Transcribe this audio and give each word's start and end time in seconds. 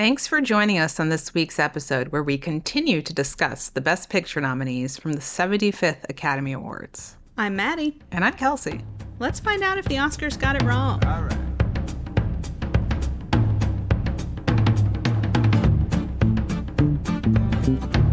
Thanks 0.00 0.26
for 0.26 0.40
joining 0.40 0.78
us 0.78 0.98
on 0.98 1.10
this 1.10 1.34
week's 1.34 1.58
episode 1.58 2.08
where 2.08 2.22
we 2.22 2.38
continue 2.38 3.02
to 3.02 3.12
discuss 3.12 3.68
the 3.68 3.82
Best 3.82 4.08
Picture 4.08 4.40
nominees 4.40 4.96
from 4.96 5.12
the 5.12 5.20
75th 5.20 6.08
Academy 6.08 6.54
Awards. 6.54 7.18
I'm 7.36 7.54
Maddie. 7.54 7.98
And 8.10 8.24
I'm 8.24 8.32
Kelsey. 8.32 8.80
Let's 9.18 9.40
find 9.40 9.62
out 9.62 9.76
if 9.76 9.84
the 9.84 9.96
Oscars 9.96 10.40
got 10.40 10.56
it 10.56 10.62
wrong. 10.62 11.04
All 11.04 11.24
right. 11.24 11.36
We're 17.68 18.09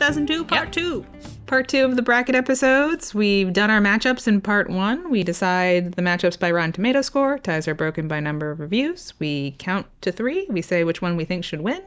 2002, 0.00 0.44
part 0.44 0.64
Yep. 0.66 0.72
two. 0.72 1.06
Part 1.46 1.68
two 1.68 1.84
of 1.84 1.96
the 1.96 2.02
bracket 2.02 2.34
episodes. 2.34 3.14
We've 3.14 3.52
done 3.52 3.70
our 3.70 3.80
matchups 3.80 4.28
in 4.28 4.40
part 4.42 4.68
one. 4.68 5.10
We 5.10 5.22
decide 5.22 5.92
the 5.92 6.02
matchups 6.02 6.38
by 6.38 6.50
Rotten 6.50 6.72
Tomato 6.72 7.00
score. 7.02 7.38
Ties 7.38 7.66
are 7.66 7.74
broken 7.74 8.06
by 8.08 8.20
number 8.20 8.50
of 8.50 8.60
reviews. 8.60 9.14
We 9.18 9.54
count 9.58 9.86
to 10.02 10.12
three. 10.12 10.46
We 10.50 10.60
say 10.60 10.84
which 10.84 11.00
one 11.00 11.16
we 11.16 11.24
think 11.24 11.44
should 11.44 11.60
win. 11.62 11.80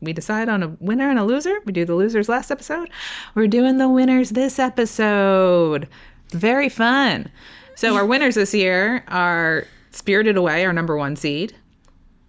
We 0.00 0.12
decide 0.12 0.48
on 0.48 0.62
a 0.62 0.68
winner 0.80 1.08
and 1.10 1.18
a 1.18 1.24
loser. 1.24 1.54
We 1.64 1.72
do 1.72 1.84
the 1.84 1.94
losers 1.94 2.28
last 2.28 2.50
episode. 2.50 2.90
We're 3.34 3.46
doing 3.46 3.78
the 3.78 3.88
winners 3.88 4.30
this 4.30 4.58
episode. 4.58 5.86
Very 6.30 6.68
fun. 6.68 7.30
So 7.76 7.94
our 7.96 8.04
winners 8.06 8.34
this 8.34 8.52
year 8.54 9.04
are 9.08 9.64
Spirited 9.92 10.36
Away, 10.36 10.64
our 10.64 10.72
number 10.72 10.96
one 10.96 11.14
seed. 11.14 11.54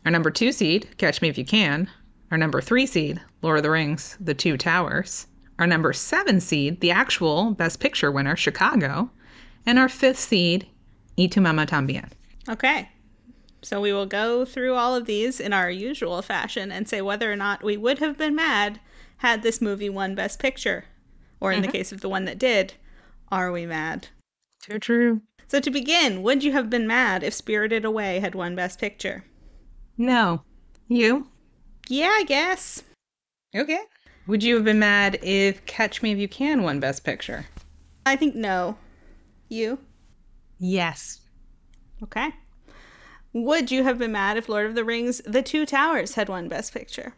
Our 0.05 0.12
number 0.12 0.30
two 0.30 0.52
seed, 0.52 0.88
Catch 0.98 1.22
Me 1.22 1.30
If 1.30 1.38
You 1.38 1.46
Can. 1.46 1.90
Our 2.32 2.38
number 2.38 2.62
three 2.62 2.86
seed, 2.86 3.22
Lord 3.42 3.58
of 3.58 3.64
the 3.64 3.72
Rings, 3.72 4.18
The 4.20 4.34
Two 4.34 4.58
Towers. 4.58 5.28
Our 5.60 5.68
number 5.68 5.94
seven 5.94 6.42
seed, 6.42 6.82
the 6.82 6.92
actual 6.92 7.52
Best 7.52 7.80
Picture 7.80 8.12
winner, 8.12 8.36
Chicago. 8.36 9.10
And 9.66 9.80
our 9.80 9.90
fifth 9.90 10.20
seed, 10.20 10.68
Y 11.18 11.27
Tu 11.27 11.40
Mama 11.40 11.66
Tambien. 11.66 12.10
Okay. 12.49 12.90
So 13.62 13.82
we 13.82 13.94
will 13.94 14.05
go 14.05 14.46
through 14.46 14.76
all 14.76 14.96
of 14.96 15.05
these 15.05 15.40
in 15.40 15.54
our 15.54 15.72
usual 15.72 16.22
fashion 16.22 16.72
and 16.72 16.88
say 16.88 17.02
whether 17.02 17.32
or 17.32 17.36
not 17.36 17.64
we 17.64 17.77
would 17.77 17.99
have 17.99 18.18
been 18.18 18.36
mad 18.36 18.80
had 19.18 19.42
this 19.42 19.62
movie 19.62 19.90
won 19.90 20.14
Best 20.14 20.40
Picture. 20.40 20.86
Or 21.40 21.52
in 21.52 21.62
the 21.62 21.68
mm-hmm. 21.68 21.77
case 21.77 21.92
of 21.92 22.02
the 22.02 22.10
one 22.10 22.26
that 22.26 22.40
did, 22.40 22.74
are 23.32 23.52
we 23.52 23.66
mad? 23.66 24.10
Too 24.62 24.80
true. 24.80 25.21
So 25.48 25.60
to 25.60 25.71
begin, 25.71 26.21
would 26.24 26.44
you 26.44 26.52
have 26.52 26.70
been 26.70 26.88
mad 26.88 27.24
if 27.24 27.34
Spirited 27.34 27.86
Away 27.86 28.20
had 28.20 28.36
won 28.36 28.55
Best 28.55 28.80
Picture? 28.80 29.24
No. 29.98 30.44
You? 30.88 31.30
Yeah, 31.88 32.12
I 32.12 32.24
guess. 32.24 32.84
Okay. 33.55 33.80
Would 34.28 34.44
you 34.44 34.55
have 34.55 34.64
been 34.64 34.80
mad 34.80 35.20
if 35.22 35.66
Catch 35.66 36.02
Me 36.02 36.12
If 36.12 36.18
You 36.18 36.27
Can 36.27 36.64
won 36.64 36.80
Best 36.80 37.04
Picture? 37.04 37.46
I 38.05 38.16
think 38.16 38.36
no. 38.36 38.77
You? 39.50 39.77
Yes. 40.60 41.22
Okay. 42.02 42.30
Would 43.34 43.70
you 43.70 43.84
have 43.84 44.00
been 44.00 44.12
mad 44.12 44.38
if 44.38 44.50
Lord 44.50 44.66
of 44.66 44.76
the 44.76 44.84
Rings 44.84 45.22
The 45.26 45.44
Two 45.44 45.66
Towers 45.66 46.16
had 46.16 46.27
won 46.30 46.48
Best 46.48 46.74
Picture? 46.74 47.14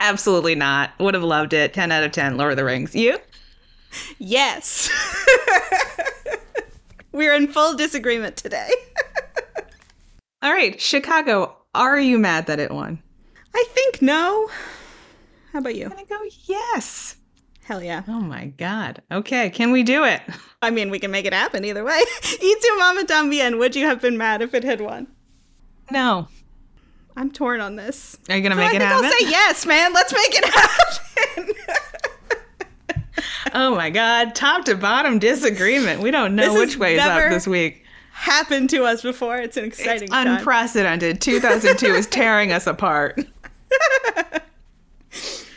Absolutely 0.00 0.54
not. 0.54 0.90
Would 0.98 1.14
have 1.14 1.22
loved 1.22 1.52
it. 1.52 1.72
10 1.72 1.92
out 1.92 2.04
of 2.04 2.12
10, 2.12 2.36
Lord 2.36 2.52
of 2.52 2.56
the 2.56 2.64
Rings. 2.64 2.94
You? 2.94 3.18
Yes. 4.18 4.90
We're 7.12 7.34
in 7.34 7.48
full 7.48 7.74
disagreement 7.74 8.36
today. 8.36 8.70
All 10.42 10.52
right. 10.52 10.80
Chicago, 10.80 11.56
are 11.74 11.98
you 11.98 12.18
mad 12.18 12.46
that 12.46 12.60
it 12.60 12.70
won? 12.70 13.02
I 13.54 13.64
think 13.68 14.00
no. 14.02 14.48
How 15.52 15.58
about 15.58 15.74
you? 15.74 15.86
I'm 15.86 15.96
to 15.96 16.04
go 16.04 16.18
yes. 16.44 17.16
Hell 17.64 17.82
yeah. 17.82 18.02
Oh 18.08 18.20
my 18.20 18.46
God. 18.56 19.02
Okay. 19.10 19.50
Can 19.50 19.70
we 19.72 19.82
do 19.82 20.04
it? 20.04 20.20
I 20.62 20.70
mean, 20.70 20.90
we 20.90 20.98
can 20.98 21.10
make 21.10 21.24
it 21.24 21.32
happen 21.32 21.64
either 21.64 21.84
way. 21.84 22.00
Y 22.42 22.54
Tu 22.60 22.78
Mama 22.78 23.04
Tambien, 23.04 23.58
would 23.58 23.74
you 23.76 23.86
have 23.86 24.00
been 24.00 24.16
mad 24.18 24.42
if 24.42 24.54
it 24.54 24.64
had 24.64 24.80
won? 24.80 25.06
No. 25.90 26.28
I'm 27.16 27.30
torn 27.30 27.60
on 27.60 27.76
this. 27.76 28.16
Are 28.28 28.36
you 28.36 28.42
going 28.42 28.50
to 28.52 28.56
So 28.56 28.60
make 28.62 28.72
I 28.72 28.76
it 28.76 28.82
happen? 28.82 29.04
I'll 29.04 29.10
say 29.10 29.26
yes, 29.28 29.66
man. 29.66 29.92
Let's 29.92 30.12
make 30.12 30.34
it 30.34 30.44
happen. 30.44 31.54
Oh 33.52 33.74
my 33.74 33.90
God. 33.90 34.34
Top 34.34 34.64
to 34.66 34.76
bottom 34.76 35.18
disagreement. 35.18 36.00
We 36.00 36.10
don't 36.12 36.36
know 36.36 36.54
This 36.54 36.70
which 36.74 36.78
way 36.78 36.94
is 36.94 37.00
up 37.02 37.30
this 37.30 37.46
week. 37.48 37.84
Happened 38.12 38.70
to 38.70 38.84
us 38.84 39.02
before. 39.02 39.38
It's 39.38 39.56
an 39.56 39.64
exciting 39.64 40.04
It's 40.04 40.12
time. 40.12 40.26
unprecedented. 40.38 41.20
2002 41.20 41.86
is 41.86 42.06
tearing 42.06 42.52
us 42.52 42.66
apart. 42.68 43.18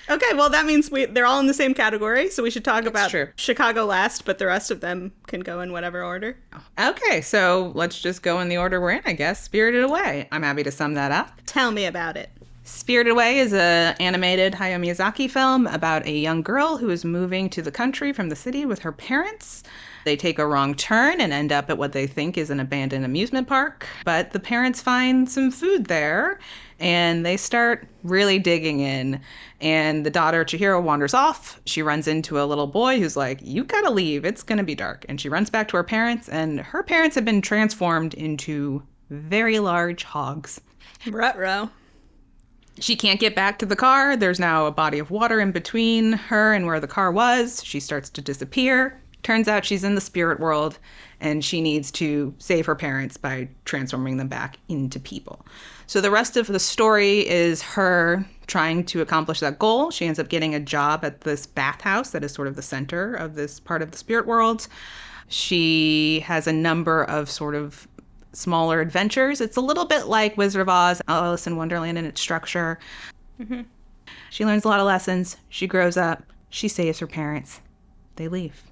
Okay, 0.10 0.34
well 0.36 0.50
that 0.50 0.66
means 0.66 0.92
we 0.92 1.06
they're 1.06 1.26
all 1.26 1.40
in 1.40 1.48
the 1.48 1.54
same 1.54 1.74
category, 1.74 2.30
so 2.30 2.44
we 2.44 2.52
should 2.52 2.66
talk 2.66 2.86
about 2.86 3.10
true. 3.10 3.30
Chicago 3.36 3.86
last, 3.86 4.26
but 4.26 4.38
the 4.38 4.46
rest 4.46 4.70
of 4.70 4.82
them 4.82 5.12
can 5.28 5.40
go 5.40 5.62
in 5.62 5.72
whatever 5.72 6.04
order. 6.04 6.38
Okay, 6.80 7.22
so 7.22 7.72
let's 7.74 8.00
just 8.02 8.22
go 8.22 8.40
in 8.40 8.50
the 8.50 8.58
order 8.58 8.82
we're 8.82 8.92
in, 8.92 9.02
I 9.06 9.14
guess. 9.14 9.44
Spirited 9.44 9.84
Away. 9.84 10.28
I'm 10.32 10.44
happy 10.44 10.62
to 10.64 10.72
sum 10.72 10.94
that 10.96 11.12
up. 11.12 11.32
Tell 11.46 11.72
me 11.72 11.86
about 11.86 12.18
it. 12.18 12.30
Spirited 12.66 13.12
Away 13.12 13.40
is 13.40 13.54
a 13.54 13.96
animated 14.00 14.54
Hayao 14.54 14.80
Miyazaki 14.80 15.30
film 15.30 15.68
about 15.68 16.06
a 16.06 16.12
young 16.12 16.42
girl 16.42 16.78
who 16.78 16.90
is 16.90 17.04
moving 17.04 17.50
to 17.50 17.62
the 17.62 17.72
country 17.72 18.14
from 18.14 18.30
the 18.30 18.36
city 18.36 18.66
with 18.66 18.80
her 18.80 18.92
parents. 18.92 19.64
They 20.06 20.16
take 20.18 20.38
a 20.38 20.46
wrong 20.46 20.76
turn 20.76 21.22
and 21.22 21.32
end 21.32 21.52
up 21.52 21.70
at 21.70 21.78
what 21.78 21.94
they 21.94 22.08
think 22.08 22.38
is 22.38 22.50
an 22.50 22.60
abandoned 22.60 23.06
amusement 23.06 23.48
park, 23.48 23.88
but 24.04 24.32
the 24.32 24.40
parents 24.40 24.82
find 24.82 25.30
some 25.30 25.50
food 25.50 25.86
there 25.88 26.40
and 26.84 27.26
they 27.26 27.38
start 27.38 27.88
really 28.04 28.38
digging 28.38 28.82
in. 28.82 29.22
And 29.62 30.06
the 30.06 30.10
daughter 30.10 30.44
Chihiro 30.44 30.84
wanders 30.84 31.14
off. 31.14 31.62
She 31.66 31.82
runs 31.82 32.08
into 32.08 32.42
a 32.42 32.44
little 32.44 32.68
boy 32.68 33.00
who's 33.00 33.16
like, 33.16 33.40
"You 33.42 33.64
got 33.64 33.82
to 33.82 33.90
leave. 33.90 34.26
It's 34.26 34.44
to 34.44 34.64
be 34.64 34.76
dark." 34.76 35.06
And 35.08 35.20
she 35.20 35.30
runs 35.30 35.50
back 35.50 35.70
to 35.70 35.78
her 35.78 35.84
parents 35.84 36.28
and 36.28 36.60
her 36.60 36.84
parents 36.84 37.16
have 37.16 37.24
been 37.24 37.42
transformed 37.42 38.14
into 38.14 38.84
very 39.10 39.60
large 39.60 40.04
hogs. 40.04 40.60
Rutro. 41.08 41.70
She 42.80 42.96
can't 42.96 43.20
get 43.20 43.36
back 43.36 43.60
to 43.60 43.66
the 43.66 43.76
car. 43.76 44.18
There's 44.18 44.40
now 44.40 44.66
a 44.66 44.72
body 44.72 45.00
of 45.00 45.12
water 45.12 45.40
in 45.40 45.52
between 45.52 46.14
her 46.14 46.54
and 46.54 46.66
where 46.66 46.80
the 46.80 46.88
car 46.88 47.12
was. 47.12 47.64
She 47.64 47.80
starts 47.80 48.10
to 48.10 48.22
disappear. 48.22 49.00
Turns 49.22 49.48
out 49.48 49.64
she's 49.64 49.86
in 49.86 49.96
the 49.96 50.02
spirit 50.02 50.40
world 50.40 50.80
and 51.22 51.46
she 51.46 51.62
needs 51.62 51.92
to 51.92 52.34
save 52.40 52.66
her 52.66 52.76
parents 52.76 53.16
by 53.16 53.48
transforming 53.64 54.18
them 54.18 54.28
back 54.28 54.58
into 54.68 55.00
people. 55.00 55.46
So 55.88 56.02
the 56.02 56.12
rest 56.12 56.38
of 56.38 56.48
the 56.48 56.60
story 56.60 57.28
is 57.28 57.62
her 57.62 58.26
trying 58.48 58.86
to 58.86 59.02
accomplish 59.02 59.40
that 59.40 59.60
goal. 59.60 59.92
She 59.92 60.06
ends 60.06 60.20
up 60.20 60.30
getting 60.30 60.56
a 60.56 60.60
job 60.60 61.04
at 61.04 61.22
this 61.22 61.46
bathhouse 61.46 62.12
that 62.12 62.24
is 62.24 62.32
sort 62.32 62.48
of 62.48 62.56
the 62.56 62.62
center 62.62 63.14
of 63.14 63.36
this 63.36 63.60
part 63.60 63.82
of 63.82 63.92
the 63.92 63.98
spirit 63.98 64.26
world. 64.26 64.68
She 65.28 66.22
has 66.22 66.48
a 66.48 66.54
number 66.54 67.04
of 67.06 67.30
sort 67.30 67.56
of 67.56 67.88
smaller 68.34 68.82
adventures. 68.82 69.42
It's 69.42 69.58
a 69.58 69.62
little 69.62 69.86
bit 69.86 70.08
like 70.08 70.38
Wizard 70.38 70.62
of 70.62 70.70
Oz, 70.70 71.02
Alice 71.08 71.48
in 71.48 71.56
Wonderland 71.56 71.98
in 71.98 72.06
its 72.06 72.20
structure. 72.20 72.80
Mm-hmm. 73.40 73.62
She 74.30 74.46
learns 74.46 74.66
a 74.66 74.68
lot 74.68 74.80
of 74.80 74.86
lessons. 74.86 75.38
She 75.50 75.68
grows 75.68 75.98
up. 75.98 76.24
She 76.50 76.68
saves 76.68 77.00
her 77.00 77.08
parents. 77.08 77.62
They 78.16 78.28
leave. 78.28 78.64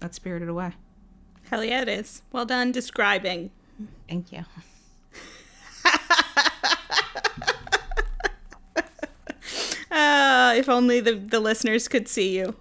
That's 0.00 0.16
Spirited 0.16 0.48
Away. 0.48 0.72
Hell 1.50 1.64
yeah, 1.64 1.82
it 1.82 1.88
is. 1.88 2.22
Well 2.32 2.44
done 2.44 2.72
describing. 2.72 3.50
Thank 4.08 4.32
you. 4.32 4.44
Uh, 9.90 10.54
if 10.56 10.68
only 10.68 11.00
the, 11.00 11.14
the 11.14 11.40
listeners 11.40 11.88
could 11.88 12.08
see 12.08 12.36
you. 12.38 12.54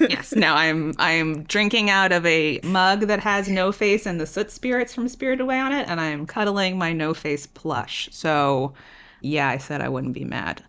yes. 0.00 0.34
Now 0.34 0.54
I'm 0.54 0.92
I'm 0.98 1.44
drinking 1.44 1.88
out 1.88 2.12
of 2.12 2.26
a 2.26 2.60
mug 2.62 3.02
that 3.02 3.20
has 3.20 3.48
No 3.48 3.72
Face 3.72 4.04
and 4.04 4.20
the 4.20 4.26
Soot 4.26 4.50
Spirits 4.50 4.94
from 4.94 5.08
Spirited 5.08 5.40
Away 5.40 5.58
on 5.58 5.72
it, 5.72 5.88
and 5.88 6.00
I'm 6.00 6.26
cuddling 6.26 6.76
my 6.76 6.92
No 6.92 7.14
Face 7.14 7.46
plush. 7.46 8.08
So, 8.12 8.74
yeah, 9.22 9.48
I 9.48 9.58
said 9.58 9.80
I 9.80 9.88
wouldn't 9.88 10.12
be 10.12 10.24
mad, 10.24 10.62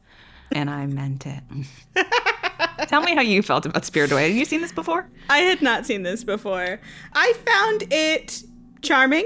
and 0.53 0.69
I 0.69 0.85
meant 0.85 1.25
it. 1.25 1.43
Tell 2.87 3.01
me 3.01 3.13
how 3.13 3.21
you 3.21 3.41
felt 3.41 3.65
about 3.65 3.83
Spirited 3.83 4.13
Away. 4.13 4.29
Have 4.29 4.37
you 4.37 4.45
seen 4.45 4.61
this 4.61 4.71
before? 4.71 5.09
I 5.29 5.39
had 5.39 5.61
not 5.61 5.85
seen 5.85 6.03
this 6.03 6.23
before. 6.23 6.79
I 7.13 7.33
found 7.45 7.83
it 7.91 8.43
charming 8.81 9.25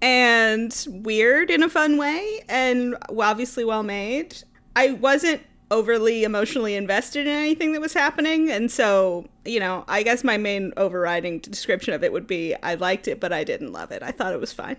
and 0.00 0.86
weird 0.88 1.50
in 1.50 1.62
a 1.62 1.68
fun 1.68 1.96
way 1.96 2.40
and 2.48 2.96
obviously 3.18 3.64
well 3.64 3.82
made. 3.82 4.36
I 4.76 4.92
wasn't 4.92 5.42
overly 5.70 6.24
emotionally 6.24 6.74
invested 6.74 7.26
in 7.26 7.32
anything 7.32 7.72
that 7.72 7.80
was 7.80 7.92
happening 7.92 8.50
and 8.50 8.70
so, 8.70 9.28
you 9.44 9.60
know, 9.60 9.84
I 9.86 10.02
guess 10.02 10.24
my 10.24 10.38
main 10.38 10.72
overriding 10.76 11.40
description 11.40 11.92
of 11.92 12.02
it 12.02 12.12
would 12.12 12.26
be 12.26 12.54
I 12.62 12.74
liked 12.74 13.06
it 13.06 13.20
but 13.20 13.32
I 13.32 13.44
didn't 13.44 13.72
love 13.72 13.90
it. 13.90 14.02
I 14.02 14.10
thought 14.10 14.32
it 14.32 14.40
was 14.40 14.52
fine. 14.52 14.76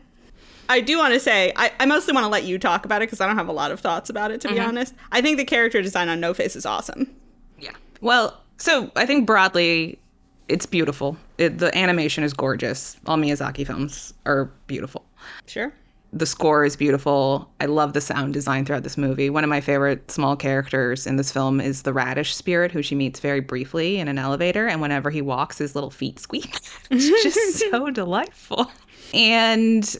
I 0.67 0.81
do 0.81 0.97
want 0.97 1.13
to 1.13 1.19
say 1.19 1.51
I, 1.55 1.71
I 1.79 1.85
mostly 1.85 2.13
want 2.13 2.23
to 2.23 2.29
let 2.29 2.43
you 2.43 2.57
talk 2.57 2.85
about 2.85 3.01
it 3.01 3.07
because 3.07 3.21
I 3.21 3.27
don't 3.27 3.37
have 3.37 3.49
a 3.49 3.53
lot 3.53 3.71
of 3.71 3.79
thoughts 3.79 4.09
about 4.09 4.31
it 4.31 4.41
to 4.41 4.47
be 4.47 4.55
mm-hmm. 4.55 4.67
honest. 4.67 4.95
I 5.11 5.21
think 5.21 5.37
the 5.37 5.45
character 5.45 5.81
design 5.81 6.09
on 6.09 6.19
No 6.19 6.33
Face 6.33 6.55
is 6.55 6.65
awesome. 6.65 7.13
Yeah. 7.59 7.73
Well, 8.01 8.39
so 8.57 8.91
I 8.95 9.05
think 9.05 9.25
broadly, 9.25 9.99
it's 10.47 10.65
beautiful. 10.65 11.17
It, 11.37 11.59
the 11.59 11.75
animation 11.77 12.23
is 12.23 12.33
gorgeous. 12.33 12.97
All 13.05 13.17
Miyazaki 13.17 13.65
films 13.65 14.13
are 14.25 14.45
beautiful. 14.67 15.05
Sure. 15.47 15.73
The 16.11 16.25
score 16.25 16.65
is 16.65 16.75
beautiful. 16.75 17.49
I 17.59 17.65
love 17.65 17.93
the 17.93 18.01
sound 18.01 18.33
design 18.33 18.65
throughout 18.65 18.81
this 18.81 18.97
movie. 18.97 19.29
One 19.29 19.43
of 19.43 19.49
my 19.49 19.61
favorite 19.61 20.09
small 20.09 20.35
characters 20.35 21.05
in 21.05 21.17
this 21.17 21.31
film 21.31 21.61
is 21.61 21.83
the 21.83 21.93
radish 21.93 22.35
spirit, 22.35 22.71
who 22.71 22.81
she 22.81 22.95
meets 22.95 23.19
very 23.19 23.41
briefly 23.41 23.99
in 23.99 24.07
an 24.07 24.17
elevator. 24.17 24.67
And 24.67 24.81
whenever 24.81 25.11
he 25.11 25.21
walks, 25.21 25.59
his 25.59 25.75
little 25.75 25.91
feet 25.91 26.19
squeak. 26.19 26.57
it's 26.89 27.23
just 27.23 27.59
so 27.71 27.91
delightful. 27.91 28.71
And 29.13 29.95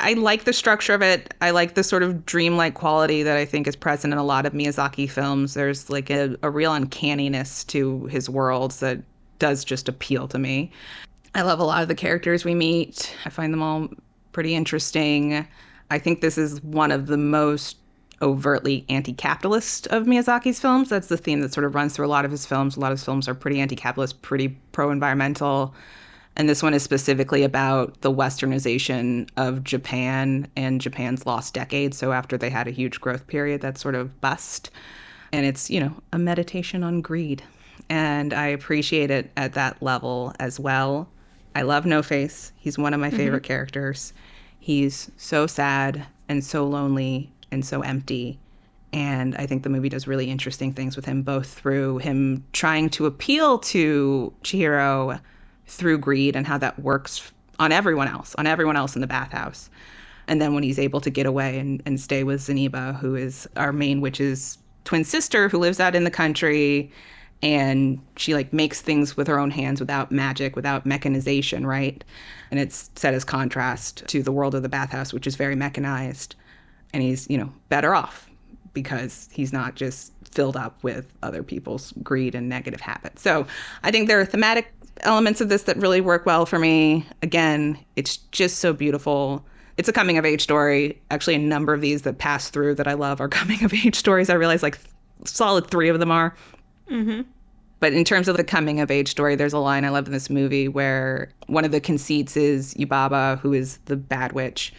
I 0.00 0.14
like 0.14 0.44
the 0.44 0.52
structure 0.52 0.94
of 0.94 1.02
it. 1.02 1.32
I 1.40 1.50
like 1.50 1.74
the 1.74 1.84
sort 1.84 2.02
of 2.02 2.26
dreamlike 2.26 2.74
quality 2.74 3.22
that 3.22 3.36
I 3.36 3.44
think 3.44 3.68
is 3.68 3.76
present 3.76 4.12
in 4.12 4.18
a 4.18 4.24
lot 4.24 4.46
of 4.46 4.52
Miyazaki 4.52 5.08
films. 5.08 5.54
There's 5.54 5.88
like 5.88 6.10
a, 6.10 6.36
a 6.42 6.50
real 6.50 6.74
uncanniness 6.74 7.62
to 7.64 8.06
his 8.06 8.28
worlds 8.28 8.80
that 8.80 9.00
does 9.38 9.64
just 9.64 9.88
appeal 9.88 10.26
to 10.28 10.40
me. 10.40 10.72
I 11.36 11.42
love 11.42 11.60
a 11.60 11.64
lot 11.64 11.82
of 11.82 11.88
the 11.88 11.94
characters 11.94 12.44
we 12.44 12.54
meet. 12.54 13.14
I 13.24 13.30
find 13.30 13.52
them 13.52 13.62
all 13.62 13.88
pretty 14.32 14.54
interesting. 14.54 15.46
I 15.90 15.98
think 15.98 16.20
this 16.20 16.38
is 16.38 16.62
one 16.62 16.90
of 16.90 17.06
the 17.06 17.18
most 17.18 17.76
overtly 18.22 18.84
anti-capitalist 18.88 19.88
of 19.88 20.04
Miyazaki's 20.04 20.60
films. 20.60 20.88
That's 20.88 21.08
the 21.08 21.16
theme 21.16 21.40
that 21.40 21.52
sort 21.52 21.66
of 21.66 21.74
runs 21.74 21.94
through 21.94 22.06
a 22.06 22.08
lot 22.08 22.24
of 22.24 22.30
his 22.30 22.46
films. 22.46 22.76
A 22.76 22.80
lot 22.80 22.92
of 22.92 22.98
his 22.98 23.04
films 23.04 23.28
are 23.28 23.34
pretty 23.34 23.60
anti-capitalist, 23.60 24.22
pretty 24.22 24.56
pro-environmental. 24.70 25.74
And 26.36 26.48
this 26.48 26.62
one 26.62 26.72
is 26.72 26.82
specifically 26.82 27.42
about 27.42 28.00
the 28.00 28.12
westernization 28.12 29.28
of 29.36 29.64
Japan 29.64 30.46
and 30.56 30.80
Japan's 30.80 31.26
lost 31.26 31.52
decade. 31.52 31.94
So 31.94 32.12
after 32.12 32.38
they 32.38 32.48
had 32.48 32.68
a 32.68 32.70
huge 32.70 33.00
growth 33.00 33.26
period, 33.26 33.60
that 33.60 33.76
sort 33.76 33.94
of 33.94 34.18
bust. 34.20 34.70
And 35.32 35.44
it's, 35.44 35.68
you 35.68 35.80
know, 35.80 35.92
a 36.12 36.18
meditation 36.18 36.82
on 36.82 37.02
greed. 37.02 37.42
And 37.90 38.32
I 38.32 38.46
appreciate 38.46 39.10
it 39.10 39.30
at 39.36 39.54
that 39.54 39.82
level 39.82 40.32
as 40.38 40.58
well. 40.58 41.08
I 41.54 41.62
love 41.62 41.86
No 41.86 42.02
Face. 42.02 42.52
He's 42.58 42.78
one 42.78 42.94
of 42.94 43.00
my 43.00 43.08
mm-hmm. 43.08 43.16
favorite 43.16 43.42
characters. 43.42 44.12
He's 44.58 45.10
so 45.16 45.46
sad 45.46 46.06
and 46.28 46.44
so 46.44 46.66
lonely 46.66 47.30
and 47.50 47.64
so 47.64 47.82
empty. 47.82 48.38
And 48.92 49.34
I 49.36 49.46
think 49.46 49.62
the 49.62 49.70
movie 49.70 49.88
does 49.88 50.06
really 50.06 50.30
interesting 50.30 50.72
things 50.72 50.96
with 50.96 51.04
him, 51.04 51.22
both 51.22 51.48
through 51.48 51.98
him 51.98 52.44
trying 52.52 52.90
to 52.90 53.06
appeal 53.06 53.58
to 53.58 54.32
Chihiro 54.42 55.20
through 55.66 55.98
greed 55.98 56.36
and 56.36 56.46
how 56.46 56.58
that 56.58 56.78
works 56.78 57.32
on 57.58 57.72
everyone 57.72 58.08
else, 58.08 58.34
on 58.36 58.46
everyone 58.46 58.76
else 58.76 58.94
in 58.94 59.00
the 59.00 59.06
bathhouse. 59.06 59.70
And 60.28 60.40
then 60.40 60.54
when 60.54 60.62
he's 60.62 60.78
able 60.78 61.00
to 61.00 61.10
get 61.10 61.26
away 61.26 61.58
and, 61.58 61.82
and 61.86 62.00
stay 62.00 62.22
with 62.22 62.40
Zeniba, 62.40 62.98
who 62.98 63.14
is 63.14 63.48
our 63.56 63.72
main 63.72 64.00
witch's 64.00 64.58
twin 64.84 65.04
sister 65.04 65.48
who 65.48 65.58
lives 65.58 65.80
out 65.80 65.94
in 65.94 66.04
the 66.04 66.10
country 66.10 66.90
and 67.42 68.00
she 68.16 68.34
like 68.34 68.52
makes 68.52 68.80
things 68.80 69.16
with 69.16 69.26
her 69.26 69.38
own 69.38 69.50
hands 69.50 69.80
without 69.80 70.12
magic, 70.12 70.54
without 70.54 70.86
mechanization, 70.86 71.66
right? 71.66 72.04
And 72.50 72.60
it's 72.60 72.90
set 72.94 73.14
as 73.14 73.24
contrast 73.24 74.06
to 74.06 74.22
the 74.22 74.32
world 74.32 74.54
of 74.54 74.62
the 74.62 74.68
bathhouse, 74.68 75.12
which 75.12 75.26
is 75.26 75.34
very 75.34 75.56
mechanized. 75.56 76.36
And 76.92 77.02
he's, 77.02 77.28
you 77.28 77.36
know, 77.36 77.52
better 77.68 77.94
off 77.94 78.28
because 78.74 79.28
he's 79.32 79.52
not 79.52 79.74
just 79.74 80.12
filled 80.24 80.56
up 80.56 80.82
with 80.82 81.12
other 81.22 81.42
people's 81.42 81.92
greed 82.02 82.34
and 82.34 82.48
negative 82.48 82.80
habits. 82.80 83.22
So 83.22 83.46
I 83.82 83.90
think 83.90 84.08
there 84.08 84.20
are 84.20 84.24
thematic 84.24 84.72
elements 85.00 85.40
of 85.40 85.48
this 85.48 85.64
that 85.64 85.76
really 85.78 86.00
work 86.00 86.24
well 86.24 86.46
for 86.46 86.58
me. 86.58 87.06
Again, 87.22 87.78
it's 87.96 88.18
just 88.30 88.58
so 88.58 88.72
beautiful. 88.72 89.44
It's 89.78 89.88
a 89.88 89.92
coming 89.92 90.16
of 90.16 90.24
age 90.24 90.42
story. 90.42 91.00
Actually, 91.10 91.36
a 91.36 91.40
number 91.40 91.74
of 91.74 91.80
these 91.80 92.02
that 92.02 92.18
pass 92.18 92.50
through 92.50 92.76
that 92.76 92.86
I 92.86 92.92
love 92.92 93.20
are 93.20 93.28
coming 93.40 93.64
of 93.64 93.74
age 93.74 93.96
stories. 93.96 94.30
I 94.30 94.34
realize 94.34 94.62
like 94.62 94.78
solid 95.24 95.66
three 95.66 95.88
of 95.88 95.98
them 95.98 96.10
are. 96.10 96.34
Mm-hmm. 96.90 97.22
But 97.80 97.92
in 97.92 98.04
terms 98.04 98.28
of 98.28 98.36
the 98.36 98.44
coming 98.44 98.78
of 98.78 98.92
age 98.92 99.08
story, 99.08 99.34
there's 99.34 99.52
a 99.52 99.58
line 99.58 99.84
I 99.84 99.88
love 99.88 100.06
in 100.06 100.12
this 100.12 100.30
movie 100.30 100.68
where 100.68 101.32
one 101.48 101.64
of 101.64 101.72
the 101.72 101.80
conceits 101.80 102.36
is 102.36 102.74
Yubaba, 102.74 103.40
who 103.40 103.52
is 103.52 103.78
the 103.86 103.96
bad 103.96 104.32
witch. 104.32 104.72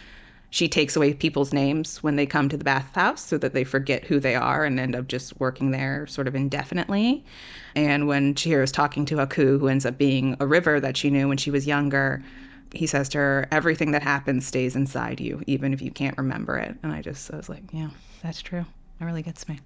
She 0.48 0.68
takes 0.68 0.96
away 0.96 1.12
people's 1.12 1.52
names 1.52 2.02
when 2.02 2.16
they 2.16 2.24
come 2.24 2.48
to 2.48 2.56
the 2.56 2.64
bathhouse 2.64 3.22
so 3.22 3.36
that 3.38 3.52
they 3.52 3.64
forget 3.64 4.04
who 4.04 4.20
they 4.20 4.36
are 4.36 4.64
and 4.64 4.80
end 4.80 4.96
up 4.96 5.08
just 5.08 5.38
working 5.38 5.70
there 5.70 6.06
sort 6.06 6.28
of 6.28 6.34
indefinitely. 6.34 7.24
And 7.74 8.06
when 8.06 8.34
Chihiro's 8.34 8.72
talking 8.72 9.04
to 9.06 9.16
Haku, 9.16 9.58
who 9.58 9.68
ends 9.68 9.84
up 9.84 9.98
being 9.98 10.36
a 10.40 10.46
river 10.46 10.80
that 10.80 10.96
she 10.96 11.10
knew 11.10 11.28
when 11.28 11.36
she 11.36 11.50
was 11.50 11.66
younger, 11.66 12.22
he 12.72 12.86
says 12.86 13.08
to 13.10 13.18
her, 13.18 13.48
Everything 13.50 13.90
that 13.90 14.02
happens 14.02 14.46
stays 14.46 14.76
inside 14.76 15.20
you, 15.20 15.42
even 15.46 15.74
if 15.74 15.82
you 15.82 15.90
can't 15.90 16.16
remember 16.16 16.56
it. 16.56 16.74
And 16.82 16.92
I 16.92 17.02
just 17.02 17.30
I 17.32 17.36
was 17.36 17.48
like, 17.50 17.64
Yeah, 17.72 17.90
that's 18.22 18.40
true. 18.40 18.64
That 18.98 19.04
really 19.04 19.22
gets 19.22 19.46
me. 19.46 19.60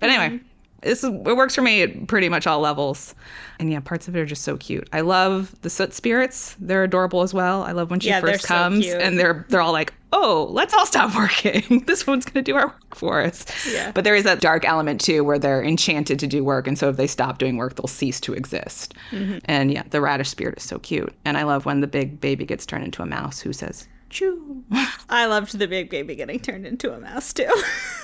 But 0.00 0.10
anyway, 0.10 0.40
this 0.84 1.02
is, 1.02 1.10
it 1.10 1.36
works 1.36 1.54
for 1.54 1.62
me 1.62 1.82
at 1.82 2.06
pretty 2.06 2.28
much 2.28 2.46
all 2.46 2.60
levels. 2.60 3.14
And 3.58 3.70
yeah, 3.70 3.80
parts 3.80 4.08
of 4.08 4.16
it 4.16 4.20
are 4.20 4.26
just 4.26 4.42
so 4.42 4.56
cute. 4.56 4.88
I 4.92 5.00
love 5.00 5.54
the 5.62 5.70
soot 5.70 5.92
spirits. 5.94 6.56
They're 6.60 6.84
adorable 6.84 7.22
as 7.22 7.32
well. 7.32 7.62
I 7.62 7.72
love 7.72 7.90
when 7.90 8.00
she 8.00 8.08
Yeah, 8.08 8.20
first 8.20 8.44
comes 8.46 8.84
cute. 8.84 9.00
and 9.00 9.18
they're 9.18 9.46
they're 9.48 9.60
all 9.60 9.72
like, 9.72 9.94
"Oh, 10.12 10.48
let's 10.50 10.74
all 10.74 10.86
stop 10.86 11.14
working. 11.16 11.84
this 11.86 12.06
one's 12.06 12.24
going 12.24 12.44
to 12.44 12.50
do 12.52 12.56
our 12.56 12.66
work 12.66 12.94
for 12.96 13.20
us." 13.22 13.44
Yeah. 13.72 13.92
But 13.92 14.04
there 14.04 14.14
is 14.16 14.24
that 14.24 14.40
dark 14.40 14.64
element 14.64 15.00
too 15.00 15.22
where 15.24 15.38
they're 15.38 15.62
enchanted 15.62 16.18
to 16.18 16.26
do 16.26 16.42
work 16.44 16.66
and 16.66 16.76
so 16.78 16.88
if 16.88 16.96
they 16.96 17.06
stop 17.06 17.38
doing 17.38 17.56
work, 17.56 17.76
they'll 17.76 17.86
cease 17.86 18.20
to 18.20 18.34
exist. 18.34 18.94
Mm-hmm. 19.12 19.38
And 19.44 19.72
yeah, 19.72 19.84
the 19.90 20.00
radish 20.00 20.28
spirit 20.30 20.58
is 20.58 20.64
so 20.64 20.78
cute. 20.80 21.12
And 21.24 21.36
I 21.38 21.44
love 21.44 21.64
when 21.64 21.80
the 21.80 21.86
big 21.86 22.20
baby 22.20 22.44
gets 22.44 22.66
turned 22.66 22.84
into 22.84 23.02
a 23.02 23.06
mouse 23.06 23.38
who 23.40 23.52
says, 23.52 23.86
"Choo." 24.10 24.64
I 25.08 25.26
loved 25.26 25.56
the 25.58 25.68
big 25.68 25.90
baby 25.90 26.16
getting 26.16 26.40
turned 26.40 26.66
into 26.66 26.92
a 26.92 26.98
mouse 26.98 27.32
too. 27.32 27.48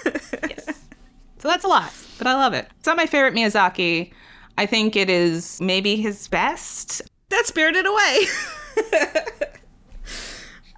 So 1.40 1.48
that's 1.48 1.64
a 1.64 1.69
lot, 1.69 1.90
but 2.19 2.26
I 2.26 2.34
love 2.34 2.52
it. 2.52 2.69
It's 2.78 2.87
not 2.87 2.98
my 2.98 3.06
favorite 3.06 3.32
Miyazaki. 3.32 4.12
I 4.58 4.66
think 4.66 4.94
it 4.94 5.08
is 5.08 5.58
maybe 5.58 5.96
his 5.96 6.28
best. 6.28 7.00
That's 7.31 7.48
Spirited 7.48 7.87
Away. 7.87 8.26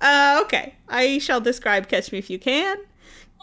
uh, 0.00 0.40
okay, 0.44 0.76
I 0.88 1.18
shall 1.18 1.40
describe 1.40 1.88
Catch 1.88 2.12
Me 2.12 2.18
If 2.18 2.30
You 2.30 2.38
Can. 2.38 2.78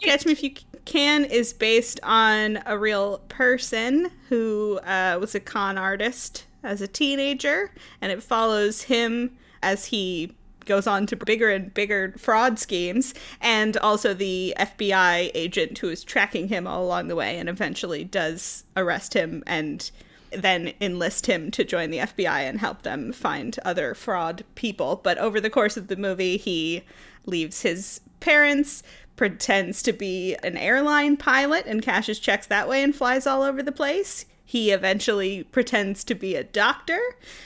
Catch 0.02 0.24
Me 0.24 0.32
If 0.32 0.42
You 0.42 0.52
Can 0.86 1.26
is 1.26 1.52
based 1.52 2.00
on 2.02 2.62
a 2.64 2.78
real 2.78 3.18
person 3.28 4.10
who 4.30 4.80
uh, 4.84 5.18
was 5.20 5.34
a 5.34 5.40
con 5.40 5.76
artist 5.76 6.46
as 6.62 6.80
a 6.80 6.88
teenager, 6.88 7.70
and 8.00 8.10
it 8.10 8.22
follows 8.22 8.82
him 8.82 9.36
as 9.62 9.84
he 9.84 10.34
goes 10.64 10.86
on 10.86 11.06
to 11.06 11.16
bigger 11.16 11.50
and 11.50 11.72
bigger 11.72 12.14
fraud 12.18 12.58
schemes, 12.58 13.14
and 13.40 13.76
also 13.78 14.14
the 14.14 14.54
FBI 14.58 15.30
agent 15.34 15.78
who 15.78 15.88
is 15.88 16.04
tracking 16.04 16.48
him 16.48 16.66
all 16.66 16.84
along 16.84 17.08
the 17.08 17.16
way 17.16 17.38
and 17.38 17.48
eventually 17.48 18.04
does 18.04 18.64
arrest 18.76 19.14
him 19.14 19.42
and 19.46 19.90
then 20.32 20.72
enlist 20.80 21.26
him 21.26 21.50
to 21.50 21.64
join 21.64 21.90
the 21.90 21.98
FBI 21.98 22.48
and 22.48 22.60
help 22.60 22.82
them 22.82 23.12
find 23.12 23.58
other 23.64 23.94
fraud 23.94 24.44
people. 24.54 25.00
But 25.02 25.18
over 25.18 25.40
the 25.40 25.50
course 25.50 25.76
of 25.76 25.88
the 25.88 25.96
movie, 25.96 26.36
he 26.36 26.84
leaves 27.26 27.62
his 27.62 28.00
parents, 28.20 28.82
pretends 29.16 29.82
to 29.82 29.92
be 29.92 30.36
an 30.42 30.56
airline 30.56 31.16
pilot, 31.16 31.66
and 31.66 31.82
cashes 31.82 32.18
checks 32.18 32.46
that 32.46 32.68
way 32.68 32.82
and 32.82 32.94
flies 32.94 33.26
all 33.26 33.42
over 33.42 33.62
the 33.62 33.72
place. 33.72 34.24
He 34.44 34.70
eventually 34.70 35.44
pretends 35.44 36.02
to 36.04 36.14
be 36.14 36.34
a 36.34 36.42
doctor, 36.42 37.00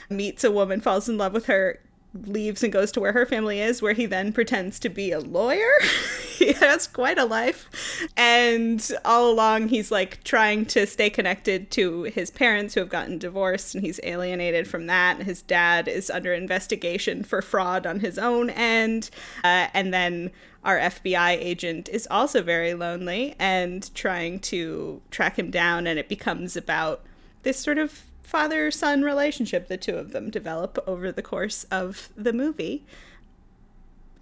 meets 0.08 0.42
a 0.44 0.50
woman, 0.50 0.80
falls 0.80 1.08
in 1.08 1.18
love 1.18 1.32
with 1.34 1.46
her, 1.46 1.80
leaves 2.26 2.62
and 2.62 2.72
goes 2.72 2.92
to 2.92 3.00
where 3.00 3.12
her 3.12 3.26
family 3.26 3.60
is, 3.60 3.82
where 3.82 3.92
he 3.92 4.06
then 4.06 4.32
pretends 4.32 4.78
to 4.80 4.88
be 4.88 5.10
a 5.10 5.20
lawyer. 5.20 5.72
he 6.38 6.52
has 6.52 6.86
quite 6.86 7.18
a 7.18 7.24
life. 7.24 7.68
And 8.16 8.88
all 9.04 9.30
along, 9.30 9.68
he's 9.68 9.90
like 9.90 10.22
trying 10.24 10.66
to 10.66 10.86
stay 10.86 11.10
connected 11.10 11.70
to 11.72 12.04
his 12.04 12.30
parents 12.30 12.74
who 12.74 12.80
have 12.80 12.88
gotten 12.88 13.18
divorced, 13.18 13.74
and 13.74 13.84
he's 13.84 14.00
alienated 14.02 14.68
from 14.68 14.86
that. 14.86 15.22
His 15.22 15.42
dad 15.42 15.88
is 15.88 16.10
under 16.10 16.32
investigation 16.32 17.24
for 17.24 17.42
fraud 17.42 17.86
on 17.86 18.00
his 18.00 18.18
own 18.18 18.50
end. 18.50 19.10
Uh, 19.42 19.68
and 19.74 19.92
then 19.92 20.30
our 20.64 20.78
FBI 20.78 21.32
agent 21.32 21.88
is 21.90 22.08
also 22.10 22.42
very 22.42 22.74
lonely 22.74 23.34
and 23.38 23.94
trying 23.94 24.40
to 24.40 25.02
track 25.10 25.38
him 25.38 25.50
down, 25.50 25.86
and 25.86 25.98
it 25.98 26.08
becomes 26.08 26.56
about 26.56 27.04
this 27.42 27.58
sort 27.58 27.78
of 27.78 28.04
father 28.24 28.70
son 28.70 29.02
relationship 29.02 29.68
the 29.68 29.76
two 29.76 29.96
of 29.96 30.10
them 30.12 30.30
develop 30.30 30.82
over 30.86 31.12
the 31.12 31.22
course 31.22 31.64
of 31.70 32.08
the 32.16 32.32
movie. 32.32 32.84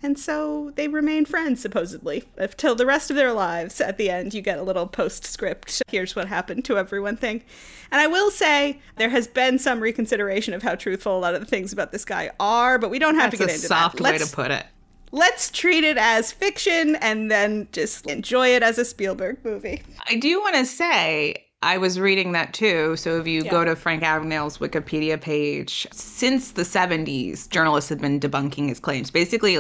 And 0.05 0.19
so 0.19 0.73
they 0.75 0.89
remain 0.89 1.25
friends, 1.25 1.61
supposedly, 1.63 2.25
until 2.37 2.75
the 2.75 2.85
rest 2.85 3.09
of 3.09 3.15
their 3.15 3.33
lives. 3.33 3.81
At 3.81 3.99
the 3.99 4.11
end, 4.11 4.35
you 4.35 4.43
get 4.43 4.59
a 4.59 4.63
little 4.65 4.89
postscript. 4.89 5.81
Here's 5.87 6.17
what 6.17 6.27
happened 6.27 6.65
to 6.65 6.77
everyone 6.77 7.17
thing. 7.17 7.45
And 7.93 8.01
I 8.01 8.09
will 8.09 8.33
say, 8.33 8.81
there 8.97 9.11
has 9.11 9.29
been 9.29 9.61
some 9.61 9.79
reconsideration 9.79 10.55
of 10.55 10.63
how 10.65 10.75
truthful 10.75 11.17
a 11.17 11.21
lot 11.21 11.35
of 11.37 11.41
the 11.41 11.47
things 11.47 11.73
about 11.73 11.93
this 11.93 12.05
guy 12.05 12.33
are, 12.41 12.81
but 12.81 12.91
we 12.91 12.99
don't 12.99 13.15
have 13.15 13.31
That's 13.31 13.41
to 13.43 13.47
get 13.47 13.55
into 13.55 13.67
soft 13.69 13.99
that. 13.99 14.03
way 14.03 14.11
Let's, 14.13 14.29
to 14.31 14.35
put 14.35 14.51
it. 14.51 14.67
let's 15.13 15.51
treat 15.53 15.85
it 15.85 15.97
as 15.97 16.33
fiction 16.33 16.97
and 16.97 17.31
then 17.31 17.69
just 17.71 18.05
enjoy 18.07 18.49
it 18.49 18.65
as 18.65 18.79
a 18.79 18.85
Spielberg 18.85 19.45
movie. 19.45 19.83
I 20.09 20.17
do 20.17 20.41
want 20.41 20.57
to 20.57 20.67
say 20.67 21.47
I 21.63 21.79
was 21.79 21.99
reading 22.01 22.33
that 22.33 22.53
too. 22.55 22.97
So 22.97 23.19
if 23.21 23.27
you 23.27 23.43
Yeah. 23.45 23.51
go 23.51 23.65
to 23.65 23.77
Frank 23.77 24.03
Abagnale's 24.03 24.59
Wikipedia 24.59 25.21
page, 25.21 25.87
since 25.93 26.53
the 26.53 26.65
70s, 26.65 27.47
journalists 27.49 27.89
have 27.91 28.01
been 28.01 28.19
debunking 28.21 28.69
his 28.69 28.81
claims. 28.81 29.11
Basically, 29.11 29.59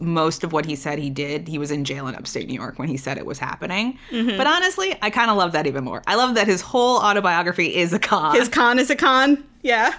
most 0.00 0.42
of 0.42 0.52
what 0.52 0.64
he 0.66 0.74
said 0.74 0.98
he 0.98 1.10
did, 1.10 1.46
he 1.46 1.58
was 1.58 1.70
in 1.70 1.84
jail 1.84 2.08
in 2.08 2.14
upstate 2.16 2.48
New 2.48 2.54
York 2.54 2.78
when 2.78 2.88
he 2.88 2.96
said 2.96 3.16
it 3.18 3.26
was 3.26 3.38
happening. 3.38 3.96
Mm-hmm. 4.10 4.36
But 4.36 4.46
honestly, 4.46 4.96
I 5.02 5.10
kind 5.10 5.30
of 5.30 5.36
love 5.36 5.52
that 5.52 5.66
even 5.66 5.84
more. 5.84 6.02
I 6.06 6.16
love 6.16 6.34
that 6.34 6.46
his 6.48 6.60
whole 6.60 6.98
autobiography 6.98 7.74
is 7.76 7.92
a 7.92 7.98
con. 7.98 8.34
His 8.34 8.48
con 8.48 8.78
is 8.78 8.90
a 8.90 8.96
con. 8.96 9.44
Yeah. 9.62 9.94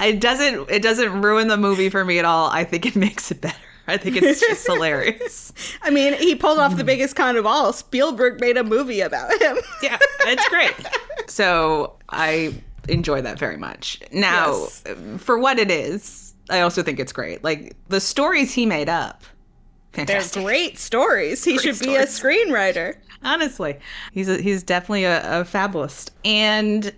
it 0.00 0.20
doesn't 0.20 0.70
it 0.70 0.82
doesn't 0.82 1.20
ruin 1.22 1.48
the 1.48 1.56
movie 1.58 1.90
for 1.90 2.04
me 2.04 2.18
at 2.18 2.24
all. 2.24 2.48
I 2.50 2.64
think 2.64 2.86
it 2.86 2.96
makes 3.06 3.30
it 3.30 3.40
better. 3.40 3.56
I 3.90 3.96
think 3.96 4.16
it's 4.16 4.40
just 4.40 4.66
hilarious. 4.66 5.52
I 5.82 5.90
mean, 5.90 6.14
he 6.14 6.34
pulled 6.34 6.58
off 6.58 6.76
the 6.76 6.84
biggest 6.84 7.16
con 7.16 7.36
of 7.36 7.44
all. 7.46 7.72
Spielberg 7.72 8.40
made 8.40 8.56
a 8.56 8.64
movie 8.64 9.00
about 9.00 9.30
him. 9.40 9.58
Yeah, 9.82 9.98
it's 10.26 10.48
great. 10.48 10.74
So 11.28 11.96
I 12.10 12.54
enjoy 12.88 13.20
that 13.22 13.38
very 13.38 13.56
much. 13.56 14.00
Now, 14.12 14.52
Yes. 14.52 14.84
for 15.18 15.38
what 15.38 15.58
it 15.58 15.70
is, 15.70 16.34
I 16.50 16.60
also 16.60 16.82
think 16.82 16.98
it's 17.00 17.12
great. 17.12 17.42
Like 17.44 17.76
the 17.88 18.00
stories 18.00 18.52
he 18.52 18.66
made 18.66 18.88
up, 18.88 19.24
They're 19.92 20.22
great 20.32 20.78
stories. 20.78 21.44
He 21.44 21.58
should 21.58 21.78
be 21.78 21.96
a 21.96 22.06
screenwriter. 22.06 22.96
Honestly, 23.22 23.78
he's 24.12 24.28
a, 24.28 24.40
he's 24.40 24.62
definitely 24.62 25.04
a, 25.04 25.40
a 25.40 25.44
fabulist. 25.44 26.12
And 26.24 26.92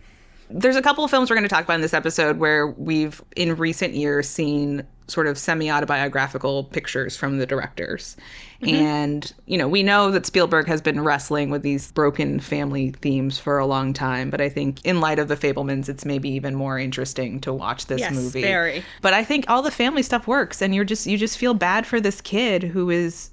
there's 0.50 0.76
a 0.76 0.82
couple 0.82 1.02
of 1.04 1.10
films 1.10 1.30
we're 1.30 1.36
going 1.36 1.48
to 1.48 1.48
talk 1.48 1.64
about 1.64 1.74
in 1.74 1.80
this 1.80 1.94
episode 1.94 2.38
where 2.38 2.66
we've 2.68 3.22
in 3.36 3.56
recent 3.56 3.94
years 3.94 4.28
seen 4.28 4.84
sort 5.12 5.26
of 5.26 5.36
semi-autobiographical 5.38 6.64
pictures 6.64 7.16
from 7.16 7.38
the 7.38 7.46
directors. 7.46 8.16
Mm-hmm. 8.62 8.74
And 8.74 9.32
you 9.46 9.58
know, 9.58 9.68
we 9.68 9.82
know 9.82 10.10
that 10.10 10.24
Spielberg 10.26 10.66
has 10.66 10.80
been 10.80 11.00
wrestling 11.02 11.50
with 11.50 11.62
these 11.62 11.92
broken 11.92 12.40
family 12.40 12.90
themes 13.02 13.38
for 13.38 13.58
a 13.58 13.66
long 13.66 13.92
time, 13.92 14.30
but 14.30 14.40
I 14.40 14.48
think 14.48 14.84
in 14.84 15.00
light 15.00 15.18
of 15.18 15.28
the 15.28 15.36
Fabelmans 15.36 15.88
it's 15.88 16.04
maybe 16.04 16.28
even 16.30 16.54
more 16.54 16.78
interesting 16.78 17.40
to 17.40 17.52
watch 17.52 17.86
this 17.86 18.00
Yes, 18.00 18.14
movie. 18.14 18.40
very. 18.42 18.82
But 19.02 19.12
I 19.12 19.22
think 19.24 19.44
all 19.48 19.62
the 19.62 19.70
family 19.70 20.02
stuff 20.02 20.26
works 20.26 20.62
and 20.62 20.74
you're 20.74 20.84
just 20.84 21.06
you 21.06 21.18
just 21.18 21.38
feel 21.38 21.54
bad 21.54 21.86
for 21.86 22.00
this 22.00 22.20
kid 22.20 22.62
who 22.62 22.90
is 22.90 23.30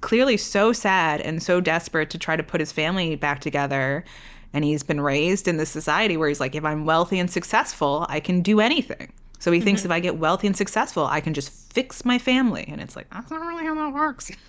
clearly 0.00 0.36
so 0.36 0.72
sad 0.72 1.20
and 1.20 1.42
so 1.42 1.60
desperate 1.60 2.10
to 2.10 2.18
try 2.18 2.36
to 2.36 2.42
put 2.42 2.60
his 2.60 2.72
family 2.72 3.16
back 3.16 3.40
together 3.40 4.04
and 4.52 4.64
he's 4.64 4.82
been 4.82 5.00
raised 5.00 5.46
in 5.46 5.58
this 5.58 5.70
society 5.70 6.16
where 6.16 6.28
he's 6.28 6.40
like 6.40 6.54
if 6.54 6.64
I'm 6.64 6.84
wealthy 6.84 7.18
and 7.18 7.30
successful, 7.30 8.04
I 8.08 8.18
can 8.20 8.42
do 8.42 8.60
anything. 8.60 9.12
So 9.40 9.50
he 9.50 9.60
thinks 9.60 9.80
mm-hmm. 9.80 9.90
if 9.90 9.96
I 9.96 10.00
get 10.00 10.16
wealthy 10.16 10.46
and 10.46 10.56
successful, 10.56 11.06
I 11.06 11.20
can 11.20 11.34
just 11.34 11.50
fix 11.72 12.04
my 12.04 12.18
family 12.18 12.64
and 12.68 12.80
it's 12.80 12.94
like 12.94 13.10
that's 13.10 13.30
not 13.30 13.40
really 13.40 13.64
how 13.64 13.74
that 13.74 13.92
works. 13.92 14.30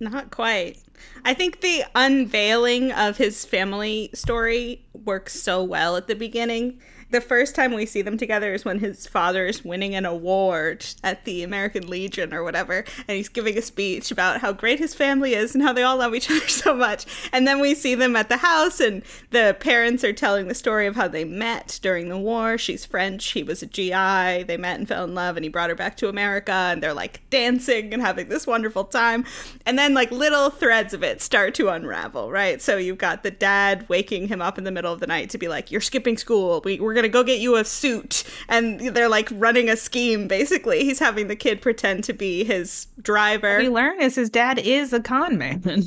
Not 0.00 0.30
quite. 0.30 0.78
I 1.24 1.34
think 1.34 1.60
the 1.60 1.82
unveiling 1.96 2.92
of 2.92 3.16
his 3.16 3.44
family 3.44 4.10
story 4.14 4.84
works 5.04 5.40
so 5.40 5.64
well 5.64 5.96
at 5.96 6.06
the 6.06 6.14
beginning. 6.14 6.80
The 7.10 7.20
first 7.22 7.54
time 7.54 7.72
we 7.72 7.86
see 7.86 8.02
them 8.02 8.18
together 8.18 8.52
is 8.52 8.66
when 8.66 8.80
his 8.80 9.06
father 9.06 9.46
is 9.46 9.64
winning 9.64 9.94
an 9.94 10.04
award 10.04 10.84
at 11.02 11.24
the 11.24 11.42
American 11.42 11.88
Legion 11.88 12.34
or 12.34 12.44
whatever, 12.44 12.84
and 13.06 13.16
he's 13.16 13.30
giving 13.30 13.56
a 13.56 13.62
speech 13.62 14.10
about 14.10 14.42
how 14.42 14.52
great 14.52 14.78
his 14.78 14.92
family 14.94 15.32
is 15.32 15.54
and 15.54 15.64
how 15.64 15.72
they 15.72 15.82
all 15.82 15.96
love 15.96 16.14
each 16.14 16.30
other 16.30 16.46
so 16.48 16.74
much. 16.74 17.06
And 17.32 17.46
then 17.46 17.60
we 17.60 17.74
see 17.74 17.94
them 17.94 18.14
at 18.14 18.28
the 18.28 18.36
house, 18.36 18.78
and 18.78 19.02
the 19.30 19.56
parents 19.58 20.04
are 20.04 20.12
telling 20.12 20.48
the 20.48 20.54
story 20.54 20.86
of 20.86 20.96
how 20.96 21.08
they 21.08 21.24
met 21.24 21.78
during 21.80 22.10
the 22.10 22.18
war. 22.18 22.58
She's 22.58 22.84
French, 22.84 23.30
he 23.30 23.42
was 23.42 23.62
a 23.62 23.66
GI, 23.66 24.42
they 24.42 24.58
met 24.58 24.78
and 24.78 24.86
fell 24.86 25.04
in 25.04 25.14
love, 25.14 25.38
and 25.38 25.44
he 25.44 25.48
brought 25.48 25.70
her 25.70 25.76
back 25.76 25.96
to 25.98 26.08
America, 26.08 26.52
and 26.52 26.82
they're 26.82 26.92
like 26.92 27.22
dancing 27.30 27.94
and 27.94 28.02
having 28.02 28.28
this 28.28 28.46
wonderful 28.46 28.84
time. 28.84 29.24
And 29.64 29.78
then, 29.78 29.94
like, 29.94 30.10
little 30.10 30.50
threads 30.50 30.92
of 30.92 31.02
it 31.02 31.22
start 31.22 31.54
to 31.54 31.70
unravel, 31.70 32.30
right? 32.30 32.60
So 32.60 32.76
you've 32.76 32.98
got 32.98 33.22
the 33.22 33.30
dad 33.30 33.88
waking 33.88 34.28
him 34.28 34.42
up 34.42 34.58
in 34.58 34.64
the 34.64 34.70
middle 34.70 34.92
of 34.92 35.00
the 35.00 35.06
night 35.06 35.30
to 35.30 35.38
be 35.38 35.48
like, 35.48 35.70
You're 35.70 35.80
skipping 35.80 36.18
school. 36.18 36.60
We, 36.62 36.78
we're 36.78 36.97
to 37.04 37.08
go 37.08 37.22
get 37.22 37.40
you 37.40 37.56
a 37.56 37.64
suit. 37.64 38.24
And 38.48 38.80
they're 38.80 39.08
like 39.08 39.28
running 39.32 39.68
a 39.68 39.76
scheme, 39.76 40.28
basically. 40.28 40.84
He's 40.84 40.98
having 40.98 41.28
the 41.28 41.36
kid 41.36 41.60
pretend 41.60 42.04
to 42.04 42.12
be 42.12 42.44
his 42.44 42.86
driver. 43.00 43.56
What 43.56 43.62
We 43.62 43.68
learn 43.68 44.00
is 44.00 44.14
his 44.14 44.30
dad 44.30 44.58
is 44.58 44.92
a 44.92 45.00
con 45.00 45.38
man. 45.38 45.84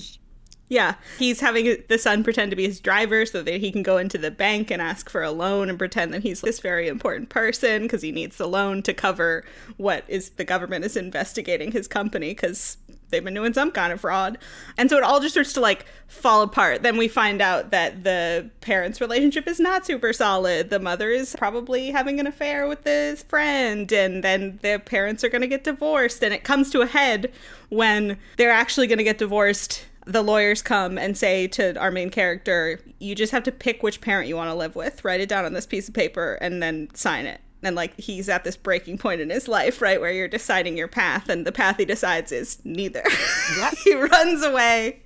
Yeah, 0.71 0.95
he's 1.19 1.41
having 1.41 1.83
the 1.89 1.97
son 1.97 2.23
pretend 2.23 2.51
to 2.51 2.55
be 2.55 2.65
his 2.65 2.79
driver 2.79 3.25
so 3.25 3.43
that 3.43 3.59
he 3.59 3.73
can 3.73 3.83
go 3.83 3.97
into 3.97 4.17
the 4.17 4.31
bank 4.31 4.71
and 4.71 4.81
ask 4.81 5.09
for 5.09 5.21
a 5.21 5.29
loan 5.29 5.67
and 5.67 5.77
pretend 5.77 6.13
that 6.13 6.23
he's 6.23 6.39
this 6.39 6.61
very 6.61 6.87
important 6.87 7.27
person 7.27 7.81
because 7.81 8.01
he 8.01 8.13
needs 8.13 8.37
the 8.37 8.47
loan 8.47 8.81
to 8.83 8.93
cover 8.93 9.43
what 9.75 10.05
is 10.07 10.29
the 10.29 10.45
government 10.45 10.85
is 10.85 10.95
investigating 10.95 11.73
his 11.73 11.89
company 11.89 12.29
because 12.29 12.77
they've 13.11 13.23
been 13.23 13.33
doing 13.33 13.53
some 13.53 13.71
kind 13.71 13.93
of 13.93 14.01
fraud. 14.01 14.37
And 14.77 14.89
so 14.89 14.97
it 14.97 15.03
all 15.03 15.19
just 15.19 15.33
starts 15.33 15.53
to 15.53 15.61
like 15.61 15.85
fall 16.07 16.41
apart. 16.41 16.83
Then 16.83 16.97
we 16.97 17.07
find 17.07 17.41
out 17.41 17.71
that 17.71 18.03
the 18.03 18.49
parents' 18.61 18.99
relationship 18.99 19.47
is 19.47 19.59
not 19.59 19.85
super 19.85 20.13
solid. 20.13 20.69
The 20.69 20.79
mother 20.79 21.09
is 21.09 21.35
probably 21.37 21.91
having 21.91 22.19
an 22.19 22.27
affair 22.27 22.67
with 22.67 22.83
his 22.83 23.23
friend, 23.23 23.91
and 23.91 24.23
then 24.23 24.59
the 24.61 24.81
parents 24.83 25.23
are 25.23 25.29
going 25.29 25.41
to 25.41 25.47
get 25.47 25.63
divorced. 25.63 26.23
And 26.23 26.33
it 26.33 26.43
comes 26.43 26.69
to 26.71 26.81
a 26.81 26.87
head 26.87 27.31
when 27.69 28.17
they're 28.37 28.51
actually 28.51 28.87
going 28.87 28.97
to 28.97 29.03
get 29.03 29.17
divorced 29.17 29.85
the 30.05 30.23
lawyers 30.23 30.61
come 30.61 30.97
and 30.97 31.17
say 31.17 31.47
to 31.47 31.77
our 31.79 31.91
main 31.91 32.09
character, 32.09 32.79
you 32.99 33.13
just 33.13 33.31
have 33.31 33.43
to 33.43 33.51
pick 33.51 33.83
which 33.83 34.01
parent 34.01 34.27
you 34.27 34.35
want 34.35 34.49
to 34.49 34.55
live 34.55 34.75
with, 34.75 35.05
write 35.05 35.21
it 35.21 35.29
down 35.29 35.45
on 35.45 35.53
this 35.53 35.67
piece 35.67 35.87
of 35.87 35.93
paper, 35.93 36.39
and 36.41 36.61
then 36.61 36.89
sign 36.93 37.25
it. 37.25 37.39
And 37.63 37.75
like 37.75 37.99
he's 37.99 38.29
at 38.29 38.43
this 38.43 38.57
breaking 38.57 38.97
point 38.97 39.21
in 39.21 39.29
his 39.29 39.47
life, 39.47 39.81
right, 39.81 40.01
where 40.01 40.11
you're 40.11 40.27
deciding 40.27 40.77
your 40.77 40.87
path, 40.87 41.29
and 41.29 41.45
the 41.45 41.51
path 41.51 41.77
he 41.77 41.85
decides 41.85 42.31
is 42.31 42.59
neither. 42.63 43.03
he 43.83 43.95
runs 43.95 44.43
away. 44.43 45.01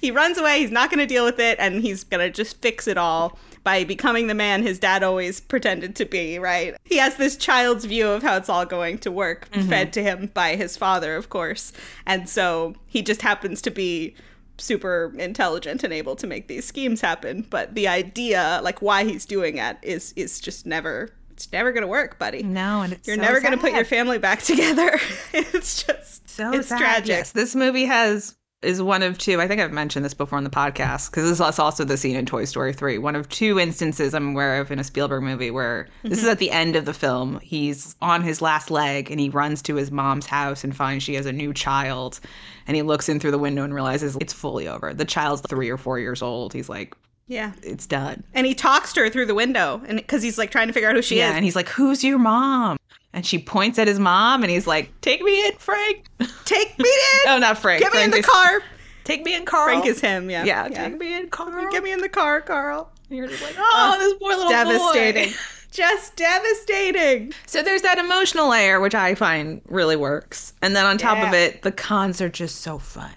He 0.00 0.10
runs 0.10 0.38
away. 0.38 0.60
He's 0.60 0.70
not 0.70 0.90
going 0.90 0.98
to 0.98 1.06
deal 1.06 1.24
with 1.24 1.38
it, 1.38 1.58
and 1.60 1.82
he's 1.82 2.04
going 2.04 2.26
to 2.26 2.30
just 2.30 2.60
fix 2.60 2.88
it 2.88 2.98
all 2.98 3.38
by 3.64 3.84
becoming 3.84 4.26
the 4.26 4.34
man 4.34 4.62
his 4.62 4.78
dad 4.78 5.02
always 5.02 5.40
pretended 5.40 5.94
to 5.96 6.04
be, 6.04 6.38
right? 6.38 6.74
He 6.84 6.96
has 6.96 7.16
this 7.16 7.36
child's 7.36 7.84
view 7.84 8.08
of 8.08 8.22
how 8.22 8.36
it's 8.36 8.48
all 8.48 8.66
going 8.66 8.98
to 8.98 9.12
work, 9.12 9.48
mm-hmm. 9.50 9.68
fed 9.68 9.92
to 9.94 10.02
him 10.02 10.30
by 10.34 10.56
his 10.56 10.76
father, 10.76 11.16
of 11.16 11.28
course. 11.28 11.72
And 12.06 12.28
so 12.28 12.74
he 12.86 13.02
just 13.02 13.22
happens 13.22 13.62
to 13.62 13.70
be 13.70 14.16
super 14.58 15.12
intelligent 15.16 15.84
and 15.84 15.92
able 15.92 16.16
to 16.16 16.26
make 16.26 16.48
these 16.48 16.64
schemes 16.64 17.00
happen. 17.00 17.46
But 17.48 17.74
the 17.74 17.88
idea, 17.88 18.60
like 18.62 18.82
why 18.82 19.04
he's 19.04 19.24
doing 19.24 19.58
it, 19.58 19.76
is 19.82 20.12
is 20.16 20.40
just 20.40 20.66
never 20.66 21.10
it's 21.44 21.52
never 21.52 21.72
gonna 21.72 21.86
work, 21.86 22.18
buddy. 22.18 22.42
No, 22.42 22.82
and 22.82 22.92
it's 22.92 23.06
You're 23.06 23.16
so 23.16 23.22
never 23.22 23.40
gonna 23.40 23.58
put 23.58 23.72
your 23.72 23.84
family 23.84 24.18
back 24.18 24.42
together. 24.42 24.98
it's 25.32 25.82
just 25.84 26.28
So 26.28 26.52
it's 26.52 26.68
sad. 26.68 26.78
tragic. 26.78 27.08
Yes, 27.08 27.32
this 27.32 27.54
movie 27.54 27.84
has 27.84 28.36
is 28.62 28.80
one 28.80 29.02
of 29.02 29.18
two. 29.18 29.40
I 29.40 29.48
think 29.48 29.60
I've 29.60 29.72
mentioned 29.72 30.04
this 30.04 30.14
before 30.14 30.38
on 30.38 30.44
the 30.44 30.50
podcast 30.50 31.10
because 31.10 31.24
this 31.24 31.40
is 31.40 31.58
also 31.58 31.82
the 31.84 31.96
scene 31.96 32.14
in 32.14 32.26
Toy 32.26 32.44
Story 32.44 32.72
three. 32.72 32.96
One 32.96 33.16
of 33.16 33.28
two 33.28 33.58
instances 33.58 34.14
I'm 34.14 34.30
aware 34.30 34.60
of 34.60 34.70
in 34.70 34.78
a 34.78 34.84
Spielberg 34.84 35.24
movie 35.24 35.50
where 35.50 35.88
this 36.04 36.12
Mm-hmm. 36.12 36.26
is 36.26 36.28
at 36.28 36.38
the 36.38 36.52
end 36.52 36.76
of 36.76 36.84
the 36.84 36.94
film. 36.94 37.40
He's 37.42 37.96
on 38.00 38.22
his 38.22 38.40
last 38.40 38.70
leg 38.70 39.10
and 39.10 39.18
he 39.18 39.30
runs 39.30 39.62
to 39.62 39.74
his 39.74 39.90
mom's 39.90 40.26
house 40.26 40.62
and 40.62 40.76
finds 40.76 41.02
she 41.02 41.14
has 41.14 41.26
a 41.26 41.32
new 41.32 41.52
child, 41.52 42.20
and 42.68 42.76
he 42.76 42.82
looks 42.82 43.08
in 43.08 43.18
through 43.18 43.32
the 43.32 43.38
window 43.38 43.64
and 43.64 43.74
realizes 43.74 44.16
it's 44.20 44.32
fully 44.32 44.68
over. 44.68 44.94
The 44.94 45.04
child's 45.04 45.42
three 45.42 45.68
or 45.68 45.76
four 45.76 45.98
years 45.98 46.22
old. 46.22 46.52
He's 46.52 46.68
like, 46.68 46.94
Yeah. 47.26 47.52
it's 47.62 47.86
done. 47.86 48.24
And 48.34 48.46
he 48.46 48.54
talks 48.54 48.92
to 48.94 49.00
her 49.00 49.08
through 49.10 49.26
the 49.26 49.34
window, 49.34 49.80
and 49.86 49.96
because 49.98 50.22
he's 50.22 50.38
like 50.38 50.50
trying 50.50 50.66
to 50.68 50.72
figure 50.72 50.88
out 50.88 50.96
who 50.96 51.02
she 51.02 51.16
yeah, 51.18 51.30
is. 51.30 51.36
and 51.36 51.44
he's 51.44 51.56
like, 51.56 51.68
"Who's 51.68 52.02
your 52.04 52.18
mom?" 52.18 52.76
And 53.14 53.24
she 53.26 53.38
points 53.38 53.78
at 53.78 53.88
his 53.88 53.98
mom, 53.98 54.42
and 54.42 54.50
he's 54.50 54.66
like, 54.66 54.90
"Take 55.00 55.22
me 55.22 55.46
in, 55.46 55.52
Frank." 55.56 56.04
Take 56.44 56.78
me 56.78 56.88
in. 57.24 57.30
oh, 57.30 57.38
not 57.38 57.58
Frank. 57.58 57.82
Get 57.82 57.92
me 57.92 58.02
in 58.02 58.10
the 58.10 58.22
car. 58.22 58.62
Take 59.04 59.24
me 59.24 59.34
in, 59.34 59.44
Carl. 59.44 59.64
Frank 59.66 59.86
is 59.86 60.00
him. 60.00 60.30
Yeah. 60.30 60.44
Yeah, 60.44 60.68
take 60.68 60.96
me 60.96 61.12
in, 61.14 61.28
Carl. 61.28 61.70
Get 61.72 61.82
me 61.82 61.90
in 61.90 62.00
the 62.00 62.08
car, 62.08 62.40
Carl. 62.40 62.90
And 63.08 63.18
you're 63.18 63.26
just 63.26 63.42
like, 63.42 63.56
oh, 63.58 63.94
oh 63.96 63.98
this 63.98 64.14
poor 64.20 64.30
little 64.30 64.48
Devastating. 64.48 65.30
boy. 65.30 65.36
Just 65.72 66.16
devastating. 66.16 67.32
So 67.46 67.62
there's 67.62 67.80
that 67.80 67.96
emotional 67.96 68.50
layer, 68.50 68.78
which 68.78 68.94
I 68.94 69.14
find 69.14 69.62
really 69.68 69.96
works. 69.96 70.52
And 70.60 70.76
then 70.76 70.84
on 70.84 70.98
top 70.98 71.26
of 71.26 71.32
it, 71.32 71.62
the 71.62 71.72
cons 71.72 72.20
are 72.20 72.28
just 72.28 72.60
so 72.60 72.78
fun. 72.78 73.10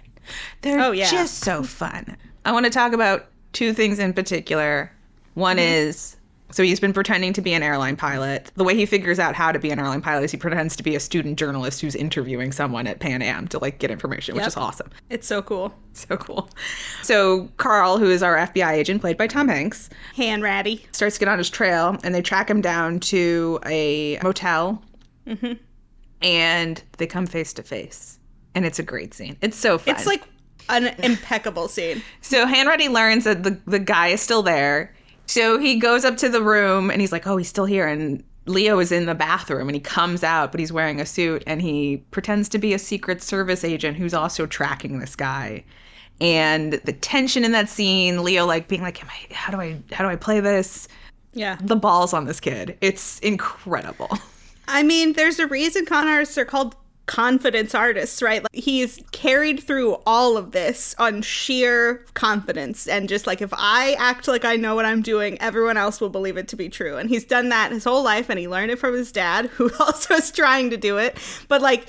They're 0.61 0.79
Oh, 0.79 0.91
yeah. 0.91 1.09
just 1.11 1.39
so 1.43 1.63
fun. 1.63 2.15
I 2.45 2.53
want 2.53 2.65
to 2.65 2.69
talk 2.69 2.93
about 2.93 3.27
two 3.55 3.73
things 3.73 3.97
in 3.97 4.13
particular. 4.13 4.91
One 5.33 5.57
Mm-hmm. 5.57 5.89
is 5.89 6.15
so 6.51 6.61
he's 6.63 6.79
been 6.79 6.93
pretending 6.93 7.33
to 7.33 7.41
be 7.41 7.53
an 7.53 7.63
airline 7.63 7.95
pilot. 7.97 8.51
The 8.55 8.63
way 8.63 8.75
he 8.75 8.85
figures 8.85 9.17
out 9.17 9.33
how 9.33 9.51
to 9.51 9.57
be 9.57 9.71
an 9.71 9.79
airline 9.79 10.01
pilot 10.01 10.25
is 10.25 10.31
he 10.31 10.37
pretends 10.37 10.75
to 10.75 10.83
be 10.83 10.95
a 10.95 10.99
student 10.99 11.39
journalist 11.39 11.81
who's 11.81 11.95
interviewing 11.95 12.51
someone 12.51 12.85
at 12.85 12.99
Pan 12.99 13.23
Am 13.23 13.47
to 13.49 13.57
like 13.59 13.79
get 13.79 13.89
information, 13.89 14.35
which 14.35 14.45
is 14.45 14.55
awesome. 14.55 14.89
It's 15.09 15.25
so 15.27 15.41
cool. 15.41 15.73
So 15.95 16.17
cool. 16.17 16.49
So 17.03 17.47
Carl, 17.57 17.97
who 17.97 18.09
is 18.11 18.21
our 18.21 18.35
FBI 18.35 18.73
agent 18.73 18.99
played 19.01 19.17
by 19.17 19.27
Tom 19.27 19.47
Hanks, 19.47 19.89
Hanratty. 20.15 20.81
starts 20.93 21.15
to 21.15 21.19
get 21.21 21.29
on 21.29 21.37
his 21.37 21.49
trail 21.49 21.97
and 22.03 22.13
they 22.13 22.21
track 22.21 22.49
him 22.49 22.59
down 22.61 22.99
to 22.99 23.59
a 23.65 24.19
motel 24.21 24.83
and 26.21 26.83
they 26.97 27.07
come 27.07 27.25
face 27.25 27.53
to 27.53 27.63
face 27.63 28.19
and 28.53 28.65
it's 28.65 28.79
a 28.79 28.83
great 28.83 29.13
scene 29.13 29.35
it's 29.41 29.57
so 29.57 29.77
fun 29.77 29.95
It's 29.95 30.05
like 30.05 30.23
an 30.69 30.87
impeccable 31.03 31.67
scene. 31.67 32.01
so 32.21 32.45
hanratty 32.45 32.89
learns 32.89 33.23
that 33.23 33.43
the, 33.43 33.59
the 33.67 33.79
guy 33.79 34.07
is 34.07 34.21
still 34.21 34.41
there 34.43 34.93
so 35.27 35.57
he 35.57 35.75
goes 35.77 36.05
up 36.05 36.17
to 36.17 36.29
the 36.29 36.41
room 36.41 36.89
and 36.91 37.01
he's 37.01 37.11
like 37.11 37.25
oh 37.27 37.37
he's 37.37 37.47
still 37.49 37.65
here 37.65 37.87
and 37.87 38.23
leo 38.47 38.79
is 38.79 38.91
in 38.91 39.05
the 39.05 39.15
bathroom 39.15 39.67
and 39.67 39.75
he 39.75 39.79
comes 39.79 40.23
out 40.23 40.51
but 40.51 40.59
he's 40.59 40.71
wearing 40.71 41.01
a 41.01 41.05
suit 41.05 41.43
and 41.47 41.61
he 41.61 41.97
pretends 42.11 42.47
to 42.49 42.57
be 42.59 42.73
a 42.73 42.79
secret 42.79 43.21
service 43.23 43.63
agent 43.63 43.97
who's 43.97 44.13
also 44.13 44.45
tracking 44.45 44.99
this 44.99 45.15
guy 45.15 45.63
and 46.21 46.73
the 46.85 46.93
tension 46.93 47.43
in 47.43 47.51
that 47.51 47.67
scene 47.69 48.23
leo 48.23 48.45
like 48.45 48.67
being 48.67 48.81
like 48.81 49.01
Am 49.03 49.09
I, 49.09 49.33
how 49.33 49.51
do 49.51 49.59
i 49.59 49.75
how 49.91 50.03
do 50.03 50.09
i 50.09 50.15
play 50.15 50.39
this 50.39 50.87
Yeah. 51.33 51.57
the 51.61 51.75
balls 51.75 52.13
on 52.13 52.25
this 52.25 52.39
kid. 52.39 52.77
It's 52.81 53.19
incredible. 53.19 54.09
I 54.69 54.81
mean, 54.83 55.13
there's 55.13 55.37
a 55.37 55.47
reason 55.47 55.85
con 55.85 56.07
artists 56.07 56.37
are 56.37 56.45
called 56.45 56.75
confidence 57.05 57.75
artists, 57.75 58.21
right? 58.21 58.41
Like, 58.41 58.53
he's 58.53 58.99
carried 59.11 59.61
through 59.61 59.97
all 60.05 60.37
of 60.37 60.51
this 60.51 60.95
on 60.97 61.21
sheer 61.21 62.05
confidence 62.13 62.87
and 62.87 63.07
just 63.07 63.27
like 63.27 63.41
if 63.41 63.53
I 63.53 63.93
act 63.93 64.27
like 64.27 64.45
I 64.45 64.55
know 64.55 64.75
what 64.75 64.85
I'm 64.85 65.01
doing, 65.01 65.39
everyone 65.41 65.77
else 65.77 66.01
will 66.01 66.09
believe 66.09 66.37
it 66.37 66.47
to 66.49 66.55
be 66.55 66.69
true. 66.69 66.97
And 66.97 67.09
he's 67.09 67.25
done 67.25 67.49
that 67.49 67.71
his 67.71 67.83
whole 67.83 68.03
life 68.03 68.29
and 68.29 68.39
he 68.39 68.47
learned 68.47 68.71
it 68.71 68.79
from 68.79 68.93
his 68.93 69.11
dad, 69.11 69.47
who 69.47 69.69
also 69.79 70.15
is 70.15 70.31
trying 70.31 70.69
to 70.71 70.77
do 70.77 70.97
it. 70.97 71.17
But 71.47 71.61
like 71.61 71.87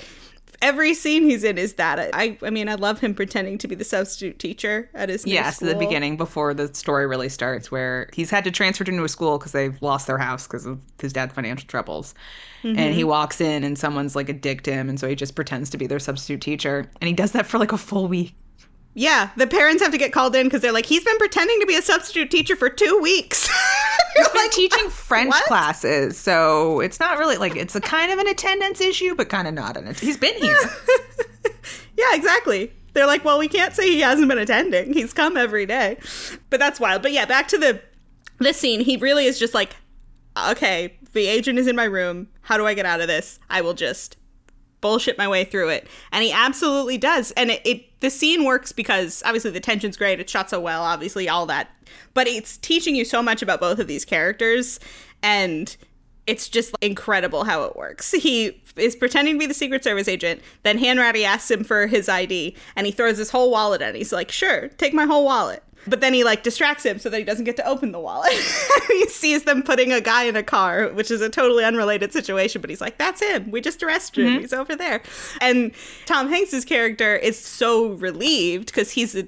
every 0.61 0.93
scene 0.93 1.23
he's 1.23 1.43
in 1.43 1.57
is 1.57 1.73
that. 1.75 1.99
I 2.13 2.37
I 2.41 2.49
mean, 2.49 2.69
I 2.69 2.75
love 2.75 2.99
him 2.99 3.13
pretending 3.13 3.57
to 3.59 3.67
be 3.67 3.75
the 3.75 3.83
substitute 3.83 4.39
teacher 4.39 4.89
at 4.93 5.09
his 5.09 5.25
new 5.25 5.33
Yes, 5.33 5.57
school. 5.57 5.69
the 5.69 5.75
beginning 5.75 6.17
before 6.17 6.53
the 6.53 6.73
story 6.73 7.07
really 7.07 7.29
starts, 7.29 7.71
where 7.71 8.09
he's 8.13 8.29
had 8.29 8.43
to 8.43 8.51
transfer 8.51 8.83
to 8.83 8.91
a 8.91 8.95
new 8.95 9.07
school 9.07 9.37
because 9.37 9.51
they've 9.51 9.79
lost 9.81 10.07
their 10.07 10.17
house 10.17 10.47
because 10.47 10.65
of 10.65 10.79
his 10.99 11.13
dad's 11.13 11.33
financial 11.33 11.67
troubles. 11.67 12.13
And 12.63 12.77
he 12.77 13.01
mm-hmm. 13.01 13.09
walks 13.09 13.39
in 13.39 13.63
and 13.63 13.77
someone's 13.77 14.13
like 14.13 14.27
a 14.27 14.33
dick 14.33 14.63
to 14.63 14.73
him, 14.73 14.89
and 14.89 14.99
so 14.99 15.07
he 15.07 15.15
just 15.15 15.35
pretends 15.35 15.69
to 15.69 15.77
be 15.77 15.87
their 15.87 15.99
substitute 15.99 16.41
teacher. 16.41 16.89
And 16.99 17.07
he 17.07 17.13
does 17.13 17.31
that 17.31 17.45
for 17.45 17.59
like 17.59 17.71
a 17.71 17.77
full 17.77 18.07
week. 18.07 18.35
Yeah, 18.97 19.29
the 19.37 19.45
parents 19.45 19.83
have 19.83 19.91
to 19.91 19.99
get 19.99 20.11
called 20.11 20.35
in 20.35 20.47
because 20.47 20.61
they're 20.61 20.71
like, 20.71 20.87
he's 20.87 21.03
been 21.03 21.19
pretending 21.19 21.59
to 21.59 21.67
be 21.67 21.75
a 21.75 21.83
substitute 21.83 22.31
teacher 22.31 22.55
for 22.55 22.67
two 22.67 22.97
weeks. 22.99 23.47
He's 24.15 24.27
been 24.29 24.41
like, 24.41 24.51
teaching 24.51 24.89
French 24.89 25.29
what? 25.29 25.45
classes, 25.45 26.17
so 26.17 26.79
it's 26.79 26.99
not 26.99 27.19
really 27.19 27.37
like 27.37 27.55
it's 27.55 27.75
a 27.75 27.79
kind 27.79 28.11
of 28.11 28.17
an 28.17 28.27
attendance 28.27 28.81
issue, 28.81 29.13
but 29.13 29.29
kind 29.29 29.47
of 29.47 29.53
not. 29.53 29.77
And 29.77 29.95
he's 29.99 30.17
been 30.17 30.33
here. 30.41 30.57
yeah, 31.97 32.15
exactly. 32.15 32.73
They're 32.93 33.05
like, 33.05 33.23
well, 33.23 33.37
we 33.37 33.47
can't 33.47 33.75
say 33.75 33.87
he 33.87 33.99
hasn't 33.99 34.27
been 34.29 34.39
attending. 34.39 34.93
He's 34.93 35.13
come 35.13 35.37
every 35.37 35.67
day. 35.67 35.99
But 36.49 36.59
that's 36.59 36.79
wild. 36.79 37.03
But 37.03 37.11
yeah, 37.11 37.25
back 37.25 37.47
to 37.49 37.59
the 37.59 37.79
this 38.39 38.57
scene. 38.57 38.79
He 38.79 38.97
really 38.97 39.27
is 39.27 39.37
just 39.37 39.53
like, 39.53 39.75
okay, 40.49 40.97
the 41.13 41.27
agent 41.27 41.59
is 41.59 41.67
in 41.67 41.75
my 41.75 41.85
room. 41.85 42.29
How 42.41 42.57
do 42.57 42.65
I 42.65 42.73
get 42.73 42.87
out 42.87 43.01
of 43.01 43.07
this? 43.07 43.37
I 43.47 43.61
will 43.61 43.75
just 43.75 44.17
bullshit 44.81 45.19
my 45.19 45.27
way 45.27 45.43
through 45.43 45.69
it. 45.69 45.87
And 46.11 46.23
he 46.23 46.31
absolutely 46.31 46.97
does. 46.97 47.29
And 47.31 47.51
it, 47.51 47.61
it 47.63 47.86
the 47.99 48.09
scene 48.09 48.45
works 48.45 48.71
because 48.71 49.23
obviously 49.25 49.51
the 49.51 49.59
tension's 49.59 49.97
great. 49.97 50.19
It's 50.19 50.31
shot 50.31 50.49
so 50.49 50.59
well, 50.59 50.83
obviously 50.83 51.27
all 51.27 51.45
that. 51.47 51.69
But 52.13 52.27
it's 52.27 52.57
teaching 52.57 52.95
you 52.95 53.05
so 53.05 53.21
much 53.23 53.41
about 53.41 53.59
both 53.59 53.79
of 53.79 53.87
these 53.87 54.05
characters 54.05 54.79
and 55.23 55.75
it's 56.27 56.49
just 56.49 56.75
incredible 56.81 57.45
how 57.45 57.63
it 57.63 57.75
works. 57.77 58.11
He 58.11 58.61
is 58.75 58.95
pretending 58.95 59.35
to 59.35 59.39
be 59.39 59.45
the 59.45 59.53
Secret 59.53 59.83
Service 59.83 60.09
agent. 60.09 60.41
Then 60.63 60.77
Hanratty 60.77 61.23
asks 61.23 61.49
him 61.49 61.63
for 61.63 61.87
his 61.87 62.09
ID, 62.09 62.55
and 62.75 62.85
he 62.85 62.91
throws 62.91 63.17
his 63.17 63.29
whole 63.29 63.49
wallet 63.49 63.81
at. 63.81 63.91
him. 63.91 63.95
He's 63.95 64.11
like, 64.11 64.29
"Sure, 64.29 64.67
take 64.67 64.93
my 64.93 65.05
whole 65.05 65.23
wallet." 65.23 65.63
But 65.87 66.01
then 66.01 66.13
he 66.13 66.23
like 66.23 66.43
distracts 66.43 66.85
him 66.85 66.99
so 66.99 67.09
that 67.09 67.17
he 67.17 67.23
doesn't 67.23 67.45
get 67.45 67.55
to 67.57 67.67
open 67.67 67.91
the 67.91 67.99
wallet. 67.99 68.31
he 68.87 69.07
sees 69.07 69.43
them 69.43 69.63
putting 69.63 69.91
a 69.91 70.01
guy 70.01 70.23
in 70.23 70.35
a 70.35 70.43
car, 70.43 70.89
which 70.89 71.11
is 71.11 71.21
a 71.21 71.29
totally 71.29 71.63
unrelated 71.63 72.13
situation. 72.13 72.61
But 72.61 72.69
he's 72.69 72.81
like, 72.81 72.97
"That's 72.97 73.21
him. 73.21 73.51
We 73.51 73.61
just 73.61 73.81
arrested 73.83 74.25
him. 74.25 74.41
He's 74.41 74.53
over 74.53 74.75
there." 74.75 75.01
And 75.41 75.71
Tom 76.05 76.29
Hanks's 76.29 76.65
character 76.65 77.15
is 77.15 77.39
so 77.39 77.89
relieved 77.93 78.67
because 78.67 78.91
he's 78.91 79.15
a 79.15 79.27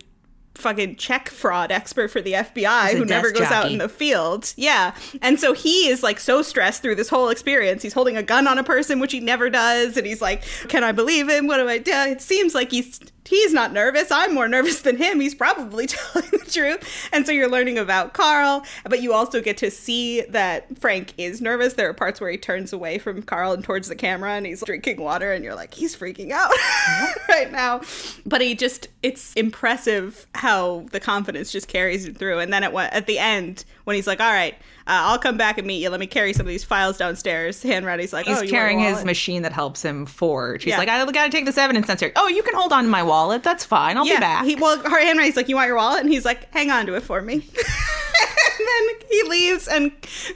fucking 0.59 0.97
check 0.97 1.29
fraud 1.29 1.71
expert 1.71 2.11
for 2.11 2.21
the 2.21 2.33
FBI 2.33 2.95
who 2.95 3.05
never 3.05 3.31
goes 3.31 3.49
out 3.49 3.71
in 3.71 3.77
the 3.77 3.89
field. 3.89 4.53
Yeah. 4.57 4.93
And 5.21 5.39
so 5.39 5.53
he 5.53 5.87
is 5.87 6.03
like 6.03 6.19
so 6.19 6.41
stressed 6.41 6.81
through 6.81 6.95
this 6.95 7.09
whole 7.09 7.29
experience. 7.29 7.81
He's 7.81 7.93
holding 7.93 8.17
a 8.17 8.23
gun 8.23 8.47
on 8.47 8.57
a 8.57 8.63
person, 8.63 8.99
which 8.99 9.11
he 9.11 9.19
never 9.19 9.49
does. 9.49 9.97
And 9.97 10.05
he's 10.05 10.21
like, 10.21 10.43
Can 10.67 10.83
I 10.83 10.91
believe 10.91 11.29
him? 11.29 11.47
What 11.47 11.57
do 11.57 11.67
I 11.67 11.77
do? 11.77 11.91
It 11.91 12.21
seems 12.21 12.53
like 12.53 12.71
he's 12.71 12.99
he's 13.29 13.53
not 13.53 13.71
nervous. 13.71 14.09
I'm 14.09 14.33
more 14.33 14.47
nervous 14.47 14.81
than 14.81 14.97
him. 14.97 15.19
He's 15.19 15.35
probably 15.35 15.85
telling 15.87 16.29
the 16.31 16.49
truth. 16.49 17.09
And 17.13 17.25
so 17.25 17.31
you're 17.31 17.49
learning 17.49 17.77
about 17.77 18.13
Carl, 18.13 18.65
but 18.85 19.03
you 19.03 19.13
also 19.13 19.39
get 19.39 19.55
to 19.57 19.69
see 19.69 20.21
that 20.21 20.79
Frank 20.79 21.13
is 21.17 21.39
nervous. 21.39 21.73
There 21.73 21.87
are 21.87 21.93
parts 21.93 22.19
where 22.19 22.31
he 22.31 22.37
turns 22.37 22.73
away 22.73 22.97
from 22.97 23.21
Carl 23.21 23.53
and 23.53 23.63
towards 23.63 23.87
the 23.87 23.95
camera 23.95 24.31
and 24.31 24.47
he's 24.47 24.63
drinking 24.63 24.99
water 24.99 25.31
and 25.31 25.43
you're 25.43 25.55
like, 25.55 25.75
he's 25.75 25.95
freaking 25.95 26.31
out 26.31 26.51
right 27.29 27.51
now. 27.51 27.81
But 28.25 28.41
he 28.41 28.55
just 28.55 28.87
it's 29.03 29.33
impressive 29.33 30.25
how 30.33 30.87
the 30.91 30.99
confidence 30.99 31.51
just 31.51 31.67
carries 31.67 32.05
him 32.05 32.15
through. 32.15 32.39
And 32.39 32.51
then 32.51 32.63
at 32.63 32.73
at 32.73 33.05
the 33.05 33.19
end 33.19 33.63
when 33.89 33.95
he's 33.95 34.05
like, 34.07 34.21
"All 34.21 34.31
right, 34.31 34.53
uh, 34.87 35.09
I'll 35.09 35.17
come 35.19 35.35
back 35.35 35.57
and 35.57 35.65
meet 35.65 35.79
you. 35.79 35.89
Let 35.89 35.99
me 35.99 36.05
carry 36.07 36.31
some 36.31 36.45
of 36.45 36.49
these 36.49 36.63
files 36.63 36.97
downstairs." 36.97 37.61
Hanratty's 37.63 38.13
like, 38.13 38.27
He's 38.27 38.37
"Oh, 38.37 38.41
you 38.41 38.45
want 38.45 38.49
a 38.49 38.51
carrying 38.51 38.79
his 38.79 39.03
machine 39.03 39.41
that 39.41 39.51
helps 39.51 39.83
him 39.83 40.05
forge. 40.05 40.63
He's 40.63 40.71
Yeah. 40.71 40.77
like, 40.77 40.87
I 40.89 41.03
gotta 41.11 41.31
take 41.31 41.45
this 41.45 41.57
evidence 41.57 41.87
sensor. 41.87 42.11
Oh, 42.15 42.27
you 42.27 42.43
can 42.43 42.53
hold 42.55 42.71
on 42.71 42.83
to 42.83 42.89
my 42.89 43.01
wallet. 43.03 43.41
That's 43.43 43.65
fine. 43.65 43.97
I'll 43.97 44.05
be 44.05 44.15
back. 44.17 44.45
He, 44.45 44.55
well, 44.55 44.77
Hanratty's 44.77 45.35
like, 45.35 45.49
"You 45.49 45.55
want 45.55 45.67
your 45.67 45.75
wallet?" 45.77 46.01
And 46.01 46.09
he's 46.09 46.23
like, 46.25 46.53
"Hang 46.53 46.69
on 46.69 46.85
to 46.85 46.93
it 46.93 47.01
for 47.03 47.21
me." 47.21 47.33
and 47.35 48.67
then 48.67 48.95
he 49.09 49.23
leaves, 49.23 49.67
and 49.67 49.91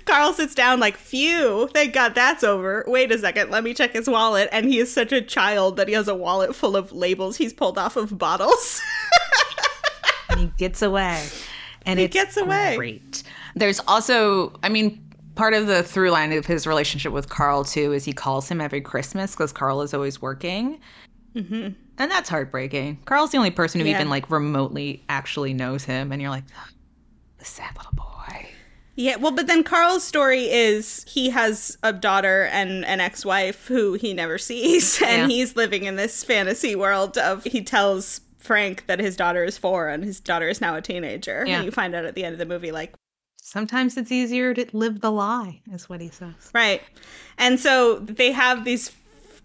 Carl 0.05 0.33
sits 0.33 0.55
down 0.55 0.79
like, 0.79 0.97
"Phew, 0.97 1.69
thank 1.73 1.93
God 1.93 2.15
that's 2.15 2.43
over." 2.43 2.83
Wait 2.87 3.11
a 3.11 3.17
second, 3.19 3.51
let 3.51 3.63
me 3.63 3.73
check 3.73 3.93
his 3.93 4.09
wallet. 4.09 4.49
And 4.51 4.65
he 4.65 4.79
is 4.79 4.91
such 4.91 5.11
a 5.11 5.21
child 5.21 5.77
that 5.77 5.87
he 5.87 5.93
has 5.93 6.07
a 6.07 6.15
wallet 6.15 6.55
full 6.55 6.75
of 6.75 6.91
labels 6.91 7.37
he's 7.37 7.53
pulled 7.53 7.77
off 7.77 7.95
of 7.95 8.17
bottles. 8.17 8.81
and 10.29 10.39
he 10.39 10.51
gets 10.57 10.81
away. 10.81 11.23
And 11.85 11.99
He 11.99 12.05
it's 12.05 12.13
gets 12.13 12.37
away. 12.37 12.75
Great. 12.77 13.23
There's 13.55 13.79
also, 13.87 14.53
I 14.63 14.69
mean, 14.69 14.99
part 15.35 15.53
of 15.53 15.67
the 15.67 15.83
through 15.83 16.11
line 16.11 16.31
of 16.33 16.45
his 16.45 16.65
relationship 16.67 17.11
with 17.11 17.29
Carl 17.29 17.63
too 17.63 17.91
is 17.93 18.03
he 18.05 18.13
calls 18.13 18.47
him 18.49 18.61
every 18.61 18.81
Christmas 18.81 19.31
because 19.31 19.51
Carl 19.51 19.81
is 19.81 19.93
always 19.93 20.21
working. 20.21 20.79
Mm-hmm. 21.35 21.69
And 21.97 22.11
that's 22.11 22.29
heartbreaking. 22.29 22.99
Carl's 23.05 23.31
the 23.31 23.37
only 23.37 23.51
person 23.51 23.79
who 23.81 23.87
Yeah. 23.87 23.95
even 23.95 24.09
like 24.09 24.29
remotely 24.29 25.03
actually 25.09 25.53
knows 25.53 25.83
him, 25.83 26.11
and 26.11 26.21
you're 26.21 26.31
like, 26.31 26.43
the 27.37 27.45
sad 27.45 27.75
little 27.77 27.93
boy. 27.93 28.47
Yeah, 28.95 29.15
well, 29.15 29.31
but 29.31 29.47
then 29.47 29.63
Carl's 29.63 30.03
story 30.03 30.43
is 30.51 31.03
he 31.07 31.31
has 31.31 31.77
a 31.81 31.91
daughter 31.91 32.43
and 32.51 32.85
an 32.85 32.99
ex 32.99 33.25
wife 33.25 33.65
who 33.67 33.93
he 33.93 34.13
never 34.13 34.37
sees, 34.37 35.01
and 35.05 35.23
Yeah. 35.31 35.35
he's 35.35 35.55
living 35.55 35.83
in 35.85 35.95
this 35.95 36.23
fantasy 36.23 36.75
world 36.75 37.17
of 37.17 37.43
he 37.43 37.63
tells 37.63 38.21
Frank 38.37 38.85
that 38.87 38.99
his 38.99 39.15
daughter 39.15 39.43
is 39.43 39.57
four 39.57 39.87
and 39.89 40.03
his 40.03 40.19
daughter 40.19 40.47
is 40.49 40.61
now 40.61 40.75
a 40.75 40.81
teenager. 40.81 41.43
Yeah. 41.47 41.57
And 41.57 41.65
you 41.65 41.71
find 41.71 41.95
out 41.95 42.05
at 42.05 42.13
the 42.13 42.23
end 42.23 42.33
of 42.33 42.39
the 42.39 42.45
movie, 42.45 42.71
like, 42.71 42.93
Sometimes 43.53 43.97
it's 43.97 44.11
easier 44.11 44.51
to 44.55 44.65
live 44.75 45.01
the 45.01 45.11
lie, 45.11 45.61
is 45.71 45.87
what 45.87 46.01
he 46.01 46.09
says. 46.09 46.49
right. 46.55 46.81
And 47.37 47.59
so 47.59 47.99
they 47.99 48.31
have 48.31 48.65
these 48.65 48.89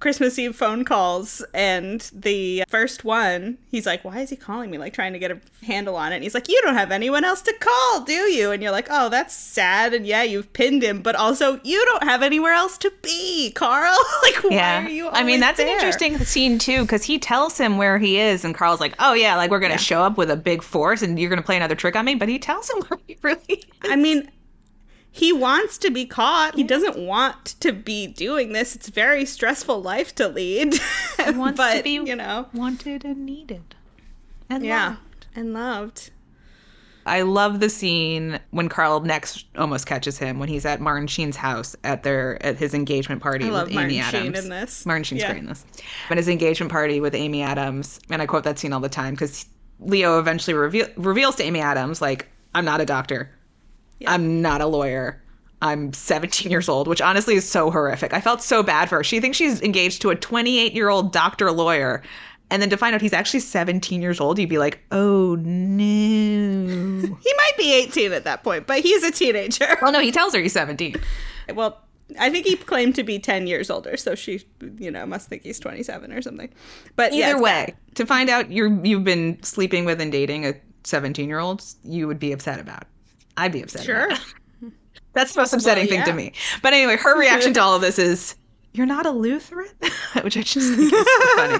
Christmas 0.00 0.38
Eve 0.38 0.54
phone 0.54 0.84
calls, 0.84 1.44
and 1.52 2.00
the 2.14 2.62
first 2.68 3.04
one, 3.04 3.58
he's 3.70 3.84
like, 3.86 4.04
Why 4.04 4.20
is 4.20 4.30
he 4.30 4.36
calling 4.36 4.70
me? 4.70 4.78
Like, 4.78 4.92
trying 4.94 5.12
to 5.12 5.18
get 5.18 5.30
a 5.32 5.40
handle 5.64 5.96
on 5.96 6.12
it. 6.12 6.16
And 6.16 6.22
he's 6.22 6.34
like, 6.34 6.48
You 6.48 6.60
don't 6.62 6.74
have 6.76 6.92
anyone 6.92 7.24
else 7.24 7.42
to 7.42 7.54
call, 7.58 8.02
do 8.02 8.12
you? 8.12 8.50
And 8.52 8.62
you're 8.62 8.72
like, 8.72 8.86
Oh, 8.90 9.08
that's 9.08 9.34
sad. 9.34 9.94
And 9.94 10.06
yeah, 10.06 10.22
you've 10.22 10.52
pinned 10.52 10.82
him, 10.82 11.02
but 11.02 11.16
also, 11.16 11.60
you 11.64 11.84
don't 11.86 12.04
have 12.04 12.22
anywhere 12.22 12.52
else 12.52 12.78
to 12.78 12.92
be, 13.02 13.50
Carl. 13.52 13.96
like, 14.22 14.42
Yeah. 14.50 14.80
why 14.82 14.86
are 14.86 14.90
you 14.90 15.08
I 15.08 15.24
mean, 15.24 15.40
that's 15.40 15.58
an 15.58 15.68
interesting 15.68 16.18
scene 16.18 16.58
too, 16.58 16.82
because 16.82 17.02
he 17.02 17.18
tells 17.18 17.58
him 17.58 17.76
where 17.76 17.98
he 17.98 18.18
is, 18.18 18.44
and 18.44 18.54
Carl's 18.54 18.80
like, 18.80 18.94
"Oh 19.00 19.14
yeah, 19.14 19.36
like 19.36 19.50
we're 19.50 19.58
gonna 19.60 19.78
show 19.78 20.02
up 20.02 20.16
with 20.16 20.30
a 20.30 20.36
big 20.36 20.62
force, 20.62 21.02
and 21.02 21.18
you're 21.18 21.30
gonna 21.30 21.42
play 21.42 21.56
another 21.56 21.74
trick 21.74 21.96
on 21.96 22.04
me." 22.04 22.14
But 22.14 22.28
he 22.28 22.38
tells 22.38 22.70
him 22.70 22.82
where 22.88 23.00
he 23.06 23.16
really 23.22 23.42
is. 23.48 23.64
I 23.90 23.96
mean, 23.96 24.30
he 25.18 25.32
wants 25.32 25.78
to 25.78 25.90
be 25.90 26.06
caught. 26.06 26.54
He 26.54 26.62
doesn't 26.64 26.96
want 26.98 27.46
to 27.60 27.72
be 27.72 28.06
doing 28.06 28.52
this. 28.52 28.74
It's 28.76 28.88
a 28.88 28.92
very 28.92 29.24
stressful 29.24 29.82
life 29.82 30.14
to 30.16 30.28
lead. 30.28 30.74
He 31.24 31.30
wants 31.32 31.56
but, 31.56 31.78
to 31.78 31.82
be 31.82 31.90
you 31.94 32.16
know, 32.16 32.46
wanted 32.54 33.04
and 33.04 33.26
needed. 33.26 33.74
And 34.48 34.64
yeah, 34.64 34.88
loved. 34.88 35.26
and 35.34 35.52
loved. 35.52 36.10
I 37.04 37.22
love 37.22 37.60
the 37.60 37.70
scene 37.70 38.38
when 38.50 38.68
Carl 38.68 39.00
next 39.00 39.46
almost 39.56 39.86
catches 39.86 40.18
him 40.18 40.38
when 40.38 40.48
he's 40.50 40.66
at 40.66 40.78
Martin 40.80 41.06
Sheen's 41.06 41.36
house 41.36 41.74
at 41.82 42.02
their 42.02 42.40
at 42.44 42.56
his 42.58 42.74
engagement 42.74 43.22
party 43.22 43.46
I 43.46 43.48
with 43.48 43.54
love 43.54 43.68
Amy 43.68 43.76
Martin 43.76 43.98
Adams. 44.00 44.24
Sheen 44.24 44.44
in 44.44 44.50
this. 44.50 44.84
Martin 44.86 45.04
Sheen's 45.04 45.22
Yeah. 45.22 45.30
great 45.32 45.42
in 45.42 45.46
this. 45.48 45.64
At 46.10 46.18
his 46.18 46.28
engagement 46.28 46.70
party 46.70 47.00
with 47.00 47.14
Amy 47.14 47.42
Adams, 47.42 47.98
and 48.10 48.20
I 48.20 48.26
quote 48.26 48.44
that 48.44 48.58
scene 48.58 48.72
all 48.74 48.80
the 48.80 48.88
time 48.90 49.14
because 49.14 49.46
Leo 49.80 50.18
eventually 50.18 50.54
reveal, 50.54 50.86
reveals 50.96 51.36
to 51.36 51.44
Amy 51.44 51.60
Adams 51.60 52.02
like, 52.02 52.28
"I'm 52.54 52.64
not 52.66 52.80
a 52.80 52.84
doctor. 52.86 53.30
I'm 54.06 54.40
not 54.42 54.60
a 54.60 54.66
lawyer." 54.66 55.22
I'm 55.60 55.92
17 55.92 56.52
years 56.52 56.68
old, 56.68 56.86
which 56.86 57.00
honestly 57.00 57.34
is 57.34 57.48
so 57.48 57.68
horrific. 57.70 58.12
I 58.12 58.20
felt 58.20 58.42
so 58.42 58.62
bad 58.62 58.88
for 58.88 58.98
her. 58.98 59.04
She 59.04 59.18
thinks 59.18 59.36
she's 59.36 59.60
engaged 59.60 60.00
to 60.02 60.10
a 60.10 60.14
28 60.14 60.72
year 60.72 60.88
old 60.88 61.12
doctor 61.12 61.50
lawyer. 61.50 62.02
And 62.50 62.62
then 62.62 62.70
to 62.70 62.76
find 62.76 62.94
out 62.94 63.00
he's 63.02 63.12
actually 63.12 63.40
17 63.40 64.00
years 64.00 64.20
old, 64.20 64.38
you'd 64.38 64.48
be 64.48 64.58
like, 64.58 64.78
oh 64.92 65.34
no. 65.34 67.16
He 67.22 67.34
might 67.36 67.52
be 67.58 67.74
18 67.74 68.12
at 68.12 68.24
that 68.24 68.42
point, 68.44 68.66
but 68.66 68.80
he's 68.80 69.02
a 69.02 69.10
teenager. 69.10 69.76
well, 69.82 69.92
no, 69.92 70.00
he 70.00 70.12
tells 70.12 70.32
her 70.34 70.40
he's 70.40 70.52
17. 70.52 70.94
Well, 71.54 71.80
I 72.18 72.30
think 72.30 72.46
he 72.46 72.56
claimed 72.56 72.94
to 72.94 73.02
be 73.02 73.18
10 73.18 73.46
years 73.46 73.68
older, 73.68 73.96
so 73.96 74.14
she, 74.14 74.44
you 74.78 74.90
know, 74.90 75.04
must 75.06 75.28
think 75.28 75.42
he's 75.42 75.58
27 75.58 76.12
or 76.12 76.22
something. 76.22 76.50
But 76.96 77.12
Either 77.12 77.32
it's 77.32 77.40
way, 77.42 77.64
bad. 77.66 77.96
to 77.96 78.06
find 78.06 78.30
out 78.30 78.50
you're 78.50 78.72
you've 78.84 79.04
been 79.04 79.42
sleeping 79.42 79.84
with 79.84 80.00
and 80.00 80.10
dating 80.12 80.46
a 80.46 80.54
17 80.84 81.28
year 81.28 81.38
old, 81.38 81.64
you 81.84 82.06
would 82.06 82.18
be 82.18 82.32
upset 82.32 82.60
about. 82.60 82.84
I'd 83.38 83.52
be 83.52 83.62
upset. 83.62 83.84
Sure. 83.84 84.10
That's 85.14 85.34
the 85.34 85.40
most 85.40 85.52
upsetting 85.52 85.88
thing 85.88 86.04
to 86.04 86.12
me. 86.12 86.32
But 86.62 86.74
anyway, 86.74 86.96
her 86.96 87.18
reaction 87.18 87.54
to 87.54 87.60
all 87.60 87.74
of 87.74 87.80
this 87.88 87.98
is, 87.98 88.36
"You're 88.74 88.86
not 88.86 89.06
a 89.06 89.10
Lutheran," 89.10 89.68
which 90.22 90.36
I 90.36 90.42
just 90.42 90.74
think 90.74 90.92
is 90.92 91.06
so 91.06 91.36
funny. 91.36 91.58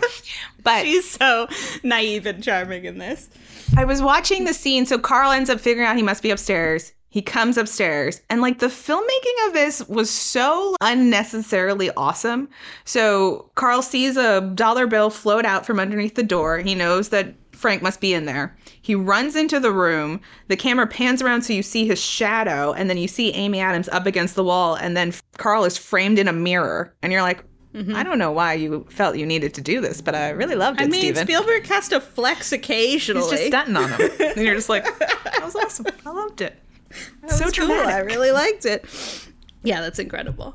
But 0.62 0.85
She's 0.85 1.09
so 1.11 1.49
naive 1.83 2.27
and 2.27 2.43
charming 2.43 2.85
in 2.85 2.99
this. 2.99 3.31
I 3.77 3.85
was 3.85 4.03
watching 4.03 4.45
the 4.45 4.55
scene, 4.55 4.87
so 4.87 4.99
Carl 4.99 5.31
ends 5.33 5.51
up 5.51 5.61
figuring 5.61 5.88
out 5.88 5.97
he 5.97 6.03
must 6.03 6.23
be 6.23 6.31
upstairs. 6.31 6.93
He 7.11 7.23
comes 7.23 7.57
upstairs, 7.57 8.21
and 8.29 8.43
like 8.43 8.59
the 8.59 8.67
filmmaking 8.67 9.47
of 9.47 9.55
this 9.55 9.87
was 9.88 10.11
so 10.11 10.77
unnecessarily 10.83 11.91
awesome. 11.97 12.49
So 12.85 13.51
Carl 13.55 13.81
sees 13.81 14.17
a 14.19 14.43
dollar 14.55 14.87
bill 14.87 15.09
float 15.09 15.47
out 15.47 15.64
from 15.64 15.81
underneath 15.81 16.17
the 16.17 16.23
door. 16.23 16.59
He 16.59 16.75
knows 16.75 17.09
that 17.09 17.35
Frank 17.59 17.83
must 17.83 18.01
be 18.01 18.14
in 18.14 18.25
there. 18.25 18.57
He 18.81 18.94
runs 18.94 19.35
into 19.35 19.59
the 19.59 19.73
room. 19.73 20.21
The 20.47 20.57
camera 20.57 20.87
pans 20.87 21.21
around 21.21 21.42
so 21.42 21.53
you 21.53 21.64
see 21.64 21.88
his 21.88 22.01
shadow, 22.01 22.73
and 22.73 22.88
then 22.88 22.97
you 22.99 23.09
see 23.09 23.33
Amy 23.33 23.59
Adams 23.59 23.88
up 23.88 24.07
against 24.07 24.37
the 24.37 24.44
wall, 24.44 24.77
and 24.77 24.97
then 24.97 25.12
Carl 25.38 25.64
is 25.64 25.77
framed 25.77 26.21
in 26.21 26.29
a 26.29 26.33
mirror. 26.33 26.94
And 27.03 27.12
you're 27.12 27.23
like, 27.23 27.42
mm-hmm. 27.75 27.97
I 27.97 28.05
don't 28.05 28.18
know 28.18 28.31
why 28.31 28.53
you 28.53 28.87
felt 28.90 29.16
you 29.16 29.27
needed 29.27 29.55
to 29.55 29.61
do 29.61 29.81
this, 29.81 30.01
but 30.01 30.14
I 30.14 30.31
really 30.31 30.55
loved 30.55 30.81
it, 30.81 30.85
I 30.85 30.87
mean, 30.87 31.01
Steven. 31.01 31.27
Spielberg 31.27 31.66
has 31.66 31.88
to 31.88 32.01
flex 32.01 32.53
occasionally. 32.53 33.23
He's 33.23 33.31
just 33.31 33.47
stunting 33.49 33.77
on 33.77 33.90
him. 33.90 34.11
and 34.21 34.37
you're 34.37 34.55
just 34.55 34.68
like, 34.68 34.85
that 34.85 35.40
was 35.42 35.57
awesome. 35.57 35.87
I 36.07 36.11
loved 36.11 36.40
it. 36.40 36.62
so 37.29 37.49
It's 37.49 37.59
cool. 37.59 37.73
I 37.73 37.99
really 37.99 38.31
liked 38.31 38.66
it. 38.66 38.85
Yeah, 39.64 39.81
that's 39.81 39.99
incredible. 39.99 40.55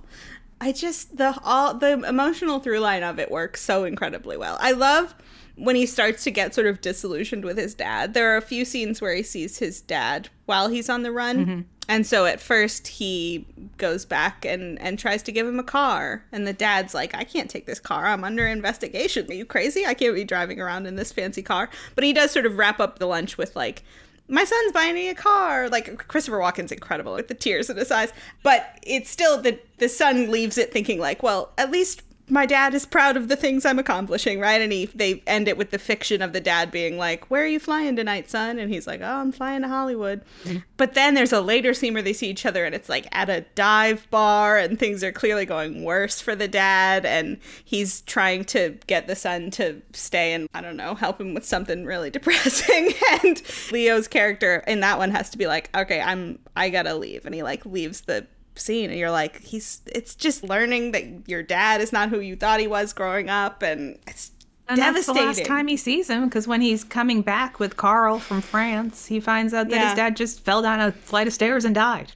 I 0.62 0.72
just 0.72 1.18
the 1.18 1.38
all 1.44 1.74
the 1.74 2.02
emotional 2.08 2.62
through 2.62 2.80
line 2.80 3.04
of 3.04 3.20
it 3.20 3.30
works 3.30 3.62
so 3.62 3.84
incredibly 3.84 4.38
well. 4.38 4.58
I 4.62 4.72
love 4.72 5.14
when 5.56 5.76
he 5.76 5.86
starts 5.86 6.24
to 6.24 6.32
get 6.32 6.54
sort 6.56 6.68
of 6.68 6.82
disillusioned 6.82 7.46
with 7.46 7.58
his 7.58 7.76
dad. 7.76 8.14
There 8.14 8.34
are 8.34 8.38
a 8.38 8.42
few 8.42 8.66
scenes 8.66 9.02
where 9.02 9.14
he 9.14 9.24
sees 9.24 9.60
his 9.60 9.82
dad 9.82 10.30
while 10.46 10.70
he's 10.70 10.90
on 10.90 11.04
the 11.04 11.12
run. 11.12 11.46
Mm-hmm. 11.46 11.62
And 11.90 12.08
so 12.08 12.26
at 12.26 12.40
first 12.40 12.88
he 12.88 13.46
goes 13.78 14.06
back 14.06 14.46
and 14.46 14.80
and 14.82 14.98
tries 14.98 15.22
to 15.24 15.32
give 15.32 15.46
him 15.46 15.60
a 15.60 15.64
car 15.64 16.24
and 16.32 16.48
the 16.48 16.54
dad's 16.54 16.94
like 16.94 17.14
I 17.14 17.24
can't 17.26 17.50
take 17.50 17.66
this 17.66 17.80
car. 17.80 18.08
I'm 18.08 18.24
under 18.24 18.48
investigation. 18.48 19.30
Are 19.30 19.34
you 19.34 19.46
crazy? 19.46 19.86
I 19.86 19.94
can't 19.94 20.16
be 20.16 20.24
driving 20.24 20.62
around 20.62 20.86
in 20.86 20.96
this 20.96 21.12
fancy 21.12 21.42
car. 21.42 21.70
But 21.96 22.06
he 22.06 22.14
does 22.14 22.32
sort 22.32 22.46
of 22.46 22.58
wrap 22.58 22.80
up 22.80 23.00
the 23.00 23.06
lunch 23.06 23.38
with 23.38 23.56
like 23.56 23.84
my 24.30 24.46
son's 24.46 24.72
buying 24.72 24.96
me 24.96 25.10
a 25.10 25.16
car. 25.16 25.70
Like 25.70 26.08
Christopher 26.08 26.40
Walken's 26.40 26.72
incredible 26.72 27.14
with 27.14 27.28
the 27.28 27.34
tears 27.34 27.70
in 27.70 27.76
his 27.76 27.92
eyes, 27.92 28.14
but 28.42 28.80
it's 28.84 29.10
still 29.10 29.42
the 29.42 29.60
the 29.78 29.90
son 29.90 30.32
leaves 30.32 30.58
it 30.58 30.72
thinking 30.72 31.00
like, 31.00 31.22
well, 31.22 31.52
at 31.58 31.70
least 31.70 32.02
my 32.30 32.46
dad 32.46 32.74
is 32.74 32.86
proud 32.86 33.18
of 33.18 33.28
the 33.28 33.36
things 33.36 33.66
I'm 33.66 33.80
accomplishing, 33.80 34.40
right? 34.40 34.62
And 34.62 34.72
he 34.72 34.86
they 34.86 35.22
end 35.28 35.48
it 35.48 35.58
with 35.58 35.72
the 35.72 35.78
fiction 35.78 36.22
of 36.22 36.32
the 36.32 36.40
dad 36.40 36.72
being 36.72 36.98
like, 36.98 37.30
"Where 37.30 37.44
are 37.44 37.48
you 37.48 37.60
flying 37.60 37.96
tonight, 37.96 38.30
son?" 38.30 38.60
And 38.60 38.74
he's 38.74 38.88
like, 38.88 39.02
"Oh, 39.02 39.06
I'm 39.06 39.32
flying 39.32 39.62
to 39.64 39.68
Hollywood." 39.68 40.22
Mm-hmm. 40.44 40.60
But 40.78 40.94
then 40.94 41.16
there's 41.16 41.34
a 41.34 41.42
later 41.42 41.74
scene 41.74 41.94
where 41.94 42.02
they 42.02 42.14
see 42.14 42.30
each 42.30 42.46
other 42.46 42.66
and 42.66 42.74
it's 42.74 42.88
like 42.88 43.08
at 43.12 43.30
a 43.30 43.42
dive 43.56 44.10
bar 44.10 44.58
and 44.58 44.80
things 44.80 45.04
are 45.04 45.12
clearly 45.12 45.46
going 45.46 45.84
worse 45.84 46.22
for 46.22 46.36
the 46.36 46.48
dad 46.48 47.06
and 47.06 47.40
he's 47.64 48.02
trying 48.02 48.46
to 48.46 48.78
get 48.88 49.08
the 49.08 49.16
son 49.16 49.52
to 49.52 49.82
stay 49.92 50.34
and 50.34 50.48
I 50.54 50.62
don't 50.62 50.78
know, 50.78 50.96
help 50.96 51.20
him 51.20 51.34
with 51.34 51.46
something 51.46 51.86
really 51.86 52.10
depressing 52.10 52.94
and 53.24 53.42
Leo's 53.72 54.08
character 54.08 54.64
in 54.66 54.80
that 54.80 54.98
one 54.98 55.12
has 55.12 55.30
to 55.32 55.38
be 55.38 55.48
like, 55.48 55.70
"Okay, 55.76 56.00
I'm 56.00 56.40
I 56.56 56.70
got 56.70 56.84
to 56.84 56.96
leave." 56.96 57.26
And 57.26 57.36
he 57.36 57.44
like 57.44 57.66
leaves 57.66 58.02
the 58.02 58.28
scene 58.56 58.90
and 58.90 59.00
you're 59.00 59.12
like 59.12 59.42
he's 59.42 59.82
it's 59.88 60.16
just 60.16 60.44
learning 60.44 60.92
that 60.92 61.04
your 61.28 61.42
dad 61.44 61.82
is 61.82 61.92
not 61.92 62.10
who 62.10 62.20
you 62.20 62.36
thought 62.36 62.60
he 62.60 62.68
was 62.68 62.94
growing 62.94 63.30
up 63.30 63.62
and 63.64 63.98
it's 64.08 64.32
And 64.70 64.80
that's 64.80 65.06
the 65.08 65.14
devastating. 65.14 65.28
last 65.44 65.46
time 65.46 65.68
he 65.68 65.76
sees 65.78 66.10
him 66.10 66.26
because 66.26 66.48
when 66.48 66.62
he's 66.62 66.84
coming 66.84 67.22
back 67.22 67.60
with 67.60 67.76
Carl 67.78 68.20
from 68.20 68.42
France, 68.42 69.06
he 69.06 69.20
finds 69.20 69.54
out 69.54 69.70
that 69.70 69.76
Yeah. 69.76 69.86
his 69.90 69.96
dad 69.96 70.16
just 70.16 70.40
fell 70.46 70.62
down 70.62 70.80
a 70.80 70.92
flight 70.92 71.28
of 71.28 71.34
stairs 71.34 71.66
and 71.66 71.76
died, 71.76 72.14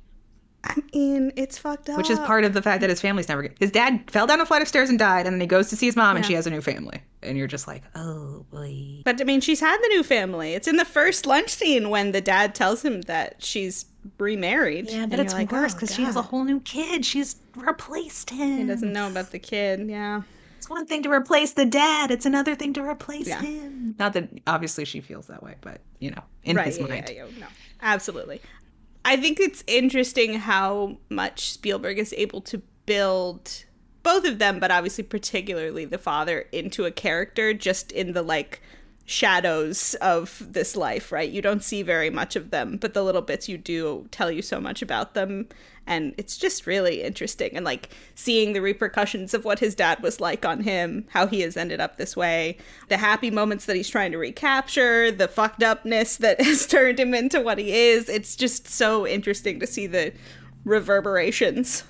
I 0.63 0.75
mean, 0.93 1.31
it's 1.35 1.57
fucked 1.57 1.89
up. 1.89 1.97
which 1.97 2.09
is 2.09 2.19
part 2.19 2.43
of 2.43 2.53
the 2.53 2.61
fact 2.61 2.81
that 2.81 2.89
his 2.89 2.99
family's 2.99 3.29
never. 3.29 3.47
His 3.59 3.71
dad 3.71 4.03
fell 4.11 4.27
down 4.27 4.41
a 4.41 4.45
flight 4.45 4.61
of 4.61 4.67
stairs 4.67 4.89
and 4.89 4.99
died, 4.99 5.25
and 5.25 5.33
then 5.35 5.41
he 5.41 5.47
goes 5.47 5.69
to 5.69 5.75
see 5.75 5.85
his 5.85 5.95
mom, 5.95 6.15
and 6.17 6.25
she 6.25 6.33
has 6.33 6.45
a 6.47 6.49
new 6.49 6.61
family, 6.61 7.01
and 7.23 7.37
you're 7.37 7.47
just 7.47 7.67
like, 7.67 7.83
oh 7.95 8.45
boy. 8.51 9.01
But 9.05 9.21
I 9.21 9.23
mean, 9.23 9.39
she's 9.41 9.59
had 9.59 9.77
the 9.77 9.87
new 9.89 10.03
family. 10.03 10.53
It's 10.53 10.67
in 10.67 10.75
the 10.77 10.85
first 10.85 11.25
lunch 11.25 11.49
scene 11.49 11.89
when 11.89 12.11
the 12.11 12.21
dad 12.21 12.53
tells 12.55 12.83
him 12.83 13.01
that 13.03 13.35
she's 13.43 13.85
remarried. 14.17 14.89
Yeah, 14.89 15.03
And 15.03 15.11
but 15.11 15.19
it's 15.19 15.33
like, 15.33 15.51
worse 15.51 15.73
oh, 15.73 15.75
because 15.75 15.93
she 15.95 16.03
has 16.03 16.15
a 16.15 16.21
whole 16.21 16.43
new 16.43 16.59
kid. 16.61 17.05
She's 17.05 17.37
replaced 17.55 18.29
him. 18.29 18.57
He 18.59 18.65
doesn't 18.65 18.91
know 18.93 19.07
about 19.07 19.31
the 19.31 19.39
kid. 19.39 19.87
Yeah. 19.87 20.21
It's 20.57 20.69
one 20.69 20.85
thing 20.87 21.03
to 21.03 21.11
replace 21.11 21.53
the 21.53 21.65
dad. 21.65 22.09
It's 22.09 22.25
another 22.25 22.55
thing 22.55 22.73
to 22.73 22.81
replace 22.83 23.27
Yeah. 23.27 23.41
him. 23.41 23.95
Not 23.99 24.13
that 24.13 24.29
obviously 24.47 24.85
she 24.85 25.01
feels 25.01 25.27
that 25.27 25.43
way, 25.43 25.55
but 25.61 25.81
you 25.99 26.11
know, 26.11 26.23
in 26.43 26.57
his 26.57 26.77
yeah, 26.79 26.87
mind. 26.87 27.09
yeah, 27.09 27.25
yeah, 27.25 27.39
no, 27.39 27.47
absolutely. 27.81 28.41
I 29.07 29.15
think 29.15 29.39
it's 29.39 29.63
interesting 29.67 30.33
how 30.33 30.97
much 31.09 31.53
Spielberg 31.53 31.97
is 31.97 32.13
able 32.17 32.41
to 32.41 32.61
build 32.85 33.63
both 34.03 34.25
of 34.25 34.37
them, 34.37 34.59
but 34.59 34.69
obviously 34.69 35.05
particularly 35.05 35.85
the 35.85 35.97
father 35.97 36.41
into 36.51 36.83
a 36.83 36.91
character 36.91 37.53
just 37.53 37.93
in 37.93 38.11
the 38.11 38.21
like 38.21 38.61
shadows 39.05 39.95
of 40.01 40.45
this 40.51 40.75
life, 40.75 41.09
right? 41.13 41.31
You 41.31 41.41
don't 41.41 41.63
see 41.63 41.83
very 41.83 42.09
much 42.09 42.35
of 42.35 42.49
them, 42.49 42.75
but 42.75 42.93
the 42.93 43.01
little 43.01 43.21
bits 43.21 43.47
you 43.47 43.57
do 43.57 44.09
tell 44.11 44.29
you 44.29 44.41
so 44.41 44.59
much 44.59 44.81
about 44.81 45.13
them. 45.13 45.47
And 45.87 46.13
it's 46.17 46.37
just 46.37 46.67
really 46.67 47.01
interesting. 47.01 47.55
And 47.55 47.65
like 47.65 47.89
seeing 48.13 48.53
the 48.53 48.61
repercussions 48.61 49.33
of 49.33 49.45
what 49.45 49.59
his 49.59 49.73
dad 49.73 50.03
was 50.03 50.19
like 50.19 50.45
on 50.45 50.61
him, 50.61 51.05
how 51.09 51.25
he 51.27 51.41
has 51.41 51.55
ended 51.55 51.79
up 51.79 51.97
this 51.97 52.15
way, 52.15 52.57
the 52.89 52.97
happy 52.97 53.31
moments 53.31 53.65
that 53.65 53.75
he's 53.75 53.89
trying 53.89 54.11
to 54.11 54.17
recapture, 54.17 55.11
the 55.11 55.29
fucked 55.29 55.63
upness 55.63 56.17
that 56.17 56.41
has 56.41 56.67
turned 56.67 56.99
him 56.99 57.13
into 57.13 57.41
what 57.41 57.57
he 57.57 57.71
is. 57.71 58.09
It's 58.09 58.35
just 58.35 58.67
so 58.67 59.07
interesting 59.07 59.59
to 59.61 59.67
see 59.67 59.87
the 59.87 60.13
reverberations. 60.65 61.85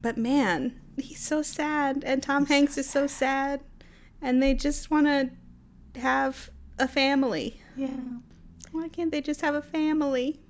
But 0.00 0.16
man, 0.16 0.80
he's 0.96 1.20
so 1.20 1.42
sad. 1.42 2.02
And 2.04 2.22
Tom 2.22 2.46
Hanks 2.46 2.78
is 2.78 2.88
so 2.88 3.06
sad. 3.06 3.60
And 4.22 4.42
they 4.42 4.54
just 4.54 4.90
want 4.90 5.06
to 5.06 6.00
have 6.00 6.50
a 6.78 6.88
family. 6.88 7.60
Yeah. 7.76 7.96
Why 8.72 8.88
can't 8.88 9.12
they 9.12 9.20
just 9.20 9.42
have 9.42 9.54
a 9.54 9.62
family? 9.62 10.40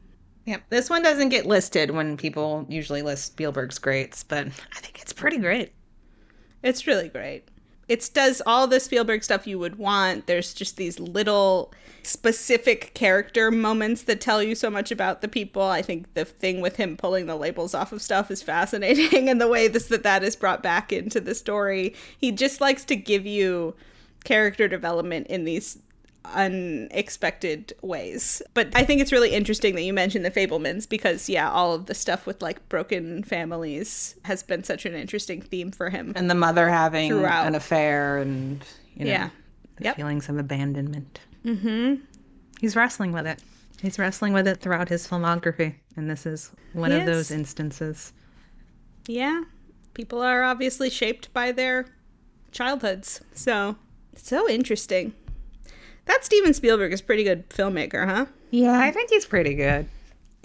Yep. 0.46 0.62
This 0.68 0.90
one 0.90 1.02
doesn't 1.02 1.30
get 1.30 1.46
listed 1.46 1.90
when 1.90 2.16
people 2.16 2.66
usually 2.68 3.02
list 3.02 3.26
Spielberg's 3.26 3.78
greats, 3.78 4.22
but 4.22 4.46
I 4.46 4.80
think 4.80 5.00
it's 5.00 5.12
pretty 5.12 5.38
great. 5.38 5.72
It's 6.62 6.86
really 6.86 7.08
great. 7.08 7.48
It 7.88 8.10
does 8.14 8.40
all 8.46 8.66
the 8.66 8.80
Spielberg 8.80 9.22
stuff 9.24 9.46
you 9.46 9.58
would 9.58 9.76
want. 9.76 10.26
There's 10.26 10.54
just 10.54 10.76
these 10.76 10.98
little 10.98 11.72
specific 12.02 12.94
character 12.94 13.50
moments 13.50 14.02
that 14.02 14.20
tell 14.20 14.42
you 14.42 14.54
so 14.54 14.70
much 14.70 14.90
about 14.90 15.20
the 15.20 15.28
people. 15.28 15.62
I 15.62 15.82
think 15.82 16.12
the 16.14 16.24
thing 16.24 16.60
with 16.60 16.76
him 16.76 16.96
pulling 16.96 17.26
the 17.26 17.36
labels 17.36 17.74
off 17.74 17.92
of 17.92 18.02
stuff 18.02 18.30
is 18.30 18.42
fascinating 18.42 19.28
and 19.28 19.40
the 19.40 19.48
way 19.48 19.68
this 19.68 19.86
that 19.86 20.02
that 20.02 20.22
is 20.22 20.36
brought 20.36 20.62
back 20.62 20.92
into 20.92 21.20
the 21.20 21.34
story. 21.34 21.94
He 22.18 22.32
just 22.32 22.60
likes 22.60 22.84
to 22.86 22.96
give 22.96 23.26
you 23.26 23.74
character 24.24 24.66
development 24.66 25.26
in 25.26 25.44
these 25.44 25.78
unexpected 26.24 27.72
ways. 27.82 28.42
But 28.54 28.68
I 28.74 28.84
think 28.84 29.00
it's 29.00 29.12
really 29.12 29.30
interesting 29.32 29.74
that 29.74 29.82
you 29.82 29.92
mentioned 29.92 30.24
the 30.24 30.30
Fabelmans 30.30 30.88
because 30.88 31.28
yeah, 31.28 31.50
all 31.50 31.72
of 31.74 31.86
the 31.86 31.94
stuff 31.94 32.26
with 32.26 32.42
like 32.42 32.68
broken 32.68 33.22
families 33.24 34.16
has 34.24 34.42
been 34.42 34.64
such 34.64 34.86
an 34.86 34.94
interesting 34.94 35.40
theme 35.42 35.70
for 35.70 35.90
him. 35.90 36.12
And 36.16 36.30
the 36.30 36.34
mother 36.34 36.68
having 36.68 37.10
Throughout. 37.10 37.46
an 37.46 37.54
affair 37.54 38.18
and, 38.18 38.64
you 38.96 39.04
know, 39.04 39.10
Yeah. 39.10 39.28
the 39.76 39.84
Yep. 39.84 39.96
feelings 39.96 40.28
of 40.28 40.38
abandonment. 40.38 41.20
Mm-hmm. 41.44 41.94
He's 42.60 42.76
wrestling 42.76 43.12
with 43.12 43.26
it. 43.26 43.42
He's 43.82 43.98
wrestling 43.98 44.32
with 44.32 44.46
it 44.48 44.60
throughout 44.60 44.88
his 44.88 45.06
filmography. 45.06 45.74
And 45.96 46.08
this 46.08 46.24
is 46.26 46.50
one 46.72 46.90
He 46.90 46.98
of 46.98 47.06
those 47.06 47.30
instances. 47.30 48.12
Yeah. 49.06 49.42
People 49.92 50.20
are 50.22 50.42
obviously 50.42 50.88
shaped 50.90 51.32
by 51.34 51.52
their 51.52 51.86
childhoods. 52.50 53.20
So, 53.34 53.76
so 54.16 54.48
interesting. 54.48 55.12
That 56.06 56.24
Steven 56.24 56.52
Spielberg 56.54 56.92
is 56.92 57.00
pretty 57.00 57.24
good 57.24 57.48
filmmaker, 57.50 58.06
huh? 58.06 58.26
Yeah, 58.50 58.78
I 58.78 58.90
think 58.90 59.10
he's 59.10 59.26
pretty 59.26 59.54
good. 59.54 59.88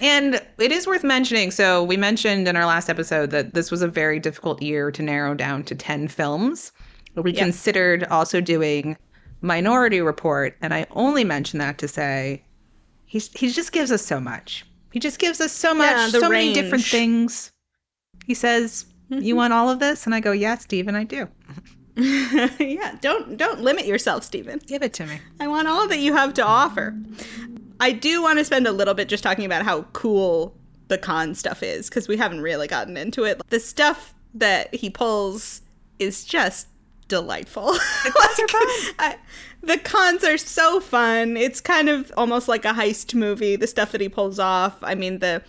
and 0.00 0.40
it 0.58 0.72
is 0.72 0.86
worth 0.86 1.04
mentioning. 1.04 1.50
So, 1.50 1.82
we 1.82 1.96
mentioned 1.96 2.46
in 2.46 2.56
our 2.56 2.66
last 2.66 2.88
episode 2.88 3.30
that 3.30 3.54
this 3.54 3.70
was 3.70 3.82
a 3.82 3.88
very 3.88 4.20
difficult 4.20 4.62
year 4.62 4.90
to 4.90 5.02
narrow 5.02 5.34
down 5.34 5.64
to 5.64 5.74
10 5.74 6.08
films. 6.08 6.72
We 7.16 7.32
Yep. 7.32 7.42
considered 7.44 8.04
also 8.04 8.40
doing 8.40 8.96
Minority 9.40 10.00
Report. 10.00 10.56
And 10.62 10.72
I 10.74 10.86
only 10.92 11.24
mention 11.24 11.58
that 11.58 11.78
to 11.78 11.88
say 11.88 12.42
he's, 13.06 13.28
he 13.32 13.50
just 13.50 13.72
gives 13.72 13.92
us 13.92 14.04
so 14.04 14.20
much. 14.20 14.64
He 14.92 15.00
just 15.00 15.18
gives 15.18 15.40
us 15.40 15.52
so 15.52 15.74
much, 15.74 15.90
Yeah, 15.90 16.08
so 16.08 16.28
many 16.28 16.52
different 16.52 16.84
things. 16.84 17.50
He 18.26 18.34
says, 18.34 18.86
You 19.08 19.18
mm-hmm. 19.18 19.36
want 19.36 19.52
all 19.52 19.68
of 19.70 19.80
this? 19.80 20.06
And 20.06 20.14
I 20.14 20.20
go, 20.20 20.32
Yes, 20.32 20.62
Steven, 20.62 20.94
I 20.94 21.04
do. 21.04 21.28
yeah, 22.58 22.96
don't 23.00 23.36
don't 23.36 23.60
limit 23.60 23.86
yourself, 23.86 24.24
Stephen. 24.24 24.60
Give 24.66 24.82
it 24.82 24.92
to 24.94 25.06
me. 25.06 25.20
I 25.38 25.46
want 25.46 25.68
all 25.68 25.86
that 25.88 25.98
you 25.98 26.14
have 26.14 26.34
to 26.34 26.44
offer. 26.44 26.94
I 27.78 27.92
do 27.92 28.22
want 28.22 28.38
to 28.38 28.44
spend 28.44 28.66
a 28.66 28.72
little 28.72 28.94
bit 28.94 29.08
just 29.08 29.22
talking 29.22 29.44
about 29.44 29.64
how 29.64 29.82
cool 29.92 30.56
the 30.88 30.98
con 30.98 31.34
stuff 31.34 31.62
is 31.62 31.88
because 31.88 32.08
we 32.08 32.16
haven't 32.16 32.40
really 32.40 32.66
gotten 32.66 32.96
into 32.96 33.24
it. 33.24 33.40
The 33.48 33.60
stuff 33.60 34.14
that 34.34 34.74
he 34.74 34.90
pulls 34.90 35.62
is 35.98 36.24
just 36.24 36.68
delightful. 37.08 37.76
The 38.04 38.10
cons 38.10 38.38
are 38.38 38.48
fun. 38.48 38.94
I, 38.98 39.16
the 39.62 39.78
cons 39.78 40.24
are 40.24 40.38
so 40.38 40.80
fun. 40.80 41.36
It's 41.36 41.60
kind 41.60 41.88
of 41.88 42.12
almost 42.16 42.48
like 42.48 42.64
a 42.64 42.72
heist 42.72 43.14
movie. 43.14 43.56
The 43.56 43.66
stuff 43.66 43.92
that 43.92 44.00
he 44.00 44.08
pulls 44.08 44.38
off. 44.38 44.76
I 44.82 44.94
mean 44.94 45.20
the 45.20 45.42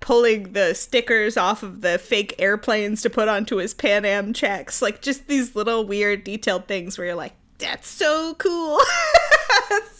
pulling 0.00 0.52
the 0.52 0.74
stickers 0.74 1.36
off 1.36 1.62
of 1.62 1.80
the 1.80 1.98
fake 1.98 2.34
airplanes 2.38 3.02
to 3.02 3.10
put 3.10 3.28
onto 3.28 3.56
his 3.56 3.74
Pan 3.74 4.04
Am 4.04 4.32
checks. 4.32 4.80
Like 4.80 5.02
just 5.02 5.26
these 5.26 5.56
little 5.56 5.84
weird 5.84 6.24
detailed 6.24 6.66
things 6.66 6.96
where 6.96 7.08
you're 7.08 7.16
like, 7.16 7.34
that's 7.58 7.88
so 7.88 8.34
cool. 8.38 8.78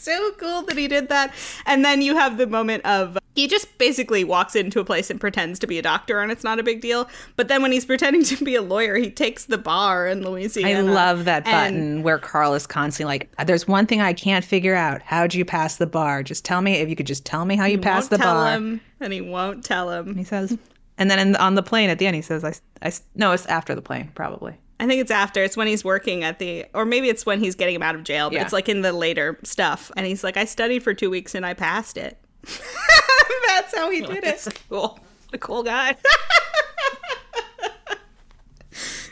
So 0.09 0.33
cool 0.39 0.63
that 0.63 0.79
he 0.79 0.89
did 0.89 1.11
that. 1.11 1.35
And 1.67 1.85
then 1.85 2.01
you 2.01 2.17
have 2.17 2.39
the 2.39 2.47
moment 2.47 2.83
of 2.87 3.18
he 3.39 3.47
just 3.47 3.79
basically 3.79 4.25
walks 4.25 4.57
into 4.57 4.81
a 4.81 4.85
place 4.85 5.11
and 5.11 5.21
pretends 5.21 5.61
to 5.61 5.67
be 5.69 5.79
a 5.79 5.83
doctor 5.83 6.19
and 6.21 6.33
it's 6.33 6.43
not 6.43 6.59
a 6.59 6.63
big 6.65 6.81
deal. 6.81 7.09
But 7.37 7.47
then 7.47 7.63
when 7.63 7.71
he's 7.71 7.85
pretending 7.93 8.25
to 8.25 8.45
be 8.45 8.57
a 8.57 8.63
lawyer, 8.63 8.97
he 8.97 9.11
takes 9.11 9.45
the 9.45 9.59
bar 9.59 10.09
in 10.09 10.25
Louisiana. 10.25 10.91
I 10.91 10.93
love 10.93 11.25
that 11.27 11.45
button 11.45 12.03
where 12.03 12.19
Carl 12.19 12.55
is 12.55 12.67
constantly 12.67 13.13
like, 13.19 13.47
"There's 13.47 13.69
one 13.69 13.87
thing 13.87 14.01
I 14.01 14.13
can't 14.13 14.45
figure 14.45 14.75
out. 14.75 15.03
How'd 15.03 15.35
you 15.35 15.45
pass 15.45 15.77
the 15.77 15.87
bar? 15.87 16.25
Just 16.25 16.45
tell 16.45 16.63
me 16.63 16.75
if 16.79 16.89
you 16.89 16.97
could 16.97 17.07
just 17.07 17.25
tell 17.25 17.45
me 17.45 17.55
how 17.55 17.65
you 17.67 17.79
passed 17.79 18.11
the 18.11 18.19
tell 18.19 18.35
bar." 18.35 18.53
him, 18.57 18.81
and 19.01 19.13
he 19.13 19.21
won't 19.21 19.65
tell 19.65 19.91
him. 19.93 20.17
He 20.17 20.25
says, 20.25 20.59
And 20.99 21.09
then 21.09 21.21
in, 21.21 21.37
on 21.37 21.55
the 21.55 21.63
plane 21.63 21.91
at 21.91 22.01
the 22.01 22.07
end, 22.09 22.17
he 22.17 22.23
says, 22.23 22.43
I, 22.43 22.55
I, 22.83 22.93
no, 23.15 23.31
it's 23.31 23.47
after 23.47 23.75
the 23.77 23.83
plane, 23.83 24.11
probably. 24.17 24.55
I 24.81 24.87
think 24.89 25.01
it's 25.01 25.11
after. 25.13 25.45
It's 25.45 25.57
when 25.57 25.69
he's 25.69 25.85
working 25.85 26.25
at 26.25 26.41
the, 26.41 26.65
or 26.75 26.85
maybe 26.85 27.09
it's 27.09 27.25
when 27.25 27.39
he's 27.41 27.55
getting 27.55 27.77
him 27.77 27.83
out 27.83 27.95
of 27.95 28.03
jail, 28.03 28.31
but 28.31 28.35
Yeah. 28.37 28.43
it's 28.43 28.53
like 28.53 28.69
in 28.69 28.83
the 28.83 28.93
later 28.93 29.39
stuff. 29.45 29.93
And 29.97 30.07
he's 30.07 30.25
like, 30.25 30.37
I 30.37 30.45
studied 30.45 30.83
for 30.83 30.95
two 30.95 31.09
weeks 31.11 31.35
and 31.37 31.47
I 31.47 31.55
passed 31.55 31.97
it. 31.97 32.19
That's 33.49 33.75
how 33.77 33.91
he 33.91 34.01
did 34.07 34.25
It's 34.25 34.47
it. 34.47 34.55
a 34.57 34.69
cool, 34.69 34.99
a 35.33 35.39
cool 35.39 35.63
guy. 35.63 35.97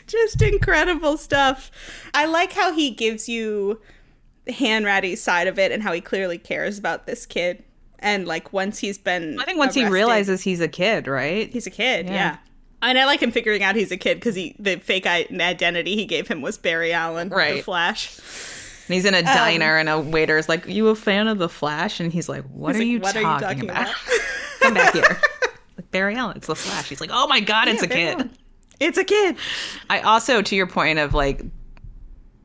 Just 0.07 0.41
incredible 0.41 1.17
stuff. 1.17 1.69
I 2.13 2.25
like 2.25 2.53
how 2.53 2.71
he 2.73 2.91
gives 2.91 3.27
you 3.27 3.81
Hanratty's 4.47 5.21
side 5.21 5.47
of 5.47 5.59
it 5.59 5.71
and 5.73 5.83
how 5.83 5.91
he 5.91 5.99
clearly 5.99 6.37
cares 6.37 6.79
about 6.79 7.05
this 7.05 7.25
kid. 7.25 7.63
And 7.99 8.25
like 8.25 8.53
once 8.53 8.79
he's 8.79 8.97
been, 8.97 9.37
I 9.39 9.43
think 9.43 9.57
once 9.57 9.75
he 9.75 9.85
realizes 9.85 10.41
he's 10.41 10.61
a 10.61 10.67
kid, 10.69 11.07
right? 11.07 11.49
he's 11.51 11.67
a 11.67 11.71
kid, 11.71 12.05
yeah. 12.07 12.13
Yeah. 12.13 12.37
And 12.81 12.97
I 12.97 13.05
like 13.05 13.21
him 13.21 13.31
figuring 13.31 13.63
out 13.63 13.75
he's 13.75 13.91
a 13.91 13.97
kid 13.97 14.15
because 14.15 14.35
he 14.35 14.55
the 14.59 14.77
fake 14.77 15.07
identity 15.07 15.95
he 15.95 16.05
gave 16.05 16.27
him 16.27 16.41
was 16.41 16.57
Barry 16.59 16.93
Allen, 16.93 17.29
the 17.29 17.35
Right. 17.35 17.63
Flash. 17.63 18.17
And 18.87 18.93
he's 18.93 19.05
in 19.05 19.13
a 19.13 19.19
um, 19.19 19.25
diner, 19.25 19.77
and 19.77 19.89
a 19.89 19.99
waiter 19.99 20.37
is 20.37 20.47
like, 20.47 20.65
"You 20.67 20.87
a 20.87 20.95
fan 20.95 21.27
of 21.27 21.37
the 21.39 21.49
Flash?" 21.49 21.99
And 21.99 22.11
he's 22.11 22.29
like, 22.29 22.43
"What, 22.45 22.75
He's 22.75 22.81
are, 22.81 22.83
like, 22.83 22.87
you 22.87 22.99
"What 22.99 23.15
are 23.15 23.19
you 23.19 23.39
talking 23.39 23.69
about? 23.69 23.81
about?" 23.87 23.95
Come 24.61 24.73
back 24.73 24.93
here." 24.93 25.03
like 25.77 25.91
Barry 25.91 26.15
Allen, 26.15 26.37
it's 26.37 26.47
the 26.47 26.55
Flash. 26.55 26.87
He's 26.87 27.01
like, 27.01 27.09
"Oh 27.11 27.27
my 27.27 27.39
god, 27.41 27.67
it's 27.67 27.83
a 27.83 27.87
Barry 27.87 28.01
kid." 28.01 28.13
Allen. 28.15 28.37
It's 28.79 28.97
a 28.97 29.03
kid. 29.03 29.35
I 29.89 30.01
also, 30.01 30.41
to 30.41 30.55
your 30.55 30.67
point 30.67 30.99
of 30.99 31.13
like, 31.13 31.41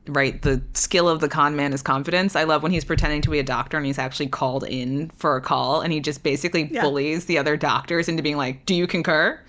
right, 0.07 0.41
the 0.41 0.61
skill 0.73 1.07
of 1.07 1.19
the 1.21 1.29
con 1.29 1.55
man 1.55 1.71
is 1.73 1.81
confidence. 1.81 2.35
I 2.35 2.43
love 2.43 2.63
when 2.63 2.71
he's 2.71 2.83
pretending 2.83 3.21
to 3.21 3.29
be 3.29 3.39
a 3.39 3.43
doctor 3.43 3.77
and 3.77 3.85
he's 3.85 3.99
actually 3.99 4.27
called 4.27 4.63
in 4.63 5.11
for 5.15 5.35
a 5.37 5.41
call, 5.41 5.81
and 5.81 5.93
he 5.93 5.99
just 5.99 6.23
basically 6.23 6.69
Yeah. 6.71 6.81
bullies 6.81 7.25
the 7.25 7.37
other 7.37 7.55
doctors 7.55 8.09
into 8.09 8.21
being 8.23 8.37
like, 8.37 8.65
"Do 8.65 8.75
you 8.75 8.87
concur?" 8.87 9.39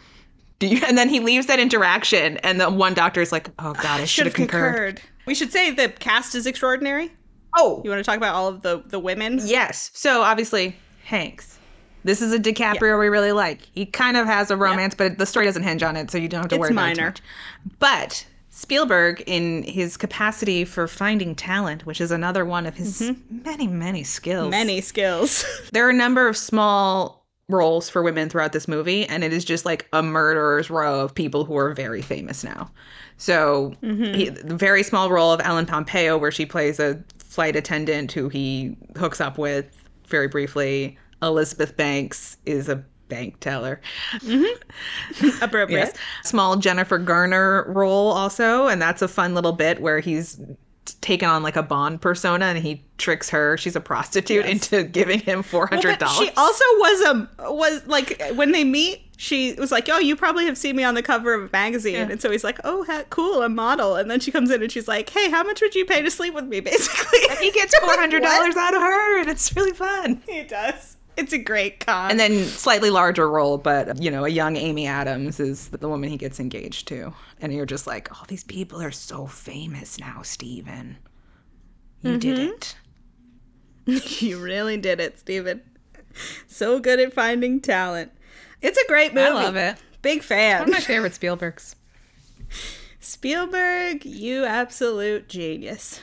Do 0.61 0.69
you? 0.69 0.81
And 0.87 0.97
then 0.97 1.09
he 1.09 1.19
leaves 1.21 1.47
that 1.47 1.59
interaction, 1.59 2.37
and 2.39 2.61
the 2.61 2.71
one 2.71 2.95
doctor 2.95 3.21
is 3.21 3.33
like, 3.33 3.49
"Oh 3.59 3.73
God, 3.73 4.01
I 4.01 4.05
should 4.05 4.27
have 4.27 4.35
concurred." 4.35 5.01
We 5.27 5.35
should 5.35 5.53
say 5.53 5.71
the 5.71 5.89
cast 5.89 6.35
is 6.35 6.47
extraordinary. 6.47 7.13
Oh, 7.57 7.81
You 7.85 7.91
want 7.91 8.01
to 8.01 8.05
talk 8.05 8.17
about 8.17 8.35
all 8.35 8.49
of 8.49 8.63
the 8.63 8.83
the 8.87 8.99
women? 8.99 9.41
Yes. 9.43 9.91
So 9.95 10.23
obviously, 10.23 10.77
Hanks. 11.05 11.59
This 12.05 12.21
is 12.21 12.35
a 12.35 12.39
DiCaprio 12.39 13.01
we 13.01 13.09
really 13.09 13.33
like. 13.33 13.63
He 13.73 13.87
kind 13.87 14.19
of 14.19 14.27
has 14.27 14.51
a 14.51 14.57
romance, 14.59 14.95
but 14.95 15.17
the 15.17 15.25
story 15.25 15.47
doesn't 15.47 15.63
hinge 15.63 15.83
on 15.83 15.97
it, 15.97 16.11
so 16.11 16.19
you 16.19 16.29
don't 16.29 16.43
have 16.43 16.51
to 16.51 16.57
It's 16.57 16.61
worry 16.61 16.73
about 16.73 16.91
it 16.91 16.97
minor. 16.99 17.15
But 17.79 18.27
Spielberg, 18.51 19.23
in 19.27 19.63
his 19.63 19.97
capacity 19.97 20.67
for 20.67 20.87
finding 20.87 21.35
talent, 21.35 21.87
which 21.87 22.03
is 22.03 22.11
another 22.11 22.45
one 22.45 22.67
of 22.67 22.77
his 22.77 23.01
mm-hmm. 23.01 23.43
many, 23.43 23.67
many 23.67 24.05
skills, 24.05 24.51
Many 24.51 24.83
skills. 24.83 25.45
there 25.73 25.87
are 25.87 25.91
a 25.91 25.95
number 25.95 26.29
of 26.29 26.37
small 26.37 27.27
roles 27.49 27.89
for 27.89 28.03
women 28.03 28.29
throughout 28.29 28.53
this 28.53 28.69
movie, 28.69 29.07
and 29.07 29.25
it 29.25 29.33
is 29.33 29.45
just 29.45 29.65
like 29.65 29.89
a 29.93 30.03
murderer's 30.03 30.71
row 30.71 31.01
of 31.01 31.15
people 31.15 31.45
who 31.45 31.57
are 31.57 31.73
very 31.73 32.03
famous 32.03 32.45
now. 32.45 32.71
So, 33.17 33.75
mm-hmm. 33.83 34.15
he, 34.15 34.29
the 34.29 34.57
very 34.57 34.83
small 34.83 35.11
role 35.11 35.33
of 35.33 35.41
Ellen 35.45 35.67
Pompeo, 35.67 36.19
where 36.19 36.33
she 36.33 36.45
plays 36.47 36.79
a 36.81 37.03
flight 37.19 37.57
attendant 37.57 38.13
who 38.13 38.29
he 38.29 38.77
hooks 38.97 39.21
up 39.21 39.39
with 39.39 39.67
very 40.07 40.29
briefly. 40.29 40.99
Elizabeth 41.23 41.77
Banks 41.77 42.37
is 42.45 42.69
a 42.69 42.85
bank 43.09 43.39
teller. 43.41 43.81
Mm-hmm. 44.15 45.43
Appropriate. 45.43 45.79
Yes. 45.79 45.97
Small 46.25 46.57
Jennifer 46.57 46.99
Garner 46.99 47.65
role 47.73 48.09
also, 48.11 48.67
and 48.67 48.81
that's 48.83 49.03
a 49.03 49.09
fun 49.09 49.35
little 49.35 49.53
bit 49.53 49.81
where 49.81 50.01
he's 50.01 50.41
taken 51.01 51.29
on 51.29 51.43
like 51.43 51.57
a 51.57 51.63
Bond 51.63 52.01
persona 52.03 52.47
and 52.47 52.59
he 52.59 52.85
tricks 52.99 53.31
her, 53.31 53.57
she's 53.57 53.77
a 53.77 53.81
prostitute, 53.81 54.45
Yes. 54.45 54.53
into 54.73 54.85
giving 54.85 55.21
him 55.21 55.43
four 55.43 55.69
Well, 55.71 55.81
hundred 55.81 55.99
dollars. 55.99 56.17
she 56.19 56.31
also 56.37 56.65
was 56.77 57.01
a 57.41 57.53
was 57.53 57.87
like 57.87 58.21
when 58.35 58.53
they 58.53 58.65
meet. 58.65 59.01
She 59.17 59.53
was 59.55 59.71
like, 59.71 59.89
"Oh, 59.89 59.99
you 60.01 60.17
probably 60.17 60.45
have 60.47 60.59
seen 60.59 60.75
me 60.77 60.83
on 60.85 60.95
the 60.95 61.03
cover 61.03 61.35
of 61.35 61.45
a 61.45 61.49
magazine," 61.53 61.95
Yeah. 61.95 62.09
and 62.11 62.21
so 62.21 62.31
he's 62.31 62.43
like, 62.45 62.59
"Oh, 62.65 62.85
ha- 62.85 63.05
cool, 63.11 63.43
a 63.43 63.49
model." 63.49 63.95
And 63.97 64.11
then 64.11 64.19
she 64.21 64.31
comes 64.33 64.51
in 64.51 64.61
and 64.63 64.73
she's 64.73 64.89
like, 64.89 65.09
"Hey, 65.11 65.31
how 65.31 65.43
much 65.45 65.61
would 65.61 65.75
you 65.75 65.85
pay 65.85 66.03
to 66.03 66.11
sleep 66.11 66.35
with 66.35 66.47
me?" 66.47 66.59
Basically, 66.73 67.21
he 67.41 67.51
gets 67.53 67.77
four 67.79 67.97
hundred 67.97 68.23
dollars 68.25 68.57
out 68.57 68.75
of 68.75 68.83
her, 68.83 69.21
and 69.21 69.29
it's 69.31 69.55
really 69.55 69.73
fun. 69.73 70.21
He 70.29 70.43
does. 70.43 70.97
It's 71.17 71.33
a 71.33 71.39
great 71.39 71.79
con. 71.79 72.11
And 72.11 72.19
then 72.19 72.45
slightly 72.45 72.91
larger 72.91 73.31
role, 73.31 73.57
but 73.57 74.03
you 74.03 74.11
know, 74.11 74.25
a 74.25 74.29
young 74.29 74.57
Amy 74.57 74.89
Adams 74.89 75.39
is 75.39 75.69
the 75.69 75.89
woman 75.89 76.11
he 76.11 76.17
gets 76.17 76.41
engaged 76.41 76.89
to, 76.89 77.13
and 77.41 77.55
you're 77.55 77.67
just 77.67 77.87
like, 77.87 78.09
oh, 78.13 78.25
these 78.27 78.43
people 78.43 78.83
are 78.83 78.91
so 78.91 79.27
famous 79.27 79.97
now, 80.01 80.23
Stephen. 80.23 80.97
You 82.03 82.19
did 82.19 82.37
Mm-hmm. 83.87 83.93
it. 83.93 84.21
you 84.23 84.41
really 84.41 84.77
did 84.77 84.99
it, 84.99 85.21
Stephen. 85.21 85.63
So 86.49 86.81
good 86.81 86.99
at 86.99 87.13
finding 87.13 87.61
talent. 87.61 88.11
It's 88.63 88.79
a 88.79 88.87
great 88.89 89.15
movie. 89.15 89.27
I 89.27 89.31
love 89.31 89.57
it. 89.57 89.77
Big 90.03 90.23
fan. 90.23 90.61
One 90.61 90.69
of 90.69 90.75
my 90.75 90.81
favorite 90.81 91.13
Spielbergs. 91.13 91.75
Spielberg, 93.01 94.05
you 94.05 94.45
absolute 94.45 95.29
genius. 95.29 96.01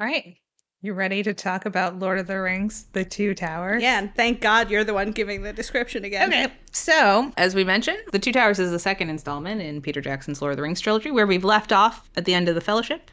All 0.00 0.06
right. 0.06 0.36
You 0.82 0.92
ready 0.92 1.22
to 1.22 1.32
talk 1.32 1.64
about 1.64 1.98
Lord 1.98 2.18
of 2.18 2.26
the 2.26 2.38
Rings, 2.38 2.84
The 2.92 3.06
Two 3.06 3.34
Towers? 3.34 3.82
Yeah, 3.82 3.98
and 3.98 4.14
thank 4.14 4.42
God 4.42 4.70
you're 4.70 4.84
the 4.84 4.92
one 4.92 5.12
giving 5.12 5.42
the 5.42 5.52
description 5.54 6.04
again. 6.04 6.28
Okay. 6.28 6.52
So, 6.72 7.32
as 7.38 7.54
we 7.54 7.64
mentioned, 7.64 8.00
The 8.12 8.18
Two 8.18 8.32
Towers 8.32 8.58
is 8.58 8.70
the 8.70 8.78
second 8.78 9.08
installment 9.08 9.62
in 9.62 9.80
Peter 9.80 10.02
Jackson's 10.02 10.42
Lord 10.42 10.52
of 10.52 10.58
the 10.58 10.62
Rings 10.62 10.82
trilogy, 10.82 11.10
where 11.10 11.26
we've 11.26 11.42
left 11.42 11.72
off 11.72 12.10
at 12.16 12.26
the 12.26 12.34
end 12.34 12.50
of 12.50 12.54
the 12.54 12.60
Fellowship. 12.60 13.10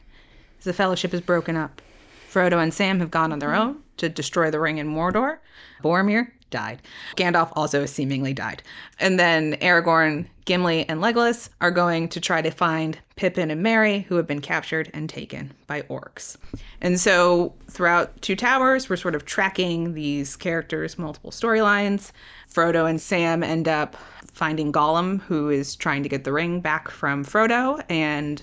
The 0.64 0.74
Fellowship 0.74 1.14
is 1.14 1.22
broken 1.22 1.56
up. 1.56 1.82
Frodo 2.30 2.62
and 2.62 2.74
Sam 2.74 3.00
have 3.00 3.12
gone 3.12 3.32
on 3.32 3.40
their 3.40 3.54
hmm. 3.54 3.62
own 3.62 3.84
to 3.98 4.10
destroy 4.10 4.52
the 4.52 4.60
ring 4.60 4.78
in 4.78 4.94
Mordor. 4.94 5.38
Boromir 5.82 6.32
died. 6.52 6.82
Gandalf 7.16 7.52
also 7.56 7.86
seemingly 7.86 8.34
died. 8.34 8.62
And 9.00 9.20
then 9.20 9.54
Aragorn, 9.56 10.28
Gimli, 10.46 10.88
and 10.88 11.02
Legolas 11.02 11.50
are 11.62 11.72
going 11.72 12.10
to 12.10 12.20
try 12.20 12.42
to 12.42 12.52
find 12.52 13.00
Pippin 13.16 13.50
and 13.50 13.64
Merry, 13.64 14.02
who 14.02 14.16
have 14.16 14.28
been 14.28 14.42
captured 14.42 14.92
and 14.94 15.10
taken 15.10 15.52
by 15.66 15.82
orcs. 15.84 16.38
And 16.82 17.00
so 17.00 17.54
throughout 17.70 18.22
Two 18.22 18.36
Towers, 18.36 18.90
we're 18.90 18.98
sort 18.98 19.16
of 19.16 19.26
tracking 19.26 19.94
these 19.94 20.36
characters' 20.36 21.00
multiple 21.00 21.32
storylines. 21.32 22.12
Frodo 22.54 22.90
and 22.90 23.02
Sam 23.02 23.44
end 23.44 23.68
up 23.68 23.96
finding 24.34 24.72
Gollum, 24.72 25.22
who 25.22 25.50
is 25.50 25.76
trying 25.76 26.04
to 26.04 26.10
get 26.10 26.24
the 26.24 26.34
ring 26.34 26.60
back 26.60 26.90
from 26.90 27.24
Frodo, 27.24 27.84
and 27.90 28.42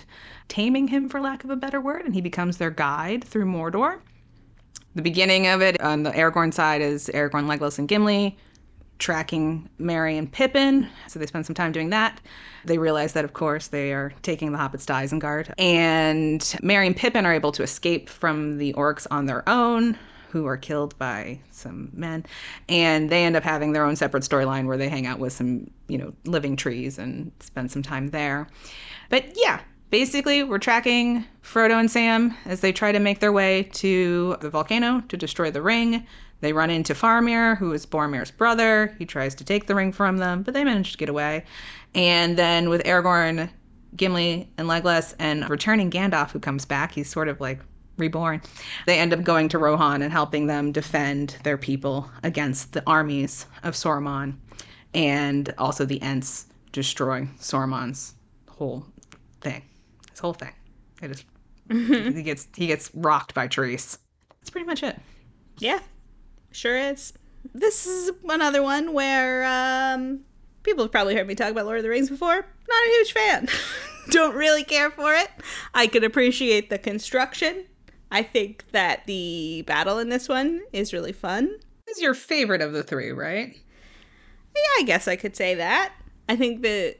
taming 0.48 0.88
him, 0.88 1.08
for 1.08 1.20
lack 1.20 1.44
of 1.44 1.50
a 1.50 1.56
better 1.56 1.80
word, 1.80 2.04
and 2.04 2.14
he 2.14 2.20
becomes 2.20 2.56
their 2.56 2.70
guide 2.70 3.24
through 3.24 3.46
Mordor. 3.46 4.00
The 4.94 5.02
beginning 5.02 5.46
of 5.46 5.62
it 5.62 5.80
on 5.80 6.02
the 6.02 6.10
Aragorn 6.10 6.52
side 6.52 6.80
is 6.80 7.10
Aragorn, 7.14 7.46
Legolas, 7.46 7.78
and 7.78 7.88
Gimli 7.88 8.36
tracking 8.98 9.68
Merry 9.78 10.16
and 10.16 10.30
Pippin. 10.30 10.88
So 11.06 11.18
they 11.18 11.26
spend 11.26 11.46
some 11.46 11.54
time 11.54 11.72
doing 11.72 11.90
that. 11.90 12.20
They 12.64 12.78
realize 12.78 13.12
that, 13.12 13.24
of 13.24 13.32
course, 13.32 13.68
they 13.68 13.92
are 13.92 14.12
taking 14.22 14.52
the 14.52 14.58
hobbits 14.58 14.86
to 14.86 14.92
Isengard. 14.92 15.52
And 15.56 16.54
Merry 16.62 16.86
and 16.88 16.96
Pippin 16.96 17.24
are 17.24 17.32
able 17.32 17.52
to 17.52 17.62
escape 17.62 18.08
from 18.08 18.58
the 18.58 18.72
orcs 18.72 19.06
on 19.10 19.26
their 19.26 19.48
own, 19.48 19.96
who 20.30 20.46
are 20.46 20.56
killed 20.56 20.98
by 20.98 21.38
some 21.50 21.90
men. 21.92 22.26
And 22.68 23.08
they 23.08 23.24
end 23.24 23.36
up 23.36 23.44
having 23.44 23.72
their 23.72 23.84
own 23.84 23.96
separate 23.96 24.24
storyline 24.24 24.66
where 24.66 24.76
they 24.76 24.88
hang 24.88 25.06
out 25.06 25.18
with 25.18 25.32
some, 25.32 25.70
you 25.86 25.96
know, 25.96 26.12
living 26.24 26.56
trees 26.56 26.98
and 26.98 27.32
spend 27.40 27.70
some 27.70 27.82
time 27.82 28.08
there. 28.10 28.48
But 29.08 29.24
yeah, 29.36 29.60
basically, 29.90 30.42
we're 30.42 30.58
tracking 30.58 31.24
Frodo 31.42 31.78
and 31.78 31.90
Sam 31.90 32.34
as 32.44 32.60
they 32.60 32.72
try 32.72 32.92
to 32.92 32.98
make 32.98 33.20
their 33.20 33.32
way 33.32 33.64
to 33.74 34.36
the 34.40 34.50
volcano 34.50 35.00
to 35.08 35.16
destroy 35.16 35.50
the 35.50 35.62
ring. 35.62 36.06
They 36.40 36.52
run 36.52 36.70
into 36.70 36.94
Faramir, 36.94 37.56
who 37.56 37.72
is 37.72 37.84
Boromir's 37.84 38.30
brother. 38.30 38.94
He 38.98 39.04
tries 39.04 39.34
to 39.36 39.44
take 39.44 39.66
the 39.66 39.74
ring 39.74 39.92
from 39.92 40.18
them, 40.18 40.42
but 40.42 40.54
they 40.54 40.64
manage 40.64 40.92
to 40.92 40.98
get 40.98 41.08
away. 41.08 41.44
And 41.94 42.36
then 42.36 42.68
with 42.68 42.84
Aragorn, 42.84 43.50
Gimli, 43.96 44.48
and 44.56 44.68
Legolas, 44.68 45.14
and 45.18 45.48
returning 45.50 45.90
Gandalf, 45.90 46.30
who 46.30 46.38
comes 46.38 46.64
back, 46.64 46.92
he's 46.92 47.10
sort 47.10 47.28
of 47.28 47.40
like 47.40 47.60
reborn. 47.96 48.40
They 48.86 48.98
end 48.98 49.12
up 49.12 49.24
going 49.24 49.48
to 49.48 49.58
Rohan 49.58 50.02
and 50.02 50.12
helping 50.12 50.46
them 50.46 50.70
defend 50.70 51.36
their 51.42 51.58
people 51.58 52.08
against 52.22 52.72
the 52.72 52.84
armies 52.86 53.46
of 53.64 53.74
Sauron, 53.74 54.36
and 54.94 55.52
also 55.58 55.84
the 55.84 56.00
Ents 56.00 56.46
destroy 56.70 57.28
Sauron's 57.40 58.14
whole 58.48 58.86
thing. 59.40 59.62
His 60.18 60.22
whole 60.22 60.32
thing. 60.32 60.52
It 61.00 61.12
is. 61.12 61.24
he 61.70 62.24
gets 62.24 62.48
he 62.56 62.66
gets 62.66 62.90
rocked 62.92 63.34
by 63.34 63.46
trees. 63.46 63.98
That's 64.40 64.50
pretty 64.50 64.66
much 64.66 64.82
it. 64.82 64.98
Yeah, 65.60 65.78
sure 66.50 66.76
is. 66.76 67.12
This 67.54 67.86
is 67.86 68.10
another 68.28 68.60
one 68.60 68.94
where 68.94 69.44
um, 69.44 70.22
people 70.64 70.82
have 70.82 70.90
probably 70.90 71.14
heard 71.14 71.28
me 71.28 71.36
talk 71.36 71.52
about 71.52 71.66
Lord 71.66 71.76
of 71.76 71.84
the 71.84 71.88
Rings 71.88 72.10
before. 72.10 72.34
Not 72.34 72.84
a 72.84 72.90
huge 72.96 73.12
fan. 73.12 73.48
Don't 74.10 74.34
really 74.34 74.64
care 74.64 74.90
for 74.90 75.14
it. 75.14 75.30
I 75.72 75.86
can 75.86 76.02
appreciate 76.02 76.68
the 76.68 76.78
construction. 76.78 77.66
I 78.10 78.24
think 78.24 78.64
that 78.72 79.06
the 79.06 79.62
battle 79.68 80.00
in 80.00 80.08
this 80.08 80.28
one 80.28 80.62
is 80.72 80.92
really 80.92 81.12
fun. 81.12 81.48
This 81.86 81.98
is 81.98 82.02
your 82.02 82.14
favorite 82.14 82.60
of 82.60 82.72
the 82.72 82.82
three, 82.82 83.12
right? 83.12 83.56
Yeah, 84.56 84.80
I 84.80 84.82
guess 84.84 85.06
I 85.06 85.14
could 85.14 85.36
say 85.36 85.54
that. 85.54 85.92
I 86.28 86.34
think 86.34 86.62
the 86.62 86.96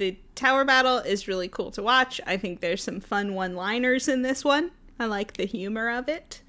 the 0.00 0.18
tower 0.34 0.64
battle 0.64 0.96
is 0.96 1.28
really 1.28 1.46
cool 1.46 1.70
to 1.72 1.82
watch. 1.82 2.22
I 2.26 2.38
think 2.38 2.60
there's 2.60 2.82
some 2.82 3.00
fun 3.00 3.34
one-liners 3.34 4.08
in 4.08 4.22
this 4.22 4.42
one. 4.42 4.70
I 4.98 5.04
like 5.04 5.34
the 5.34 5.44
humor 5.44 5.90
of 5.90 6.08
it. 6.08 6.40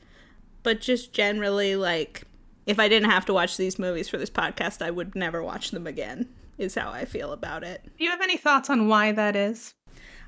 But 0.63 0.79
just 0.79 1.11
generally 1.11 1.75
like 1.75 2.23
if 2.65 2.79
I 2.79 2.87
didn't 2.87 3.09
have 3.09 3.25
to 3.25 3.33
watch 3.33 3.57
these 3.57 3.77
movies 3.77 4.07
for 4.07 4.17
this 4.17 4.29
podcast, 4.29 4.81
I 4.81 4.89
would 4.89 5.15
never 5.15 5.43
watch 5.43 5.71
them 5.71 5.85
again. 5.85 6.29
is 6.57 6.75
how 6.75 6.91
I 6.91 7.03
feel 7.03 7.33
about 7.33 7.63
it. 7.63 7.83
Do 7.97 8.05
you 8.05 8.09
have 8.09 8.21
any 8.21 8.37
thoughts 8.37 8.69
on 8.69 8.87
why 8.87 9.11
that 9.11 9.35
is? 9.35 9.73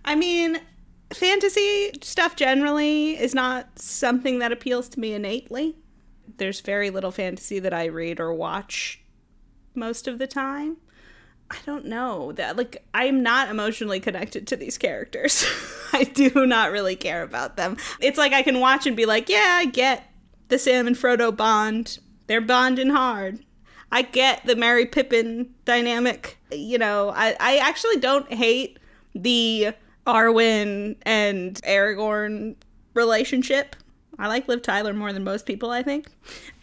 I 0.04 0.16
mean, 0.16 0.60
fantasy 1.14 1.92
stuff 2.02 2.36
generally 2.36 3.18
is 3.18 3.34
not 3.34 3.80
something 3.80 4.40
that 4.40 4.52
appeals 4.52 4.90
to 4.90 5.00
me 5.00 5.14
innately. 5.14 5.78
There's 6.38 6.60
very 6.60 6.90
little 6.90 7.12
fantasy 7.12 7.60
that 7.60 7.74
I 7.74 7.86
read 7.86 8.20
or 8.20 8.34
watch 8.34 9.02
most 9.76 10.10
of 10.10 10.20
the 10.20 10.28
time. 10.28 10.78
I 11.54 11.58
don't 11.66 11.86
know 11.86 12.32
that 12.34 12.58
like 12.58 12.84
I'm 12.94 13.22
not 13.22 13.50
emotionally 13.50 14.00
connected 14.00 14.48
to 14.48 14.56
these 14.56 14.78
characters. 14.78 15.46
I 15.94 16.04
do 16.04 16.48
not 16.48 16.72
really 16.72 16.96
care 16.96 17.22
about 17.22 17.58
them. 17.58 17.78
It's 18.00 18.18
like 18.18 18.34
I 18.34 18.42
can 18.42 18.60
watch 18.60 18.88
and 18.88 18.98
be 18.98 19.06
like, 19.06 19.30
yeah, 19.30 19.58
I 19.60 19.66
get 19.66 20.04
the 20.48 20.58
Sam 20.58 20.88
and 20.88 20.96
Frodo 20.96 21.36
bond. 21.36 22.00
They're 22.28 22.42
bonding 22.42 22.90
hard. 22.90 23.46
I 23.92 24.02
get 24.02 24.44
the 24.46 24.56
Merry 24.56 24.88
Pippin 24.88 25.54
dynamic. 25.66 26.40
You 26.52 26.80
know, 26.80 27.10
I, 27.16 27.36
I 27.40 27.58
actually 27.58 27.98
don't 27.98 28.34
hate 28.34 28.80
the 29.14 29.74
Arwen 30.08 30.96
and 31.04 31.62
Aragorn 31.62 32.56
relationship. 32.96 33.76
I 34.20 34.28
like 34.28 34.48
Liv 34.48 34.62
Tyler 34.62 34.94
more 34.94 35.12
than 35.12 35.24
most 35.24 35.46
people, 35.46 35.72
I 35.72 35.82
think. 35.82 36.08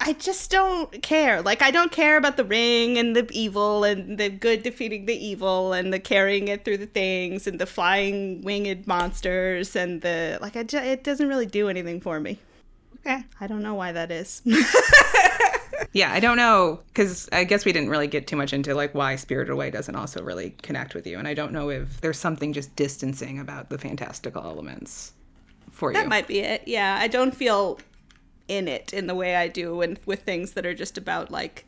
I 0.01 0.13
just 0.13 0.51
don't 0.51 1.03
care. 1.03 1.43
Like, 1.43 1.63
I 1.63 1.71
don't 1.71 1.91
care 1.91 2.17
about 2.17 2.37
the 2.37 2.45
ring 2.45 2.97
and 2.97 3.17
the 3.17 3.29
evil 3.33 3.83
and 3.83 4.19
the 4.19 4.29
good 4.29 4.63
defeating 4.63 5.07
the 5.07 5.15
evil 5.15 5.73
and 5.73 5.93
the 5.93 5.99
carrying 5.99 6.49
it 6.49 6.65
through 6.65 6.79
the 6.79 6.87
things 6.87 7.47
and 7.47 7.59
the 7.59 7.67
flying 7.67 8.43
winged 8.43 8.87
monsters 8.87 9.75
and 9.75 10.01
the. 10.01 10.39
Like, 10.41 10.57
I 10.57 10.63
just, 10.63 10.85
it 10.85 11.03
doesn't 11.03 11.27
really 11.29 11.47
do 11.47 11.69
anything 11.69 12.01
for 12.01 12.21
me. 12.21 12.39
Okay. 13.01 13.25
I 13.41 13.47
don't 13.47 13.63
know 13.63 13.75
why 13.75 13.93
that 13.93 14.13
is. 14.13 14.43
yeah, 15.93 16.13
I 16.13 16.21
don't 16.21 16.37
know 16.37 16.81
because 16.89 17.29
I 17.33 17.45
guess 17.45 17.65
we 17.65 17.73
didn't 17.73 17.89
really 17.89 18.07
get 18.07 18.27
too 18.27 18.37
much 18.37 18.53
into 18.53 18.75
like 18.75 18.95
why 18.95 19.17
Spirited 19.17 19.51
Away 19.51 19.71
doesn't 19.71 19.97
also 19.97 20.23
really 20.23 20.51
connect 20.63 20.95
with 20.95 21.07
you, 21.07 21.19
and 21.19 21.27
I 21.27 21.33
don't 21.33 21.53
know 21.53 21.71
if 21.71 22.01
there's 22.03 22.19
something 22.19 22.53
just 22.53 22.77
distancing 22.77 23.39
about 23.39 23.71
the 23.71 23.79
fantastical 23.79 24.43
elements 24.43 25.15
for 25.81 25.93
that 25.93 26.05
you. 26.05 26.09
might 26.09 26.29
be 26.29 26.39
it. 26.41 26.63
Yeah, 26.67 26.97
I 27.01 27.09
don't 27.09 27.35
feel 27.35 27.81
in 28.47 28.69
it 28.69 28.93
in 28.93 29.07
the 29.09 29.15
way 29.15 29.35
I 29.37 29.49
do 29.49 29.77
when 29.77 29.99
with 30.07 30.23
things 30.23 30.53
that 30.53 30.65
are 30.67 30.75
just 30.75 30.97
about 30.99 31.31
like 31.31 31.67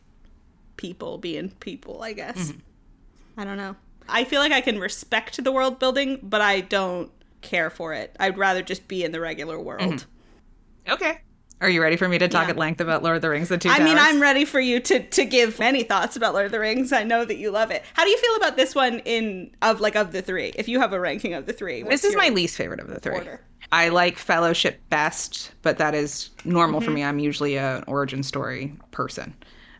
people 0.77 1.19
being 1.19 1.51
people. 1.61 2.03
I 2.03 2.13
guess. 2.13 2.37
Mm-hmm. 2.53 3.41
I 3.41 3.45
don't 3.45 3.57
know. 3.57 3.75
I 4.09 4.25
feel 4.25 4.41
like 4.41 4.53
I 4.53 4.61
can 4.61 4.79
respect 4.79 5.43
the 5.43 5.53
world 5.53 5.79
building, 5.79 6.19
but 6.23 6.41
I 6.41 6.61
don't 6.61 7.11
care 7.41 7.71
for 7.71 7.93
it. 7.95 8.15
I'd 8.21 8.37
rather 8.39 8.63
just 8.63 8.87
be 8.89 9.05
in 9.05 9.13
the 9.13 9.21
regular 9.21 9.59
world. 9.59 9.81
Mm-hmm. 10.87 10.93
Okay. 10.93 11.19
Are 11.61 11.69
you 11.69 11.81
ready 11.81 11.95
for 11.97 12.09
me 12.09 12.19
to 12.19 12.27
talk 12.27 12.47
Yeah. 12.47 12.51
at 12.51 12.57
length 12.57 12.81
about 12.81 13.05
Lord 13.05 13.15
of 13.15 13.23
the 13.23 13.31
Rings: 13.31 13.49
The 13.49 13.57
Two 13.57 13.69
I 13.69 13.79
mean, 13.79 13.97
I'm 13.97 14.21
ready 14.21 14.45
for 14.45 14.59
you 14.59 14.81
to 14.81 14.99
to 15.11 15.25
give 15.25 15.61
many 15.61 15.85
thoughts 15.85 16.17
about 16.17 16.35
Lord 16.35 16.47
of 16.47 16.51
the 16.53 16.59
Rings. 16.59 16.93
I 16.93 17.05
know 17.05 17.25
that 17.25 17.37
you 17.37 17.53
love 17.53 17.71
it. 17.71 17.85
How 17.95 18.03
do 18.03 18.11
you 18.11 18.19
feel 18.19 18.35
about 18.35 18.57
this 18.57 18.75
one 18.75 18.99
in 19.05 19.53
of 19.63 19.81
like 19.81 19.95
of 19.95 20.11
the 20.11 20.23
three? 20.23 20.53
If 20.57 20.67
you 20.67 20.81
have 20.81 20.93
a 20.93 20.99
ranking 20.99 21.35
of 21.35 21.47
the 21.47 21.53
three, 21.53 21.85
This 21.85 22.03
is 22.03 22.15
your- 22.15 22.21
my 22.23 22.31
least 22.31 22.57
favorite 22.57 22.81
of 22.81 22.89
the 22.89 22.99
three. 22.99 23.15
order? 23.15 23.41
I 23.73 23.89
like 23.89 24.19
Fellowship 24.19 24.81
best, 24.91 25.53
but 25.63 25.79
that 25.79 25.95
is 25.95 26.31
normal 26.45 26.81
Mm-hmm. 26.81 26.85
for 26.85 26.91
me. 26.91 27.03
I'm 27.05 27.19
usually 27.19 27.57
an 27.59 27.85
origin 27.87 28.23
story 28.23 28.77
person. 28.91 29.35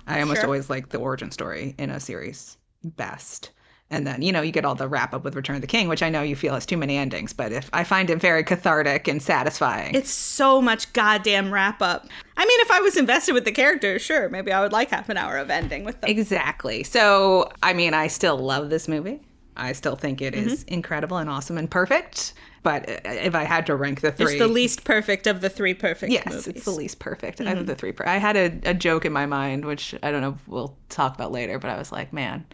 I 0.07 0.21
almost 0.21 0.41
Sure. 0.41 0.47
always 0.47 0.71
like 0.71 0.89
the 0.89 0.99
origin 0.99 1.31
story 1.31 1.75
in 1.79 1.91
a 1.91 2.01
series 2.01 2.57
best. 2.85 3.51
And 3.91 4.07
then, 4.07 4.23
you 4.23 4.33
know, 4.33 4.41
you 4.41 4.53
get 4.53 4.65
all 4.65 4.75
the 4.75 4.89
wrap 4.89 5.13
up 5.13 5.23
with 5.23 5.37
Return 5.37 5.55
of 5.57 5.61
the 5.61 5.67
King, 5.67 5.87
which 5.89 6.03
I 6.03 6.09
know 6.09 6.23
you 6.23 6.35
feel 6.35 6.55
has 6.55 6.65
too 6.65 6.79
many 6.79 6.97
endings, 6.97 7.35
but 7.35 7.53
if 7.53 7.69
I 7.75 7.85
find 7.85 8.09
it 8.09 8.19
very 8.19 8.43
cathartic 8.43 9.07
and 9.07 9.23
satisfying. 9.23 9.95
It's 9.95 10.11
so 10.11 10.63
much 10.63 10.91
goddamn 10.95 11.53
wrap 11.53 11.83
up. 11.83 12.09
I 12.39 12.47
mean, 12.47 12.61
if 12.61 12.71
I 12.71 12.81
was 12.81 12.97
invested 12.97 13.35
with 13.35 13.45
the 13.45 13.53
characters, 13.53 14.01
sure, 14.01 14.31
maybe 14.31 14.51
I 14.51 14.63
would 14.63 14.73
like 14.73 14.89
half 14.89 15.11
an 15.11 15.19
hour 15.19 15.37
of 15.37 15.51
ending 15.51 15.85
with 15.85 16.01
them. 16.01 16.09
Exactly. 16.11 16.83
So, 16.85 17.51
I 17.63 17.75
mean, 17.75 17.93
I 17.93 18.07
still 18.07 18.39
love 18.39 18.71
this 18.71 18.89
movie. 18.89 19.21
I 19.59 19.73
still 19.75 19.97
think 19.97 20.23
it 20.23 20.35
is 20.35 20.65
Mm-hmm. 20.65 20.75
incredible 20.75 21.19
and 21.19 21.29
awesome 21.29 21.59
and 21.59 21.71
perfect. 21.71 22.33
But 22.63 22.85
if 23.05 23.35
I 23.35 23.43
had 23.43 23.67
to 23.67 23.75
rank 23.75 24.03
the 24.03 24.13
three, 24.13 24.33
It's 24.35 24.39
the 24.39 24.47
least 24.47 24.85
perfect 24.85 25.27
of 25.27 25.41
the 25.41 25.49
three 25.49 25.75
perfect 25.75 26.13
yes, 26.13 26.27
movies. 26.27 26.47
it's 26.47 26.65
the 26.65 26.71
least 26.71 27.01
perfect 27.01 27.41
Mm-hmm. 27.41 27.59
of 27.59 27.67
the 27.67 27.75
three. 27.75 27.91
Per- 27.91 28.07
I 28.07 28.19
had 28.19 28.37
a, 28.37 28.71
a 28.71 28.75
joke 28.75 29.05
in 29.05 29.13
my 29.13 29.27
mind, 29.27 29.65
which 29.65 29.95
I 30.03 30.13
don't 30.13 30.21
know 30.21 30.31
if 30.41 30.49
we'll 30.49 30.77
talk 30.89 31.15
about 31.17 31.33
later, 31.33 31.59
but 31.59 31.71
I 31.71 31.77
was 31.77 31.91
like, 31.91 32.13
man, 32.13 32.47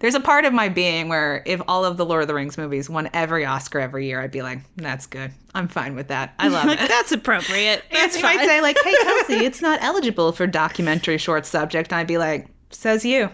there's 0.00 0.14
a 0.14 0.20
part 0.20 0.44
of 0.44 0.52
my 0.52 0.68
being 0.68 1.08
where 1.08 1.42
if 1.46 1.62
all 1.66 1.82
of 1.86 1.96
the 1.96 2.04
Lord 2.04 2.20
of 2.20 2.28
the 2.28 2.34
Rings 2.34 2.58
movies 2.58 2.90
won 2.90 3.08
every 3.14 3.46
Oscar 3.46 3.78
every 3.80 4.06
year, 4.06 4.20
I'd 4.20 4.30
be 4.32 4.42
like, 4.42 4.58
that's 4.76 5.06
good. 5.06 5.32
I'm 5.54 5.68
fine 5.68 5.94
with 5.94 6.08
that. 6.08 6.34
I 6.38 6.48
love 6.48 6.66
like, 6.66 6.80
it. 6.82 6.88
that's 6.88 7.12
appropriate. 7.12 7.84
That's 7.90 8.20
fine. 8.20 8.36
might 8.36 8.46
say 8.46 8.60
like, 8.60 8.76
"Hey, 8.84 8.94
Kelsey, 9.02 9.46
it's 9.46 9.62
not 9.62 9.82
eligible 9.82 10.32
for 10.32 10.46
documentary 10.46 11.16
short 11.16 11.46
subject." 11.46 11.90
And 11.90 12.00
I'd 12.00 12.06
be 12.06 12.18
like, 12.18 12.48
"Says 12.70 13.02
you." 13.04 13.30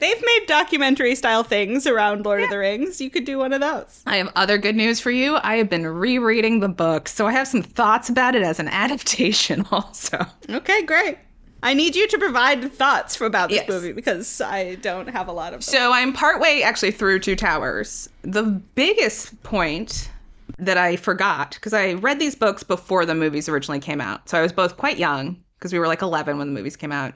They've 0.00 0.20
made 0.24 0.46
documentary 0.46 1.14
style 1.14 1.42
things 1.44 1.86
around 1.86 2.24
Lord 2.24 2.42
of 2.42 2.50
the 2.50 2.58
Rings. 2.58 3.00
You 3.00 3.10
could 3.10 3.24
do 3.26 3.38
one 3.38 3.52
of 3.52 3.60
those. 3.60 4.02
I 4.06 4.16
have 4.16 4.32
other 4.34 4.56
good 4.58 4.74
news 4.74 4.98
for 4.98 5.10
you. 5.10 5.36
I 5.42 5.56
have 5.56 5.68
been 5.68 5.86
rereading 5.86 6.60
the 6.60 6.68
book, 6.70 7.06
so 7.08 7.26
I 7.26 7.32
have 7.32 7.46
some 7.46 7.62
thoughts 7.62 8.08
about 8.08 8.34
it 8.34 8.42
as 8.42 8.58
an 8.58 8.68
adaptation, 8.84 9.66
also. 9.70 10.24
Okay, 10.48 10.82
great. 10.82 11.18
I 11.62 11.74
need 11.74 11.94
you 11.94 12.08
to 12.08 12.18
provide 12.18 12.72
thoughts 12.72 13.14
for, 13.14 13.26
about 13.26 13.50
this 13.50 13.58
Yes. 13.58 13.68
movie 13.68 13.92
because 13.92 14.40
I 14.40 14.76
don't 14.76 15.08
have 15.10 15.28
a 15.28 15.32
lot 15.32 15.48
of 15.52 15.58
them. 15.60 15.62
So 15.62 15.92
I'm 15.92 16.14
partway 16.14 16.62
actually 16.62 16.92
through 16.92 17.18
Two 17.20 17.36
Towers. 17.36 18.08
The 18.22 18.44
biggest 18.44 19.40
point 19.42 20.10
that 20.58 20.78
I 20.78 20.96
forgot, 20.96 21.50
because 21.52 21.74
I 21.74 21.92
read 21.94 22.18
these 22.18 22.34
books 22.34 22.62
before 22.62 23.04
the 23.04 23.14
movies 23.14 23.48
originally 23.50 23.80
came 23.80 24.00
out. 24.00 24.26
So 24.30 24.38
I 24.38 24.42
was 24.42 24.52
both 24.52 24.78
quite 24.78 24.96
young, 24.96 25.36
because 25.58 25.74
we 25.74 25.78
were 25.78 25.86
like 25.86 26.00
11 26.00 26.38
when 26.38 26.46
the 26.48 26.54
movies 26.54 26.76
came 26.76 26.92
out, 26.92 27.12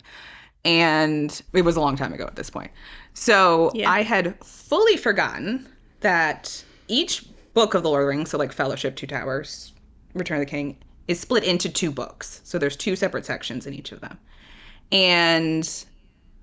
and 0.64 1.42
it 1.52 1.62
was 1.62 1.76
a 1.76 1.80
long 1.80 1.96
time 1.96 2.12
ago 2.12 2.24
at 2.24 2.36
this 2.36 2.50
point. 2.50 2.70
So 3.12 3.70
Yeah. 3.74 3.90
I 3.90 4.02
had 4.02 4.34
fully 4.44 4.96
forgotten 4.96 5.68
that 6.00 6.64
each 6.88 7.24
book 7.54 7.74
of 7.74 7.82
the 7.82 7.88
Lord 7.88 8.02
of 8.02 8.06
the 8.06 8.08
Rings, 8.08 8.30
so 8.30 8.38
like 8.38 8.52
Fellowship, 8.52 8.96
Two 8.96 9.06
Towers, 9.06 9.72
Return 10.14 10.38
of 10.38 10.46
the 10.46 10.50
King, 10.50 10.76
is 11.08 11.20
split 11.20 11.44
into 11.44 11.68
two 11.68 11.90
books. 11.90 12.40
So 12.44 12.58
there's 12.58 12.76
two 12.76 12.96
separate 12.96 13.26
sections 13.26 13.66
in 13.66 13.74
each 13.74 13.92
of 13.92 14.00
them. 14.00 14.18
And 14.90 15.68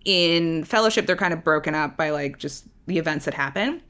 in 0.05 0.63
Fellowship, 0.63 1.05
they're 1.05 1.15
kind 1.15 1.33
of 1.33 1.43
broken 1.43 1.75
up 1.75 1.97
by 1.97 2.09
like 2.11 2.37
just 2.37 2.65
the 2.87 2.97
events 2.97 3.25
that 3.25 3.33
happen. 3.33 3.81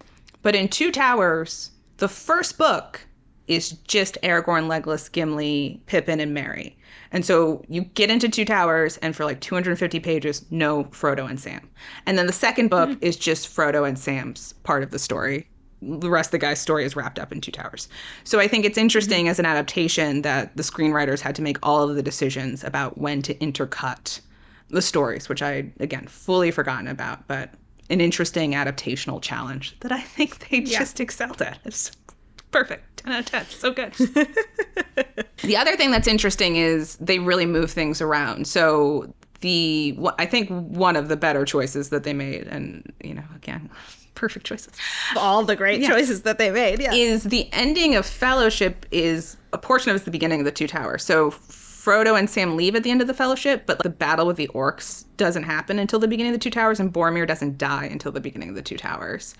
But 0.41 0.55
in 0.55 0.67
Two 0.67 0.91
Towers, 0.91 1.71
the 1.97 2.07
first 2.07 2.57
book 2.57 3.01
is 3.47 3.71
just 3.87 4.17
Aragorn, 4.23 4.67
Legolas, 4.67 5.11
Gimli, 5.11 5.81
Pippin, 5.85 6.19
and 6.19 6.33
Merry. 6.33 6.77
And 7.11 7.25
so 7.25 7.63
you 7.67 7.81
get 7.81 8.09
into 8.09 8.29
Two 8.29 8.45
Towers, 8.45 8.97
and 8.97 9.15
for 9.15 9.25
like 9.25 9.41
250 9.41 9.99
pages, 9.99 10.45
no 10.49 10.85
Frodo 10.85 11.29
and 11.29 11.39
Sam. 11.39 11.69
And 12.05 12.17
then 12.17 12.27
the 12.27 12.33
second 12.33 12.69
book 12.69 12.89
mm-hmm. 12.89 13.03
is 13.03 13.17
just 13.17 13.53
Frodo 13.53 13.87
and 13.87 13.99
Sam's 13.99 14.53
part 14.63 14.83
of 14.83 14.91
the 14.91 14.99
story. 14.99 15.47
The 15.81 16.09
rest 16.09 16.27
of 16.27 16.31
the 16.31 16.37
guy's 16.37 16.61
story 16.61 16.85
is 16.85 16.95
wrapped 16.95 17.19
up 17.19 17.31
in 17.31 17.41
Two 17.41 17.51
Towers. 17.51 17.89
So 18.23 18.39
I 18.39 18.47
think 18.47 18.65
it's 18.65 18.77
mm-hmm. 18.77 18.83
interesting 18.83 19.27
as 19.27 19.39
an 19.39 19.45
adaptation 19.45 20.21
that 20.21 20.55
the 20.55 20.63
screenwriters 20.63 21.19
had 21.19 21.35
to 21.35 21.41
make 21.41 21.57
all 21.63 21.89
of 21.89 21.95
the 21.95 22.03
decisions 22.03 22.63
about 22.63 22.97
when 22.97 23.21
to 23.23 23.33
intercut 23.35 24.21
the 24.69 24.81
stories, 24.81 25.27
which 25.27 25.41
I 25.41 25.69
again 25.79 26.07
fully 26.07 26.49
forgotten 26.51 26.87
about, 26.87 27.27
but 27.27 27.53
an 27.89 27.99
interesting 27.99 28.53
adaptational 28.53 29.21
challenge 29.21 29.75
that 29.81 29.91
I 29.91 29.99
think 29.99 30.49
they 30.49 30.61
just 30.61 30.99
excelled 31.01 31.41
at. 31.41 31.59
It's 31.65 31.91
perfect. 32.51 32.97
10 32.97 33.13
out 33.13 33.19
of 33.21 33.25
10. 33.25 33.45
So 33.47 33.71
good. 33.71 33.93
the 35.43 35.57
other 35.57 35.75
thing 35.75 35.91
that's 35.91 36.07
interesting 36.07 36.55
is 36.57 36.95
they 36.97 37.19
really 37.19 37.45
move 37.45 37.71
things 37.71 38.01
around. 38.01 38.47
So 38.47 39.13
the 39.41 39.97
wh- 40.01 40.13
I 40.19 40.25
think 40.25 40.49
one 40.49 40.95
of 40.95 41.07
the 41.09 41.17
better 41.17 41.45
choices 41.45 41.89
that 41.89 42.03
they 42.03 42.13
made, 42.13 42.47
and 42.47 42.91
you 43.03 43.13
know, 43.15 43.23
again, 43.35 43.69
perfect 44.15 44.45
choices, 44.45 44.73
All 45.17 45.43
the 45.43 45.55
great 45.55 45.83
choices 45.83 46.21
that 46.23 46.37
they 46.37 46.51
made. 46.51 46.79
Yeah. 46.79 46.93
is 46.93 47.23
the 47.23 47.49
ending 47.53 47.95
of 47.95 48.05
Fellowship 48.05 48.85
is 48.91 49.37
a 49.53 49.57
portion 49.57 49.95
of 49.95 50.05
the 50.05 50.11
beginning 50.11 50.39
of 50.41 50.45
the 50.45 50.51
Two 50.51 50.67
Towers. 50.67 51.03
So 51.03 51.31
Frodo 51.31 52.17
and 52.19 52.29
Sam 52.29 52.55
leave 52.55 52.75
at 52.75 52.83
the 52.83 52.91
end 52.91 53.01
of 53.01 53.07
the 53.07 53.13
Fellowship, 53.15 53.63
but 53.65 53.81
the 53.81 53.89
battle 53.89 54.27
with 54.27 54.37
the 54.37 54.47
orcs 54.49 55.05
doesn't 55.17 55.43
happen 55.43 55.79
until 55.79 55.97
the 55.97 56.07
beginning 56.07 56.31
of 56.31 56.39
the 56.39 56.43
Two 56.43 56.51
Towers, 56.51 56.79
and 56.79 56.93
Boromir 56.93 57.27
doesn't 57.27 57.57
die 57.57 57.85
until 57.85 58.11
the 58.11 58.21
beginning 58.21 58.49
of 58.49 58.55
the 58.55 58.61
Two 58.61 58.77
Towers. 58.77 59.33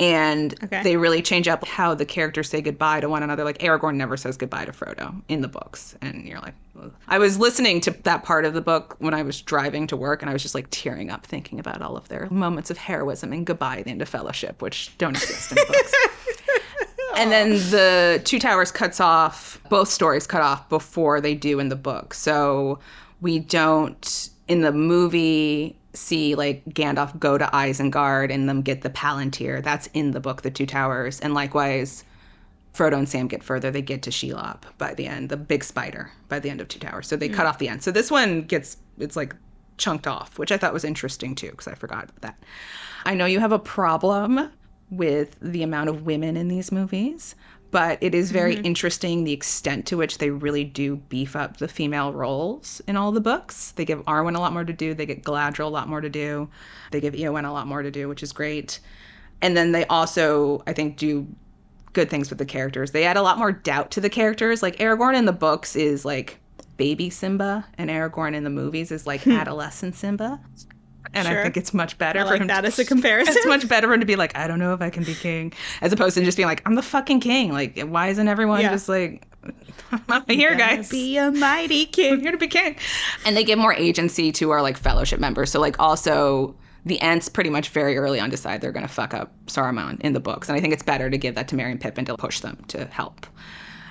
And 0.00 0.54
Okay. 0.64 0.82
they 0.82 0.96
really 0.96 1.22
change 1.22 1.46
up 1.46 1.64
how 1.64 1.94
the 1.94 2.04
characters 2.04 2.48
say 2.48 2.60
goodbye 2.60 2.98
to 3.00 3.08
one 3.08 3.22
another. 3.22 3.44
Like 3.44 3.58
Aragorn 3.58 3.94
never 3.94 4.16
says 4.16 4.36
goodbye 4.36 4.64
to 4.64 4.72
Frodo 4.72 5.22
in 5.28 5.40
the 5.40 5.46
books, 5.48 5.94
and 6.02 6.26
you're 6.26 6.40
like, 6.40 6.54
Ugh. 6.82 6.92
I 7.06 7.18
was 7.18 7.38
listening 7.38 7.80
to 7.82 7.92
that 8.02 8.24
part 8.24 8.44
of 8.44 8.54
the 8.54 8.60
book 8.60 8.96
when 8.98 9.14
I 9.14 9.22
was 9.22 9.40
driving 9.40 9.86
to 9.86 9.96
work, 9.96 10.20
and 10.20 10.28
I 10.28 10.32
was 10.32 10.42
just 10.42 10.54
like 10.56 10.66
tearing 10.70 11.10
up 11.10 11.24
thinking 11.24 11.60
about 11.60 11.80
all 11.80 11.96
of 11.96 12.08
their 12.08 12.28
moments 12.30 12.70
of 12.70 12.76
heroism 12.78 13.32
and 13.32 13.46
goodbye 13.46 13.78
at 13.78 13.84
the 13.84 13.90
end 13.92 14.02
of 14.02 14.08
Fellowship, 14.08 14.60
which 14.62 14.96
don't 14.98 15.16
exist 15.16 15.52
in 15.52 15.58
books. 15.66 15.94
And 17.16 17.30
then 17.30 17.50
the 17.70 18.20
Two 18.24 18.40
Towers 18.40 18.72
cuts 18.72 18.98
off, 18.98 19.60
both 19.70 19.88
stories 19.88 20.26
cut 20.26 20.42
off 20.42 20.68
before 20.68 21.20
they 21.20 21.36
do 21.36 21.60
in 21.60 21.68
the 21.68 21.76
book. 21.76 22.12
So 22.12 22.80
we 23.20 23.38
don't, 23.38 24.30
in 24.48 24.62
the 24.62 24.72
movie, 24.72 25.76
see 25.94 26.34
like 26.34 26.64
Gandalf 26.66 27.18
go 27.18 27.38
to 27.38 27.46
Isengard 27.46 28.32
and 28.32 28.48
them 28.48 28.62
get 28.62 28.82
the 28.82 28.90
Palantir. 28.90 29.62
That's 29.62 29.88
in 29.94 30.10
the 30.10 30.20
book, 30.20 30.42
The 30.42 30.50
Two 30.50 30.66
Towers. 30.66 31.20
And 31.20 31.34
likewise, 31.34 32.04
Frodo 32.74 32.98
and 32.98 33.08
Sam 33.08 33.28
get 33.28 33.42
further. 33.42 33.70
They 33.70 33.82
get 33.82 34.02
to 34.02 34.10
Shelob 34.10 34.62
by 34.78 34.94
the 34.94 35.06
end, 35.06 35.28
the 35.28 35.36
big 35.36 35.62
spider 35.62 36.10
by 36.28 36.40
the 36.40 36.50
end 36.50 36.60
of 36.60 36.68
Two 36.68 36.80
Towers. 36.80 37.06
So 37.06 37.16
they 37.16 37.28
cut 37.28 37.42
hmm. 37.42 37.48
off 37.48 37.58
the 37.58 37.68
end. 37.68 37.82
So 37.82 37.90
this 37.90 38.10
one 38.10 38.42
gets, 38.42 38.76
it's 38.98 39.16
like 39.16 39.34
chunked 39.76 40.06
off, 40.06 40.38
which 40.38 40.52
I 40.52 40.56
thought 40.56 40.72
was 40.72 40.84
interesting 40.84 41.34
too, 41.34 41.50
because 41.50 41.68
I 41.68 41.74
forgot 41.74 42.04
about 42.04 42.20
that. 42.22 42.42
I 43.04 43.14
know 43.14 43.26
you 43.26 43.40
have 43.40 43.52
a 43.52 43.58
problem 43.58 44.50
with 44.90 45.36
the 45.40 45.62
amount 45.62 45.88
of 45.88 46.06
women 46.06 46.36
in 46.36 46.48
these 46.48 46.70
movies, 46.70 47.34
but 47.74 47.98
it 48.00 48.14
is 48.14 48.30
very 48.30 48.54
mm-hmm. 48.54 48.66
interesting 48.66 49.24
the 49.24 49.32
extent 49.32 49.84
to 49.84 49.96
which 49.96 50.18
they 50.18 50.30
really 50.30 50.62
do 50.62 50.94
beef 50.94 51.34
up 51.34 51.56
the 51.56 51.66
female 51.66 52.12
roles 52.12 52.80
in 52.86 52.96
all 52.96 53.10
the 53.10 53.20
books. 53.20 53.72
They 53.72 53.84
give 53.84 53.98
Arwen 54.04 54.36
a 54.36 54.38
lot 54.38 54.52
more 54.52 54.62
to 54.62 54.72
do, 54.72 54.94
they 54.94 55.06
get 55.06 55.24
Galadriel 55.24 55.64
a 55.64 55.70
lot 55.70 55.88
more 55.88 56.00
to 56.00 56.08
do, 56.08 56.48
they 56.92 57.00
give 57.00 57.14
Eowyn 57.14 57.44
a 57.44 57.50
lot 57.50 57.66
more 57.66 57.82
to 57.82 57.90
do, 57.90 58.08
which 58.08 58.22
is 58.22 58.32
great. 58.32 58.78
And 59.42 59.56
then 59.56 59.72
they 59.72 59.84
also, 59.86 60.62
I 60.68 60.72
think, 60.72 60.98
do 60.98 61.26
good 61.94 62.08
things 62.08 62.30
with 62.30 62.38
the 62.38 62.46
characters. 62.46 62.92
They 62.92 63.06
add 63.06 63.16
a 63.16 63.22
lot 63.22 63.38
more 63.38 63.50
doubt 63.50 63.90
to 63.90 64.00
the 64.00 64.08
characters. 64.08 64.62
Like 64.62 64.76
Aragorn 64.76 65.16
in 65.16 65.24
the 65.24 65.32
books 65.32 65.74
is 65.74 66.04
like 66.04 66.38
baby 66.76 67.10
Simba, 67.10 67.66
and 67.76 67.90
Aragorn 67.90 68.36
in 68.36 68.44
the 68.44 68.50
movies 68.50 68.92
is 68.92 69.04
like 69.04 69.22
hmm. 69.22 69.32
adolescent 69.32 69.96
Simba. 69.96 70.38
And 71.14 71.28
I 71.28 71.42
think 71.42 71.56
it's 71.56 71.72
much 71.74 71.96
better 71.98 72.20
I 72.20 72.22
for 72.24 72.30
like 72.30 72.40
him 72.40 72.46
that 72.48 72.62
to, 72.62 72.66
as 72.68 72.78
a 72.78 72.84
comparison. 72.94 73.34
it's 73.36 73.46
much 73.46 73.68
better 73.68 73.86
for 73.88 73.94
him 73.94 74.00
to 74.00 74.06
be 74.06 74.16
like, 74.16 74.36
I 74.36 74.46
don't 74.46 74.58
know 74.58 74.74
if 74.74 74.80
I 74.80 74.90
can 74.90 75.04
be 75.04 75.14
king, 75.14 75.52
as 75.80 75.92
opposed 75.92 76.16
to 76.16 76.24
just 76.24 76.36
being 76.36 76.48
like, 76.48 76.62
I'm 76.66 76.74
the 76.74 76.82
fucking 76.82 77.20
king. 77.20 77.52
Like, 77.52 77.78
why 77.80 78.08
isn't 78.08 78.28
everyone 78.28 78.60
Yeah. 78.60 78.70
just 78.72 78.88
like, 78.88 79.26
I'm 80.08 80.24
here, 80.28 80.54
guys? 80.54 80.88
Be 80.90 81.16
a 81.18 81.30
mighty 81.30 81.82
I'm 81.86 81.92
king. 81.92 82.20
here 82.20 82.32
to 82.32 82.38
be 82.38 82.48
king. 82.48 82.76
And 83.26 83.36
they 83.36 83.44
give 83.44 83.58
more 83.58 83.74
agency 83.74 84.32
to 84.32 84.50
our 84.50 84.62
like 84.62 84.76
fellowship 84.76 85.20
members. 85.20 85.50
So 85.50 85.60
like 85.60 85.78
also 85.78 86.54
the 86.86 87.00
Ents 87.00 87.28
pretty 87.28 87.50
much 87.50 87.70
very 87.70 87.96
early 87.96 88.20
on 88.20 88.28
decide 88.30 88.60
they're 88.60 88.72
gonna 88.72 88.88
fuck 88.88 89.14
up 89.14 89.32
Saruman 89.46 90.00
in 90.00 90.12
the 90.12 90.20
books. 90.20 90.48
And 90.48 90.56
I 90.56 90.60
think 90.60 90.72
it's 90.74 90.82
better 90.82 91.08
to 91.10 91.16
give 91.18 91.34
that 91.34 91.48
to 91.48 91.56
Merry 91.56 91.70
and 91.72 91.80
Pippin 91.80 92.04
to 92.06 92.16
push 92.16 92.40
them 92.40 92.62
to 92.68 92.84
help. 92.86 93.26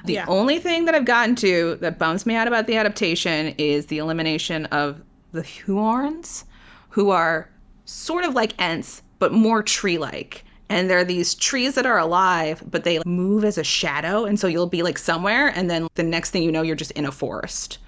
The 0.05 0.13
Yeah. 0.13 0.25
only 0.27 0.59
thing 0.59 0.85
that 0.85 0.93
I've 0.95 1.05
gotten 1.05 1.35
to 1.37 1.75
that 1.81 1.97
bums 1.97 2.25
me 2.25 2.35
out 2.35 2.47
about 2.47 2.67
the 2.67 2.75
adaptation 2.75 3.55
is 3.57 3.85
the 3.85 3.99
elimination 3.99 4.65
of 4.67 5.01
the 5.31 5.41
Huorns, 5.41 6.43
who 6.93 7.09
are 7.09 7.49
sort 7.85 8.23
of 8.23 8.35
like 8.35 8.53
Ents, 8.61 9.01
but 9.17 9.33
more 9.33 9.63
tree 9.63 9.97
like. 9.97 10.43
And 10.69 10.89
they're 10.89 11.03
these 11.03 11.33
trees 11.33 11.73
that 11.73 11.87
are 11.87 11.97
alive, 11.97 12.63
but 12.69 12.83
they 12.83 13.01
move 13.03 13.43
as 13.43 13.57
a 13.57 13.63
shadow. 13.63 14.25
And 14.25 14.39
so 14.39 14.45
you'll 14.47 14.67
be 14.67 14.83
like 14.83 14.99
somewhere, 14.99 15.47
and 15.55 15.69
then 15.71 15.87
the 15.95 16.03
next 16.03 16.29
thing 16.29 16.43
you 16.43 16.51
know, 16.51 16.61
you're 16.61 16.75
just 16.75 16.91
in 16.91 17.05
a 17.05 17.11
forest. 17.11 17.79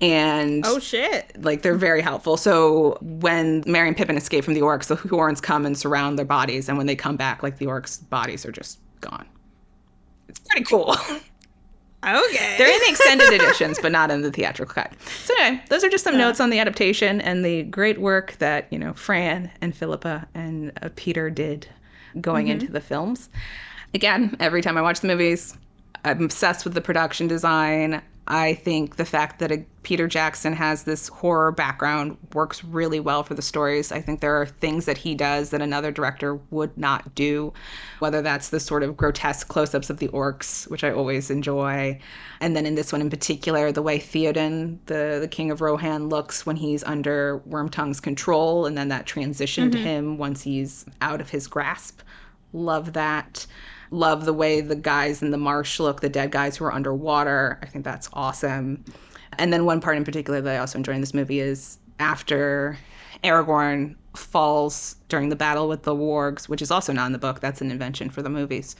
And 0.00 0.64
Oh 0.64 0.78
shit. 0.78 1.36
like 1.44 1.62
they're 1.62 1.74
very 1.74 2.02
helpful. 2.02 2.36
So 2.36 2.98
when 3.00 3.64
Merry 3.66 3.88
and 3.88 3.96
Pippin 3.96 4.16
escape 4.16 4.44
from 4.44 4.54
the 4.54 4.60
orcs, 4.60 4.86
the 4.86 4.96
Huorns 4.96 5.42
come 5.42 5.66
and 5.66 5.76
surround 5.76 6.18
their 6.18 6.24
bodies, 6.24 6.68
and 6.68 6.78
when 6.78 6.86
they 6.86 6.96
come 6.96 7.16
back, 7.16 7.42
like 7.42 7.58
the 7.58 7.66
orcs' 7.66 8.08
bodies 8.10 8.46
are 8.46 8.52
just 8.52 8.78
gone. 9.00 9.26
It's 10.28 10.40
pretty 10.40 10.64
cool. 10.64 10.96
Okay. 12.04 12.56
They're 12.58 12.72
in 12.72 12.80
the 12.80 12.88
extended 12.88 13.32
editions, 13.40 13.78
but 13.80 13.92
not 13.92 14.10
in 14.10 14.22
the 14.22 14.30
theatrical 14.32 14.74
cut. 14.74 14.92
So 15.24 15.34
anyway, 15.38 15.62
those 15.68 15.84
are 15.84 15.88
just 15.88 16.02
some 16.02 16.18
notes 16.18 16.40
on 16.40 16.50
the 16.50 16.58
adaptation 16.58 17.20
and 17.20 17.44
the 17.44 17.62
great 17.64 18.00
work 18.00 18.32
that 18.38 18.66
you 18.70 18.78
know 18.78 18.92
Fran 18.92 19.50
and 19.60 19.74
Philippa 19.76 20.26
and 20.34 20.72
uh, 20.82 20.88
Peter 20.96 21.30
did 21.30 21.68
going 22.20 22.48
into 22.48 22.70
the 22.70 22.80
films. 22.80 23.28
Again, 23.94 24.36
every 24.40 24.62
time 24.62 24.76
I 24.76 24.82
watch 24.82 25.00
the 25.00 25.06
movies, 25.06 25.56
I'm 26.04 26.24
obsessed 26.24 26.64
with 26.64 26.74
the 26.74 26.80
production 26.80 27.28
design. 27.28 28.02
I 28.28 28.54
think 28.54 28.96
the 28.96 29.04
fact 29.04 29.40
that 29.40 29.50
a, 29.50 29.64
Peter 29.82 30.06
Jackson 30.06 30.52
has 30.52 30.84
this 30.84 31.08
horror 31.08 31.50
background 31.50 32.16
works 32.34 32.62
really 32.62 33.00
well 33.00 33.24
for 33.24 33.34
the 33.34 33.42
stories. 33.42 33.90
I 33.90 34.00
think 34.00 34.20
there 34.20 34.40
are 34.40 34.46
things 34.46 34.84
that 34.84 34.96
he 34.96 35.16
does 35.16 35.50
that 35.50 35.60
another 35.60 35.90
director 35.90 36.36
would 36.50 36.76
not 36.78 37.16
do, 37.16 37.52
whether 37.98 38.22
that's 38.22 38.50
the 38.50 38.60
sort 38.60 38.84
of 38.84 38.96
grotesque 38.96 39.48
close 39.48 39.74
ups 39.74 39.90
of 39.90 39.98
the 39.98 40.06
orcs, 40.08 40.70
which 40.70 40.84
I 40.84 40.92
always 40.92 41.30
enjoy. 41.30 41.98
And 42.40 42.54
then 42.54 42.64
in 42.64 42.76
this 42.76 42.92
one 42.92 43.00
in 43.00 43.10
particular, 43.10 43.72
the 43.72 43.82
way 43.82 43.98
Theoden, 43.98 44.78
the, 44.86 45.18
the 45.20 45.28
king 45.28 45.50
of 45.50 45.60
Rohan, 45.60 46.08
looks 46.08 46.46
when 46.46 46.56
he's 46.56 46.84
under 46.84 47.40
Wormtongue's 47.48 47.98
control, 47.98 48.66
and 48.66 48.78
then 48.78 48.88
that 48.88 49.06
transition 49.06 49.72
to 49.72 49.78
mm-hmm. 49.78 49.86
him 49.86 50.18
once 50.18 50.42
he's 50.42 50.86
out 51.00 51.20
of 51.20 51.30
his 51.30 51.48
grasp. 51.48 52.02
Love 52.52 52.92
that. 52.92 53.46
Love 53.92 54.24
the 54.24 54.32
way 54.32 54.60
the 54.60 54.74
guys 54.74 55.22
in 55.22 55.30
the 55.30 55.38
marsh 55.38 55.78
look, 55.78 56.00
the 56.00 56.08
dead 56.08 56.32
guys 56.32 56.56
who 56.56 56.64
are 56.64 56.72
underwater. 56.72 57.58
I 57.62 57.66
think 57.66 57.84
that's 57.84 58.08
awesome. 58.14 58.84
And 59.38 59.52
then 59.52 59.64
one 59.64 59.80
part 59.80 59.96
in 59.96 60.04
particular 60.04 60.40
that 60.40 60.56
I 60.56 60.58
also 60.58 60.78
enjoy 60.78 60.94
in 60.94 61.00
this 61.00 61.14
movie 61.14 61.40
is 61.40 61.78
after 61.98 62.78
Aragorn 63.22 63.94
falls 64.16 64.96
during 65.08 65.28
the 65.28 65.36
battle 65.36 65.68
with 65.68 65.84
the 65.84 65.94
wargs, 65.94 66.48
which 66.48 66.62
is 66.62 66.70
also 66.70 66.92
not 66.92 67.06
in 67.06 67.12
the 67.12 67.18
book. 67.18 67.40
That's 67.40 67.60
an 67.60 67.70
invention 67.70 68.10
for 68.10 68.22
the 68.22 68.30
movies. 68.30 68.76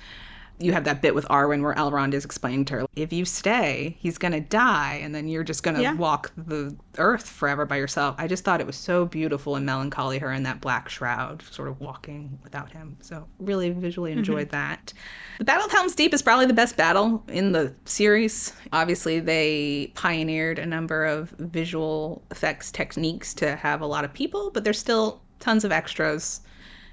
You 0.63 0.73
have 0.73 0.85
that 0.85 1.03
bit 1.03 1.15
with 1.15 1.27
Arwen 1.29 1.63
where 1.63 1.75
Elrond 1.75 2.15
is 2.15 2.25
explaining 2.25 2.65
to 2.67 2.75
her, 2.75 2.87
if 2.95 3.13
you 3.13 3.25
stay, 3.25 3.97
he's 3.99 4.19
going 4.19 4.33
to 4.33 4.41
die, 4.41 5.01
and 5.03 5.15
then 5.15 5.29
you're 5.29 5.45
just 5.45 5.63
going 5.63 5.77
to 5.77 5.83
Yeah. 5.83 5.95
walk 5.95 6.33
the 6.37 6.77
earth 6.99 7.29
forever 7.29 7.67
by 7.67 7.77
yourself. 7.77 8.15
I 8.19 8.29
just 8.29 8.45
thought 8.45 8.61
it 8.61 8.67
was 8.67 8.77
so 8.77 9.07
beautiful 9.07 9.57
and 9.57 9.67
melancholy, 9.67 10.19
her 10.19 10.33
in 10.33 10.45
that 10.45 10.61
black 10.61 10.89
shroud, 10.89 11.43
sort 11.51 11.69
of 11.69 11.81
walking 11.81 12.39
without 12.43 12.71
him. 12.73 12.97
So, 13.01 13.27
really 13.41 13.71
visually 13.71 14.11
mm-hmm. 14.11 14.19
enjoyed 14.21 14.51
that. 14.51 14.93
The 15.39 15.45
Battle 15.45 15.67
of 15.67 15.73
Helm's 15.73 15.95
Deep 15.95 16.15
is 16.15 16.23
probably 16.23 16.47
the 16.47 16.55
best 16.55 16.77
battle 16.77 17.23
in 17.29 17.53
the 17.53 17.75
series. 17.85 18.53
Obviously, 18.73 19.19
they 19.21 19.91
pioneered 19.95 20.59
a 20.59 20.67
number 20.67 21.05
of 21.05 21.31
visual 21.39 22.23
effects 22.31 22.71
techniques 22.71 23.35
to 23.35 23.57
have 23.57 23.81
a 23.81 23.87
lot 23.87 24.05
of 24.05 24.13
people, 24.13 24.51
but 24.51 24.65
there's 24.65 24.79
still 24.79 25.21
tons 25.41 25.65
of 25.65 25.73
extras, 25.73 26.41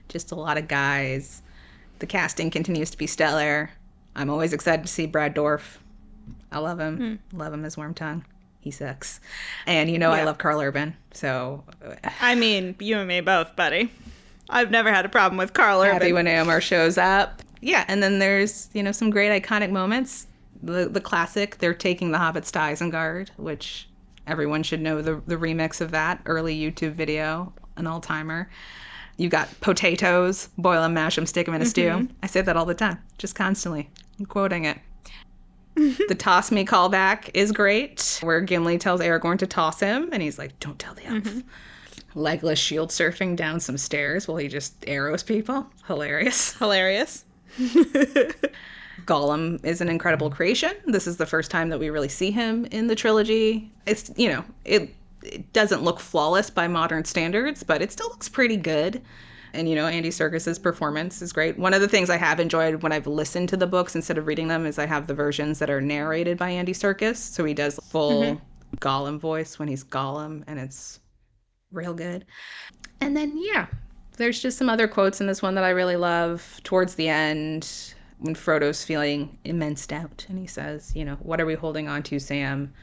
just 0.08 0.32
a 0.32 0.36
lot 0.36 0.58
of 0.58 0.68
guys. 0.68 1.44
The 2.00 2.08
casting 2.08 2.50
continues 2.50 2.90
to 2.92 2.98
be 2.98 3.08
stellar. 3.08 3.70
I'm 4.16 4.30
always 4.30 4.54
excited 4.54 4.82
to 4.84 4.88
see 4.88 5.06
Brad 5.06 5.36
Dourif. 5.36 5.78
I 6.52 6.60
love 6.60 6.80
him. 6.80 7.20
Love 7.34 7.54
him 7.54 7.66
as 7.66 7.78
Worm 7.78 7.94
Tongue. 7.94 8.26
He 8.62 8.72
sucks. 8.72 9.20
And 9.66 9.90
you 9.90 9.98
know 9.98 10.12
I 10.12 10.24
love 10.24 10.38
Karl 10.38 10.60
Urban, 10.60 10.96
so 11.14 11.64
uh, 11.86 11.96
I 12.20 12.36
mean, 12.36 12.76
you 12.80 12.98
and 12.98 13.08
me 13.08 13.22
both, 13.22 13.56
buddy. 13.56 13.90
I've 14.50 14.72
never 14.72 14.92
had 14.92 15.06
a 15.06 15.10
problem 15.10 15.38
with 15.38 15.54
Karl 15.54 15.82
Urban. 15.82 15.94
happy 15.94 16.14
when 16.14 16.26
Eomer 16.26 16.62
shows 16.62 16.98
up. 16.98 17.42
Yeah, 17.62 17.86
and 17.88 18.04
then 18.04 18.20
there's 18.20 18.70
you 18.74 18.84
know 18.84 18.92
some 18.92 19.10
great 19.12 19.42
iconic 19.42 19.72
moments. 19.72 20.28
The 20.62 20.90
the 20.90 21.00
classic, 21.00 21.60
they're 21.60 21.74
taking 21.74 22.12
the 22.12 22.18
hobbits 22.18 22.52
to 22.52 22.60
Isengard, 22.60 23.30
which 23.38 23.88
everyone 24.28 24.64
should 24.64 24.82
know 24.82 25.02
the 25.02 25.22
the 25.26 25.36
remix 25.36 25.80
of 25.80 25.92
that 25.92 26.22
early 26.26 26.58
YouTube 26.60 26.94
video, 26.94 27.54
an 27.78 27.88
all 27.88 28.02
timer. 28.02 28.50
You 29.20 29.28
got 29.28 29.50
potatoes, 29.60 30.48
boil 30.58 30.82
them, 30.82 30.94
mash 30.94 31.16
them, 31.16 31.26
stick 31.26 31.46
them 31.46 31.54
in 31.54 31.62
a 31.62 31.66
mm-hmm. 31.66 32.06
stew. 32.06 32.10
I 32.24 32.28
say 32.28 32.42
that 32.42 32.56
all 32.56 32.66
the 32.66 32.74
time, 32.74 32.98
just 33.18 33.36
constantly. 33.36 33.90
I'm 34.18 34.26
quoting 34.26 34.64
it. 34.64 34.78
the 35.76 36.16
toss 36.18 36.52
me 36.52 36.66
callback 36.66 37.30
is 37.34 37.52
great, 37.52 38.20
where 38.24 38.40
Gimli 38.40 38.78
tells 38.78 39.02
Aragorn 39.02 39.38
to 39.40 39.48
toss 39.48 39.80
him, 39.82 40.10
and 40.14 40.24
he's 40.24 40.40
like, 40.40 40.58
"Don't 40.60 40.80
tell 40.80 40.94
the 40.94 41.06
elf." 41.06 41.24
Mm-hmm. 41.24 41.40
Legolas 42.20 42.58
shield 42.58 42.90
surfing 42.90 43.36
down 43.36 43.60
some 43.60 43.78
stairs 43.78 44.28
while 44.28 44.38
he 44.38 44.48
just 44.48 44.74
arrows 44.88 45.22
people. 45.22 45.68
Hilarious. 45.86 46.54
Hilarious. 46.58 47.26
Gollum 49.06 49.64
is 49.66 49.82
an 49.82 49.90
incredible 49.90 50.30
creation. 50.30 50.72
This 50.86 51.08
is 51.08 51.18
the 51.18 51.26
first 51.26 51.52
time 51.52 51.70
that 51.70 51.80
we 51.80 51.90
really 51.90 52.10
see 52.10 52.32
him 52.32 52.66
in 52.66 52.88
the 52.88 52.96
trilogy. 52.96 53.72
It's, 53.86 54.12
you 54.16 54.30
know, 54.30 54.46
it, 54.66 54.94
it 55.24 55.52
doesn't 55.54 55.84
look 55.84 56.00
flawless 56.00 56.50
by 56.50 56.68
modern 56.68 57.06
standards, 57.06 57.64
but 57.64 57.82
it 57.82 57.92
still 57.92 58.08
looks 58.10 58.30
pretty 58.30 58.58
good. 58.58 59.02
And, 59.54 59.68
you 59.68 59.76
know, 59.76 59.88
Andy 59.88 60.10
Serkis's 60.10 60.60
performance 60.60 61.22
is 61.22 61.34
great. 61.34 61.58
One 61.58 61.74
of 61.74 61.82
the 61.82 61.88
things 61.88 62.10
I 62.10 62.18
have 62.18 62.40
enjoyed 62.40 62.84
when 62.84 62.92
I've 62.92 63.08
listened 63.08 63.50
to 63.50 63.58
the 63.58 63.66
books 63.66 63.96
instead 63.96 64.18
of 64.18 64.28
reading 64.28 64.48
them 64.48 64.66
is 64.66 64.78
I 64.78 64.86
have 64.86 65.08
the 65.08 65.16
versions 65.16 65.58
that 65.60 65.72
are 65.72 65.82
narrated 65.82 66.38
by 66.38 66.50
Andy 66.50 66.74
Serkis. 66.74 67.18
So 67.18 67.44
he 67.46 67.56
does 67.56 67.80
full 67.90 68.22
mm-hmm. 68.24 68.76
Gollum 68.78 69.20
voice 69.20 69.58
when 69.58 69.68
he's 69.68 69.84
Gollum, 69.84 70.44
and 70.46 70.60
it's 70.60 71.00
real 71.72 71.94
good. 71.94 72.26
And 73.02 73.18
then, 73.18 73.34
yeah, 73.36 73.68
there's 74.18 74.40
just 74.42 74.58
some 74.58 74.70
other 74.70 74.88
quotes 74.88 75.20
in 75.20 75.28
this 75.28 75.42
one 75.42 75.56
that 75.56 75.64
I 75.64 75.70
really 75.70 75.96
love. 75.96 76.60
Towards 76.64 76.96
the 76.96 77.10
end, 77.10 77.96
when 78.20 78.36
Frodo's 78.36 78.84
feeling 78.84 79.38
immense 79.46 79.88
doubt, 79.88 80.26
and 80.30 80.38
he 80.38 80.46
says, 80.46 80.96
You 80.96 81.06
know, 81.06 81.16
what 81.16 81.42
are 81.42 81.46
we 81.46 81.56
holding 81.56 81.88
on 81.88 82.04
to, 82.04 82.20
Sam? 82.20 82.74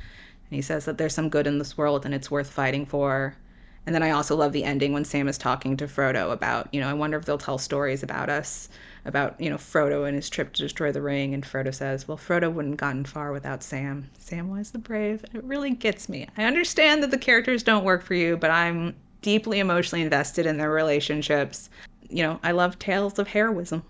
And 0.51 0.57
he 0.57 0.63
says 0.63 0.85
that 0.85 0.99
there's 0.99 1.15
some 1.15 1.29
good 1.29 1.47
in 1.47 1.59
this 1.59 1.77
world 1.77 2.05
and 2.05 2.15
it's 2.15 2.31
worth 2.31 2.51
fighting 2.51 2.87
for. 2.87 3.37
And 3.87 3.95
then 3.95 4.03
I 4.03 4.11
also 4.11 4.35
love 4.35 4.53
the 4.53 4.65
ending 4.65 4.93
when 4.93 5.05
Sam 5.05 5.29
is 5.29 5.39
talking 5.39 5.77
to 5.77 5.87
Frodo 5.87 6.33
about, 6.33 6.69
you 6.73 6.81
know, 6.81 6.89
I 6.89 6.93
wonder 6.93 7.17
if 7.17 7.25
they'll 7.25 7.39
tell 7.39 7.57
stories 7.59 8.03
about 8.03 8.29
us, 8.29 8.69
about, 9.05 9.41
you 9.41 9.49
know, 9.49 9.57
Frodo 9.57 10.09
and 10.09 10.17
his 10.17 10.29
trip 10.29 10.53
to 10.55 10.63
destroy 10.63 10.91
the 10.91 11.01
ring. 11.01 11.35
And 11.35 11.45
Frodo 11.45 11.73
says, 11.73 12.09
Well, 12.09 12.19
Frodo 12.19 12.53
wouldn't 12.53 12.73
have 12.73 12.79
gotten 12.79 13.05
far 13.05 13.31
without 13.31 13.63
Sam. 13.63 14.11
Sam 14.19 14.51
was 14.51 14.73
the 14.73 14.79
Brave. 14.79 15.25
And 15.25 15.37
it 15.37 15.45
really 15.45 15.71
gets 15.71 16.09
me. 16.09 16.27
I 16.37 16.45
understand 16.45 17.03
that 17.05 17.13
the 17.13 17.19
characters 17.19 17.63
don't 17.63 17.85
work 17.85 18.03
for 18.03 18.15
you, 18.15 18.37
but 18.37 18.51
I'm 18.51 18.97
deeply 19.23 19.61
emotionally 19.61 20.03
invested 20.03 20.47
in 20.47 20.57
their 20.57 20.71
relationships. 20.71 21.71
You 22.09 22.25
know, 22.25 22.41
I 22.43 22.51
love 22.51 22.79
tales 22.81 23.21
of 23.21 23.29
heroism. 23.29 23.85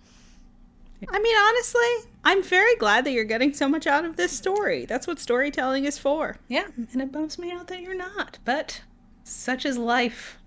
I 1.11 1.19
mean, 1.19 1.37
honestly, 1.37 2.11
I'm 2.25 2.43
very 2.43 2.75
glad 2.77 3.05
that 3.05 3.13
you're 3.13 3.25
getting 3.25 3.53
so 3.53 3.69
much 3.69 3.87
out 3.87 4.05
of 4.05 4.17
this 4.17 4.33
story. 4.33 4.87
That's 4.87 5.07
what 5.07 5.19
storytelling 5.19 5.85
is 5.85 5.99
for. 5.99 6.37
Yeah, 6.49 6.67
and 6.93 7.03
it 7.03 7.13
bums 7.13 7.39
me 7.39 7.53
out 7.53 7.67
that 7.69 7.81
you're 7.81 7.95
not, 7.95 8.39
but 8.45 8.83
such 9.25 9.67
is 9.67 9.77
life. 9.77 10.39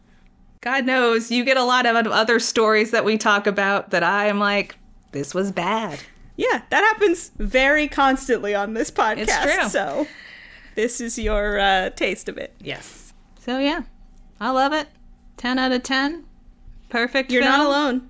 God 0.61 0.85
knows 0.85 1.31
you 1.31 1.45
get 1.45 1.57
a 1.57 1.63
lot 1.63 1.85
of 1.85 2.07
other 2.07 2.39
stories 2.39 2.91
that 2.91 3.05
we 3.05 3.17
talk 3.17 3.47
about 3.47 3.91
that 3.91 4.03
I 4.03 4.27
am 4.27 4.39
like, 4.39 4.75
this 5.11 5.33
was 5.33 5.51
bad. 5.51 5.99
Yeah, 6.35 6.61
that 6.69 6.83
happens 6.83 7.31
very 7.37 7.87
constantly 7.87 8.55
on 8.55 8.73
this 8.73 8.91
podcast. 8.91 9.27
It's 9.27 9.43
true. 9.43 9.69
So, 9.69 10.07
this 10.75 11.01
is 11.01 11.17
your 11.17 11.59
uh, 11.59 11.89
taste 11.91 12.29
of 12.29 12.37
it. 12.37 12.53
Yes. 12.59 13.13
So 13.39 13.59
yeah, 13.59 13.83
I 14.39 14.51
love 14.51 14.73
it. 14.73 14.87
10 15.37 15.57
out 15.57 15.71
of 15.71 15.83
10. 15.83 16.25
Perfect. 16.89 17.31
You're 17.31 17.43
not 17.43 17.65
alone. 17.65 18.09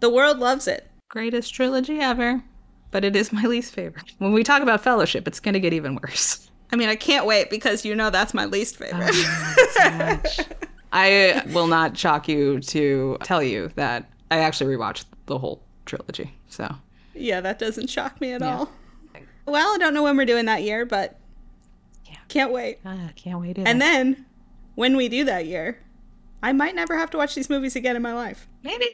The 0.00 0.10
world 0.10 0.38
loves 0.38 0.66
it. 0.66 0.87
Greatest 1.08 1.54
trilogy 1.54 2.00
ever. 2.00 2.42
But 2.90 3.04
it 3.04 3.14
is 3.16 3.32
my 3.32 3.42
least 3.42 3.74
favorite. 3.74 4.12
When 4.18 4.32
we 4.32 4.42
talk 4.42 4.62
about 4.62 4.82
Fellowship, 4.82 5.28
it's 5.28 5.40
going 5.40 5.52
to 5.54 5.60
get 5.60 5.72
even 5.74 5.96
worse. 6.02 6.50
I 6.72 6.76
mean, 6.76 6.88
I 6.88 6.96
can't 6.96 7.26
wait 7.26 7.50
because 7.50 7.84
you 7.84 7.94
know 7.94 8.10
that's 8.10 8.34
my 8.34 8.44
least 8.44 8.76
favorite. 8.76 9.10
Oh, 9.12 10.20
so. 10.24 10.44
I 10.92 11.42
will 11.52 11.66
not 11.66 11.96
shock 11.98 12.28
you 12.28 12.60
to 12.60 13.18
tell 13.22 13.42
you 13.42 13.70
that 13.74 14.10
I 14.30 14.38
actually 14.38 14.74
rewatched 14.74 15.04
the 15.26 15.38
whole 15.38 15.62
trilogy. 15.84 16.34
So 16.48 16.74
yeah, 17.14 17.40
that 17.42 17.58
doesn't 17.58 17.88
shock 17.90 18.20
me 18.20 18.32
at 18.32 18.42
all. 18.42 18.70
Well, 19.46 19.74
I 19.74 19.78
don't 19.78 19.92
know 19.94 20.02
when 20.02 20.16
we're 20.16 20.24
doing 20.26 20.46
that 20.46 20.62
year, 20.62 20.86
but 20.86 21.18
Yeah. 22.06 22.16
can't 22.28 22.52
wait. 22.52 22.78
I 22.84 23.10
can't 23.16 23.40
wait. 23.40 23.58
Either. 23.58 23.68
And 23.68 23.80
then 23.82 24.24
when 24.76 24.96
we 24.96 25.08
do 25.08 25.24
that 25.24 25.44
year, 25.46 25.82
I 26.42 26.52
might 26.52 26.74
never 26.74 26.96
have 26.96 27.10
to 27.10 27.16
watch 27.18 27.34
these 27.34 27.50
movies 27.50 27.76
again 27.76 27.96
in 27.96 28.02
my 28.02 28.14
life. 28.14 28.46
maybe 28.62 28.86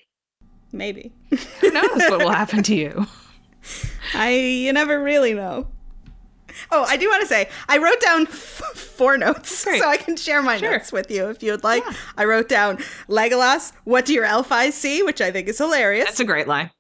Maybe. 0.75 1.13
who 1.61 1.71
knows 1.71 1.89
what 2.11 2.19
will 2.19 2.31
happen 2.43 2.63
to 2.65 2.75
you. 2.75 3.07
I 4.13 4.31
you 4.33 4.73
never 4.73 5.03
really 5.03 5.33
know. 5.33 5.69
Oh, 6.71 6.85
I 6.85 6.97
do 6.97 7.09
want 7.09 7.21
to 7.23 7.27
say 7.27 7.49
I 7.69 7.79
wrote 7.79 8.01
down 8.01 8.23
f- 8.23 8.63
four 8.75 9.17
notes 9.19 9.65
Great. 9.65 9.81
so 9.81 9.89
I 9.89 9.97
can 9.97 10.17
share 10.17 10.43
my 10.43 10.57
Sure. 10.59 10.71
notes 10.73 10.93
with 10.93 11.11
you 11.11 11.29
if 11.31 11.43
you 11.43 11.53
would 11.53 11.65
like. 11.65 11.83
Yeah. 11.85 11.97
I 12.17 12.25
wrote 12.27 12.49
down 12.49 12.77
Legolas, 13.09 13.73
what 13.85 14.05
do 14.05 14.13
your 14.13 14.25
elf 14.25 14.53
eyes 14.53 14.75
see, 14.75 15.03
which 15.03 15.21
I 15.21 15.31
think 15.31 15.49
is 15.49 15.59
hilarious. 15.59 16.05
That's 16.07 16.21
a 16.21 16.25
great 16.25 16.47
line. 16.49 16.71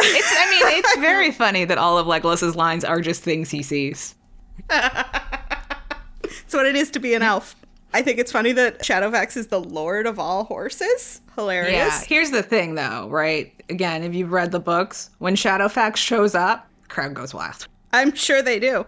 It's, 0.00 0.34
I 0.36 0.50
mean, 0.50 0.78
it's 0.78 0.96
very 0.98 1.30
funny 1.30 1.64
that 1.64 1.78
all 1.78 1.98
of 1.98 2.06
Legolas's 2.06 2.56
lines 2.56 2.84
are 2.84 3.00
just 3.00 3.22
things 3.22 3.50
he 3.50 3.62
sees. 3.62 4.14
It's 6.46 6.54
what 6.54 6.66
it 6.66 6.76
is 6.76 6.90
to 6.92 6.98
be 7.00 7.14
an 7.14 7.22
elf. 7.22 7.54
I 7.94 8.02
think 8.02 8.18
it's 8.18 8.32
funny 8.32 8.50
that 8.52 8.80
Shadowfax 8.80 9.36
is 9.36 9.46
the 9.46 9.60
lord 9.60 10.08
of 10.08 10.18
all 10.18 10.42
horses. 10.44 11.20
Hilarious. 11.36 11.72
Yeah. 11.72 12.00
Here's 12.04 12.32
the 12.32 12.42
thing, 12.42 12.74
though, 12.74 13.08
right? 13.08 13.54
Again, 13.70 14.02
if 14.02 14.12
you've 14.16 14.32
read 14.32 14.50
the 14.50 14.58
books, 14.58 15.10
when 15.18 15.36
Shadowfax 15.36 15.96
shows 15.96 16.34
up, 16.34 16.68
crowd 16.88 17.14
goes 17.14 17.32
wild. 17.32 17.68
I'm 17.92 18.12
sure 18.12 18.42
they 18.42 18.58
do. 18.58 18.84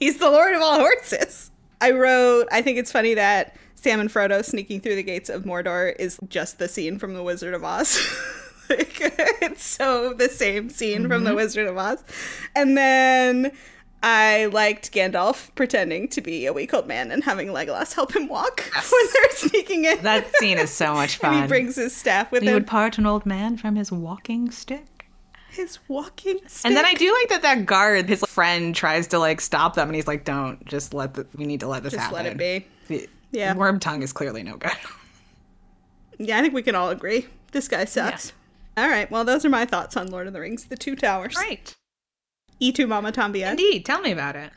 He's 0.00 0.16
the 0.18 0.30
lord 0.30 0.54
of 0.54 0.62
all 0.62 0.78
horses. 0.78 1.50
I 1.82 1.90
wrote, 1.90 2.48
I 2.50 2.62
think 2.62 2.78
it's 2.78 2.90
funny 2.90 3.12
that 3.12 3.54
Sam 3.74 4.00
and 4.00 4.08
Frodo 4.08 4.42
sneaking 4.42 4.80
through 4.80 4.96
the 4.96 5.02
gates 5.02 5.28
of 5.28 5.44
Mordor 5.44 5.94
is 5.98 6.18
just 6.26 6.58
the 6.58 6.66
scene 6.66 6.98
from 6.98 7.12
The 7.12 7.22
Wizard 7.22 7.52
of 7.52 7.62
Oz. 7.62 8.00
like, 8.70 8.96
it's 9.42 9.64
so 9.64 10.14
the 10.14 10.30
same 10.30 10.70
scene 10.70 11.08
from 11.08 11.24
The 11.24 11.30
mm-hmm. 11.30 11.36
Wizard 11.36 11.66
of 11.66 11.76
Oz. 11.76 12.02
And 12.54 12.74
then 12.74 13.52
I 14.08 14.46
liked 14.46 14.92
Gandalf 14.92 15.52
pretending 15.56 16.06
to 16.08 16.20
be 16.20 16.46
a 16.46 16.52
weak 16.52 16.72
old 16.72 16.86
man 16.86 17.10
and 17.10 17.24
having 17.24 17.48
Legolas 17.48 17.92
help 17.92 18.14
him 18.14 18.28
walk 18.28 18.60
when 18.72 19.06
they're 19.12 19.30
sneaking 19.32 19.84
in. 19.84 20.00
That 20.02 20.32
scene 20.36 20.58
is 20.58 20.70
so 20.70 20.94
much 20.94 21.16
fun. 21.18 21.42
he 21.42 21.48
brings 21.48 21.74
his 21.74 21.94
staff 21.96 22.30
with 22.30 22.42
he 22.44 22.48
him. 22.48 22.54
would 22.54 22.68
part 22.68 22.98
an 22.98 23.06
old 23.06 23.26
man 23.26 23.56
from 23.56 23.74
his 23.74 23.90
walking 23.90 24.52
stick. 24.52 25.08
his 25.50 25.80
walking 25.88 26.38
stick. 26.46 26.64
And 26.66 26.76
then 26.76 26.84
I 26.84 26.94
do 26.94 27.12
like 27.20 27.30
that 27.30 27.42
that 27.42 27.66
guard, 27.66 28.08
his 28.08 28.22
friend, 28.26 28.76
tries 28.76 29.08
to 29.08 29.18
like 29.18 29.40
stop 29.40 29.74
them, 29.74 29.88
and 29.88 29.96
he's 29.96 30.06
like, 30.06 30.24
"Don't 30.24 30.64
just 30.66 30.94
let 30.94 31.14
the. 31.14 31.26
We 31.34 31.44
need 31.44 31.58
to 31.60 31.66
let 31.66 31.82
this 31.82 31.92
just 31.92 32.04
happen." 32.04 32.24
Just 32.24 32.24
let 32.24 32.32
it 32.32 32.38
be. 32.38 32.66
The- 32.98 33.08
Yeah. 33.32 33.54
Worm 33.54 33.80
tongue 33.80 34.02
is 34.04 34.12
clearly 34.12 34.42
no 34.44 34.56
good. 34.56 34.70
Yeah, 36.18 36.38
I 36.38 36.40
think 36.42 36.54
we 36.54 36.62
can 36.62 36.74
all 36.74 36.88
agree. 36.90 37.26
This 37.52 37.68
guy 37.68 37.84
sucks. 37.84 38.32
All 38.78 38.88
right, 38.88 39.10
well, 39.10 39.22
those 39.24 39.44
are 39.44 39.50
my 39.50 39.66
thoughts 39.66 39.96
on 39.98 40.06
Lord 40.10 40.26
of 40.26 40.32
the 40.32 40.40
Rings, 40.40 40.64
The 40.64 40.76
Two 40.76 40.96
Towers. 40.96 41.34
Right. 41.36 41.74
Y 42.60 42.70
Tu 42.70 42.86
Mama 42.86 43.12
Tambien. 43.12 43.50
Indeed. 43.50 43.84
Tell 43.84 44.00
me 44.00 44.12
about 44.12 44.36
it. 44.36 44.50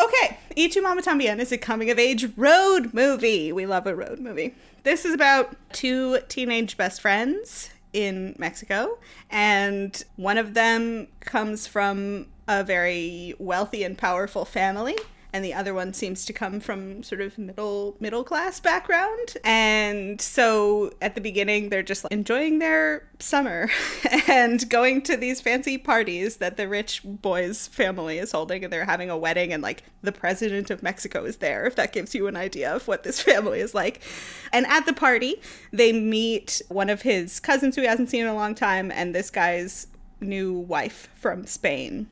Okay, 0.00 0.38
Y 0.56 0.68
Tu 0.68 0.80
Mama 0.82 1.02
Tambien 1.02 1.38
is 1.38 1.52
a 1.52 1.58
coming 1.58 1.90
of 1.90 1.98
age 1.98 2.26
road 2.36 2.92
movie. 2.94 3.52
We 3.52 3.66
love 3.66 3.86
a 3.86 3.94
road 3.94 4.18
movie. 4.18 4.54
This 4.84 5.04
is 5.04 5.14
about 5.14 5.54
two 5.72 6.18
teenage 6.28 6.76
best 6.76 7.00
friends 7.00 7.70
in 7.92 8.34
Mexico, 8.38 8.98
and 9.30 10.02
one 10.16 10.38
of 10.38 10.54
them 10.54 11.08
comes 11.20 11.66
from 11.66 12.26
a 12.48 12.64
very 12.64 13.34
wealthy 13.38 13.84
and 13.84 13.96
powerful 13.96 14.44
family. 14.44 14.96
And 15.32 15.44
the 15.44 15.54
other 15.54 15.72
one 15.72 15.94
seems 15.94 16.24
to 16.26 16.32
come 16.32 16.60
from 16.60 17.02
sort 17.02 17.20
of 17.20 17.38
middle 17.38 17.96
middle 18.00 18.22
class 18.22 18.60
background. 18.60 19.36
And 19.44 20.20
so 20.20 20.92
at 21.00 21.14
the 21.14 21.20
beginning 21.20 21.70
they're 21.70 21.82
just 21.82 22.04
like, 22.04 22.12
enjoying 22.12 22.58
their 22.58 23.08
summer 23.18 23.70
and 24.28 24.68
going 24.68 25.02
to 25.02 25.16
these 25.16 25.40
fancy 25.40 25.78
parties 25.78 26.36
that 26.36 26.56
the 26.56 26.68
rich 26.68 27.02
boy's 27.04 27.68
family 27.68 28.18
is 28.18 28.32
holding 28.32 28.64
and 28.64 28.72
they're 28.72 28.84
having 28.84 29.08
a 29.08 29.16
wedding 29.16 29.52
and 29.52 29.62
like 29.62 29.84
the 30.02 30.12
president 30.12 30.70
of 30.70 30.82
Mexico 30.82 31.24
is 31.24 31.38
there 31.38 31.64
if 31.64 31.76
that 31.76 31.92
gives 31.92 32.14
you 32.14 32.26
an 32.26 32.36
idea 32.36 32.74
of 32.74 32.86
what 32.86 33.02
this 33.02 33.22
family 33.22 33.60
is 33.60 33.74
like. 33.74 34.02
And 34.52 34.66
at 34.66 34.84
the 34.86 34.92
party, 34.92 35.40
they 35.72 35.92
meet 35.92 36.60
one 36.68 36.90
of 36.90 37.02
his 37.02 37.40
cousins 37.40 37.74
who 37.76 37.82
he 37.82 37.88
hasn't 37.88 38.10
seen 38.10 38.22
in 38.22 38.28
a 38.28 38.34
long 38.34 38.54
time 38.54 38.90
and 38.90 39.14
this 39.14 39.30
guy's 39.30 39.86
new 40.20 40.52
wife 40.52 41.08
from 41.14 41.46
Spain. 41.46 42.08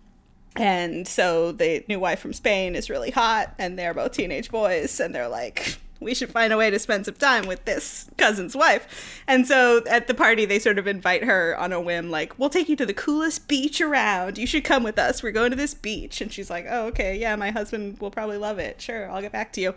And 0.61 1.09
so 1.09 1.53
the 1.53 1.83
new 1.89 1.99
wife 1.99 2.21
from 2.21 2.35
Spain 2.35 2.77
is 2.77 2.91
really 2.91 3.11
hot, 3.11 3.55
and 3.59 3.79
they're 3.79 3.95
both 3.95 4.13
teenage 4.13 4.51
boys, 4.51 5.01
and 5.01 5.15
they're 5.15 5.27
like, 5.27 5.79
we 6.01 6.15
should 6.15 6.29
find 6.29 6.53
a 6.53 6.59
way 6.59 6.69
to 6.69 6.79
spend 6.79 7.07
some 7.07 7.15
time 7.15 7.47
with 7.47 7.65
this 7.65 8.11
cousin's 8.19 8.55
wife. 8.55 9.23
And 9.27 9.49
so 9.49 9.83
at 9.89 10.07
the 10.07 10.13
party, 10.13 10.45
they 10.45 10.59
sort 10.59 10.79
of 10.79 10.87
invite 10.87 11.25
her 11.25 11.57
on 11.59 11.73
a 11.73 11.81
whim, 11.81 12.11
like, 12.11 12.39
we'll 12.39 12.51
take 12.51 12.69
you 12.69 12.77
to 12.77 12.85
the 12.85 12.93
coolest 12.93 13.49
beach 13.49 13.81
around. 13.81 14.37
You 14.37 14.47
should 14.47 14.65
come 14.65 14.83
with 14.83 14.99
us. 14.99 15.23
We're 15.23 15.33
going 15.33 15.49
to 15.49 15.57
this 15.57 15.73
beach. 15.73 16.21
And 16.21 16.31
she's 16.31 16.51
like, 16.51 16.67
oh, 16.69 16.89
okay, 16.89 17.19
yeah, 17.19 17.37
my 17.37 17.53
husband 17.53 17.99
will 17.99 18.11
probably 18.11 18.37
love 18.37 18.59
it. 18.59 18.83
Sure, 18.83 19.11
I'll 19.11 19.23
get 19.23 19.33
back 19.33 19.55
to 19.55 19.63
you. 19.63 19.75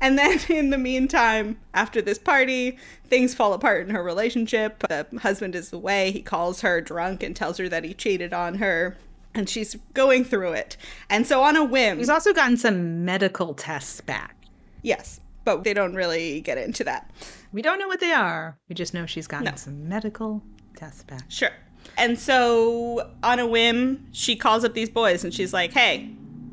And 0.00 0.16
then 0.16 0.38
in 0.48 0.70
the 0.70 0.78
meantime, 0.78 1.58
after 1.74 2.00
this 2.00 2.18
party, 2.18 2.78
things 3.08 3.34
fall 3.34 3.52
apart 3.52 3.84
in 3.88 3.92
her 3.92 4.02
relationship. 4.04 4.86
The 4.88 5.08
husband 5.22 5.56
is 5.56 5.72
away. 5.72 6.12
He 6.12 6.22
calls 6.22 6.60
her 6.60 6.80
drunk 6.80 7.24
and 7.24 7.34
tells 7.34 7.58
her 7.58 7.68
that 7.68 7.82
he 7.82 7.94
cheated 7.94 8.32
on 8.32 8.58
her. 8.58 8.96
And 9.34 9.48
she's 9.48 9.76
going 9.94 10.24
through 10.24 10.52
it. 10.52 10.76
And 11.10 11.26
so 11.26 11.42
on 11.42 11.56
a 11.56 11.64
whim, 11.64 11.98
He's 11.98 12.08
also 12.08 12.32
gotten 12.32 12.56
some 12.56 13.04
medical 13.04 13.54
tests 13.54 14.00
back. 14.00 14.36
yes, 14.82 15.20
but 15.44 15.62
they 15.64 15.74
don't 15.74 15.94
really 15.94 16.40
get 16.40 16.56
into 16.56 16.84
that. 16.84 17.10
We 17.52 17.60
don't 17.62 17.78
know 17.78 17.88
what 17.88 18.00
they 18.00 18.12
are. 18.12 18.56
We 18.68 18.74
just 18.74 18.94
know 18.94 19.06
she's 19.06 19.26
gotten 19.26 19.44
No. 19.46 19.52
some 19.56 19.88
medical 19.88 20.42
tests 20.76 21.02
back. 21.04 21.24
Sure. 21.28 21.50
And 21.98 22.18
so 22.18 23.10
on 23.22 23.38
a 23.38 23.46
whim, 23.46 24.06
she 24.12 24.36
calls 24.36 24.64
up 24.64 24.72
these 24.74 24.88
boys 24.88 25.22
and 25.24 25.34
she's 25.34 25.52
like, 25.52 25.72
hey, 25.72 26.10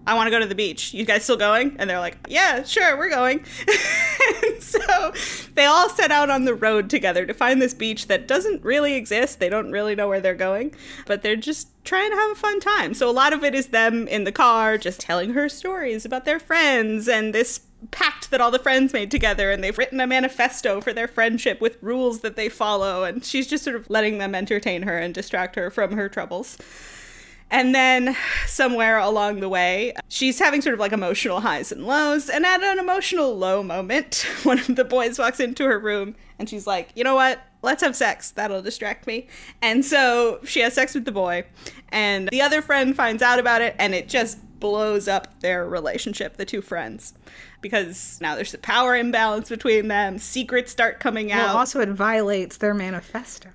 I 0.08 0.16
want 0.16 0.28
to 0.28 0.32
go 0.32 0.39
to 0.39 0.47
the 0.47 0.56
beach. 0.56 0.93
You 0.93 1.06
guys 1.06 1.24
still 1.24 1.38
going? 1.38 1.76
And 1.78 1.89
they're 1.89 1.99
like, 1.99 2.18
yeah, 2.28 2.64
sure, 2.64 2.97
we're 2.97 3.10
going. 3.10 3.45
and 4.43 4.64
so 4.64 5.14
they 5.54 5.66
all 5.66 5.89
set 5.89 6.12
out 6.12 6.30
on 6.30 6.45
the 6.45 6.56
road 6.56 6.89
together 6.89 7.26
to 7.26 7.34
find 7.34 7.62
this 7.62 7.74
beach 7.74 8.08
that 8.08 8.28
doesn't 8.28 8.64
really 8.64 8.93
exist. 8.93 9.39
They 9.39 9.49
don't 9.49 9.72
really 9.72 9.95
know 9.95 10.08
where 10.08 10.22
they're 10.22 10.34
going, 10.34 10.74
but 11.06 11.22
they're 11.22 11.36
just 11.36 11.70
trying 11.84 12.10
to 12.10 12.16
have 12.16 12.32
a 12.32 12.36
fun 12.36 12.60
time. 12.60 12.93
So 12.93 13.10
a 13.10 13.12
lot 13.12 13.34
of 13.34 13.43
it 13.43 13.54
is 13.54 13.68
them 13.68 14.08
in 14.08 14.24
the 14.24 14.32
car 14.32 14.78
just 14.78 14.99
telling 14.99 15.34
her 15.34 15.47
stories 15.47 16.04
about 16.04 16.26
their 16.26 16.39
friends 16.39 17.08
and 17.08 17.34
this 17.34 17.62
pact 17.89 18.30
that 18.30 18.39
all 18.41 18.52
the 18.52 18.60
friends 18.60 18.93
made 18.93 19.10
together 19.10 19.52
and 19.52 19.64
they've 19.64 19.78
written 19.78 19.99
a 19.99 20.06
manifesto 20.06 20.82
for 20.82 20.93
their 20.93 21.08
friendship 21.08 21.60
with 21.60 21.82
rules 21.82 22.20
that 22.20 22.36
they 22.36 22.47
follow 22.47 23.04
and 23.04 23.26
she's 23.26 23.47
just 23.47 23.64
sort 23.64 23.76
of 23.76 23.89
letting 23.89 24.20
them 24.20 24.36
entertain 24.36 24.84
her 24.84 24.99
and 24.99 25.16
distract 25.16 25.56
her 25.56 25.72
from 25.72 25.93
her 25.93 26.08
troubles. 26.08 26.58
And 27.52 27.76
then 27.76 28.16
somewhere 28.47 28.97
along 28.97 29.41
the 29.41 29.49
way, 29.49 29.93
she's 30.08 30.39
having 30.39 30.62
sort 30.62 30.74
of 30.74 30.80
like 30.80 30.93
emotional 30.93 31.41
highs 31.41 31.72
and 31.72 31.86
lows. 31.86 32.30
And 32.30 32.45
at 32.45 32.64
an 32.64 32.80
emotional 32.80 33.38
low 33.38 33.62
moment, 33.62 34.26
one 34.43 34.58
of 34.58 34.76
the 34.76 34.86
boys 34.86 35.20
walks 35.20 35.39
into 35.39 35.66
her 35.66 35.78
room 35.78 36.16
and 36.39 36.49
she's 36.49 36.66
like, 36.66 36.89
you 36.95 37.04
know 37.04 37.14
what? 37.14 37.41
Let's 37.62 37.84
have 37.84 37.95
sex. 37.95 38.32
That'll 38.32 38.62
distract 38.62 39.06
me. 39.06 39.28
And 39.62 39.86
so 39.86 40.39
she 40.45 40.62
has 40.62 40.74
sex 40.74 40.95
with 40.95 41.04
the 41.04 41.12
boy. 41.12 41.43
And 41.89 42.30
the 42.30 42.41
other 42.41 42.62
friend 42.62 42.95
finds 42.95 43.22
out 43.22 43.38
about 43.38 43.62
it 43.62 43.76
and 43.78 43.93
it 43.93 44.08
just 44.08 44.39
blows 44.62 45.10
up 45.10 45.41
their 45.41 45.68
relationship, 45.68 46.38
the 46.38 46.45
two 46.45 46.62
friends. 46.62 47.14
Because 47.60 48.18
now 48.22 48.36
there's 48.36 48.54
a 48.54 48.60
power 48.60 48.95
imbalance 48.95 49.49
between 49.49 49.89
them. 49.89 50.18
Secrets 50.18 50.72
start 50.72 51.02
coming 51.02 51.32
out. 51.34 51.47
Well, 51.47 51.58
also, 51.58 51.82
it 51.82 51.89
violates 51.89 52.58
their 52.58 52.74
manifesto. 52.74 53.49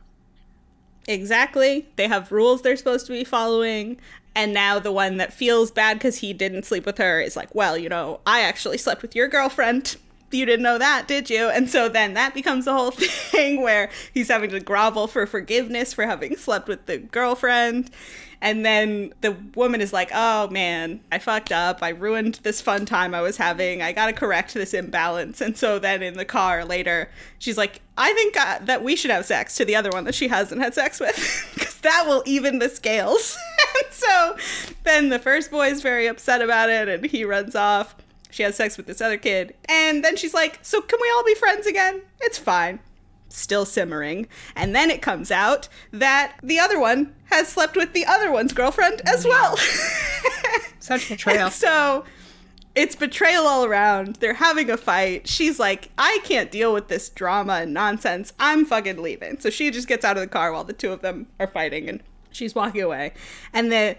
Exactly. 1.09 1.87
They 1.97 2.09
have 2.09 2.33
rules 2.33 2.63
they're 2.63 2.77
supposed 2.77 3.07
to 3.07 3.13
be 3.13 3.25
following. 3.25 3.99
And 4.35 4.53
now 4.53 4.79
the 4.79 4.93
one 4.93 5.17
that 5.17 5.33
feels 5.33 5.71
bad 5.71 5.95
because 5.99 6.19
he 6.19 6.33
didn't 6.33 6.65
sleep 6.67 6.85
with 6.85 6.99
her 6.99 7.21
is 7.21 7.37
like, 7.37 7.55
well, 7.55 7.79
you 7.79 7.89
know, 7.89 8.21
I 8.27 8.41
actually 8.43 8.79
slept 8.79 9.03
with 9.03 9.15
your 9.17 9.29
girlfriend. 9.29 9.97
You 10.31 10.45
didn't 10.45 10.65
know 10.65 10.79
that, 10.79 11.07
did 11.07 11.31
you? 11.31 11.49
And 11.49 11.71
so 11.71 11.89
then 11.89 12.15
that 12.15 12.35
becomes 12.35 12.65
the 12.65 12.73
whole 12.73 12.91
thing 12.93 13.63
where 13.63 13.91
he's 14.13 14.29
having 14.29 14.51
to 14.51 14.61
grovel 14.61 15.07
for 15.07 15.27
forgiveness 15.27 15.93
for 15.93 16.05
having 16.05 16.37
slept 16.37 16.69
with 16.69 16.87
the 16.87 16.99
girlfriend. 16.99 17.91
And 18.41 18.67
then 18.67 19.15
the 19.23 19.33
woman 19.55 19.81
is 19.81 19.93
like, 19.93 20.11
oh 20.13 20.49
man, 20.49 21.01
I 21.11 21.19
fucked 21.19 21.53
up. 21.53 21.83
I 21.83 21.91
ruined 21.91 22.41
this 22.43 22.61
fun 22.61 22.85
time 22.85 23.15
I 23.15 23.23
was 23.23 23.37
having. 23.37 23.83
I 23.83 23.93
gotta 23.93 24.13
correct 24.13 24.53
this 24.53 24.75
imbalance. 24.75 25.41
And 25.41 25.57
so 25.57 25.79
then 25.79 26.03
in 26.03 26.15
the 26.15 26.25
car 26.25 26.65
later, 26.65 27.11
she's 27.39 27.57
like, 27.57 27.81
I 27.97 28.13
think 28.13 28.37
uh, 28.37 28.59
that 28.65 28.83
we 28.85 28.95
should 28.95 29.11
have 29.11 29.25
sex 29.25 29.57
to 29.57 29.65
the 29.65 29.77
other 29.77 29.91
one 29.91 30.05
that 30.05 30.15
she 30.15 30.29
hasn't 30.29 30.61
had 30.61 30.75
sex 30.75 31.01
with 31.01 31.17
because 31.55 31.79
that 31.81 32.05
will 32.07 32.23
even 32.27 32.59
the 32.59 32.69
scales. 32.69 33.39
and 33.85 33.93
so 33.93 34.37
then 34.85 35.09
the 35.09 35.19
first 35.19 35.51
boy 35.51 35.69
is 35.69 35.81
very 35.81 36.07
upset 36.07 36.43
about 36.43 36.69
it 36.69 36.89
and 36.89 37.07
he 37.07 37.25
runs 37.25 37.55
off. 37.55 37.97
She 38.37 38.43
has 38.43 38.55
sex 38.55 38.77
with 38.77 38.85
this 38.85 39.01
other 39.01 39.17
kid. 39.17 39.55
And 39.67 40.05
then 40.05 40.15
she's 40.15 40.35
like, 40.35 40.59
So 40.61 40.83
can 40.83 40.99
we 41.01 41.11
all 41.17 41.25
be 41.25 41.35
friends 41.35 41.67
again? 41.67 42.03
It's 42.21 42.37
fine. 42.37 42.81
Still 43.31 43.65
simmering. 43.65 44.29
And 44.55 44.77
then 44.77 44.91
it 44.91 45.01
comes 45.01 45.31
out 45.31 45.69
that 45.91 46.37
the 46.43 46.59
other 46.59 46.79
one 46.79 47.15
has 47.31 47.49
slept 47.49 47.77
with 47.77 47.95
the 47.95 48.05
other 48.05 48.31
one's 48.31 48.53
girlfriend 48.53 49.01
as 49.07 49.25
well. 49.25 49.57
Such 50.81 51.09
betrayal. 51.09 51.49
So 51.49 52.05
it's 52.75 52.95
betrayal 52.95 53.47
all 53.47 53.65
around. 53.65 54.17
They're 54.17 54.35
having 54.35 54.69
a 54.69 54.77
fight. 54.77 55.27
She's 55.27 55.59
like, 55.59 55.91
I 55.97 56.19
can't 56.23 56.51
deal 56.51 56.75
with 56.75 56.89
this 56.89 57.09
drama 57.09 57.55
and 57.55 57.73
nonsense. 57.73 58.35
I'm 58.39 58.67
fucking 58.67 59.01
leaving. 59.01 59.41
So 59.41 59.49
she 59.49 59.71
just 59.71 59.89
gets 59.89 60.05
out 60.05 60.19
of 60.19 60.21
the 60.21 60.29
car 60.29 60.53
while 60.53 60.65
the 60.65 60.75
two 60.75 60.93
of 60.93 61.01
them 61.01 61.29
are 61.41 61.47
fighting 61.47 61.89
and 61.89 62.03
she's 62.31 62.55
walking 62.55 62.83
away. 62.83 63.15
And 63.55 63.73
the 63.73 63.97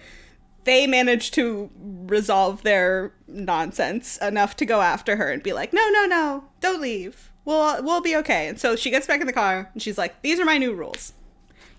they 0.67 0.85
manage 0.85 1.31
to 1.31 1.71
resolve 2.07 2.61
their 2.63 3.13
nonsense 3.27 4.17
enough 4.17 4.55
to 4.57 4.65
go 4.65 4.81
after 4.81 5.15
her 5.15 5.31
and 5.31 5.41
be 5.41 5.53
like, 5.53 5.73
"No, 5.73 5.89
no, 5.89 6.05
no. 6.05 6.43
Don't 6.59 6.81
leave. 6.81 7.31
We'll 7.45 7.81
we'll 7.83 8.01
be 8.01 8.15
okay." 8.17 8.47
And 8.47 8.59
so 8.59 8.75
she 8.75 8.89
gets 8.89 9.07
back 9.07 9.21
in 9.21 9.27
the 9.27 9.33
car 9.33 9.69
and 9.73 9.81
she's 9.81 9.97
like, 9.97 10.21
"These 10.21 10.39
are 10.39 10.45
my 10.45 10.57
new 10.57 10.73
rules. 10.73 11.13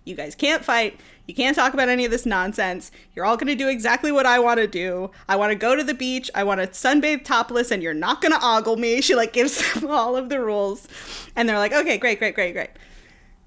You 0.04 0.14
guys 0.14 0.34
can't 0.34 0.64
fight. 0.64 0.98
You 1.26 1.34
can't 1.34 1.54
talk 1.54 1.74
about 1.74 1.90
any 1.90 2.06
of 2.06 2.10
this 2.10 2.24
nonsense. 2.24 2.90
You're 3.14 3.26
all 3.26 3.36
going 3.36 3.48
to 3.48 3.54
do 3.54 3.68
exactly 3.68 4.10
what 4.10 4.24
I 4.24 4.38
want 4.38 4.58
to 4.58 4.66
do. 4.66 5.10
I 5.28 5.36
want 5.36 5.50
to 5.50 5.54
go 5.54 5.76
to 5.76 5.84
the 5.84 5.92
beach. 5.92 6.30
I 6.34 6.42
want 6.44 6.62
to 6.62 6.66
sunbathe 6.68 7.24
topless 7.24 7.70
and 7.70 7.82
you're 7.82 7.92
not 7.92 8.22
going 8.22 8.32
to 8.32 8.40
ogle 8.42 8.78
me. 8.78 9.02
She 9.02 9.14
like 9.14 9.34
gives 9.34 9.74
them 9.74 9.90
all 9.90 10.16
of 10.16 10.30
the 10.30 10.40
rules. 10.40 10.88
And 11.36 11.46
they're 11.46 11.58
like, 11.58 11.74
"Okay, 11.74 11.98
great, 11.98 12.18
great, 12.18 12.34
great, 12.34 12.54
great." 12.54 12.70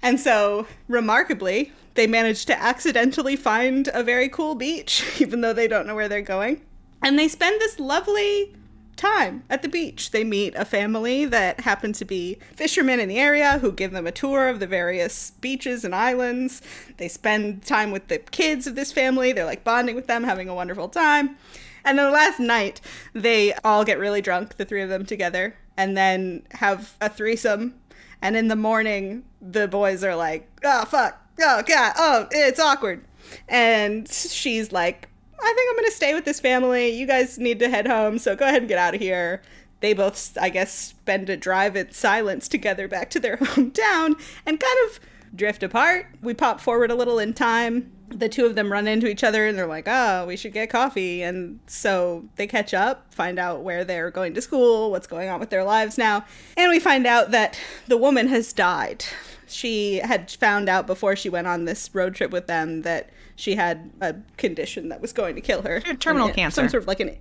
And 0.02 0.18
so, 0.18 0.66
remarkably, 0.88 1.72
they 1.94 2.06
manage 2.06 2.46
to 2.46 2.60
accidentally 2.60 3.36
find 3.36 3.88
a 3.92 4.02
very 4.02 4.28
cool 4.28 4.54
beach 4.54 5.04
even 5.20 5.40
though 5.40 5.52
they 5.52 5.68
don't 5.68 5.86
know 5.86 5.94
where 5.94 6.08
they're 6.08 6.22
going. 6.22 6.60
And 7.02 7.18
they 7.18 7.28
spend 7.28 7.60
this 7.60 7.80
lovely 7.80 8.54
time 8.96 9.42
at 9.50 9.62
the 9.62 9.68
beach. 9.68 10.10
They 10.12 10.22
meet 10.22 10.54
a 10.54 10.64
family 10.64 11.24
that 11.24 11.60
happen 11.60 11.92
to 11.94 12.04
be 12.04 12.38
fishermen 12.54 13.00
in 13.00 13.08
the 13.08 13.18
area 13.18 13.58
who 13.58 13.72
give 13.72 13.90
them 13.90 14.06
a 14.06 14.12
tour 14.12 14.48
of 14.48 14.60
the 14.60 14.66
various 14.66 15.32
beaches 15.40 15.84
and 15.84 15.94
islands. 15.94 16.62
They 16.98 17.08
spend 17.08 17.64
time 17.64 17.90
with 17.90 18.08
the 18.08 18.18
kids 18.18 18.66
of 18.66 18.76
this 18.76 18.92
family. 18.92 19.32
They're 19.32 19.44
like 19.44 19.64
bonding 19.64 19.96
with 19.96 20.06
them, 20.06 20.24
having 20.24 20.48
a 20.48 20.54
wonderful 20.54 20.88
time. 20.88 21.36
And 21.84 21.98
then 21.98 22.06
the 22.06 22.12
last 22.12 22.38
night, 22.38 22.80
they 23.12 23.52
all 23.64 23.84
get 23.84 23.98
really 23.98 24.20
drunk, 24.20 24.56
the 24.56 24.64
three 24.64 24.82
of 24.82 24.88
them 24.88 25.04
together, 25.04 25.56
and 25.76 25.96
then 25.96 26.44
have 26.52 26.96
a 27.00 27.08
threesome. 27.08 27.74
And 28.20 28.36
in 28.36 28.46
the 28.46 28.56
morning, 28.56 29.24
the 29.40 29.66
boys 29.66 30.04
are 30.04 30.14
like, 30.14 30.48
oh, 30.62 30.84
fuck, 30.84 31.20
oh, 31.40 31.62
God, 31.66 31.92
oh, 31.96 32.26
it's 32.30 32.60
awkward. 32.60 33.04
And 33.48 34.08
she's 34.08 34.72
like, 34.72 35.08
I 35.42 35.52
think 35.54 35.70
I'm 35.70 35.84
to 35.84 35.90
stay 35.90 36.14
with 36.14 36.24
this 36.24 36.40
family. 36.40 36.90
You 36.90 37.06
guys 37.06 37.38
need 37.38 37.58
to 37.60 37.68
head 37.68 37.86
home, 37.86 38.18
so 38.18 38.36
go 38.36 38.46
ahead 38.46 38.62
and 38.62 38.68
get 38.68 38.78
out 38.78 38.94
of 38.94 39.00
here. 39.00 39.42
They 39.80 39.92
both, 39.92 40.38
I 40.40 40.48
guess, 40.48 40.72
spend 40.72 41.28
a 41.28 41.36
drive 41.36 41.74
in 41.74 41.90
silence 41.90 42.46
together 42.46 42.86
back 42.86 43.10
to 43.10 43.20
their 43.20 43.36
hometown 43.38 44.14
and 44.46 44.60
kind 44.60 44.78
of 44.86 45.00
drift 45.34 45.62
apart. 45.62 46.06
We 46.22 46.34
pop 46.34 46.60
forward 46.60 46.90
a 46.90 46.94
little 46.94 47.18
in 47.18 47.34
time. 47.34 47.90
The 48.08 48.28
two 48.28 48.44
of 48.46 48.54
them 48.54 48.70
run 48.70 48.86
into 48.86 49.08
each 49.08 49.24
other 49.24 49.46
and 49.46 49.58
they're 49.58 49.66
like, 49.66 49.88
oh, 49.88 50.26
we 50.26 50.36
should 50.36 50.52
get 50.52 50.70
coffee. 50.70 51.22
And 51.22 51.58
so 51.66 52.26
they 52.36 52.46
catch 52.46 52.74
up, 52.74 53.12
find 53.12 53.38
out 53.38 53.62
where 53.62 53.84
they're 53.84 54.10
going 54.10 54.34
to 54.34 54.42
school, 54.42 54.90
what's 54.90 55.06
going 55.06 55.30
on 55.30 55.40
with 55.40 55.50
their 55.50 55.64
lives 55.64 55.96
now. 55.96 56.24
And 56.56 56.70
we 56.70 56.78
find 56.78 57.06
out 57.06 57.30
that 57.30 57.58
the 57.88 57.96
woman 57.96 58.28
has 58.28 58.52
died. 58.52 59.04
She 59.52 59.98
had 59.98 60.30
found 60.30 60.68
out 60.68 60.86
before 60.86 61.16
she 61.16 61.28
went 61.28 61.46
on 61.46 61.64
this 61.64 61.94
road 61.94 62.14
trip 62.14 62.30
with 62.30 62.46
them 62.46 62.82
that 62.82 63.10
she 63.36 63.54
had 63.54 63.90
a 64.00 64.14
condition 64.36 64.88
that 64.88 65.00
was 65.00 65.12
going 65.12 65.34
to 65.34 65.40
kill 65.40 65.62
her. 65.62 65.80
terminal 65.80 66.28
it- 66.28 66.34
cancer. 66.34 66.60
Some 66.62 66.68
sort 66.68 66.82
of 66.82 66.86
like 66.88 67.00
an. 67.00 67.16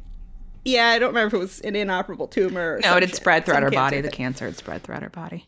Yeah, 0.64 0.90
I 0.90 1.00
don't 1.00 1.10
remember 1.10 1.36
if 1.36 1.42
it 1.42 1.44
was 1.44 1.60
an 1.62 1.76
inoperable 1.76 2.28
tumor. 2.28 2.76
Or 2.76 2.80
no, 2.82 2.96
it 2.96 3.02
had 3.02 3.16
spread 3.16 3.46
throughout 3.46 3.64
her 3.64 3.72
body. 3.72 4.00
The 4.02 4.12
cancer 4.12 4.46
had 4.46 4.58
spread 4.58 4.84
throughout 4.84 5.02
her 5.02 5.10
body. 5.10 5.48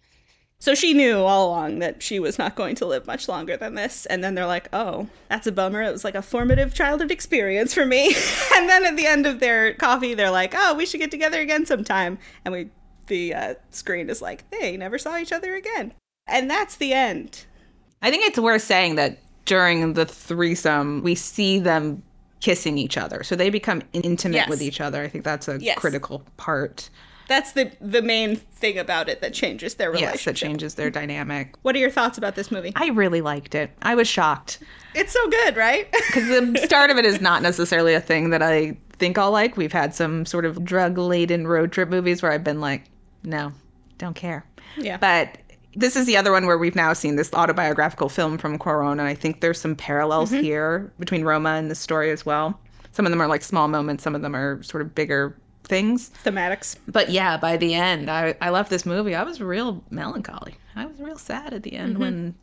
so 0.58 0.74
she 0.74 0.94
knew 0.96 1.18
all 1.20 1.50
along 1.50 1.80
that 1.80 2.02
she 2.02 2.20
was 2.20 2.40
not 2.40 2.56
going 2.56 2.74
to 2.74 2.88
live 2.88 3.06
much 3.06 3.28
longer 3.28 3.56
than 3.56 3.76
this. 3.76 4.08
And 4.08 4.24
then 4.24 4.34
they're 4.34 4.48
like, 4.48 4.70
oh, 4.74 5.08
that's 5.30 5.46
a 5.46 5.52
bummer. 5.52 5.84
It 5.84 5.92
was 5.92 6.04
like 6.04 6.16
a 6.16 6.24
formative 6.24 6.74
childhood 6.74 7.12
experience 7.12 7.76
for 7.76 7.86
me. 7.86 8.08
and 8.56 8.68
then 8.68 8.86
at 8.86 8.96
the 8.96 9.06
end 9.06 9.28
of 9.28 9.40
their 9.40 9.76
coffee, 9.76 10.16
they're 10.16 10.32
like, 10.32 10.56
oh, 10.58 10.74
we 10.74 10.88
should 10.88 11.00
get 11.00 11.12
together 11.12 11.40
again 11.42 11.68
sometime. 11.68 12.18
And 12.44 12.52
we, 12.54 12.70
the 13.06 13.36
uh, 13.36 13.54
screen 13.70 14.10
is 14.10 14.20
like, 14.20 14.50
they 14.50 14.78
never 14.78 14.98
saw 14.98 15.18
each 15.20 15.32
other 15.32 15.54
again. 15.54 15.94
And 16.28 16.50
that's 16.50 16.76
the 16.78 16.94
end. 16.94 17.46
I 18.02 18.10
think 18.12 18.26
it's 18.28 18.40
worth 18.40 18.62
saying 18.62 18.96
that 18.96 19.20
during 19.46 19.94
the 19.94 20.06
threesome, 20.06 21.02
we 21.04 21.16
see 21.16 21.60
them 21.60 22.02
kissing 22.40 22.78
each 22.78 22.98
other. 22.98 23.24
So 23.24 23.36
they 23.36 23.50
become 23.50 23.82
intimate 23.94 24.36
Yes. 24.36 24.50
with 24.50 24.62
each 24.62 24.82
other. 24.82 25.02
I 25.04 25.08
think 25.08 25.24
that's 25.24 25.48
a 25.48 25.58
Yes. 25.62 25.78
critical 25.78 26.24
part. 26.38 26.90
That's 27.30 27.54
the 27.54 27.72
the 27.80 28.02
main 28.02 28.36
thing 28.36 28.78
about 28.78 29.08
it 29.08 29.22
that 29.22 29.34
changes 29.34 29.76
their 29.76 29.90
relationship. 29.92 30.16
Yes, 30.16 30.26
that 30.26 30.36
changes 30.36 30.76
their 30.76 30.90
dynamic. 30.90 31.56
What 31.62 31.74
are 31.76 31.80
your 31.80 31.90
thoughts 31.90 32.18
about 32.18 32.36
this 32.36 32.52
movie? 32.52 32.74
I 32.76 32.88
really 32.90 33.22
liked 33.22 33.56
it. 33.56 33.72
I 33.82 33.96
was 33.96 34.10
shocked 34.10 34.60
It's 34.94 35.14
so 35.14 35.30
good, 35.30 35.56
right? 35.56 35.90
because 36.08 36.28
the 36.28 36.60
start 36.66 36.90
of 36.92 36.98
it 36.98 37.06
is 37.06 37.22
not 37.22 37.42
necessarily 37.42 37.94
a 37.94 38.02
thing 38.02 38.30
that 38.32 38.42
I 38.42 38.76
think 39.00 39.18
I'll 39.18 39.32
like. 39.32 39.56
We've 39.56 39.72
had 39.72 39.96
some 39.96 40.26
sort 40.26 40.44
of 40.46 40.64
drug 40.66 40.98
laden 40.98 41.48
road 41.48 41.72
trip 41.72 41.88
movies 41.90 42.22
where 42.22 42.32
I've 42.32 42.44
been 42.44 42.60
like, 42.60 42.84
no, 43.24 43.54
don't 43.98 44.16
care. 44.16 44.46
yeah. 44.78 44.98
But 44.98 45.38
this 45.76 45.96
is 45.96 46.06
the 46.06 46.18
other 46.18 46.32
one 46.32 46.46
where 46.46 46.58
we've 46.58 46.76
now 46.76 46.94
seen 46.94 47.16
this 47.16 47.34
autobiographical 47.34 48.10
film 48.10 48.38
from 48.38 48.58
Cuarón, 48.60 48.94
and 48.94 49.02
I 49.02 49.16
think 49.16 49.42
there's 49.42 49.60
some 49.60 49.76
parallels 49.76 50.32
mm-hmm. 50.32 50.44
here 50.44 50.94
between 51.00 51.24
Roma 51.24 51.52
and 51.52 51.70
this 51.70 51.80
story 51.80 52.12
as 52.12 52.26
well. 52.26 52.60
Some 52.92 53.06
of 53.06 53.12
them 53.12 53.22
are 53.22 53.28
like 53.28 53.42
small 53.42 53.68
moments, 53.68 54.04
some 54.04 54.16
of 54.16 54.22
them 54.22 54.36
are 54.36 54.62
sort 54.62 54.82
of 54.82 54.94
bigger 54.94 55.36
things. 55.64 56.12
Thematics. 56.24 56.76
But 56.88 57.10
yeah, 57.10 57.38
by 57.38 57.58
the 57.58 57.74
end, 57.74 58.10
I, 58.10 58.36
I 58.42 58.50
left 58.50 58.70
this 58.70 58.86
movie. 58.86 59.16
I 59.16 59.24
was 59.24 59.42
real 59.42 59.84
melancholy. 59.90 60.56
I 60.76 60.86
was 60.86 61.00
real 61.00 61.18
sad 61.18 61.54
at 61.54 61.64
the 61.64 61.74
end 61.74 61.94
mm-hmm. 61.94 62.02
when 62.02 62.36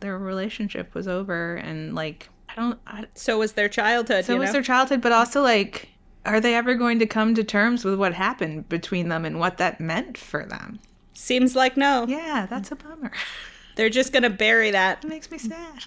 their 0.00 0.18
relationship 0.18 0.94
was 0.94 1.08
over, 1.08 1.56
and 1.56 1.94
like 1.94 2.28
I 2.48 2.54
don't. 2.54 2.78
I, 2.86 3.06
So 3.14 3.38
was 3.38 3.52
their 3.52 3.68
childhood. 3.68 4.24
so 4.24 4.36
was 4.36 4.48
know? 4.48 4.54
their 4.54 4.62
childhood, 4.62 5.00
but 5.00 5.12
also 5.12 5.42
like, 5.42 5.88
are 6.26 6.40
they 6.40 6.54
ever 6.54 6.74
going 6.74 6.98
to 6.98 7.06
come 7.06 7.34
to 7.34 7.44
terms 7.44 7.84
with 7.84 7.98
what 7.98 8.12
happened 8.14 8.68
between 8.68 9.08
them 9.08 9.24
and 9.24 9.38
what 9.38 9.58
that 9.58 9.80
meant 9.80 10.18
for 10.18 10.44
them? 10.44 10.80
Seems 11.14 11.56
like 11.56 11.76
no. 11.76 12.06
Yeah, 12.08 12.46
that's 12.48 12.70
a 12.70 12.76
bummer. 12.76 13.12
They're 13.76 13.90
just 13.90 14.12
gonna 14.12 14.30
bury 14.30 14.70
that. 14.72 15.04
It 15.04 15.08
makes 15.08 15.30
me 15.30 15.38
sad. 15.38 15.84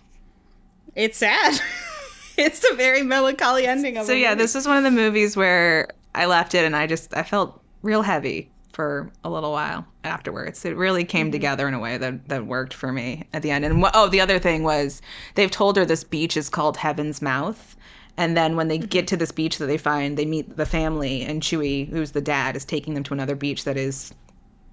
It's 0.96 1.18
sad. 1.18 1.60
it's 2.38 2.66
a 2.72 2.76
very 2.76 3.04
melancholy 3.04 3.66
ending 3.66 3.98
of 3.98 4.06
So 4.06 4.14
yeah, 4.14 4.30
movie. 4.30 4.42
this 4.42 4.56
was 4.56 4.68
one 4.68 4.78
of 4.78 4.84
the 4.84 4.92
movies 4.92 5.38
where 5.38 5.90
I 6.16 6.26
left 6.26 6.56
it 6.56 6.66
and 6.66 6.76
I 6.76 6.88
just 6.88 7.16
I 7.16 7.24
felt 7.24 7.62
real 7.84 8.02
heavy 8.02 8.50
for 8.74 9.12
a 9.24 9.30
little 9.30 9.52
while 9.52 9.86
afterwards. 10.04 10.64
It 10.64 10.78
really 10.78 11.04
came 11.04 11.28
mm-hmm. 11.28 11.32
together 11.32 11.68
in 11.68 11.74
a 11.74 11.80
way 11.80 11.98
that 11.98 12.28
that 12.30 12.46
worked 12.46 12.74
for 12.74 12.92
me 12.92 13.28
at 13.34 13.42
the 13.42 13.52
end. 13.52 13.66
And 13.66 13.84
oh, 13.94 14.08
the 14.08 14.22
other 14.22 14.40
thing 14.40 14.64
was 14.64 15.02
they've 15.36 15.52
told 15.52 15.78
her 15.78 15.86
this 15.86 16.04
beach 16.04 16.38
is 16.38 16.50
called 16.50 16.78
Heaven's 16.78 17.22
Mouth. 17.22 17.76
And 18.18 18.36
then 18.36 18.56
when 18.56 18.68
they 18.68 18.78
get 18.78 19.02
mm-hmm. 19.02 19.06
to 19.08 19.18
this 19.18 19.32
beach 19.32 19.58
that 19.58 19.68
they 19.68 19.78
find, 19.78 20.18
they 20.18 20.26
meet 20.26 20.58
the 20.58 20.66
family, 20.66 21.22
and 21.22 21.42
Chuy, 21.42 21.88
who's 21.90 22.12
the 22.14 22.22
dad, 22.22 22.56
is 22.56 22.66
taking 22.66 22.96
them 22.96 23.04
to 23.04 23.14
another 23.14 23.36
beach 23.36 23.64
that 23.64 23.78
is 23.78 24.12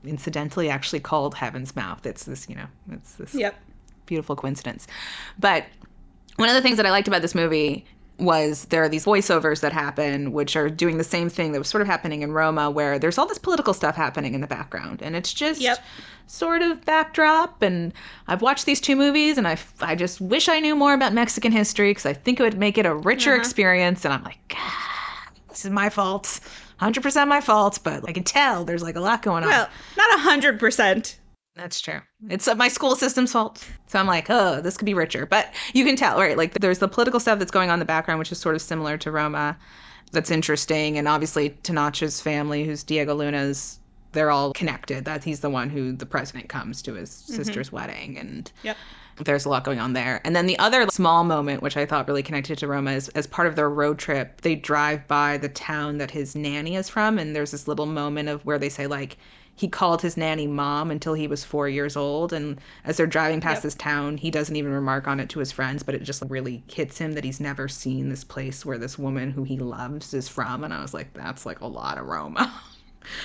incidentally 0.06 0.68
actually 0.70 1.00
called 1.00 1.34
Heaven's 1.34 1.74
Mouth. 1.76 2.04
It's 2.06 2.24
this, 2.24 2.48
you 2.48 2.54
know, 2.56 2.66
it's 2.92 3.14
this 3.14 3.34
Yep. 3.34 3.54
beautiful 4.06 4.36
coincidence. 4.36 4.86
But 5.38 5.64
one 6.36 6.48
of 6.48 6.54
the 6.54 6.62
things 6.62 6.76
that 6.76 6.86
I 6.86 6.90
liked 6.90 7.08
about 7.08 7.22
this 7.22 7.34
movie 7.34 7.84
was 8.18 8.66
there 8.66 8.82
are 8.82 8.88
these 8.88 9.04
voiceovers 9.04 9.60
that 9.60 9.72
happen, 9.72 10.30
which 10.32 10.54
are 10.54 10.68
doing 10.70 10.98
the 10.98 11.04
same 11.04 11.28
thing 11.28 11.50
that 11.50 11.58
was 11.58 11.66
sort 11.68 11.82
of 11.82 11.88
happening 11.88 12.22
in 12.22 12.30
Roma, 12.32 12.70
where 12.70 12.96
there's 12.96 13.18
all 13.18 13.26
this 13.26 13.38
political 13.38 13.74
stuff 13.74 13.96
happening 13.96 14.34
in 14.34 14.40
the 14.40 14.46
background, 14.46 15.02
and 15.02 15.16
it's 15.16 15.32
just 15.34 15.60
Yep. 15.60 15.78
sort 16.28 16.62
of 16.62 16.84
backdrop. 16.84 17.60
And 17.60 17.92
I've 18.28 18.40
watched 18.40 18.66
these 18.66 18.80
two 18.80 18.94
movies, 18.94 19.36
and 19.36 19.48
I, 19.48 19.58
I 19.80 19.96
just 19.96 20.20
wish 20.20 20.48
I 20.48 20.60
knew 20.60 20.76
more 20.76 20.94
about 20.94 21.12
Mexican 21.12 21.50
history 21.50 21.90
because 21.90 22.06
I 22.06 22.12
think 22.12 22.38
it 22.38 22.44
would 22.44 22.56
make 22.58 22.78
it 22.78 22.86
a 22.86 22.94
richer 22.94 23.32
Uh-huh. 23.32 23.40
experience. 23.40 24.04
And 24.04 24.14
I'm 24.14 24.22
like, 24.22 24.38
God, 24.48 24.60
this 25.48 25.64
is 25.64 25.72
my 25.72 25.88
fault. 25.88 26.38
100% 26.80 27.28
my 27.28 27.40
fault, 27.40 27.78
but 27.84 28.08
I 28.08 28.12
can 28.12 28.24
tell 28.24 28.64
there's 28.64 28.82
like 28.82 28.96
a 28.96 29.00
lot 29.00 29.22
going 29.22 29.44
on. 29.44 29.50
Well, 29.50 29.68
not 29.96 30.14
a 30.14 30.18
hundred 30.18 30.58
percent. 30.58 31.18
That's 31.56 31.80
true. 31.80 32.00
It's 32.28 32.48
uh, 32.48 32.56
my 32.56 32.66
school 32.68 32.96
system's 32.96 33.32
fault. 33.32 33.64
So 33.86 33.98
I'm 33.98 34.06
like, 34.08 34.26
oh, 34.28 34.60
this 34.60 34.76
could 34.76 34.86
be 34.86 34.94
richer. 34.94 35.24
But 35.24 35.52
you 35.72 35.84
can 35.84 35.94
tell, 35.94 36.18
right? 36.18 36.36
Like 36.36 36.54
there's 36.54 36.80
the 36.80 36.88
political 36.88 37.20
stuff 37.20 37.38
that's 37.38 37.52
going 37.52 37.70
on 37.70 37.74
in 37.74 37.78
the 37.78 37.84
background, 37.84 38.18
which 38.18 38.32
is 38.32 38.38
sort 38.38 38.56
of 38.56 38.62
similar 38.62 38.98
to 38.98 39.10
Roma. 39.12 39.56
That's 40.10 40.30
interesting. 40.30 40.98
And 40.98 41.06
obviously 41.06 41.50
Tenoch's 41.62 42.20
family, 42.20 42.64
who's 42.64 42.82
Diego 42.82 43.14
Luna's, 43.14 43.78
they're 44.12 44.32
all 44.32 44.52
connected. 44.52 45.04
That 45.04 45.22
he's 45.22 45.40
the 45.40 45.50
one 45.50 45.70
who 45.70 45.92
the 45.92 46.06
president 46.06 46.48
comes 46.48 46.82
to 46.82 46.94
his 46.94 47.10
sister's 47.10 47.70
wedding. 47.70 48.18
And 48.18 48.50
Yep. 48.64 48.76
There's 49.18 49.44
a 49.44 49.48
lot 49.48 49.64
going 49.64 49.78
on 49.78 49.92
there. 49.92 50.20
And 50.24 50.34
then 50.34 50.46
the 50.46 50.58
other 50.58 50.86
small 50.90 51.24
moment, 51.24 51.62
which 51.62 51.76
I 51.76 51.86
thought 51.86 52.08
really 52.08 52.22
connected 52.22 52.58
to 52.58 52.68
Roma, 52.68 52.92
is 52.92 53.08
as 53.10 53.26
part 53.26 53.46
of 53.46 53.56
their 53.56 53.70
road 53.70 53.98
trip, 53.98 54.40
they 54.40 54.54
drive 54.54 55.06
by 55.08 55.36
the 55.38 55.48
town 55.48 55.98
that 55.98 56.10
his 56.10 56.34
nanny 56.34 56.76
is 56.76 56.88
from. 56.88 57.18
And 57.18 57.34
there's 57.34 57.52
this 57.52 57.68
little 57.68 57.86
moment 57.86 58.28
of 58.28 58.44
where 58.44 58.58
they 58.58 58.68
say, 58.68 58.86
like, 58.86 59.16
he 59.56 59.68
called 59.68 60.02
his 60.02 60.16
nanny 60.16 60.48
mom 60.48 60.90
until 60.90 61.14
he 61.14 61.28
was 61.28 61.44
four 61.44 61.68
years 61.68 61.96
old. 61.96 62.32
And 62.32 62.60
as 62.84 62.96
they're 62.96 63.06
driving 63.06 63.40
past 63.40 63.58
Yep. 63.58 63.62
this 63.62 63.74
town, 63.76 64.16
he 64.16 64.30
doesn't 64.30 64.56
even 64.56 64.72
remark 64.72 65.06
on 65.06 65.20
it 65.20 65.28
to 65.30 65.38
his 65.38 65.52
friends, 65.52 65.84
but 65.84 65.94
it 65.94 66.02
just 66.02 66.24
really 66.28 66.64
hits 66.66 66.98
him 66.98 67.12
that 67.12 67.22
he's 67.24 67.38
never 67.40 67.68
seen 67.68 68.08
this 68.08 68.24
place 68.24 68.66
where 68.66 68.78
this 68.78 68.98
woman 68.98 69.30
who 69.30 69.44
he 69.44 69.56
loves 69.58 70.12
is 70.12 70.28
from. 70.28 70.64
And 70.64 70.74
I 70.74 70.82
was 70.82 70.92
like, 70.92 71.12
that's 71.14 71.46
like 71.46 71.60
a 71.60 71.66
lot 71.66 71.98
of 71.98 72.06
Roma. 72.06 72.52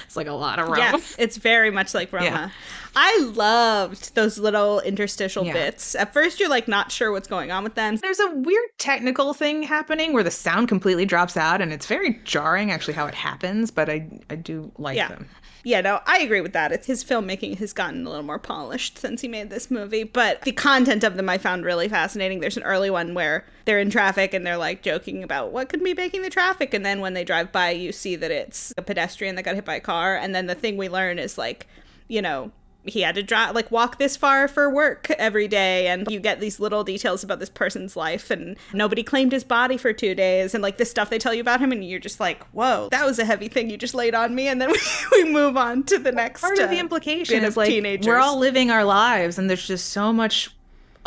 It's 0.05 0.15
like 0.15 0.27
a 0.27 0.33
lot 0.33 0.59
of 0.59 0.67
Roma. 0.67 0.79
Yeah, 0.79 0.99
it's 1.17 1.37
very 1.37 1.71
much 1.71 1.93
like 1.93 2.11
Roma. 2.13 2.25
Yeah. 2.25 2.49
I 2.95 3.19
loved 3.35 4.15
those 4.15 4.37
little 4.39 4.79
interstitial 4.81 5.45
Yeah. 5.45 5.53
bits. 5.53 5.95
At 5.95 6.11
first, 6.13 6.39
you're 6.39 6.49
like 6.49 6.67
not 6.67 6.91
sure 6.91 7.11
what's 7.11 7.27
going 7.27 7.51
on 7.51 7.63
with 7.63 7.75
them. 7.75 7.97
There's 7.97 8.19
a 8.19 8.31
weird 8.31 8.69
technical 8.77 9.33
thing 9.33 9.63
happening 9.63 10.11
where 10.13 10.23
the 10.23 10.31
sound 10.31 10.67
completely 10.67 11.05
drops 11.05 11.37
out, 11.37 11.61
and 11.61 11.71
it's 11.71 11.85
very 11.85 12.19
jarring 12.23 12.71
actually 12.71 12.95
how 12.95 13.05
it 13.05 13.13
happens. 13.15 13.71
But 13.71 13.89
I 13.89 14.07
I 14.29 14.35
do 14.35 14.71
like 14.77 14.95
Yeah. 14.97 15.09
them. 15.09 15.29
Yeah, 15.63 15.81
no, 15.81 15.99
I 16.07 16.19
agree 16.19 16.39
with 16.39 16.53
that. 16.53 16.71
It's 16.71 16.87
his 16.87 17.03
filmmaking 17.03 17.57
has 17.59 17.73
gotten 17.73 18.05
a 18.05 18.09
little 18.09 18.23
more 18.25 18.39
polished 18.39 18.97
since 18.97 19.19
he 19.21 19.27
made 19.27 19.49
this 19.49 19.69
movie, 19.69 20.03
but 20.03 20.41
the 20.43 20.53
content 20.53 21.03
of 21.03 21.15
them 21.17 21.27
I 21.27 21.37
found 21.37 21.65
really 21.65 21.89
fascinating. 21.89 22.39
There's 22.39 22.55
an 22.55 22.63
early 22.63 22.89
one 22.89 23.13
where 23.13 23.45
they're 23.69 23.79
in 23.79 23.91
traffic 23.91 24.33
and 24.33 24.47
they're 24.47 24.57
like 24.57 24.81
joking 24.81 25.21
about 25.21 25.51
what 25.51 25.69
could 25.69 25.83
be 25.83 25.93
making 25.93 26.23
the 26.23 26.29
traffic, 26.31 26.73
and 26.73 26.83
then 26.83 27.01
when 27.01 27.13
they 27.13 27.23
drive 27.23 27.51
by, 27.51 27.69
you 27.69 27.91
see 27.91 28.15
that 28.15 28.31
it's 28.31 28.73
a 28.77 28.81
pedestrian 28.81 29.35
that 29.35 29.43
got 29.43 29.53
hit 29.53 29.63
by 29.63 29.75
a 29.75 29.79
car, 29.79 30.15
and 30.15 30.33
then 30.33 30.47
the 30.47 30.55
thing 30.55 30.75
we 30.75 30.89
learn 30.89 31.19
is 31.19 31.37
like, 31.37 31.67
you 32.07 32.21
know. 32.21 32.51
He 32.85 33.01
had 33.01 33.15
to 33.15 33.23
drive, 33.23 33.53
like, 33.53 33.71
walk 33.71 33.99
this 33.99 34.15
far 34.15 34.47
for 34.47 34.69
work 34.69 35.11
every 35.11 35.49
day, 35.49 35.87
and 35.87 36.09
you 36.09 36.19
get 36.19 36.39
these 36.39 36.61
little 36.61 36.85
details 36.85 37.25
about 37.25 37.39
this 37.39 37.49
person's 37.49 37.97
life, 37.97 38.31
and 38.31 38.55
nobody 38.73 39.03
claimed 39.03 39.33
his 39.33 39.43
body 39.43 39.75
for 39.75 39.91
two 39.91 40.15
days, 40.15 40.55
and 40.55 40.63
like 40.63 40.77
this 40.77 40.89
stuff 40.89 41.09
they 41.09 41.19
tell 41.19 41.33
you 41.33 41.41
about 41.41 41.59
him, 41.59 41.73
and 41.73 41.83
you're 41.83 41.99
just 41.99 42.21
like, 42.21 42.41
"Whoa, 42.47 42.87
that 42.91 43.05
was 43.05 43.19
a 43.19 43.25
heavy 43.25 43.49
thing 43.49 43.69
you 43.69 43.77
just 43.77 43.93
laid 43.93 44.15
on 44.15 44.33
me," 44.33 44.47
and 44.47 44.61
then 44.61 44.71
we, 45.11 45.23
we 45.23 45.29
move 45.29 45.57
on 45.57 45.83
to 45.83 45.99
the 45.99 46.13
next 46.13 46.39
Part 46.39 46.57
of 46.57 46.69
the 46.69 46.77
uh, 46.77 46.79
implication 46.79 47.43
is 47.43 47.49
of 47.49 47.57
like 47.57 47.67
teenagers. 47.67 48.07
we're 48.07 48.17
all 48.17 48.39
living 48.39 48.71
our 48.71 48.85
lives, 48.85 49.37
and 49.37 49.49
there's 49.49 49.67
just 49.67 49.89
so 49.89 50.13
much 50.13 50.49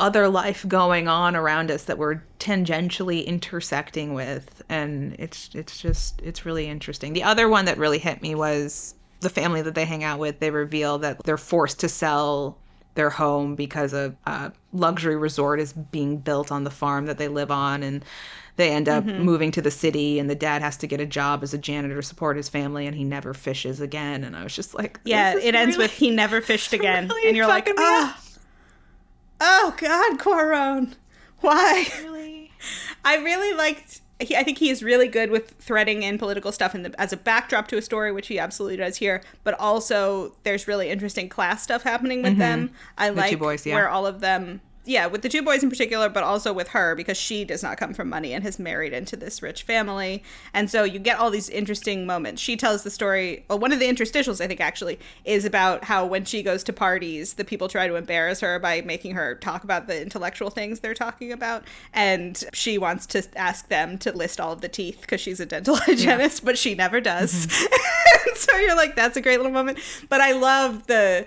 other 0.03 0.28
life 0.28 0.66
going 0.68 1.09
on 1.09 1.36
around 1.36 1.70
us 1.70 1.84
that 1.84 1.98
we're 1.98 2.22
tangentially 2.38 3.24
intersecting 3.26 4.14
with, 4.14 4.62
and 4.68 5.14
it's 5.18 5.50
it's 5.55 5.80
just 5.80 6.20
it's 6.22 6.44
really 6.46 6.68
interesting. 6.68 7.12
The 7.14 7.22
other 7.22 7.48
one 7.48 7.64
that 7.66 7.78
really 7.78 7.98
hit 7.98 8.22
me 8.22 8.34
was 8.34 8.94
the 9.20 9.30
family 9.30 9.62
that 9.62 9.74
they 9.74 9.84
hang 9.86 10.05
out 10.05 10.18
with. 10.18 10.40
They 10.40 10.50
reveal 10.50 10.98
that 10.98 11.22
they're 11.24 11.38
forced 11.38 11.80
to 11.80 11.88
sell 11.88 12.59
their 12.94 13.11
home 13.11 13.55
because 13.55 13.92
a, 13.94 14.14
a 14.26 14.53
luxury 14.72 15.16
resort 15.16 15.61
is 15.61 15.72
being 15.72 16.18
built 16.18 16.53
on 16.53 16.64
the 16.64 16.70
farm 16.70 17.07
that 17.07 17.18
they 17.18 17.28
live 17.28 17.50
on, 17.50 17.82
and 17.82 18.05
they 18.57 18.70
end 18.70 18.88
up 18.88 19.05
Mm-hmm. 19.05 19.22
moving 19.22 19.50
to 19.53 19.62
the 19.62 19.70
city. 19.70 20.18
And 20.18 20.28
the 20.28 20.34
dad 20.34 20.62
has 20.62 20.76
to 20.78 20.86
get 20.86 21.00
a 21.00 21.07
job 21.07 21.42
as 21.42 21.55
a 21.55 21.59
janitor 21.59 21.96
to 21.96 22.03
support 22.03 22.36
his 22.36 22.48
family, 22.48 22.86
and 22.86 22.96
he 22.96 23.05
never 23.05 23.34
fishes 23.34 23.80
again. 23.80 24.24
And 24.24 24.36
I 24.36 24.42
was 24.44 24.55
just 24.55 24.74
like, 24.74 25.00
Yeah, 25.05 25.36
it 25.36 25.55
ends 25.55 25.76
with 25.78 25.92
he 25.92 26.11
never 26.11 26.40
fished 26.40 26.72
again, 26.72 27.09
really 27.09 27.28
and 27.28 27.36
you're 27.36 27.46
like, 27.46 27.66
me 27.66 28.12
oh, 29.43 29.74
God, 29.76 30.18
Cuarón, 30.18 30.95
why? 31.40 31.86
really 32.03 32.51
I 33.05 33.16
really 33.16 33.53
liked. 33.55 34.01
He, 34.20 34.36
I 34.36 34.45
think 34.45 34.59
he 34.59 34.70
is 34.70 34.84
really 34.84 35.09
good 35.09 35.30
with 35.32 35.51
threading 35.59 36.05
in 36.05 36.16
political 36.16 36.53
stuff 36.53 36.76
in 36.76 36.82
the, 36.84 36.95
as 37.01 37.12
a 37.12 37.16
backdrop 37.16 37.66
to 37.68 37.76
a 37.76 37.82
story, 37.82 38.12
which 38.12 38.28
he 38.28 38.38
absolutely 38.38 38.76
does 38.76 38.97
here. 38.99 39.20
But 39.43 39.59
also, 39.59 40.36
there's 40.45 40.68
really 40.68 40.88
interesting 40.90 41.28
class 41.28 41.64
stuff 41.64 41.82
happening 41.82 42.22
with 42.22 42.38
them. 42.38 42.70
I 42.97 43.09
Mm-hmm. 43.09 43.18
like 43.18 43.38
boys, 43.38 43.66
yeah. 43.66 43.74
where 43.74 43.88
all 43.88 44.07
of 44.07 44.20
them, 44.20 44.61
yeah, 44.85 45.07
with 45.07 45.22
the 45.22 45.28
two 45.28 45.43
boys 45.43 45.62
in 45.62 45.70
particular, 45.70 46.09
but 46.09 46.24
also 46.24 46.53
with 46.53 46.68
her 46.68 46.95
because 46.95 47.16
she 47.16 47.45
does 47.45 47.62
not 47.62 47.78
come 47.78 47.95
from 47.95 48.09
money 48.09 48.33
and 48.33 48.43
has 48.43 48.59
married 48.59 48.93
into 48.93 49.16
this 49.16 49.41
rich 49.41 49.62
family, 49.62 50.22
and 50.53 50.70
so 50.70 50.83
you 50.83 50.99
get 50.99 51.18
all 51.18 51.30
these 51.30 51.49
interesting 51.49 52.05
moments. 52.05 52.43
She 52.43 52.57
tells 52.57 52.83
the 52.83 52.91
story. 52.91 53.45
Well, 53.49 53.59
one 53.59 53.72
of 53.72 53.78
the 53.78 53.87
interstitials, 53.87 54.41
I 54.41 54.49
think, 54.49 54.61
actually, 54.61 54.99
is 55.24 55.45
about 55.45 55.85
how 55.85 56.05
when 56.07 56.24
she 56.24 56.43
goes 56.43 56.64
to 56.64 56.72
parties, 56.72 57.35
the 57.35 57.45
people 57.45 57.68
try 57.68 57.87
to 57.87 57.95
embarrass 57.95 58.41
her 58.41 58.59
by 58.59 58.80
making 58.80 59.14
her 59.14 59.37
talk 59.37 59.62
about 59.62 59.87
the 59.87 60.01
intellectual 60.01 60.51
things 60.51 60.80
they're 60.80 60.95
talking 60.95 61.33
about, 61.33 61.64
and 61.93 62.43
she 62.53 62.76
wants 62.76 63.07
to 63.07 63.22
ask 63.37 63.68
them 63.68 63.99
to 63.99 64.12
list 64.12 64.41
all 64.41 64.53
of 64.53 64.62
the 64.62 64.68
teeth 64.68 65.01
because 65.03 65.20
she's 65.20 65.39
a 65.39 65.47
dental 65.47 65.76
hygienist, 65.76 66.45
but 66.45 66.59
she 66.59 66.74
never 66.74 67.01
does. 67.01 67.47
Mm-hmm. 67.47 68.28
and 68.28 68.37
so 68.37 68.57
you're 68.57 68.76
like, 68.76 68.97
that's 68.97 69.16
a 69.16 69.20
great 69.20 69.37
little 69.37 69.53
moment. 69.53 69.78
But 70.09 70.20
I 70.20 70.33
love 70.33 70.87
the 70.87 71.26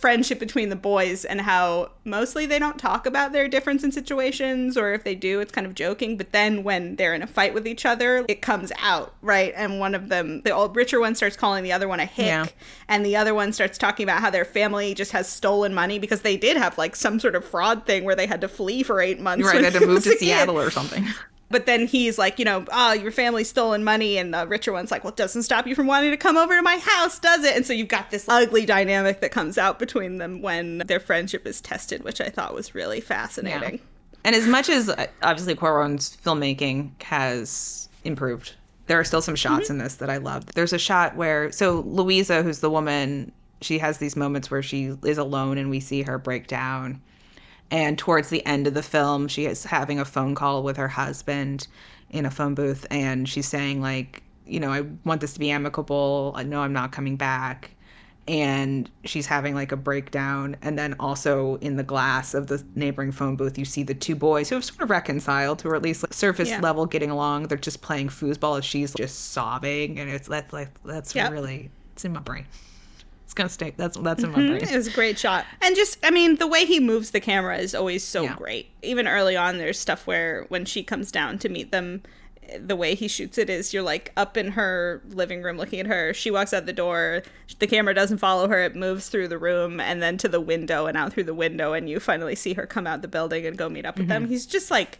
friendship 0.00 0.38
between 0.38 0.68
the 0.70 0.76
boys 0.76 1.24
and 1.24 1.40
how 1.42 1.90
mostly 2.04 2.46
they 2.46 2.58
don't 2.58 2.78
talk 2.78 3.06
about 3.06 3.32
their 3.32 3.46
difference 3.48 3.84
in 3.84 3.92
situations 3.92 4.76
or 4.76 4.92
if 4.92 5.04
they 5.04 5.14
do 5.14 5.40
it's 5.40 5.52
kind 5.52 5.66
of 5.66 5.74
joking 5.74 6.16
but 6.16 6.32
then 6.32 6.62
when 6.64 6.96
they're 6.96 7.14
in 7.14 7.22
a 7.22 7.26
fight 7.26 7.52
with 7.52 7.66
each 7.66 7.84
other 7.84 8.24
it 8.28 8.40
comes 8.40 8.72
out 8.78 9.14
right 9.22 9.52
and 9.56 9.78
one 9.78 9.94
of 9.94 10.08
them 10.08 10.40
the 10.42 10.50
old 10.50 10.74
richer 10.74 10.98
one 10.98 11.14
starts 11.14 11.36
calling 11.36 11.62
the 11.62 11.72
other 11.72 11.86
one 11.86 12.00
a 12.00 12.06
hick 12.06 12.26
Yeah. 12.26 12.46
and 12.88 13.04
the 13.04 13.16
other 13.16 13.34
one 13.34 13.52
starts 13.52 13.76
talking 13.76 14.04
about 14.04 14.20
how 14.20 14.30
their 14.30 14.44
family 14.44 14.94
just 14.94 15.12
has 15.12 15.28
stolen 15.28 15.74
money 15.74 15.98
because 15.98 16.22
they 16.22 16.36
did 16.36 16.56
have 16.56 16.78
like 16.78 16.96
some 16.96 17.20
sort 17.20 17.34
of 17.34 17.44
fraud 17.44 17.84
thing 17.86 18.04
where 18.04 18.16
they 18.16 18.26
had 18.26 18.40
to 18.40 18.48
flee 18.48 18.82
for 18.82 19.00
eight 19.00 19.20
months 19.20 19.44
right, 19.46 19.56
they 19.58 19.64
had 19.64 19.74
to 19.74 19.86
move 19.86 20.02
to 20.04 20.10
a 20.10 20.12
kid. 20.12 20.20
Seattle 20.20 20.58
or 20.58 20.70
something. 20.70 21.06
But 21.50 21.66
then 21.66 21.86
he's 21.88 22.16
like, 22.16 22.38
you 22.38 22.44
know, 22.44 22.64
oh, 22.70 22.92
your 22.92 23.10
family's 23.10 23.48
stolen 23.48 23.82
money, 23.82 24.16
and 24.18 24.32
the 24.32 24.46
richer 24.46 24.72
one's 24.72 24.90
like, 24.92 25.02
well, 25.02 25.12
it 25.12 25.16
doesn't 25.16 25.42
stop 25.42 25.66
you 25.66 25.74
from 25.74 25.88
wanting 25.88 26.12
to 26.12 26.16
come 26.16 26.36
over 26.36 26.54
to 26.54 26.62
my 26.62 26.76
house, 26.76 27.18
does 27.18 27.44
it? 27.44 27.56
And 27.56 27.66
so 27.66 27.72
you've 27.72 27.88
got 27.88 28.10
this 28.10 28.28
ugly 28.28 28.64
dynamic 28.64 29.20
that 29.20 29.32
comes 29.32 29.58
out 29.58 29.78
between 29.80 30.18
them 30.18 30.42
when 30.42 30.78
their 30.78 31.00
friendship 31.00 31.46
is 31.48 31.60
tested, 31.60 32.04
which 32.04 32.20
I 32.20 32.28
thought 32.28 32.54
was 32.54 32.74
really 32.74 33.00
fascinating. 33.00 33.80
And 34.24 34.36
as 34.36 34.46
much 34.46 34.68
as 34.68 34.88
uh, 34.90 35.06
obviously 35.22 35.54
Cuarón's 35.56 36.16
filmmaking 36.24 37.02
has 37.02 37.88
improved, 38.04 38.54
there 38.86 39.00
are 39.00 39.04
still 39.04 39.22
some 39.22 39.34
shots 39.34 39.64
Mm-hmm. 39.64 39.72
in 39.72 39.78
this 39.78 39.96
that 39.96 40.10
I 40.10 40.18
loved. 40.18 40.54
There's 40.54 40.72
a 40.72 40.78
shot 40.78 41.16
where 41.16 41.50
so 41.50 41.80
Luisa, 41.80 42.42
who's 42.42 42.60
the 42.60 42.70
woman, 42.70 43.32
she 43.60 43.78
has 43.78 43.98
these 43.98 44.14
moments 44.16 44.50
where 44.50 44.62
she 44.62 44.96
is 45.04 45.18
alone 45.18 45.58
and 45.58 45.68
we 45.70 45.80
see 45.80 46.02
her 46.02 46.18
break 46.18 46.46
down. 46.46 47.00
And 47.70 47.98
towards 47.98 48.30
the 48.30 48.44
end 48.46 48.66
of 48.66 48.74
the 48.74 48.82
film, 48.82 49.28
she 49.28 49.46
is 49.46 49.64
having 49.64 50.00
a 50.00 50.04
phone 50.04 50.34
call 50.34 50.62
with 50.62 50.76
her 50.76 50.88
husband 50.88 51.68
in 52.10 52.26
a 52.26 52.30
phone 52.30 52.54
booth, 52.54 52.86
and 52.90 53.28
she's 53.28 53.46
saying 53.46 53.80
like, 53.80 54.22
you 54.46 54.58
know, 54.58 54.72
I 54.72 54.80
want 55.04 55.20
this 55.20 55.34
to 55.34 55.38
be 55.38 55.50
amicable. 55.50 56.32
I 56.34 56.42
know 56.42 56.60
I'm 56.62 56.72
not 56.72 56.90
coming 56.90 57.16
back 57.16 57.70
and 58.28 58.90
she's 59.04 59.26
having 59.26 59.54
like 59.54 59.72
a 59.72 59.76
breakdown 59.76 60.54
and 60.62 60.78
then 60.78 60.94
also 61.00 61.56
in 61.56 61.76
the 61.76 61.82
glass 61.82 62.34
of 62.34 62.46
the 62.48 62.62
neighboring 62.74 63.10
phone 63.10 63.34
booth 63.34 63.56
you 63.58 63.64
see 63.64 63.82
the 63.82 63.94
two 63.94 64.14
boys 64.14 64.48
who 64.48 64.54
have 64.54 64.64
sort 64.64 64.80
of 64.80 64.90
reconciled 64.90 65.60
who 65.62 65.68
are 65.70 65.74
at 65.74 65.82
least 65.82 66.02
like, 66.02 66.12
surface 66.12 66.50
Yeah. 66.50 66.60
level 66.60 66.84
getting 66.86 67.10
along 67.10 67.44
they're 67.44 67.56
just 67.58 67.80
playing 67.80 68.08
foosball 68.08 68.58
as 68.58 68.64
she's 68.64 68.92
just 68.92 69.32
sobbing 69.32 69.98
and 69.98 70.10
it's 70.10 70.28
that's 70.28 70.52
like 70.52 70.68
that's 70.84 71.14
Yep. 71.14 71.32
really 71.32 71.70
it's 71.92 72.04
in 72.04 72.12
my 72.12 72.20
brain 72.20 72.44
it's 73.30 73.34
gonna 73.36 73.48
stay 73.48 73.72
that's 73.76 73.96
that's 73.98 74.24
in 74.24 74.32
my 74.32 74.38
Mhm, 74.38 74.48
brain 74.58 74.62
It 74.68 74.74
was 74.76 74.88
a 74.88 74.90
great 74.90 75.16
shot. 75.16 75.46
And 75.62 75.76
just, 75.76 75.98
I 76.02 76.10
mean, 76.10 76.34
the 76.36 76.48
way 76.48 76.64
he 76.64 76.80
moves 76.80 77.12
the 77.12 77.20
camera 77.20 77.58
is 77.58 77.76
always 77.76 78.02
so 78.02 78.24
Yeah. 78.24 78.34
great. 78.34 78.70
Even 78.82 79.06
early 79.06 79.36
on, 79.36 79.58
there's 79.58 79.78
stuff 79.78 80.04
where 80.04 80.46
when 80.48 80.64
she 80.64 80.82
comes 80.82 81.12
down 81.12 81.38
to 81.38 81.48
meet 81.48 81.70
them, 81.70 82.02
the 82.58 82.74
way 82.74 82.96
he 82.96 83.06
shoots 83.06 83.38
it 83.38 83.48
is 83.48 83.72
you're 83.72 83.84
like 83.84 84.10
up 84.16 84.36
in 84.36 84.50
her 84.52 85.00
living 85.10 85.44
room 85.44 85.56
looking 85.56 85.78
at 85.78 85.86
her. 85.86 86.12
She 86.12 86.32
walks 86.32 86.52
out 86.52 86.66
the 86.66 86.72
door. 86.72 87.22
The 87.60 87.68
camera 87.68 87.94
doesn't 87.94 88.18
follow 88.18 88.48
her. 88.48 88.64
It 88.64 88.74
moves 88.74 89.08
through 89.08 89.28
the 89.28 89.38
room 89.38 89.78
and 89.78 90.02
then 90.02 90.18
to 90.18 90.28
the 90.28 90.40
window 90.40 90.86
and 90.86 90.96
out 90.98 91.12
through 91.12 91.22
the 91.24 91.34
window. 91.34 91.72
And 91.72 91.88
you 91.88 92.00
finally 92.00 92.34
see 92.34 92.54
her 92.54 92.66
come 92.66 92.84
out 92.88 93.00
the 93.02 93.06
building 93.06 93.46
and 93.46 93.56
go 93.56 93.68
meet 93.68 93.86
up 93.86 93.96
with 93.96 94.08
them. 94.08 94.24
Mm-hmm. 94.24 94.32
He's 94.32 94.46
just 94.46 94.72
like, 94.72 94.98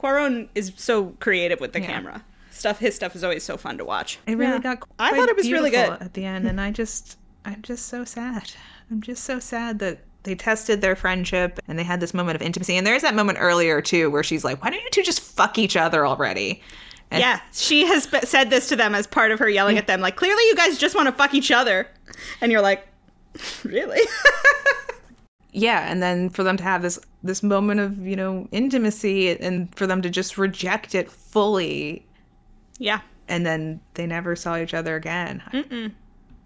Cuarón 0.00 0.48
is 0.56 0.72
so 0.76 1.10
creative 1.20 1.60
with 1.60 1.72
the 1.72 1.80
Yeah. 1.80 1.86
camera. 1.86 2.24
Stuff, 2.50 2.78
his 2.80 2.94
stuff 2.96 3.14
is 3.14 3.22
always 3.22 3.44
so 3.44 3.56
fun 3.56 3.78
to 3.78 3.84
watch. 3.84 4.18
it 4.26 4.36
really 4.36 4.52
Yeah. 4.54 4.58
got 4.58 4.88
I 4.98 5.14
thought 5.14 5.28
it 5.28 5.36
was 5.36 5.50
really 5.52 5.70
beautiful 5.70 5.96
good. 5.98 6.04
at 6.06 6.14
the 6.14 6.24
end 6.24 6.46
and 6.48 6.58
i 6.60 6.70
just 6.70 7.18
i'm 7.46 7.62
just 7.62 7.86
so 7.86 8.04
sad 8.04 8.52
i'm 8.90 9.00
just 9.00 9.24
so 9.24 9.38
sad 9.38 9.78
that 9.78 10.00
they 10.24 10.34
tested 10.34 10.80
their 10.80 10.96
friendship 10.96 11.58
and 11.68 11.78
they 11.78 11.84
had 11.84 12.00
this 12.00 12.12
moment 12.12 12.36
of 12.36 12.42
intimacy 12.42 12.76
and 12.76 12.86
there's 12.86 13.02
that 13.02 13.14
moment 13.14 13.38
earlier 13.40 13.80
too 13.80 14.10
where 14.10 14.22
she's 14.22 14.44
like 14.44 14.62
why 14.62 14.70
don't 14.70 14.82
you 14.82 14.90
two 14.90 15.02
just 15.02 15.20
fuck 15.20 15.56
each 15.56 15.76
other 15.76 16.06
already 16.06 16.60
and 17.10 17.20
Yeah, 17.20 17.40
she 17.52 17.86
has 17.86 18.08
said 18.28 18.50
this 18.50 18.68
to 18.68 18.74
them 18.74 18.92
as 18.92 19.06
part 19.06 19.30
of 19.30 19.38
her 19.38 19.48
yelling 19.48 19.78
at 19.78 19.86
them, 19.86 20.00
like, 20.00 20.16
clearly 20.16 20.42
you 20.48 20.56
guys 20.56 20.76
just 20.76 20.96
want 20.96 21.06
to 21.06 21.12
fuck 21.12 21.34
each 21.34 21.52
other. 21.52 21.86
And 22.40 22.50
you're 22.50 22.60
like, 22.60 22.84
really? 23.62 24.00
yeah 25.56 25.90
and 25.90 26.02
then 26.02 26.28
for 26.28 26.42
them 26.44 26.56
to 26.58 26.62
have 26.62 26.82
this 26.82 27.00
this 27.22 27.42
moment 27.42 27.80
of 27.80 28.06
you 28.06 28.14
know 28.14 28.46
intimacy 28.52 29.30
and 29.40 29.74
for 29.74 29.86
them 29.86 30.02
to 30.02 30.10
just 30.10 30.36
reject 30.36 30.94
it 30.94 31.10
fully 31.10 32.06
yeah. 32.78 33.00
and 33.26 33.46
then 33.46 33.80
they 33.94 34.06
never 34.06 34.36
saw 34.36 34.58
each 34.58 34.74
other 34.74 34.96
again 34.96 35.42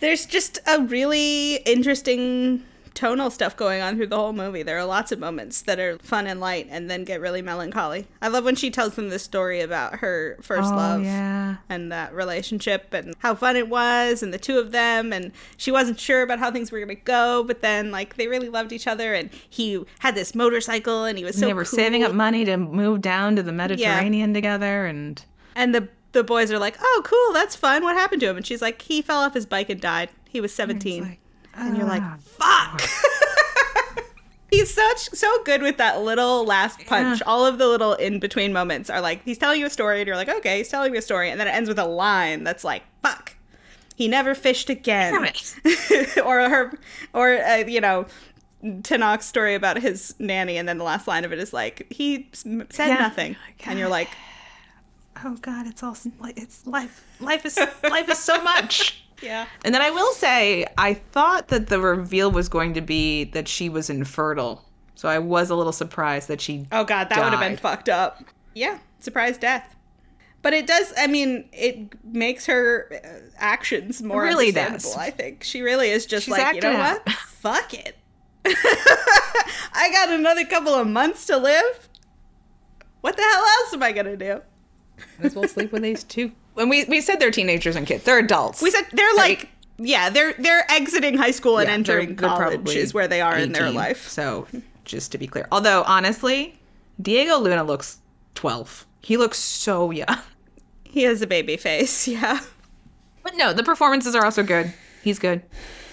There's 0.01 0.27
just 0.27 0.59
a 0.67 0.81
really 0.81 1.57
interesting 1.57 2.65
tonal 2.95 3.31
stuff 3.31 3.57
going 3.57 3.81
on 3.81 3.97
through 3.97 4.09
the 4.09 4.17
whole 4.17 4.33
movie. 4.33 4.63
There 4.63 4.79
are 4.79 4.85
lots 4.85 5.11
of 5.11 5.19
moments 5.19 5.63
that 5.63 5.79
are 5.79 5.99
fun 5.99 6.27
and 6.27 6.39
light 6.39 6.67
and 6.71 6.91
then 6.91 7.05
get 7.05 7.21
really 7.21 7.41
melancholy. 7.41 8.07
I 8.21 8.29
love 8.29 8.45
when 8.45 8.57
she 8.57 8.71
tells 8.71 8.95
them 8.95 9.09
the 9.09 9.19
story 9.19 9.61
about 9.61 10.01
her 10.01 10.37
first 10.43 10.71
oh 10.73 10.77
love. 10.77 11.03
yeah 11.03 11.57
and 11.69 11.91
that 11.93 12.13
relationship 12.13 12.93
and 12.93 13.15
how 13.21 13.35
fun 13.35 13.57
it 13.57 13.69
was 13.69 14.23
and 14.23 14.35
the 14.35 14.39
two 14.39 14.59
of 14.59 14.73
them 14.73 15.13
and 15.13 15.33
she 15.57 15.71
wasn't 15.71 15.99
sure 15.99 16.23
about 16.23 16.39
how 16.39 16.51
things 16.51 16.71
were 16.71 16.79
going 16.79 16.89
to 16.89 16.95
go 16.95 17.43
but 17.45 17.61
then 17.63 17.91
like 17.91 18.17
they 18.17 18.29
really 18.29 18.49
loved 18.49 18.73
each 18.73 18.87
other 18.87 19.15
and 19.15 19.31
he 19.49 19.83
had 20.01 20.15
this 20.15 20.35
motorcycle 20.35 21.05
and 21.05 21.17
he 21.17 21.25
was 21.25 21.39
so 21.39 21.47
they 21.47 21.55
were 21.55 21.65
saving 21.65 22.03
up 22.03 22.13
money 22.13 22.45
to 22.45 22.57
move 22.57 23.01
down 23.01 23.35
to 23.37 23.43
the 23.43 23.53
mediterranean 23.53 24.35
together 24.35 24.85
and 24.87 25.25
and 25.55 25.75
the 25.75 25.89
the 26.13 26.25
boys 26.25 26.51
are 26.53 26.59
like 26.59 26.77
oh 26.81 27.03
cool 27.05 27.33
that's 27.33 27.55
fun. 27.57 27.83
What 27.83 27.97
happened 27.97 28.21
to 28.23 28.29
him? 28.29 28.37
And 28.37 28.47
she's 28.47 28.63
like 28.63 28.83
he 28.83 29.03
fell 29.03 29.21
off 29.21 29.35
his 29.35 29.47
bike 29.47 29.71
and 29.71 29.81
died. 29.81 30.11
He 30.29 30.41
was 30.41 30.55
17 30.55 31.03
like, 31.03 31.21
and 31.55 31.77
you're 31.77 31.87
like 31.87 32.03
ah, 32.03 32.17
fuck. 32.21 32.83
he's 34.51 34.73
such 34.73 35.11
so 35.11 35.43
good 35.45 35.63
with 35.63 35.77
that 35.79 36.01
little 36.03 36.45
last 36.45 36.85
punch. 36.87 37.23
All 37.27 37.47
of 37.47 37.59
the 37.59 37.69
little 37.69 37.95
in 37.95 38.19
between 38.19 38.53
moments 38.53 38.91
are 38.91 39.01
like 39.01 39.23
he's 39.25 39.39
telling 39.39 39.61
you 39.61 39.67
a 39.67 39.71
story 39.71 40.01
and 40.01 40.07
you're 40.07 40.17
like 40.17 40.29
okay 40.29 40.59
he's 40.59 40.69
telling 40.69 40.93
me 40.93 40.99
a 40.99 41.03
story. 41.03 41.31
And 41.31 41.39
then 41.41 41.47
it 41.49 41.53
ends 41.53 41.69
with 41.69 41.79
a 41.79 41.87
line 41.87 42.45
that's 42.45 42.65
like 42.65 42.83
fuck. 43.03 43.37
He 43.97 44.09
never 44.09 44.35
fished 44.35 44.71
again. 44.71 45.13
Or 46.25 46.49
her, 46.49 46.73
or 47.13 47.35
uh, 47.43 47.57
you 47.67 47.81
know, 47.81 48.07
Tenoch's 48.65 49.27
story 49.27 49.55
about 49.55 49.79
his 49.79 50.15
nanny, 50.19 50.57
and 50.57 50.67
then 50.69 50.79
the 50.79 50.85
last 50.85 51.07
line 51.07 51.25
of 51.25 51.33
it 51.33 51.39
is 51.39 51.53
like 51.53 51.87
he 51.91 52.29
s- 52.33 52.45
said 52.71 52.89
Yeah. 52.89 52.95
nothing, 52.95 53.37
and 53.67 53.79
you're 53.79 53.89
like, 53.89 54.09
Oh 55.25 55.37
God, 55.41 55.67
it's 55.67 55.83
all 55.83 55.97
it's 56.37 56.67
life. 56.67 57.05
Life 57.21 57.45
is 57.47 57.59
life 57.83 58.09
is 58.09 58.19
so 58.19 58.43
much. 58.43 59.05
yeah, 59.23 59.47
And 59.65 59.75
then 59.75 59.83
I 59.83 59.91
will 59.91 60.13
say, 60.15 60.65
I 60.79 60.95
thought 60.95 61.49
that 61.49 61.67
the 61.67 61.79
reveal 61.81 62.31
was 62.31 62.49
going 62.49 62.75
to 62.75 62.81
be 62.81 63.25
that 63.25 63.49
she 63.49 63.69
was 63.69 63.91
infertile. 63.91 64.65
So 64.95 65.09
I 65.09 65.19
was 65.19 65.51
a 65.51 65.55
little 65.57 65.73
surprised 65.73 66.29
that 66.29 66.41
she. 66.41 66.67
oh 66.73 66.85
god, 66.85 67.09
that 67.11 67.23
would 67.23 67.33
have 67.33 67.41
been 67.41 67.57
fucked 67.57 67.89
up. 67.89 68.23
Yeah, 68.55 68.79
surprise 68.99 69.39
death. 69.39 69.77
But 70.43 70.55
it 70.55 70.67
does. 70.67 70.93
I 70.97 71.07
mean, 71.07 71.49
it 71.53 72.03
makes 72.05 72.47
her 72.47 72.91
uh, 73.05 73.31
actions 73.37 74.03
more 74.03 74.25
It 74.25 74.29
really 74.29 74.49
understandable. 74.49 74.91
does. 74.91 74.97
I 74.97 75.11
think 75.11 75.45
she 75.45 75.61
really 75.61 75.91
is 75.91 76.07
just 76.07 76.25
She's 76.27 76.33
like, 76.33 76.55
you 76.55 76.63
know 76.63 76.73
acting 76.73 77.13
what? 77.13 77.19
Fuck 77.19 77.75
it. 77.75 77.97
I 78.47 79.91
got 79.93 80.09
another 80.11 80.47
couple 80.47 80.75
of 80.75 80.87
months 80.87 81.27
to 81.27 81.37
live. 81.37 81.89
What 83.03 83.17
the 83.17 83.23
hell 83.23 83.45
else 83.45 83.75
am 83.75 83.83
I 83.83 83.93
gonna 83.93 84.17
do? 84.17 84.41
Might 85.19 85.27
as 85.27 85.35
well 85.35 85.49
sleep 85.49 85.73
with 85.73 85.83
these 85.83 86.05
two. 86.05 86.33
When 86.55 86.69
we 86.69 86.85
we 86.85 87.01
said 87.01 87.21
they're 87.21 87.31
teenagers 87.31 87.77
and 87.77 87.87
kids, 87.87 88.05
they're 88.05 88.19
adults. 88.19 88.61
We 88.63 88.71
said 88.71 88.83
they're 88.93 89.15
like, 89.17 89.49
yeah, 89.79 90.11
they're 90.11 90.35
they're 90.39 90.71
exiting 90.71 91.17
high 91.17 91.31
school 91.31 91.59
and 91.59 91.69
Yeah, 91.69 91.75
entering 91.75 92.17
they're- 92.17 92.29
they're 92.29 92.37
college 92.37 92.77
is 92.77 92.93
where 92.95 93.09
they 93.09 93.21
are 93.21 93.37
in 93.39 93.53
their 93.53 93.71
life. 93.71 94.09
So 94.09 94.47
just 94.85 95.13
to 95.13 95.19
be 95.19 95.27
clear, 95.27 95.47
although 95.53 95.83
honestly, 95.87 96.59
Diego 97.01 97.39
Luna 97.39 97.65
looks 97.65 97.99
twelve. 98.35 98.87
He 99.03 99.17
looks 99.17 99.39
so 99.39 99.91
young. 99.91 100.19
He 100.85 101.05
has 101.05 101.23
a 101.23 101.27
baby 101.27 101.57
face, 101.57 102.09
yeah. 102.09 102.41
But 103.23 103.37
no, 103.37 103.53
the 103.53 103.63
performances 103.63 104.15
are 104.17 104.25
also 104.25 104.43
good. 104.43 104.73
He's 105.05 105.19
good. 105.19 105.43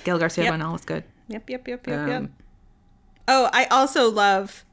Gael 0.03 0.17
Garcia 0.17 0.45
Yep. 0.45 0.53
Bernal 0.53 0.75
is 0.75 0.85
good. 0.85 1.03
Yep, 1.27 1.49
yep, 1.49 1.67
yep, 1.67 1.87
yep, 1.87 2.07
yep. 2.07 2.17
Um, 2.17 2.33
Oh, 3.27 3.49
I 3.53 3.65
also 3.65 4.09
love. 4.09 4.63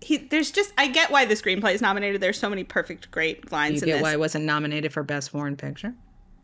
He, 0.00 0.16
there's 0.16 0.50
just 0.50 0.72
I 0.78 0.86
get 0.88 1.10
why 1.10 1.26
the 1.26 1.34
screenplay 1.34 1.74
is 1.74 1.82
nominated. 1.82 2.20
There's 2.20 2.38
so 2.38 2.48
many 2.48 2.64
perfect, 2.64 3.10
great 3.10 3.52
lines 3.52 3.82
You 3.82 3.88
in 3.88 3.94
get 3.96 4.02
why 4.02 4.12
I 4.12 4.16
wasn't 4.16 4.44
nominated 4.44 4.92
for 4.92 5.02
Best 5.02 5.30
Foreign 5.30 5.56
Picture? 5.56 5.94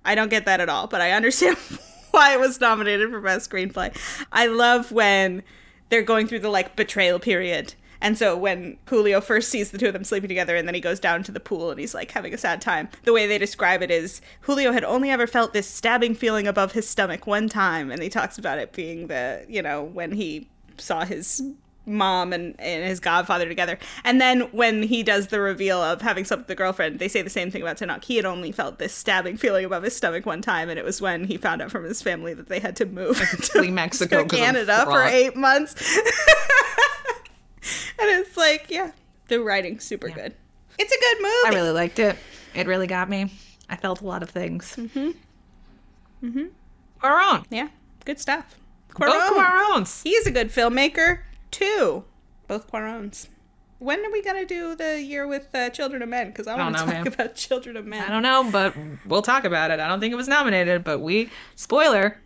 I 0.04 0.14
don't 0.14 0.30
get 0.30 0.44
that 0.44 0.60
at 0.60 0.68
all, 0.68 0.86
but 0.86 1.00
I 1.00 1.12
understand 1.12 1.56
why 2.10 2.32
it 2.32 2.40
was 2.40 2.60
nominated 2.60 3.10
for 3.10 3.20
best 3.20 3.50
screenplay. 3.50 3.96
I 4.32 4.46
love 4.46 4.92
when 4.92 5.42
they're 5.88 6.02
going 6.02 6.26
through 6.26 6.40
the 6.40 6.48
like 6.48 6.76
betrayal 6.76 7.18
period. 7.18 7.74
And 8.00 8.16
so 8.16 8.36
when 8.36 8.76
Julio 8.86 9.20
first 9.20 9.48
sees 9.48 9.70
the 9.70 9.78
two 9.78 9.86
of 9.86 9.92
them 9.94 10.04
sleeping 10.04 10.28
together 10.28 10.54
and 10.54 10.68
then 10.68 10.74
he 10.74 10.80
goes 10.80 11.00
down 11.00 11.22
to 11.24 11.32
the 11.32 11.40
pool 11.40 11.70
and 11.70 11.80
he's 11.80 11.94
like 11.94 12.10
having 12.10 12.34
a 12.34 12.38
sad 12.38 12.60
time, 12.60 12.88
the 13.04 13.12
way 13.12 13.26
they 13.26 13.38
describe 13.38 13.82
it 13.82 13.90
is 13.90 14.20
Julio 14.42 14.72
had 14.72 14.84
only 14.84 15.10
ever 15.10 15.26
felt 15.26 15.52
this 15.52 15.66
stabbing 15.66 16.14
feeling 16.14 16.46
above 16.46 16.72
his 16.72 16.88
stomach 16.88 17.26
one 17.26 17.48
time 17.48 17.90
and 17.90 18.02
he 18.02 18.08
talks 18.08 18.38
about 18.38 18.58
it 18.58 18.72
being 18.72 19.06
the, 19.06 19.44
you 19.48 19.62
know, 19.62 19.82
when 19.82 20.12
he 20.12 20.48
saw 20.76 21.04
his 21.04 21.42
mom 21.86 22.32
and, 22.32 22.58
and 22.60 22.84
his 22.84 23.00
godfather 23.00 23.46
together. 23.46 23.78
And 24.04 24.20
then 24.20 24.42
when 24.52 24.82
he 24.82 25.02
does 25.02 25.28
the 25.28 25.40
reveal 25.40 25.80
of 25.82 26.02
having 26.02 26.24
slept 26.24 26.40
with 26.40 26.48
the 26.48 26.54
girlfriend, 26.54 26.98
they 26.98 27.08
say 27.08 27.22
the 27.22 27.30
same 27.30 27.50
thing 27.50 27.62
about 27.62 27.78
Tenoch. 27.78 28.04
He 28.04 28.16
had 28.16 28.24
only 28.24 28.52
felt 28.52 28.78
this 28.78 28.92
stabbing 28.92 29.36
feeling 29.36 29.64
above 29.64 29.84
his 29.84 29.96
stomach 29.96 30.26
one 30.26 30.42
time, 30.42 30.68
and 30.68 30.78
it 30.78 30.84
was 30.84 31.00
when 31.00 31.24
he 31.24 31.36
found 31.36 31.62
out 31.62 31.70
from 31.70 31.84
his 31.84 32.02
family 32.02 32.34
that 32.34 32.48
they 32.48 32.60
had 32.60 32.76
to 32.76 32.86
move 32.86 33.18
to, 33.52 33.70
Mexico 33.70 34.24
to 34.24 34.36
Canada 34.36 34.84
for 34.84 35.02
eight 35.02 35.36
months. 35.36 35.96
and 37.98 38.08
it's 38.10 38.36
like, 38.36 38.66
yeah, 38.68 38.90
the 39.28 39.40
writing's 39.40 39.84
super 39.84 40.08
good. 40.08 40.34
It's 40.78 40.92
a 40.92 41.00
good 41.00 41.16
movie. 41.22 41.46
I 41.46 41.50
really 41.54 41.72
liked 41.72 41.98
it. 41.98 42.16
It 42.54 42.66
really 42.66 42.86
got 42.86 43.08
me. 43.08 43.32
I 43.68 43.76
felt 43.76 44.00
a 44.00 44.06
lot 44.06 44.22
of 44.22 44.30
things. 44.30 44.76
Mm-hmm. 44.76 45.10
Mm-hmm. 46.22 46.44
Cuarón. 47.02 47.44
yeah, 47.50 47.68
good 48.04 48.18
stuff. 48.18 48.56
Both 48.98 49.08
Cuarón. 49.08 49.30
Cuaróns. 49.30 50.02
He's 50.02 50.26
a 50.26 50.30
good 50.30 50.48
filmmaker 50.48 51.20
too. 51.56 52.04
Both 52.48 52.70
Cuaróns. 52.70 53.28
When 53.78 54.04
are 54.04 54.10
we 54.10 54.22
gonna 54.22 54.46
do 54.46 54.74
the 54.74 55.02
year 55.02 55.26
with 55.26 55.54
uh, 55.54 55.70
Children 55.70 56.02
of 56.02 56.08
Men? 56.08 56.28
Because 56.28 56.46
I 56.46 56.56
want 56.56 56.76
to 56.76 56.82
talk 56.82 56.88
man. 56.88 57.06
about 57.06 57.34
Children 57.34 57.76
of 57.76 57.86
Men. 57.86 58.02
I 58.02 58.08
don't 58.08 58.22
know, 58.22 58.48
but 58.50 58.74
we'll 59.06 59.22
talk 59.22 59.44
about 59.44 59.70
it. 59.70 59.80
I 59.80 59.88
don't 59.88 60.00
think 60.00 60.12
it 60.12 60.16
was 60.16 60.28
nominated, 60.28 60.84
but 60.84 61.00
we, 61.00 61.30
spoiler, 61.56 62.20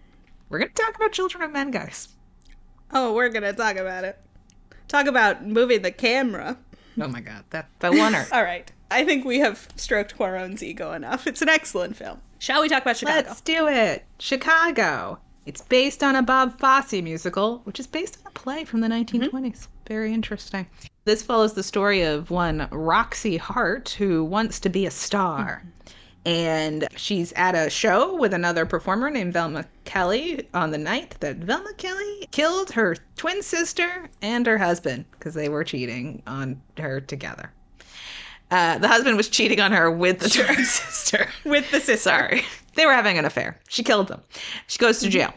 we're 0.48 0.60
to 0.60 0.68
talk 0.68 0.94
about 0.94 1.12
Children 1.12 1.42
of 1.42 1.52
Men, 1.52 1.70
guys. 1.70 2.08
Oh, 2.92 3.14
we're 3.14 3.28
gonna 3.28 3.52
talk 3.52 3.76
about 3.76 4.04
it. 4.04 4.18
Talk 4.88 5.06
about 5.06 5.46
moving 5.46 5.82
the 5.82 5.92
camera. 5.92 6.58
Oh 7.00 7.08
my 7.08 7.20
God. 7.20 7.44
That, 7.50 7.68
that 7.78 7.92
winner. 7.92 8.26
All 8.32 8.42
right. 8.42 8.70
I 8.90 9.04
think 9.04 9.24
we 9.24 9.38
have 9.38 9.68
stroked 9.76 10.18
Cuarón's 10.18 10.62
ego 10.62 10.92
enough. 10.92 11.26
It's 11.26 11.42
an 11.42 11.48
excellent 11.48 11.96
film. 11.96 12.20
Shall 12.38 12.62
we 12.62 12.68
talk 12.68 12.82
about 12.82 12.96
Chicago? 12.96 13.28
Let's 13.28 13.40
do 13.40 13.68
it. 13.68 14.04
Chicago. 14.18 15.20
It's 15.50 15.62
based 15.62 16.04
on 16.04 16.14
a 16.14 16.22
Bob 16.22 16.60
Fosse 16.60 17.02
musical, 17.02 17.58
which 17.64 17.80
is 17.80 17.88
based 17.88 18.18
on 18.20 18.28
a 18.28 18.30
play 18.30 18.62
from 18.62 18.82
the 18.82 18.86
mm-hmm. 18.86 19.20
1920s. 19.20 19.66
Very 19.88 20.14
interesting. 20.14 20.64
This 21.06 21.24
follows 21.24 21.54
the 21.54 21.64
story 21.64 22.02
of 22.02 22.30
one 22.30 22.68
Roxie 22.70 23.36
Hart 23.36 23.88
who 23.98 24.24
wants 24.24 24.60
to 24.60 24.68
be 24.68 24.86
a 24.86 24.92
star. 24.92 25.64
Mm-hmm. 25.64 26.28
And 26.28 26.88
she's 26.94 27.32
at 27.32 27.56
a 27.56 27.68
show 27.68 28.14
with 28.14 28.32
another 28.32 28.64
performer 28.64 29.10
named 29.10 29.32
Velma 29.32 29.64
Kelly 29.84 30.46
on 30.54 30.70
the 30.70 30.78
night 30.78 31.16
that 31.18 31.38
Velma 31.38 31.74
Kelly 31.74 32.28
killed 32.30 32.70
her 32.70 32.94
twin 33.16 33.42
sister 33.42 34.08
and 34.22 34.46
her 34.46 34.56
husband 34.56 35.04
because 35.10 35.34
they 35.34 35.48
were 35.48 35.64
cheating 35.64 36.22
on 36.28 36.62
her 36.76 37.00
together. 37.00 37.50
Uh, 38.52 38.78
the 38.78 38.86
husband 38.86 39.16
was 39.16 39.28
cheating 39.28 39.58
on 39.58 39.72
her 39.72 39.90
with 39.90 40.20
the 40.20 40.28
twin 40.28 40.64
sister. 40.64 41.28
With 41.44 41.68
the 41.72 41.80
sister. 41.80 42.08
Sorry. 42.08 42.44
They 42.76 42.86
were 42.86 42.92
having 42.92 43.18
an 43.18 43.24
affair. 43.24 43.58
She 43.68 43.82
killed 43.82 44.08
them. 44.08 44.22
She 44.68 44.78
goes 44.78 45.00
to 45.00 45.06
mm-hmm. 45.06 45.12
jail. 45.12 45.34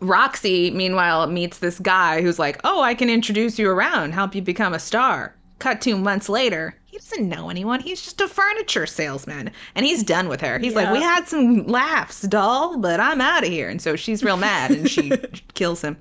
Roxy, 0.00 0.70
meanwhile, 0.70 1.26
meets 1.26 1.58
this 1.58 1.78
guy 1.78 2.22
who's 2.22 2.38
like, 2.38 2.60
Oh, 2.64 2.82
I 2.82 2.94
can 2.94 3.10
introduce 3.10 3.58
you 3.58 3.70
around, 3.70 4.12
help 4.12 4.34
you 4.34 4.42
become 4.42 4.74
a 4.74 4.78
star. 4.78 5.34
Cut 5.58 5.80
two 5.82 5.96
months 5.98 6.28
later, 6.28 6.74
he 6.86 6.96
doesn't 6.96 7.28
know 7.28 7.50
anyone. 7.50 7.80
He's 7.80 8.02
just 8.02 8.20
a 8.20 8.26
furniture 8.26 8.86
salesman. 8.86 9.52
And 9.74 9.86
he's 9.86 10.02
done 10.02 10.28
with 10.28 10.40
her. 10.40 10.58
He's 10.58 10.74
like, 10.74 10.90
We 10.90 11.00
had 11.00 11.28
some 11.28 11.66
laughs, 11.66 12.22
doll, 12.22 12.78
but 12.78 12.98
I'm 12.98 13.20
out 13.20 13.44
of 13.44 13.50
here. 13.50 13.68
And 13.68 13.80
so 13.80 13.94
she's 13.94 14.24
real 14.24 14.36
mad 14.36 14.72
and 14.72 14.90
she 14.90 15.10
kills 15.54 15.82
him. 15.82 15.96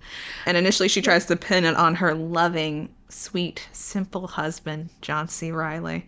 And 0.45 0.57
initially, 0.57 0.89
she 0.89 1.01
tries 1.01 1.25
to 1.25 1.35
pin 1.35 1.65
it 1.65 1.75
on 1.75 1.93
her 1.95 2.15
loving, 2.15 2.89
sweet, 3.09 3.67
simple 3.71 4.27
husband, 4.27 4.89
John 5.01 5.27
C. 5.27 5.51
Reilly. 5.51 6.07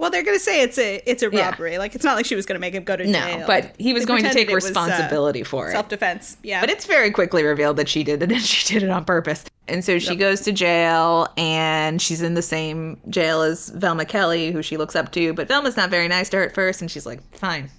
Well, 0.00 0.10
they're 0.10 0.22
gonna 0.24 0.38
say 0.38 0.62
it's 0.62 0.78
a 0.78 1.02
it's 1.04 1.22
a 1.22 1.28
Yeah. 1.30 1.50
robbery. 1.50 1.76
Like 1.76 1.94
it's 1.94 2.04
not 2.04 2.16
like 2.16 2.24
she 2.24 2.34
was 2.34 2.46
gonna 2.46 2.58
make 2.58 2.74
him 2.74 2.84
go 2.84 2.96
to 2.96 3.04
jail. 3.04 3.40
No, 3.40 3.46
but 3.46 3.74
he 3.78 3.92
was 3.92 4.04
They 4.04 4.08
going 4.08 4.22
to 4.24 4.32
take 4.32 4.48
it 4.50 4.54
was, 4.54 4.64
uh, 4.64 4.68
responsibility 4.68 5.42
for 5.42 5.68
it. 5.68 5.72
Self 5.72 5.88
defense. 5.90 6.38
Yeah. 6.42 6.60
But 6.62 6.70
it's 6.70 6.86
very 6.86 7.10
quickly 7.10 7.44
revealed 7.44 7.76
that 7.76 7.88
she 7.88 8.02
did 8.02 8.22
it 8.22 8.32
and 8.32 8.40
she 8.42 8.72
did 8.72 8.82
it 8.82 8.88
on 8.90 9.04
purpose. 9.04 9.44
And 9.68 9.84
so 9.84 9.98
she 9.98 10.16
goes 10.16 10.40
to 10.40 10.52
jail 10.52 11.28
and 11.36 12.00
she's 12.02 12.22
in 12.22 12.34
the 12.34 12.42
same 12.42 12.98
jail 13.10 13.42
as 13.42 13.68
Velma 13.68 14.04
Kelly, 14.06 14.50
who 14.50 14.62
she 14.62 14.76
looks 14.78 14.96
up 14.96 15.12
to. 15.12 15.32
But 15.34 15.46
Velma's 15.48 15.76
not 15.76 15.90
very 15.90 16.08
nice 16.08 16.28
to 16.30 16.38
her 16.38 16.42
at 16.44 16.54
first. 16.54 16.80
And 16.80 16.90
she's 16.90 17.06
like, 17.06 17.20
fine, 17.36 17.70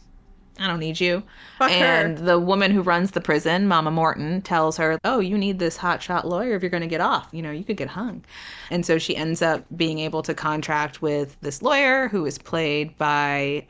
I 0.61 0.67
don't 0.67 0.79
need 0.79 0.99
you. 0.99 1.23
Fuck 1.57 1.71
her. 1.71 1.75
and 1.75 2.17
the 2.19 2.39
woman 2.39 2.71
who 2.71 2.81
runs 2.81 3.11
the 3.11 3.21
prison, 3.21 3.67
Mama 3.67 3.91
Morton, 3.91 4.41
tells 4.41 4.77
her, 4.77 4.99
oh, 5.03 5.19
you 5.19 5.37
need 5.37 5.59
this 5.59 5.77
hotshot 5.77 6.23
lawyer 6.23 6.55
if 6.55 6.61
you're 6.61 6.69
going 6.69 6.81
to 6.81 6.87
get 6.87 7.01
off. 7.01 7.27
You 7.31 7.41
know, 7.41 7.51
you 7.51 7.63
could 7.63 7.77
get 7.77 7.87
hung. 7.87 8.23
And 8.69 8.85
so 8.85 8.97
she 8.97 9.15
ends 9.15 9.41
up 9.41 9.65
being 9.75 9.99
able 9.99 10.21
to 10.23 10.33
contract 10.33 11.01
with 11.01 11.39
this 11.41 11.61
lawyer 11.61 12.07
who 12.07 12.25
is 12.25 12.37
played 12.37 12.97
by. 12.97 13.65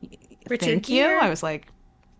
Richard 0.49 0.65
Thank 0.65 0.85
Gere. 0.87 1.13
you. 1.13 1.19
I 1.19 1.29
was 1.29 1.43
like, 1.43 1.67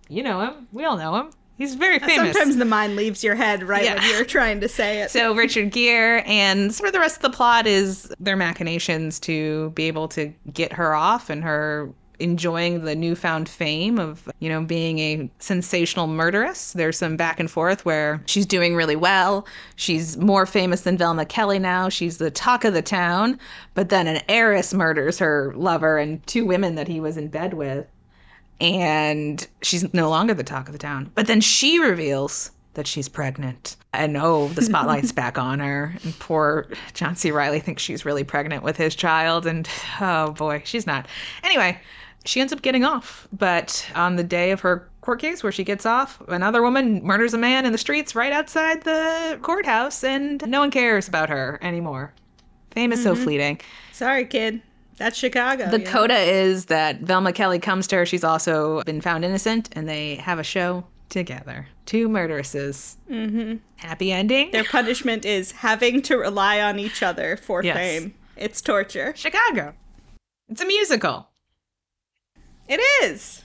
you 0.07 0.23
know 0.23 0.41
him. 0.41 0.67
We 0.71 0.85
all 0.85 0.97
know 0.97 1.15
him. 1.15 1.31
He's 1.57 1.75
very 1.75 1.99
famous. 1.99 2.33
Sometimes 2.33 2.57
the 2.57 2.65
mind 2.65 2.95
leaves 2.95 3.23
your 3.23 3.35
head 3.35 3.61
right 3.61 3.85
when 3.85 4.09
you're 4.09 4.25
trying 4.25 4.61
to 4.61 4.67
say 4.67 5.01
it. 5.01 5.11
So 5.11 5.35
Richard 5.35 5.69
Gere 5.69 6.23
and 6.25 6.73
sort 6.73 6.87
of 6.87 6.93
the 6.93 6.99
rest 6.99 7.17
of 7.17 7.21
the 7.21 7.29
plot 7.29 7.67
is 7.67 8.11
their 8.19 8.35
machinations 8.35 9.19
to 9.21 9.69
be 9.71 9.83
able 9.83 10.07
to 10.07 10.33
get 10.51 10.73
her 10.73 10.95
off 10.95 11.29
and 11.29 11.43
her 11.43 11.93
enjoying 12.21 12.83
the 12.85 12.95
newfound 12.95 13.49
fame 13.49 13.99
of, 13.99 14.29
you 14.39 14.47
know, 14.49 14.61
being 14.63 14.99
a 14.99 15.29
sensational 15.39 16.07
murderess. 16.07 16.73
There's 16.73 16.97
some 16.97 17.17
back 17.17 17.39
and 17.39 17.49
forth 17.49 17.83
where 17.85 18.21
she's 18.25 18.45
doing 18.45 18.75
really 18.75 18.95
well. 18.95 19.45
She's 19.75 20.17
more 20.17 20.45
famous 20.45 20.81
than 20.81 20.97
Velma 20.97 21.25
Kelly 21.25 21.59
now. 21.59 21.89
She's 21.89 22.17
the 22.17 22.31
talk 22.31 22.63
of 22.63 22.73
the 22.73 22.81
town, 22.81 23.39
but 23.73 23.89
then 23.89 24.07
an 24.07 24.21
heiress 24.29 24.73
murders 24.73 25.19
her 25.19 25.53
lover 25.55 25.97
and 25.97 26.25
two 26.27 26.45
women 26.45 26.75
that 26.75 26.87
he 26.87 26.99
was 26.99 27.17
in 27.17 27.27
bed 27.27 27.53
with 27.53 27.87
and 28.61 29.47
she's 29.63 29.91
no 29.93 30.07
longer 30.09 30.35
the 30.35 30.43
talk 30.43 30.67
of 30.67 30.71
the 30.71 30.77
town. 30.77 31.11
But 31.15 31.25
then 31.25 31.41
she 31.41 31.79
reveals 31.79 32.51
that 32.75 32.87
she's 32.87 33.09
pregnant. 33.09 33.75
And 33.91 34.15
oh, 34.15 34.47
the 34.49 34.61
spotlight's 34.61 35.11
back 35.11 35.37
on 35.37 35.59
her. 35.59 35.95
And 36.03 36.17
poor 36.19 36.67
John 36.93 37.15
C. 37.15 37.31
Reilly 37.31 37.59
thinks 37.59 37.81
she's 37.81 38.05
really 38.05 38.23
pregnant 38.23 38.63
with 38.63 38.77
his 38.77 38.95
child. 38.95 39.45
And 39.45 39.67
oh 39.99 40.31
boy, 40.31 40.61
she's 40.63 40.87
not. 40.87 41.07
Anyway, 41.43 41.77
she 42.25 42.41
ends 42.41 42.53
up 42.53 42.61
getting 42.61 42.83
off. 42.83 43.27
But 43.31 43.85
on 43.95 44.15
the 44.15 44.23
day 44.23 44.51
of 44.51 44.59
her 44.61 44.89
court 45.01 45.19
case 45.19 45.43
where 45.43 45.51
she 45.51 45.63
gets 45.63 45.85
off, 45.85 46.21
another 46.27 46.61
woman 46.61 47.03
murders 47.03 47.33
a 47.33 47.37
man 47.37 47.65
in 47.65 47.71
the 47.71 47.77
streets 47.77 48.15
right 48.15 48.31
outside 48.31 48.83
the 48.83 49.39
courthouse. 49.41 50.03
And 50.03 50.45
no 50.47 50.59
one 50.59 50.71
cares 50.71 51.07
about 51.07 51.29
her 51.29 51.59
anymore. 51.61 52.13
Fame 52.71 52.93
is 52.93 53.03
so 53.03 53.15
fleeting. 53.15 53.59
Sorry, 53.91 54.25
kid. 54.25 54.61
That's 54.97 55.17
Chicago. 55.17 55.69
The 55.69 55.79
know? 55.79 55.89
coda 55.91 56.17
is 56.17 56.65
that 56.65 56.99
Velma 57.01 57.33
Kelly 57.33 57.59
comes 57.59 57.87
to 57.87 57.95
her. 57.97 58.05
She's 58.05 58.23
also 58.23 58.83
been 58.83 59.01
found 59.01 59.25
innocent, 59.25 59.69
and 59.73 59.89
they 59.89 60.15
have 60.17 60.37
a 60.37 60.43
show 60.43 60.83
together. 61.09 61.67
Two 61.87 62.07
murderesses. 62.07 62.97
Mm-hmm. 63.09 63.55
Happy 63.77 64.11
ending. 64.11 64.51
Their 64.51 64.63
punishment 64.63 65.25
is 65.25 65.51
having 65.51 66.01
to 66.03 66.17
rely 66.17 66.61
on 66.61 66.77
each 66.77 67.01
other 67.01 67.35
for 67.35 67.63
Yes. 67.63 67.75
fame. 67.75 68.13
It's 68.37 68.61
torture. 68.61 69.13
Chicago. 69.15 69.73
It's 70.47 70.61
a 70.61 70.65
musical. 70.65 71.27
It 72.71 72.79
is. 73.03 73.41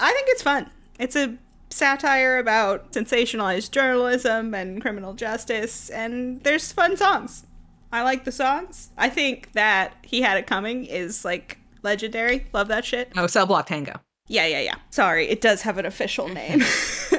I 0.00 0.10
think 0.10 0.28
it's 0.30 0.40
fun. 0.40 0.70
It's 0.98 1.14
a 1.14 1.36
satire 1.68 2.38
about 2.38 2.92
sensationalized 2.92 3.72
journalism 3.72 4.54
and 4.54 4.80
criminal 4.80 5.12
justice, 5.12 5.90
and 5.90 6.42
there's 6.44 6.72
fun 6.72 6.96
songs. 6.96 7.44
I 7.92 8.02
like 8.02 8.24
the 8.24 8.32
songs. 8.32 8.88
I 8.96 9.10
think 9.10 9.52
that 9.52 9.96
He 10.02 10.22
Had 10.22 10.38
It 10.38 10.46
Coming 10.46 10.86
is 10.86 11.26
like 11.26 11.58
legendary. 11.82 12.46
Love 12.54 12.68
that 12.68 12.86
shit. 12.86 13.12
Oh, 13.16 13.26
Cell 13.26 13.44
Block 13.44 13.66
Tango. 13.66 14.00
Yeah, 14.28 14.46
yeah, 14.46 14.60
yeah. 14.60 14.76
Sorry, 14.88 15.28
it 15.28 15.42
does 15.42 15.60
have 15.62 15.76
an 15.76 15.84
official 15.84 16.28
name. 16.30 16.62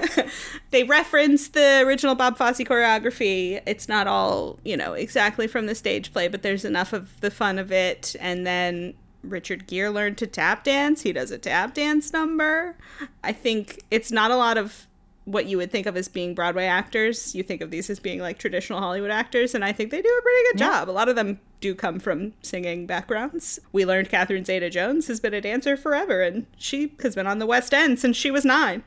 they 0.72 0.84
reference 0.84 1.50
the 1.50 1.84
original 1.86 2.16
Bob 2.16 2.38
Fosse 2.38 2.60
choreography. 2.62 3.62
It's 3.68 3.88
not 3.88 4.08
all, 4.08 4.60
you 4.64 4.76
know, 4.76 4.94
exactly 4.94 5.46
from 5.46 5.68
the 5.68 5.76
stage 5.76 6.12
play, 6.12 6.28
but 6.28 6.42
there's 6.42 6.66
enough 6.66 6.92
of 6.92 7.22
the 7.22 7.30
fun 7.30 7.60
of 7.60 7.72
it. 7.72 8.16
And 8.20 8.48
then 8.48 8.96
Richard 9.24 9.68
Gere 9.68 9.90
learned 9.90 10.18
to 10.20 10.28
tap 10.28 10.64
dance. 10.64 11.02
He 11.02 11.12
does 11.14 11.32
a 11.32 11.38
tap 11.38 11.74
dance 11.74 12.14
number. 12.14 12.78
I 13.24 13.32
think 13.32 13.84
it's 13.92 14.12
not 14.12 14.32
a 14.32 14.36
lot 14.36 14.58
of 14.58 14.88
what 15.26 15.46
you 15.46 15.58
would 15.58 15.72
think 15.72 15.86
of 15.86 15.96
as 15.96 16.08
being 16.08 16.34
Broadway 16.34 16.66
actors. 16.66 17.36
You 17.36 17.44
think 17.44 17.62
of 17.62 17.70
these 17.70 17.90
as 17.90 18.00
being 18.00 18.20
like 18.20 18.40
traditional 18.40 18.80
Hollywood 18.80 19.12
actors, 19.12 19.54
and 19.54 19.64
I 19.64 19.72
think 19.72 19.92
they 19.92 20.02
do 20.02 20.10
a 20.10 20.22
pretty 20.22 20.44
good 20.52 20.58
job. 20.58 20.90
A 20.90 20.92
lot 20.92 21.08
of 21.10 21.16
them 21.16 21.40
do 21.62 21.76
come 21.76 22.00
from 22.00 22.34
singing 22.42 22.88
backgrounds. 22.88 23.60
We 23.72 23.86
learned 23.86 24.10
Catherine 24.10 24.46
Zeta 24.46 24.70
Jones 24.70 25.08
has 25.08 25.20
been 25.20 25.34
a 25.34 25.42
dancer 25.42 25.78
forever, 25.78 26.22
and 26.22 26.48
she 26.58 26.94
has 27.02 27.16
been 27.16 27.28
on 27.28 27.40
the 27.40 27.46
West 27.46 27.74
End 27.74 28.00
since 28.00 28.18
she 28.18 28.32
was 28.32 28.44
nine. 28.46 28.84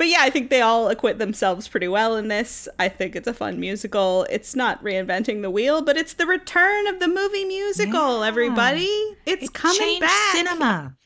But 0.00 0.08
yeah, 0.08 0.20
I 0.22 0.30
think 0.30 0.48
they 0.48 0.62
all 0.62 0.88
acquit 0.88 1.18
themselves 1.18 1.68
pretty 1.68 1.86
well 1.86 2.16
in 2.16 2.28
this. 2.28 2.66
I 2.78 2.88
think 2.88 3.14
it's 3.14 3.28
a 3.28 3.34
fun 3.34 3.60
musical. 3.60 4.26
It's 4.30 4.56
not 4.56 4.82
reinventing 4.82 5.42
the 5.42 5.50
wheel, 5.50 5.82
but 5.82 5.98
it's 5.98 6.14
the 6.14 6.24
return 6.24 6.86
of 6.86 7.00
the 7.00 7.06
movie 7.06 7.44
musical, 7.44 8.20
Yeah. 8.20 8.26
everybody. 8.26 8.88
It's 9.26 9.50
coming 9.50 9.76
Changed 9.76 10.00
back. 10.00 10.32
cinema. 10.34 10.96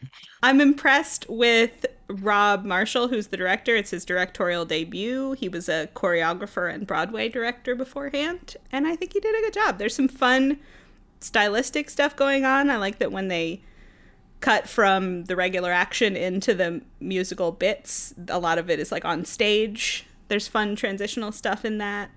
I'm 0.45 0.61
impressed 0.61 1.26
with 1.28 1.86
Rob 2.09 2.64
Marshall, 2.64 3.09
who's 3.09 3.26
the 3.26 3.36
director. 3.36 3.74
It's 3.74 3.90
his 3.90 4.05
directorial 4.05 4.64
debut. 4.64 5.32
He 5.32 5.49
was 5.49 5.68
a 5.68 5.88
choreographer 5.97 6.72
and 6.72 6.86
Broadway 6.86 7.28
director 7.28 7.74
beforehand, 7.74 8.57
and 8.70 8.86
I 8.86 8.95
think 8.95 9.12
he 9.12 9.18
did 9.18 9.34
a 9.36 9.40
good 9.40 9.55
job. 9.55 9.78
There's 9.78 9.97
some 9.97 10.07
fun 10.07 10.61
stylistic 11.18 11.90
stuff 11.90 12.14
going 12.14 12.45
on. 12.45 12.70
I 12.70 12.76
like 12.76 13.01
that 13.01 13.11
when 13.11 13.26
they 13.26 13.61
cut 14.45 14.68
from 14.68 15.24
the 15.24 15.34
regular 15.36 15.72
action 15.72 16.16
into 16.16 16.55
the 16.55 16.82
musical 17.01 17.51
bits, 17.51 18.12
a 18.28 18.38
lot 18.38 18.59
of 18.59 18.68
it 18.70 18.78
is 18.78 18.92
like 18.92 19.05
on 19.05 19.24
stage. 19.24 20.05
There's 20.28 20.47
fun 20.49 20.76
transitional 20.76 21.32
stuff 21.32 21.64
in 21.64 21.78
that. 21.78 22.11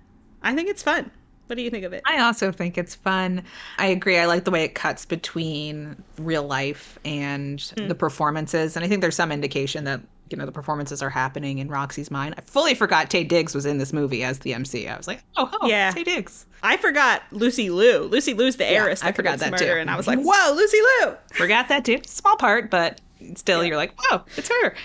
I 0.43 0.53
think 0.53 0.69
it's 0.69 0.83
fun. 0.83 1.09
What 1.47 1.55
do 1.55 1.61
you 1.61 1.69
think 1.69 1.85
of 1.85 1.93
it? 1.93 2.03
I 2.05 2.19
also 2.19 2.51
think 2.51 2.77
it's 2.77 2.93
fun. 2.95 3.43
I 3.77 3.87
agree. 3.87 4.17
I 4.17 4.25
like 4.25 4.43
the 4.43 4.51
way 4.51 4.65
it 4.65 4.75
cuts 4.75 5.05
between 5.05 5.95
real 6.17 6.43
life 6.43 6.99
and 7.05 7.61
Hmm. 7.77 7.87
the 7.87 7.95
performances. 7.95 8.75
And 8.75 8.83
I 8.83 8.89
think 8.89 8.99
there's 8.99 9.15
some 9.15 9.31
indication 9.31 9.85
that, 9.85 10.01
you 10.29 10.37
know, 10.37 10.45
the 10.45 10.51
performances 10.51 11.01
are 11.01 11.09
happening 11.09 11.59
in 11.59 11.67
Roxie's 11.67 12.11
mind. 12.11 12.35
I 12.37 12.41
fully 12.41 12.73
forgot 12.73 13.09
Taye 13.09 13.27
Diggs 13.27 13.53
was 13.55 13.65
in 13.65 13.77
this 13.77 13.93
movie 13.93 14.23
as 14.23 14.39
the 14.39 14.53
MC. 14.53 14.87
I 14.87 14.97
was 14.97 15.07
like, 15.07 15.21
oh, 15.35 15.49
oh 15.61 15.67
Yeah. 15.67 15.91
Taye 15.91 16.05
Diggs. 16.05 16.45
I 16.63 16.77
forgot 16.77 17.23
Lucy 17.31 17.69
Liu. 17.69 17.99
Lucy 17.99 18.33
Liu's 18.33 18.57
the 18.57 18.65
heiress. 18.65 19.03
I 19.03 19.07
that 19.07 19.15
forgot 19.15 19.39
that 19.39 19.57
too. 19.57 19.65
And 19.65 19.89
I 19.89 19.97
was 19.97 20.07
like, 20.07 20.19
whoa, 20.23 20.53
Lucy 20.53 20.77
Liu. 20.79 21.15
Forgot 21.33 21.69
that 21.69 21.85
too. 21.85 21.99
Small 22.05 22.37
part, 22.37 22.69
but 22.69 22.99
still, 23.35 23.63
you're 23.63 23.77
like, 23.77 23.93
whoa, 23.99 24.23
it's 24.35 24.49
her. 24.49 24.75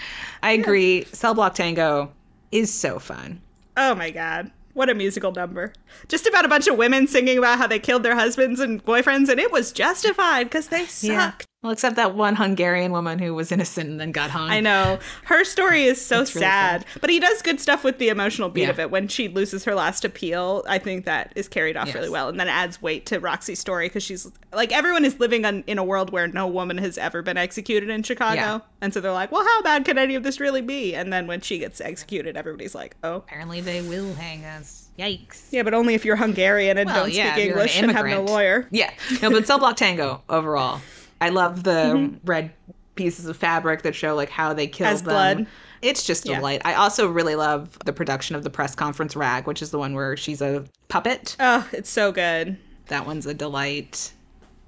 I 0.43 0.53
agree. 0.53 1.05
Cell 1.12 1.34
Block 1.34 1.55
Tango 1.55 2.12
is 2.51 2.72
so 2.72 2.99
fun. 2.99 3.40
Oh 3.76 3.95
my 3.95 4.11
god. 4.11 4.51
What 4.74 4.88
a 4.88 4.95
musical 4.95 5.32
number. 5.32 5.72
Just 6.09 6.26
about 6.26 6.47
a 6.47 6.49
bunch 6.49 6.66
of 6.66 6.78
women 6.78 7.07
singing 7.07 7.36
about 7.36 7.59
how 7.59 7.66
they 7.66 7.78
killed 7.78 8.03
their 8.03 8.14
husbands 8.14 8.59
and 8.59 8.82
boyfriends, 8.84 9.28
and 9.28 9.38
it 9.38 9.53
was 9.53 9.70
justified 9.70 10.45
because 10.45 10.68
they 10.68 10.86
sucked. 10.86 11.47
Well, 11.63 11.71
except 11.71 11.95
that 11.95 12.17
one 12.17 12.35
Hungarian 12.35 12.91
woman 12.91 13.21
who 13.21 13.35
was 13.35 13.53
innocent 13.53 13.89
and 13.89 14.01
then 14.01 14.11
got 14.11 14.31
hung. 14.31 14.51
I 14.51 14.59
know. 14.59 14.99
Her 15.27 15.45
story 15.45 15.85
is 15.85 16.05
so 16.05 16.17
really 16.19 16.27
sad. 16.27 16.85
But 17.01 17.09
he 17.09 17.21
does 17.21 17.41
good 17.41 17.61
stuff 17.61 17.85
with 17.85 17.99
the 17.99 18.09
emotional 18.09 18.49
beat 18.49 18.63
Yeah. 18.63 18.71
of 18.71 18.81
it. 18.81 18.91
When 18.91 19.07
she 19.07 19.29
loses 19.29 19.65
her 19.65 19.73
last 19.75 20.05
appeal, 20.05 20.65
I 20.69 20.79
think 20.79 21.05
that 21.05 21.33
is 21.37 21.47
carried 21.47 21.77
off 21.77 21.95
really 21.95 22.09
well. 22.09 22.29
And 22.29 22.41
then 22.41 22.49
adds 22.49 22.83
weight 22.83 23.07
to 23.07 23.21
Roxie's 23.21 23.61
story 23.61 23.87
because 23.87 24.03
she's 24.03 24.29
like, 24.53 24.73
everyone 24.73 25.05
is 25.05 25.21
living 25.21 25.45
on, 25.45 25.63
in 25.69 25.79
a 25.79 25.85
world 25.85 26.11
where 26.11 26.27
no 26.27 26.49
woman 26.49 26.79
has 26.79 26.99
ever 26.99 27.23
been 27.23 27.37
executed 27.37 27.91
in 27.91 28.03
Chicago. 28.03 28.35
Yeah. 28.41 28.59
And 28.81 28.93
so 28.93 29.01
they're 29.01 29.13
like, 29.13 29.31
well, 29.31 29.45
how 29.45 29.63
bad 29.63 29.85
can 29.85 29.99
any 29.99 30.17
of 30.17 30.25
this 30.25 30.41
really 30.41 30.63
be? 30.63 30.97
And 30.97 31.13
then 31.13 31.29
when 31.29 31.41
she 31.43 31.59
gets 31.59 31.81
executed, 31.81 32.37
everybody's 32.37 32.75
like, 32.75 32.97
oh. 33.05 33.19
Apparently, 33.19 33.61
they 33.61 33.83
will 33.83 34.13
hang 34.15 34.45
us. 34.45 34.89
Yikes. 34.99 35.45
Yeah, 35.53 35.63
but 35.63 35.75
only 35.75 35.95
if 35.95 36.05
you're 36.05 36.17
Hungarian 36.17 36.77
and 36.77 36.89
Well, 36.89 37.05
don't 37.05 37.15
yeah, 37.15 37.35
speak 37.35 37.45
you're 37.47 37.55
an 37.55 37.59
English 37.61 37.79
and 37.83 37.93
have 37.93 38.05
no 38.07 38.23
lawyer. 38.25 38.67
Yeah. 38.73 38.91
No, 39.23 39.31
but 39.31 39.47
Cell 39.47 39.61
Block 39.61 39.77
Tango 39.77 40.23
overall. 40.29 40.81
I 41.23 41.29
love 41.31 41.62
the 41.62 41.70
Mm-hmm. 41.70 42.16
red 42.25 42.53
pieces 42.95 43.25
of 43.27 43.37
fabric 43.37 43.83
that 43.83 43.95
show 43.95 44.14
like 44.14 44.29
how 44.29 44.53
they 44.53 44.66
killed 44.66 44.91
As 44.91 45.03
them. 45.03 45.12
blood. 45.12 45.47
It's 45.81 46.05
just 46.05 46.27
a 46.27 46.31
Yeah. 46.31 46.37
delight. 46.37 46.62
I 46.64 46.75
also 46.75 47.09
really 47.09 47.35
love 47.37 47.79
the 47.85 47.93
production 47.93 48.37
of 48.37 48.43
the 48.45 48.51
press 48.51 48.75
conference 48.75 49.16
rag, 49.16 49.47
which 49.47 49.62
is 49.62 49.70
the 49.70 49.79
one 49.79 49.95
where 49.95 50.16
she's 50.16 50.43
a 50.43 50.64
puppet. 50.89 51.37
Oh, 51.41 51.66
it's 51.73 51.89
so 51.91 52.12
good. 52.12 52.59
That 52.89 53.07
one's 53.07 53.25
a 53.27 53.35
delight. 53.35 54.12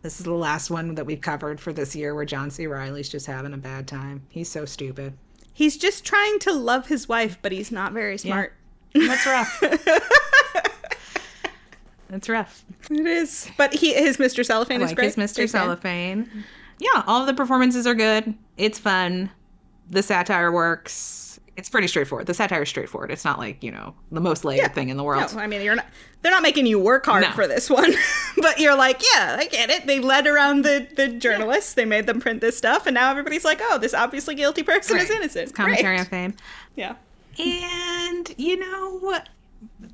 This 0.02 0.18
is 0.20 0.24
the 0.24 0.32
last 0.32 0.70
one 0.70 0.94
that 0.96 1.05
we've 1.07 1.20
covered 1.20 1.61
for 1.61 1.72
this 1.72 1.94
year 1.96 2.14
where 2.14 2.24
John 2.24 2.50
C. 2.50 2.66
Reilly's 2.66 3.09
just 3.09 3.26
having 3.26 3.52
a 3.52 3.59
bad 3.59 3.86
time. 3.86 4.22
He's 4.28 4.48
so 4.50 4.64
stupid. 4.64 5.14
He's 5.52 5.76
just 5.76 6.05
trying 6.05 6.38
to 6.40 6.52
love 6.52 6.86
his 6.88 7.09
wife, 7.09 7.38
but 7.42 7.52
he's 7.52 7.70
not 7.72 7.92
very 7.92 8.18
smart. 8.18 8.55
That's 8.94 9.26
rough. 9.26 9.62
That's 12.14 12.28
rough. 12.28 12.64
It 12.90 13.04
is. 13.06 13.50
But 13.56 13.74
he 13.74 13.92
his 13.92 14.18
Mr. 14.18 14.46
Cellophane 14.46 14.80
is 14.80 14.90
like 14.90 14.96
great. 14.96 15.14
his 15.14 15.16
Mr. 15.16 15.38
Fan. 15.38 15.48
Cellophane. 15.48 16.44
Yeah, 16.78 17.02
all 17.08 17.26
the 17.26 17.34
performances 17.34 17.88
are 17.88 17.94
good. 17.96 18.34
It's 18.56 18.78
fun. 18.78 19.30
The 19.90 20.00
satire 20.00 20.52
works. 20.52 21.40
It's 21.56 21.68
pretty 21.68 21.88
straightforward. 21.88 22.26
The 22.28 22.34
satire 22.34 22.62
is 22.62 22.68
straightforward. 22.68 23.10
It's 23.10 23.24
not 23.24 23.38
like, 23.38 23.62
you 23.64 23.70
know, 23.72 23.94
the 24.12 24.20
most 24.20 24.44
layered 24.44 24.74
thing 24.74 24.90
in 24.90 24.96
the 24.96 25.02
world. 25.02 25.32
No, 25.34 25.40
I 25.40 25.48
mean 25.48 25.60
you're 25.60 25.74
not. 25.74 25.86
They're 26.22 26.30
not 26.32 26.42
making 26.44 26.66
you 26.66 26.78
work 26.78 27.04
hard 27.06 27.22
No. 27.22 27.32
for 27.32 27.48
this 27.48 27.68
one, 27.68 27.92
but 28.38 28.60
you're 28.60 28.76
like, 28.76 29.02
yeah, 29.14 29.36
I 29.40 29.46
get 29.46 29.70
it. 29.70 29.88
They 29.88 29.98
led 29.98 30.28
around 30.28 30.62
the 30.62 30.86
the 30.94 31.08
journalists. 31.08 31.74
They 31.74 31.84
made 31.84 32.06
them 32.06 32.20
print 32.20 32.40
this 32.40 32.56
stuff, 32.56 32.86
and 32.86 32.94
now 32.94 33.10
everybody's 33.10 33.44
like, 33.44 33.58
oh, 33.60 33.78
this 33.78 33.92
obviously 33.92 34.36
guilty 34.36 34.62
person 34.62 34.98
is 34.98 35.10
innocent. 35.10 35.42
It's 35.48 35.52
commentary 35.52 35.96
Great. 35.96 36.00
on 36.00 36.06
fame. 36.06 36.34
Yeah. 36.76 36.94
And, 37.40 38.32
you 38.38 38.56
know, 38.56 39.18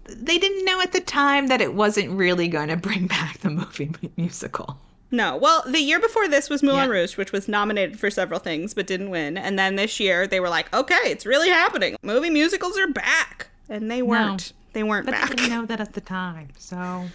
they 0.06 0.38
didn't 0.38 0.64
know 0.64 0.80
at 0.80 0.92
the 0.92 1.00
time 1.00 1.46
that 1.48 1.60
it 1.60 1.74
wasn't 1.74 2.10
really 2.10 2.48
going 2.48 2.68
to 2.68 2.76
bring 2.76 3.06
back 3.08 3.38
the 3.38 3.50
movie 3.50 3.90
musical. 4.16 4.78
No. 5.12 5.36
Well, 5.36 5.62
the 5.66 5.80
year 5.80 5.98
before 5.98 6.28
this 6.28 6.48
was 6.48 6.62
Moulin 6.62 6.88
Yeah. 6.88 6.94
Rouge, 6.94 7.16
which 7.16 7.32
was 7.32 7.48
nominated 7.48 7.98
for 7.98 8.10
several 8.10 8.38
things 8.40 8.74
but 8.74 8.86
didn't 8.86 9.10
win. 9.10 9.36
And 9.36 9.58
then 9.58 9.74
this 9.76 9.98
year 9.98 10.26
they 10.26 10.38
were 10.40 10.48
like, 10.48 10.72
okay, 10.72 10.94
it's 11.06 11.26
really 11.26 11.48
happening. 11.48 11.96
Movie 12.02 12.30
musicals 12.30 12.78
are 12.78 12.86
back. 12.86 13.48
And 13.68 13.90
they 13.90 14.02
weren't. 14.02 14.52
They 14.72 14.82
weren't 14.84 15.06
But 15.06 15.12
back. 15.12 15.30
they 15.30 15.34
didn't 15.36 15.50
know 15.56 15.66
that 15.66 15.80
at 15.80 15.94
the 15.94 16.00
time. 16.00 16.48
So 16.58 17.06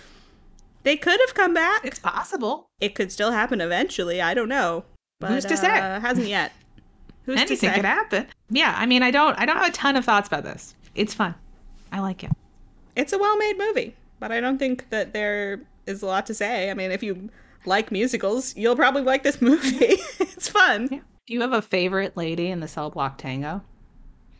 They 0.83 0.97
could 0.97 1.19
have 1.25 1.33
come 1.33 1.53
back. 1.53 1.85
it's 1.85 1.99
possible. 1.99 2.67
It 2.81 2.95
could 2.95 3.11
still 3.13 3.31
happen 3.31 3.61
eventually. 3.61 4.21
I 4.21 4.33
don't 4.33 4.49
know. 4.49 4.83
But, 5.21 5.31
Who's 5.31 5.45
to 5.45 5.55
say? 5.55 5.69
uh, 5.79 6.01
hasn't 6.01 6.27
yet. 6.27 6.51
Who's 7.25 7.37
Anything 7.39 7.57
to 7.57 7.65
say? 7.67 7.75
could 7.75 7.85
happen. 7.85 8.27
Yeah, 8.49 8.75
I 8.77 8.85
mean, 8.85 9.01
I 9.03 9.09
don't, 9.11 9.39
I 9.39 9.45
don't 9.45 9.57
have 9.57 9.69
a 9.69 9.71
ton 9.71 9.95
of 9.95 10.03
thoughts 10.03 10.27
about 10.27 10.43
this. 10.43 10.75
It's 10.95 11.13
fun. 11.13 11.33
I 11.93 12.01
like 12.01 12.23
it. 12.25 12.31
It's 12.95 13.13
a 13.13 13.17
well-made 13.17 13.57
movie, 13.57 13.95
but 14.19 14.31
I 14.31 14.39
don't 14.39 14.57
think 14.57 14.89
that 14.89 15.13
there 15.13 15.61
is 15.85 16.01
a 16.01 16.05
lot 16.05 16.25
to 16.27 16.33
say. 16.33 16.69
I 16.69 16.73
mean, 16.73 16.91
if 16.91 17.03
you 17.03 17.29
like 17.65 17.91
musicals, 17.91 18.55
you'll 18.55 18.75
probably 18.75 19.01
like 19.01 19.23
this 19.23 19.41
movie. 19.41 19.97
it's 20.19 20.47
fun. 20.49 20.87
Yeah. 20.91 20.99
Do 21.27 21.33
you 21.33 21.41
have 21.41 21.53
a 21.53 21.61
favorite 21.61 22.15
lady 22.15 22.49
in 22.49 22.59
the 22.59 22.67
Cell 22.67 22.89
Block 22.91 23.17
Tango? 23.17 23.61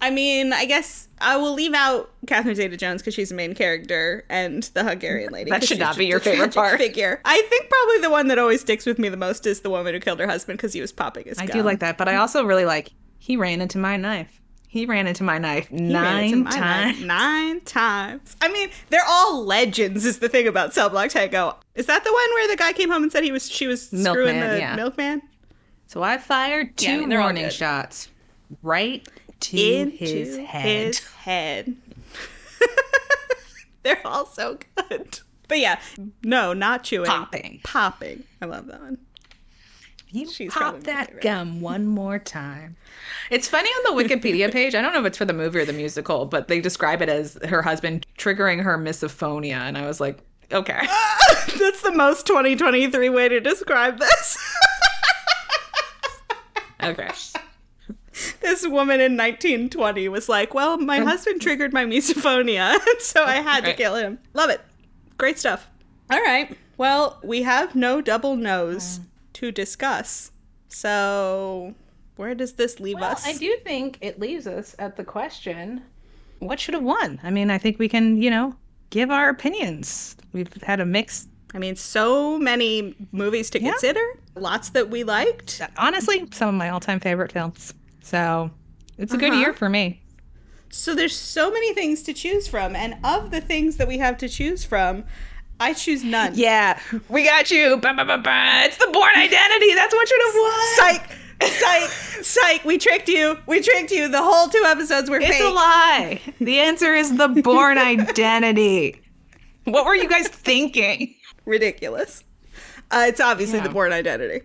I 0.01 0.11
mean, 0.11 0.53
I 0.53 0.65
guess 0.65 1.07
I 1.19 1.37
will 1.37 1.53
leave 1.53 1.73
out 1.73 2.11
Catherine 2.27 2.53
Zeta-Jones 2.53 3.01
because 3.01 3.13
she's 3.15 3.29
the 3.29 3.35
main 3.35 3.55
character, 3.55 4.23
and 4.29 4.61
the 4.73 4.83
Hungarian 4.83 5.31
lady. 5.31 5.49
that 5.49 5.63
should 5.63 5.79
not 5.79 5.97
be 5.97 6.05
your 6.05 6.19
favorite 6.19 6.53
part. 6.53 6.77
Figure. 6.77 7.21
I 7.25 7.41
think 7.49 7.69
probably 7.69 8.01
the 8.01 8.09
one 8.11 8.27
that 8.27 8.37
always 8.37 8.61
sticks 8.61 8.85
with 8.85 8.99
me 8.99 9.09
the 9.09 9.17
most 9.17 9.47
is 9.47 9.61
the 9.61 9.69
woman 9.69 9.93
who 9.93 9.99
killed 9.99 10.19
her 10.19 10.27
husband 10.27 10.57
because 10.59 10.73
he 10.73 10.81
was 10.81 10.91
popping 10.91 11.25
his 11.25 11.39
I 11.39 11.45
gum. 11.47 11.57
do 11.57 11.63
like 11.63 11.79
that, 11.79 11.97
but 11.97 12.07
I 12.07 12.17
also 12.17 12.43
really 12.43 12.65
like 12.65 12.91
he 13.17 13.35
ran 13.37 13.61
into 13.61 13.77
my 13.79 13.97
knife. 13.97 14.41
He 14.75 14.85
ran 14.85 15.07
into 15.07 15.23
my 15.23 15.37
knife 15.37 15.69
He 15.69 15.77
nine 15.77 16.43
my 16.43 16.51
times. 16.51 16.99
knife 16.99 17.05
Nine 17.05 17.61
times. 17.61 18.35
I 18.41 18.49
mean, 18.51 18.67
they're 18.89 19.05
all 19.07 19.45
legends. 19.45 20.05
Is 20.05 20.19
the 20.19 20.27
thing 20.27 20.49
about 20.49 20.73
Cell 20.73 20.89
Block 20.89 21.11
Tango. 21.11 21.55
Is 21.75 21.85
that 21.85 22.03
the 22.03 22.11
one 22.11 22.29
where 22.33 22.49
the 22.49 22.57
guy 22.57 22.73
came 22.73 22.91
home 22.91 23.01
and 23.01 23.09
said 23.09 23.23
he 23.23 23.31
was 23.31 23.49
she 23.49 23.67
was 23.67 23.87
screwing 23.87 24.37
the 24.41 24.59
yeah. 24.59 24.75
milkman? 24.75 25.21
So 25.87 26.03
I 26.03 26.17
fired 26.17 26.75
two 26.75 26.87
Yeah, 26.87 26.93
I 26.97 27.05
mean, 27.05 27.17
warning 27.17 27.49
shots 27.51 28.09
right 28.63 29.07
to 29.39 29.57
into 29.57 29.95
his 29.95 30.37
head. 30.39 30.65
his 30.65 30.99
head. 31.05 31.73
They're 33.83 34.05
all 34.05 34.25
so 34.25 34.59
good. 34.75 35.19
But 35.47 35.59
yeah, 35.59 35.79
no, 36.21 36.51
not 36.51 36.83
chewing. 36.83 37.05
Popping. 37.05 37.61
Popping. 37.63 38.25
I 38.41 38.45
love 38.45 38.67
that 38.67 38.81
one. 38.81 38.97
You 40.15 40.29
She's 40.29 40.53
pop 40.53 40.79
that 40.83 41.19
gum 41.19 41.59
one 41.59 41.85
more 41.85 42.19
time. 42.19 42.77
It's 43.29 43.49
funny 43.49 43.69
on 43.69 43.97
the 43.97 44.01
Wikipedia 44.01 44.49
page. 44.49 44.73
I 44.73 44.81
don't 44.81 44.93
know 44.93 45.01
if 45.01 45.05
it's 45.05 45.17
for 45.17 45.25
the 45.25 45.33
movie 45.33 45.59
or 45.59 45.65
the 45.65 45.73
musical, 45.73 46.25
but 46.25 46.47
they 46.47 46.61
describe 46.61 47.01
it 47.01 47.09
as 47.09 47.37
her 47.43 47.61
husband 47.61 48.05
triggering 48.17 48.63
her 48.63 48.77
misophonia, 48.77 49.57
and 49.57 49.77
I 49.77 49.85
was 49.85 49.99
like, 49.99 50.19
okay. 50.53 50.87
That's 51.59 51.81
the 51.81 51.91
most 51.91 52.25
2023 52.27 53.09
way 53.09 53.27
to 53.27 53.41
describe 53.41 53.99
this. 53.99 54.37
Okay. 56.81 57.09
this 58.41 58.65
woman 58.65 59.01
in 59.01 59.17
1920 59.17 60.07
was 60.07 60.29
like, 60.29 60.53
"Well, 60.53 60.77
my 60.77 60.99
um, 60.99 61.07
husband 61.07 61.41
triggered 61.41 61.73
my 61.73 61.83
misophonia, 61.83 62.77
so 62.99 63.23
I 63.23 63.37
had 63.41 63.65
to 63.65 63.73
kill 63.73 63.95
him." 63.95 64.19
Love 64.33 64.49
it. 64.51 64.61
Great 65.17 65.39
stuff. 65.39 65.67
All 66.11 66.21
right. 66.21 66.55
Well, 66.77 67.19
we 67.23 67.41
have 67.41 67.75
no 67.75 68.01
double 68.01 68.35
nose 68.35 68.99
um, 68.99 69.07
to 69.35 69.51
discuss. 69.51 70.31
So, 70.69 71.73
where 72.15 72.35
does 72.35 72.53
this 72.53 72.79
leave 72.79 72.99
Well, 72.99 73.11
us? 73.11 73.25
I 73.25 73.33
do 73.37 73.55
think 73.63 73.97
it 74.01 74.19
leaves 74.19 74.47
us 74.47 74.75
at 74.79 74.95
the 74.97 75.03
question 75.03 75.81
what 76.39 76.59
should 76.59 76.73
have 76.73 76.83
won? 76.83 77.19
I 77.23 77.31
mean, 77.31 77.49
I 77.49 77.57
think 77.57 77.79
we 77.79 77.87
can, 77.87 78.21
you 78.21 78.29
know, 78.29 78.55
give 78.89 79.09
our 79.09 79.29
opinions. 79.29 80.15
We've 80.33 80.51
had 80.61 80.79
a 80.81 80.85
mix. 80.85 81.27
I 81.53 81.59
mean, 81.59 81.75
so 81.77 82.37
many 82.37 82.93
movies 83.13 83.49
to 83.51 83.61
Yeah. 83.61 83.71
consider. 83.71 84.01
Lots 84.35 84.69
that 84.71 84.89
we 84.89 85.03
liked. 85.05 85.61
Honestly, 85.77 86.27
some 86.33 86.49
of 86.49 86.55
my 86.55 86.69
all 86.69 86.81
time 86.81 86.99
favorite 86.99 87.31
films. 87.31 87.73
So 88.01 88.51
it's 88.97 89.13
a 89.13 89.17
good 89.17 89.31
Uh-huh. 89.31 89.39
year 89.39 89.53
for 89.53 89.69
me. 89.69 90.01
So 90.69 90.93
there's 90.93 91.15
so 91.15 91.49
many 91.49 91.73
things 91.73 92.03
to 92.03 92.13
choose 92.13 92.47
from, 92.49 92.75
and 92.75 92.95
of 93.03 93.31
the 93.31 93.39
things 93.41 93.77
that 93.77 93.87
we 93.87 93.97
have 93.99 94.17
to 94.17 94.27
choose 94.27 94.65
from, 94.65 95.05
I 95.59 95.73
choose 95.73 96.03
none. 96.03 96.33
Yeah, 96.35 96.79
we 97.09 97.23
got 97.23 97.49
you. 97.51 97.77
Ba, 97.77 97.93
ba, 97.95 98.03
ba, 98.05 98.17
ba. 98.17 98.61
It's 98.65 98.77
the 98.77 98.87
Bourne 98.91 99.15
Identity. 99.15 99.73
That's 99.73 99.93
what 99.93 100.07
should 100.07 100.21
have 100.25 100.35
won. 100.35 100.75
Psych, 100.75 101.17
psych, 101.49 101.89
psych. 102.25 102.65
We 102.65 102.77
tricked 102.77 103.07
you. 103.07 103.37
We 103.47 103.61
tricked 103.61 103.91
you. 103.91 104.07
The 104.09 104.21
whole 104.21 104.47
two 104.49 104.63
episodes 104.65 105.09
were 105.09 105.17
It's 105.17 105.27
fake. 105.27 105.41
a 105.43 105.47
lie. 105.49 106.21
The 106.39 106.59
answer 106.59 106.93
is 106.93 107.15
the 107.15 107.29
Bourne 107.29 107.77
Identity. 107.79 109.01
What 109.63 109.85
were 109.85 109.95
you 109.95 110.09
guys 110.09 110.27
thinking? 110.27 111.15
Ridiculous. 111.45 112.23
Uh, 112.91 113.05
it's 113.07 113.21
obviously 113.21 113.59
Yeah. 113.59 113.63
the 113.67 113.73
Bourne 113.73 113.93
Identity. 113.93 114.41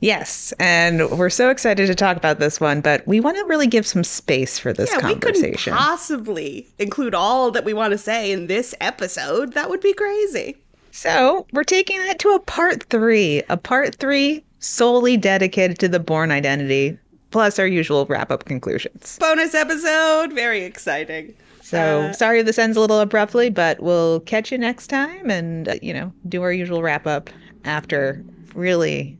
Yes, 0.00 0.52
and 0.58 1.08
we're 1.10 1.30
so 1.30 1.50
excited 1.50 1.86
to 1.86 1.94
talk 1.94 2.16
about 2.16 2.38
this 2.38 2.60
one, 2.60 2.80
but 2.80 3.06
we 3.06 3.20
want 3.20 3.36
to 3.38 3.44
really 3.44 3.66
give 3.66 3.86
some 3.86 4.04
space 4.04 4.58
for 4.58 4.72
this 4.72 4.90
Yeah, 4.90 4.96
we 5.06 5.14
couldn't 5.14 5.40
conversation. 5.42 5.72
possibly 5.74 6.68
include 6.78 7.14
all 7.14 7.50
that 7.52 7.64
we 7.64 7.72
want 7.72 7.92
to 7.92 7.98
say 7.98 8.30
in 8.30 8.46
this 8.46 8.74
episode. 8.80 9.54
That 9.54 9.70
would 9.70 9.80
be 9.80 9.94
crazy. 9.94 10.56
So 10.90 11.46
we're 11.52 11.64
taking 11.64 11.98
that 12.06 12.18
to 12.20 12.30
a 12.30 12.40
part 12.40 12.84
three, 12.84 13.42
a 13.48 13.56
part 13.56 13.94
three 13.96 14.44
solely 14.60 15.16
dedicated 15.16 15.78
to 15.80 15.88
the 15.88 15.98
Bourne 16.00 16.30
Identity, 16.30 16.98
plus 17.30 17.58
our 17.58 17.66
usual 17.66 18.06
wrap 18.06 18.30
up 18.30 18.44
conclusions. 18.44 19.18
Bonus 19.18 19.54
episode. 19.54 20.32
Very 20.32 20.62
exciting. 20.64 21.34
So 21.62 22.02
Uh, 22.02 22.12
sorry 22.12 22.42
this 22.42 22.58
ends 22.58 22.76
a 22.76 22.80
little 22.80 23.00
abruptly, 23.00 23.50
but 23.50 23.80
we'll 23.82 24.20
catch 24.20 24.52
you 24.52 24.58
next 24.58 24.86
time 24.88 25.30
and, 25.30 25.68
uh, 25.68 25.74
you 25.82 25.92
know, 25.94 26.12
do 26.28 26.42
our 26.42 26.52
usual 26.52 26.82
wrap 26.82 27.06
up 27.06 27.30
after 27.64 28.22
really 28.54 29.18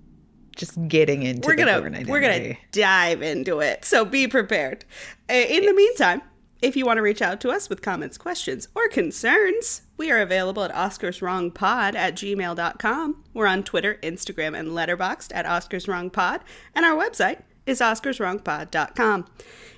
just 0.55 0.89
getting 0.89 1.23
into 1.23 1.47
we're 1.47 1.55
gonna 1.55 1.81
we're 2.07 2.21
gonna 2.21 2.55
dive 2.73 3.23
into 3.23 3.61
it 3.61 3.85
so 3.85 4.05
be 4.05 4.27
prepared. 4.29 4.85
Uh, 5.31 5.35
in 5.35 5.65
the 5.67 5.75
meantime 5.75 6.23
if 6.63 6.77
you 6.77 6.87
want 6.87 6.97
to 6.97 7.03
reach 7.03 7.21
out 7.21 7.41
to 7.41 7.51
us 7.51 7.69
with 7.69 7.83
comments 7.83 8.17
questions 8.17 8.69
or 8.75 8.89
concerns 8.89 9.83
we 9.97 10.11
are 10.11 10.21
available 10.21 10.63
at 10.63 10.73
oscarswrongpod 10.73 11.95
at 11.95 12.15
gmail.com 12.15 13.25
we're 13.35 13.47
on 13.47 13.63
twitter 13.63 13.99
instagram 14.03 14.59
and 14.59 14.69
letterboxd 14.69 15.31
at 15.35 15.47
oscarswrongpod 15.47 16.41
and 16.75 16.85
our 16.85 16.97
website 16.97 17.43
is 17.67 17.81
oscarswrongpod.com 17.81 19.27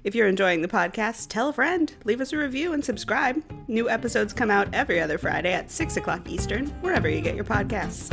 if 0.05 0.15
you're 0.15 0.29
enjoying 0.29 0.63
the 0.63 0.69
podcast 0.69 1.29
tell 1.29 1.49
a 1.49 1.53
friend 1.53 1.95
leave 2.05 2.21
us 2.21 2.33
a 2.33 2.37
review 2.37 2.73
and 2.73 2.85
subscribe. 2.85 3.43
New 3.69 3.89
episodes 3.89 4.33
come 4.33 4.51
out 4.51 4.73
every 4.73 5.01
other 5.01 5.19
friday 5.19 5.53
at 5.53 5.71
6 5.71 5.97
o'clock 5.97 6.29
eastern 6.29 6.67
wherever 6.83 7.09
you 7.09 7.21
get 7.21 7.35
your 7.35 7.45
podcasts 7.45 8.13